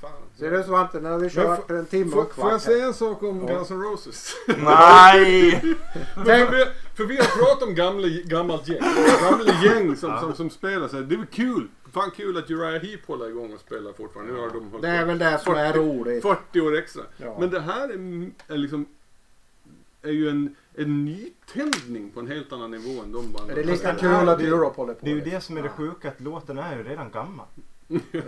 fan. 0.00 0.10
Ser 0.38 0.50
du 0.50 0.62
Svante, 0.62 1.00
när 1.00 1.18
vi 1.18 1.30
kört 1.30 1.70
en 1.70 1.86
timme 1.86 2.06
och 2.06 2.12
Får, 2.12 2.20
en 2.22 2.26
får 2.34 2.44
jag 2.44 2.50
kvart. 2.50 2.62
säga 2.62 2.86
en 2.86 2.94
sak 2.94 3.22
om 3.22 3.44
Ja. 3.48 3.54
Guns 3.54 3.70
N' 3.70 3.82
Roses? 3.82 4.34
Nej! 4.46 5.60
Men 6.16 6.24
för, 6.46 6.50
vi, 6.56 6.64
för 6.94 7.04
vi 7.04 7.16
har 7.16 7.24
pratat 7.46 7.68
om 7.68 7.74
gamla, 7.74 8.08
gammalt 8.24 8.68
gäng. 8.68 8.80
Gamla 9.22 9.52
gäng 9.64 9.96
som, 9.96 10.18
som, 10.20 10.34
som 10.34 10.50
spelar 10.50 10.88
så 10.88 10.96
här. 10.96 11.02
Det 11.02 11.14
är 11.14 11.16
väl 11.18 11.26
kul. 11.26 11.68
Fan 11.92 12.10
kul 12.10 12.36
att 12.38 12.50
Uriah 12.50 12.82
Heep 12.82 13.06
håller 13.06 13.28
igång 13.28 13.52
och 13.54 13.60
spelar 13.60 13.92
fortfarande. 13.92 14.32
Nu 14.32 14.38
har 14.40 14.50
de 14.50 14.80
Det 14.80 14.88
är 14.88 15.04
väl 15.04 15.18
det 15.18 15.38
som 15.38 15.54
är 15.54 15.72
40 15.72 15.78
roligt. 15.78 16.22
40 16.22 16.60
år 16.60 16.76
extra. 16.78 17.02
Ja. 17.16 17.36
Men 17.40 17.50
det 17.50 17.60
här 17.60 17.88
är, 17.88 18.30
är 18.54 18.58
liksom 18.58 18.86
är 20.02 20.10
ju 20.10 20.28
en, 20.30 20.56
en 20.74 21.04
nytändning 21.04 22.10
på 22.10 22.20
en 22.20 22.26
helt 22.26 22.52
annan 22.52 22.70
nivå 22.70 23.02
än 23.02 23.12
de 23.12 23.32
banden. 23.32 23.50
Är 23.50 23.54
det 23.54 23.62
lika 23.72 23.86
den 23.92 23.96
kul 23.96 24.28
att 24.28 24.38
det- 24.38 24.46
Europe 24.46 24.76
håller 24.76 24.94
på 24.94 25.00
Det 25.04 25.10
är 25.10 25.14
ju 25.14 25.20
det? 25.20 25.30
det 25.30 25.40
som 25.40 25.56
är 25.56 25.62
det 25.62 25.68
sjuka 25.68 26.08
att 26.08 26.20
låten 26.20 26.58
är 26.58 26.76
ju 26.76 26.82
redan 26.82 27.10
gammal. 27.10 27.46
Ja. 28.12 28.20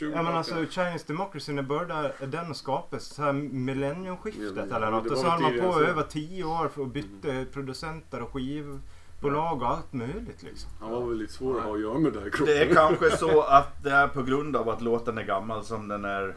Ja 0.00 0.22
men 0.22 0.26
alltså 0.26 0.54
Chinese 0.54 1.04
Democracy 1.06 1.52
när 1.52 1.62
började 1.62 2.12
den 2.26 2.54
skapas 2.54 3.04
så 3.04 3.22
här 3.22 3.32
millenniumskiftet 3.32 4.66
Ja, 4.70 4.76
eller 4.76 4.86
det 4.86 4.92
något. 4.92 5.10
Och 5.10 5.18
så 5.18 5.28
höll 5.28 5.42
man 5.42 5.58
på 5.60 5.72
så. 5.72 5.80
över 5.80 6.02
10 6.02 6.44
år 6.44 6.68
för 6.68 6.82
att 6.82 6.92
byta 6.92 7.52
producenter 7.52 8.22
och 8.22 8.32
skivbolag 8.32 9.62
och 9.62 9.68
allt 9.68 9.92
möjligt 9.92 10.42
liksom. 10.42 10.70
Han 10.80 10.90
var 10.90 11.06
väl 11.06 11.18
lite 11.18 11.32
svår 11.32 11.58
att 11.58 11.64
ha 11.64 11.74
att 11.74 11.80
göra 11.80 11.98
med 11.98 12.12
där 12.12 12.30
kroppen. 12.30 12.46
Det 12.46 12.64
är 12.64 12.74
kanske 12.74 13.16
så 13.16 13.40
att 13.48 13.82
det 13.82 13.90
är 13.90 14.08
på 14.08 14.22
grund 14.22 14.56
av 14.56 14.68
att 14.68 14.82
låten 14.82 15.18
är 15.18 15.22
gammal 15.24 15.64
som 15.64 15.88
den 15.88 16.04
är 16.04 16.36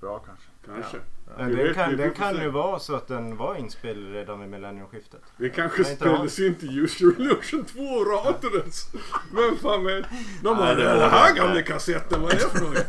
bra 0.00 0.18
kanske. 0.18 0.46
Kanske. 0.66 0.98
Men 1.40 1.56
den 1.56 1.74
kan, 1.74 1.96
den 1.96 2.10
kan 2.10 2.36
ju 2.42 2.48
vara 2.50 2.78
så 2.78 2.94
att 2.94 3.08
den 3.08 3.36
var 3.36 3.54
inspelad 3.54 4.12
redan 4.12 4.40
vid 4.40 4.48
millenniumskiftet. 4.48 5.20
Det 5.36 5.48
kanske 5.50 5.78
inte 5.82 5.94
spelades 5.96 6.38
in 6.38 6.54
till 6.54 6.78
Use 6.78 7.04
Your 7.04 7.20
Illusion 7.20 7.64
2 7.64 7.80
och 7.80 8.06
ratades. 8.06 8.86
Vem 9.34 9.56
fan 9.62 9.84
vet? 9.84 10.04
De 10.42 10.56
bara, 10.56 10.66
Nej, 10.66 10.76
det- 10.76 10.82
den 10.84 11.10
här 11.10 11.34
gamla 11.34 11.62
kassetten, 11.62 12.22
vad 12.22 12.30
är 12.32 12.36
det 12.36 12.40
för 12.58 12.60
något? 12.64 12.86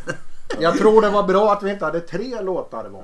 Jag 0.59 0.77
tror 0.77 1.01
det 1.01 1.09
var 1.09 1.23
bra 1.27 1.51
att 1.53 1.63
vi 1.63 1.69
inte 1.71 1.85
hade 1.85 1.99
tre 1.99 2.41
låtar 2.41 2.89
var. 2.89 3.03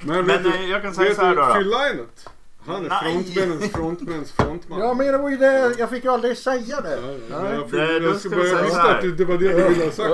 Men, 0.00 0.26
Men, 0.26 0.42
du, 0.42 0.48
eh, 0.54 0.70
jag 0.70 0.82
kan 0.82 0.94
säga 0.94 1.14
så 1.14 1.24
här 1.24 1.36
då. 1.36 1.54
Phil 1.54 1.64
Lynott, 1.66 2.28
han 2.66 2.86
är 2.86 2.90
frontmännens 3.12 3.72
frontmäns 3.72 4.32
frontman. 4.32 4.78
Ja 4.80 4.94
men 4.94 5.06
det 5.06 5.18
var 5.18 5.30
ju 5.30 5.36
det, 5.36 5.74
jag 5.78 5.90
fick 5.90 6.04
ju 6.04 6.10
aldrig 6.12 6.38
säga 6.38 6.80
det. 6.80 6.98
Ja, 7.30 7.38
ja, 7.44 7.54
jag, 7.54 7.70
Det- 7.70 7.92
jag, 7.92 8.02
då 8.02 8.08
jag, 8.08 8.16
ska 8.16 8.28
ska 8.28 8.28
vi 8.28 8.36
börja 8.36 8.50
säga 8.52 8.62
visste 8.64 8.82
att 8.82 9.02
det, 9.02 9.12
det 9.12 9.24
var 9.24 9.38
det 9.38 9.48
du 9.48 9.68
ville 9.68 9.84
ha 9.84 9.90
sagt. 9.92 10.10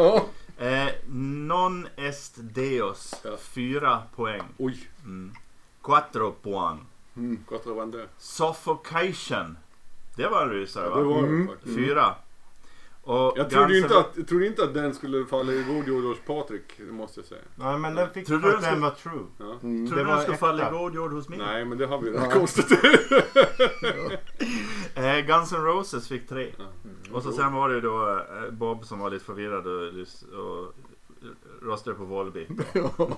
Eh, 0.62 0.89
non 1.09 1.89
est 1.97 2.36
deus. 2.55 3.14
Ja. 3.24 3.36
Fyra 3.36 4.02
poäng. 4.16 4.43
Oj, 4.59 4.89
Mm. 5.05 5.34
Quattro 5.82 6.32
poäng. 6.32 6.86
Quattro 7.48 7.74
van 7.74 7.90
där. 7.90 8.09
Suffocation. 8.18 9.59
Det 10.16 10.26
var 10.28 10.43
en 10.43 10.51
rysare 10.51 10.84
Ja, 10.89 10.97
det 10.97 11.02
va? 11.02 11.09
var 11.14 11.18
Mm. 11.22 11.47
faktiskt. 11.48 11.74
Fyra. 11.76 12.14
Och 13.04 13.32
Jag 13.36 13.50
trodde, 13.50 13.78
inte 13.78 13.98
att, 13.98 14.10
jag 14.16 14.28
trodde 14.28 14.46
inte 14.46 14.64
att 14.64 14.74
den 14.74 14.94
skulle 14.94 15.26
falla 15.26 15.52
i 15.52 15.62
god 15.62 15.88
jord 15.88 16.04
hos 16.04 16.18
Patrik, 16.26 16.62
det 16.78 16.92
måste 16.92 17.20
jag 17.20 17.26
säga. 17.26 17.40
Nej 17.54 17.78
men 17.78 17.94
den 17.94 18.10
fick 18.10 18.26
Tror 18.26 18.38
för 18.40 18.48
du 18.48 18.56
att 18.56 18.62
den 18.62 18.80
var 18.80 18.90
true. 18.90 19.22
Ja. 19.38 19.44
Mm. 19.62 19.86
Tror 19.86 19.98
Det 19.98 20.04
du 20.04 20.10
den 20.10 20.22
ska 20.22 20.32
falla 20.36 20.68
i 20.68 20.72
god 20.72 20.94
jord 20.94 21.12
hos 21.12 21.28
mig? 21.28 21.38
Nej, 21.38 21.64
men 21.64 21.78
det 21.78 21.86
har 21.86 21.98
vi 21.98 22.10
redan 22.10 22.24
Ja. 22.24 22.30
konstaterat. 22.30 23.00
Eh, 24.94 25.18
Guns 25.26 25.52
N' 25.52 25.64
Roses 25.64 26.08
fick 26.08 26.28
tre. 26.28 26.52
Ja. 26.58 26.64
Och 27.16 27.22
så 27.22 27.32
sen 27.32 27.52
var 27.52 27.68
det 27.68 27.80
då 27.80 28.10
eh, 28.10 28.50
Bob 28.50 28.84
som 28.84 28.98
var 28.98 29.10
lite 29.10 29.24
förvirrad 29.24 29.66
och, 29.66 29.88
och 30.40 30.74
röstade 31.62 31.96
på 31.96 32.04
Volbeat. 32.04 32.48
Ja. 32.74 33.12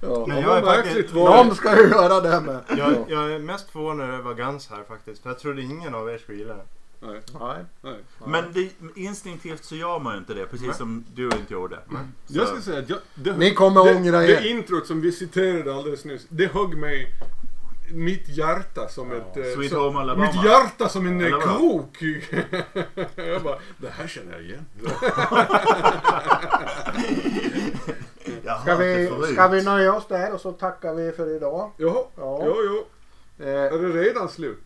Ja. 0.00 0.24
Men 0.28 0.36
Ja, 0.36 0.42
jag 0.42 0.58
är 0.58 0.62
faktiskt- 0.62 1.14
De 1.14 1.54
ska 1.54 1.76
ju 1.82 1.88
göra 1.88 2.20
det 2.20 2.40
med. 2.40 2.60
Jag, 2.78 2.94
jag 3.08 3.32
är 3.32 3.38
mest 3.38 3.70
förvånad 3.70 4.10
över 4.10 4.34
Guns 4.34 4.68
här 4.70 4.82
faktiskt. 4.88 5.22
För 5.22 5.30
jag 5.30 5.38
trodde 5.38 5.62
ingen 5.62 5.94
av 5.94 6.08
er 6.10 6.18
skulle 6.18 6.38
gilla 6.38 6.54
den. 6.54 6.66
Nej, 7.00 7.20
Nej. 7.40 7.64
nej. 7.82 7.94
Men 8.26 8.44
det, 8.52 8.70
instinktivt 9.00 9.64
så 9.64 9.74
gör 9.76 9.98
man 9.98 10.12
ju 10.12 10.18
inte 10.18 10.34
det, 10.34 10.46
precis 10.46 10.66
Nej. 10.66 10.76
som 10.76 11.04
du 11.14 11.24
inte 11.24 11.52
gjorde. 11.54 11.78
Jag 12.26 12.48
ska 12.48 12.60
säga 12.60 12.78
att 12.78 12.88
jag, 12.88 12.98
det, 13.14 13.36
Ni 13.36 13.54
kommer 13.54 13.84
det, 13.84 13.94
ångra 13.94 14.18
det 14.20 14.32
er. 14.32 14.46
introt 14.50 14.86
som 14.86 15.00
vi 15.00 15.12
citerade 15.12 15.74
alldeles 15.74 16.04
nyss, 16.04 16.26
det 16.28 16.46
högg 16.52 16.76
mig 16.78 17.14
mitt 17.92 18.28
hjärta 18.28 18.88
som 18.88 19.10
Ja. 19.10 19.16
ett... 19.16 19.36
eh, 19.36 19.42
Sweet 19.56 19.70
som, 19.72 19.80
Home 19.84 19.98
Alabama. 19.98 20.26
mitt 20.32 20.44
hjärta 20.44 20.88
som 20.88 21.06
en 21.06 21.20
eh, 21.24 21.30
vadå? 21.32 21.40
krok. 21.58 22.02
jag 23.16 23.42
bara, 23.42 23.58
det 23.78 23.88
här 23.88 24.06
känner 24.06 24.32
jag 24.32 24.42
igen. 24.42 24.66
Jag 28.44 28.60
Ska 28.60 28.76
det 28.76 28.96
vi, 29.26 29.32
ska 29.32 29.48
vi 29.48 29.62
nöja 29.64 29.94
oss 29.94 30.06
där 30.08 30.32
och 30.34 30.40
så 30.40 30.52
tackar 30.52 30.94
vi 30.94 31.12
för 31.12 31.36
idag? 31.36 31.70
Jaha, 31.76 32.04
Ja. 32.16 32.42
jo, 32.46 32.54
jo. 32.66 32.84
Eh, 33.44 33.48
Är 33.48 33.78
det 33.78 33.88
redan 34.02 34.28
slut? 34.28 34.62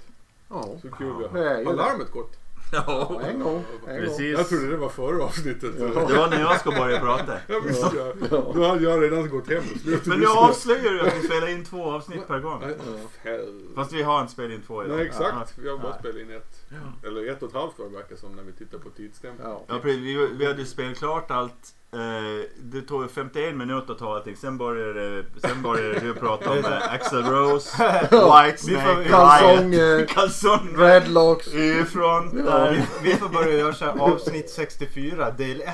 Ja. 0.53 0.63
Så 0.83 0.91
kul 0.91 1.13
vi 1.19 1.39
Det 1.41 1.49
har. 1.49 1.59
ju 1.59 1.65
Har 1.65 1.73
det. 1.73 1.77
larmet 1.79 2.11
gått? 2.11 2.33
Ja, 2.75 2.85
Ja, 2.87 3.21
en 3.29 3.41
gång. 3.41 3.65
En 3.89 3.97
gång. 3.97 4.07
precis. 4.07 4.39
Jag 4.39 4.49
trodde 4.49 4.71
det 4.71 4.77
var 4.77 4.89
före 4.89 5.23
avsnittet. 5.23 5.71
Ja. 5.79 5.85
Det 6.09 6.17
var 6.17 6.29
när 6.29 6.41
jag 6.41 6.61
ska 6.61 6.71
börja 6.71 7.01
prata. 7.01 7.33
Ja, 7.49 7.61
visst 7.67 7.87
ja. 7.97 8.13
Då 8.55 8.65
hade 8.67 8.83
jag 8.85 9.03
redan 9.03 9.29
gått 9.31 9.49
hem 9.49 9.63
och 9.75 9.81
slutat 9.81 10.07
Men 10.07 10.21
nu 10.21 10.27
avslöjar 10.27 10.93
du 10.93 11.01
att 11.01 11.17
vi 11.17 11.27
spelar 11.27 11.49
in 11.49 11.65
två 11.65 11.85
avsnitt 11.85 12.27
per 12.27 12.39
gång. 12.41 12.61
Nej, 12.61 12.77
hell. 13.23 13.67
Fast 13.75 13.93
vi 13.93 14.03
har 14.03 14.21
inte 14.21 14.33
spelat 14.33 14.51
in 14.53 14.63
två 14.67 14.85
idag. 14.85 14.97
Nej 14.97 15.07
exakt, 15.07 15.59
vi 15.59 15.71
har 15.71 15.79
bara 15.79 15.99
spelat 15.99 16.17
in 16.17 16.31
ett. 16.31 16.67
Eller 17.07 17.31
ett 17.33 17.43
och 17.43 17.49
ett 17.49 17.55
halvt 17.55 17.81
år 17.81 17.89
verkar 17.89 18.17
som 18.17 18.33
när 18.37 18.43
vi 18.43 18.53
tittar 18.53 18.79
på 18.79 18.91
tidsstämpeln. 18.91 19.49
Ja. 19.51 19.65
Ja, 19.67 19.79
precis. 19.83 20.01
Vi, 20.01 20.29
vi 20.33 20.47
hade 20.47 20.59
ju 20.59 20.67
spelat 20.67 20.97
klart 20.99 21.31
allt 21.31 21.75
det 22.57 22.83
tog 22.83 23.11
51 23.11 23.55
minuter 23.55 23.93
att 23.93 23.99
ta 23.99 24.15
allting. 24.15 24.37
Sen 24.37 24.59
började, 24.59 25.25
sen 25.41 25.63
började 25.63 26.01
du 26.01 26.15
prata 26.15 26.51
om 26.51 26.59
eh, 26.59 26.93
Axl 26.93 27.17
Rose, 27.17 27.77
Whitesnake, 28.11 28.97
Vi 28.99 29.05
får- 29.05 29.11
Kalsong, 29.11 29.73
Riot, 29.73 30.11
eh, 30.11 30.15
kalsong, 30.15 30.75
Redlocks. 30.77 31.55
Y-front. 31.55 32.33
Ja, 32.37 32.43
där. 32.59 32.71
vi, 33.03 33.11
vi 33.11 33.17
får 33.17 33.29
börja 33.29 33.59
göra 33.59 33.73
så 33.75 33.85
här 33.85 33.99
avsnitt 34.01 34.51
64 34.51 35.31
del 35.31 35.61
1. 35.61 35.69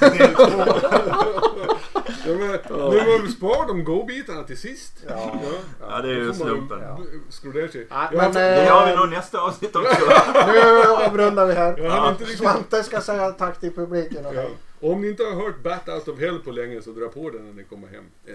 Ja, 2.26 2.32
men, 2.34 2.50
nu 2.90 2.98
har 2.98 3.22
vi 3.22 3.28
sparat 3.32 3.68
de 3.68 3.84
godbitarna 3.84 4.42
till 4.42 4.58
sist. 4.58 4.92
Ja. 5.08 5.34
Ja, 5.88 6.00
det 6.00 6.08
är 6.08 6.14
ju 6.14 6.34
slumpen. 6.34 6.78
Ja. 6.80 6.98
Skrudera 7.30 7.68
sig. 7.68 7.86
Men, 8.12 8.36
eh, 8.36 8.66
gör 8.66 8.86
vi 8.90 8.96
nog 8.96 9.08
nästa 9.08 9.40
avsnitt 9.40 9.76
också. 9.76 9.96
Nu 10.46 10.82
avrundar 11.06 11.46
vi 11.46 11.52
här. 11.54 12.10
riktigt 12.18 12.38
Svante 12.38 12.82
ska 12.82 13.00
säga 13.00 13.30
tack 13.30 13.60
till 13.60 13.74
publiken. 13.74 14.26
Och 14.26 14.34
Ja. 14.34 14.42
Om 14.84 15.00
ni 15.00 15.08
inte 15.08 15.22
har 15.22 15.34
hört 15.34 15.62
Bat 15.62 15.88
Out 15.88 16.08
of 16.08 16.20
Hell 16.20 16.38
på 16.38 16.50
länge 16.50 16.82
så 16.82 16.90
dra 16.90 17.08
på 17.08 17.30
den 17.30 17.46
när 17.46 17.52
ni 17.52 17.64
kommer 17.64 17.88
hem. 17.88 18.04
En 18.24 18.32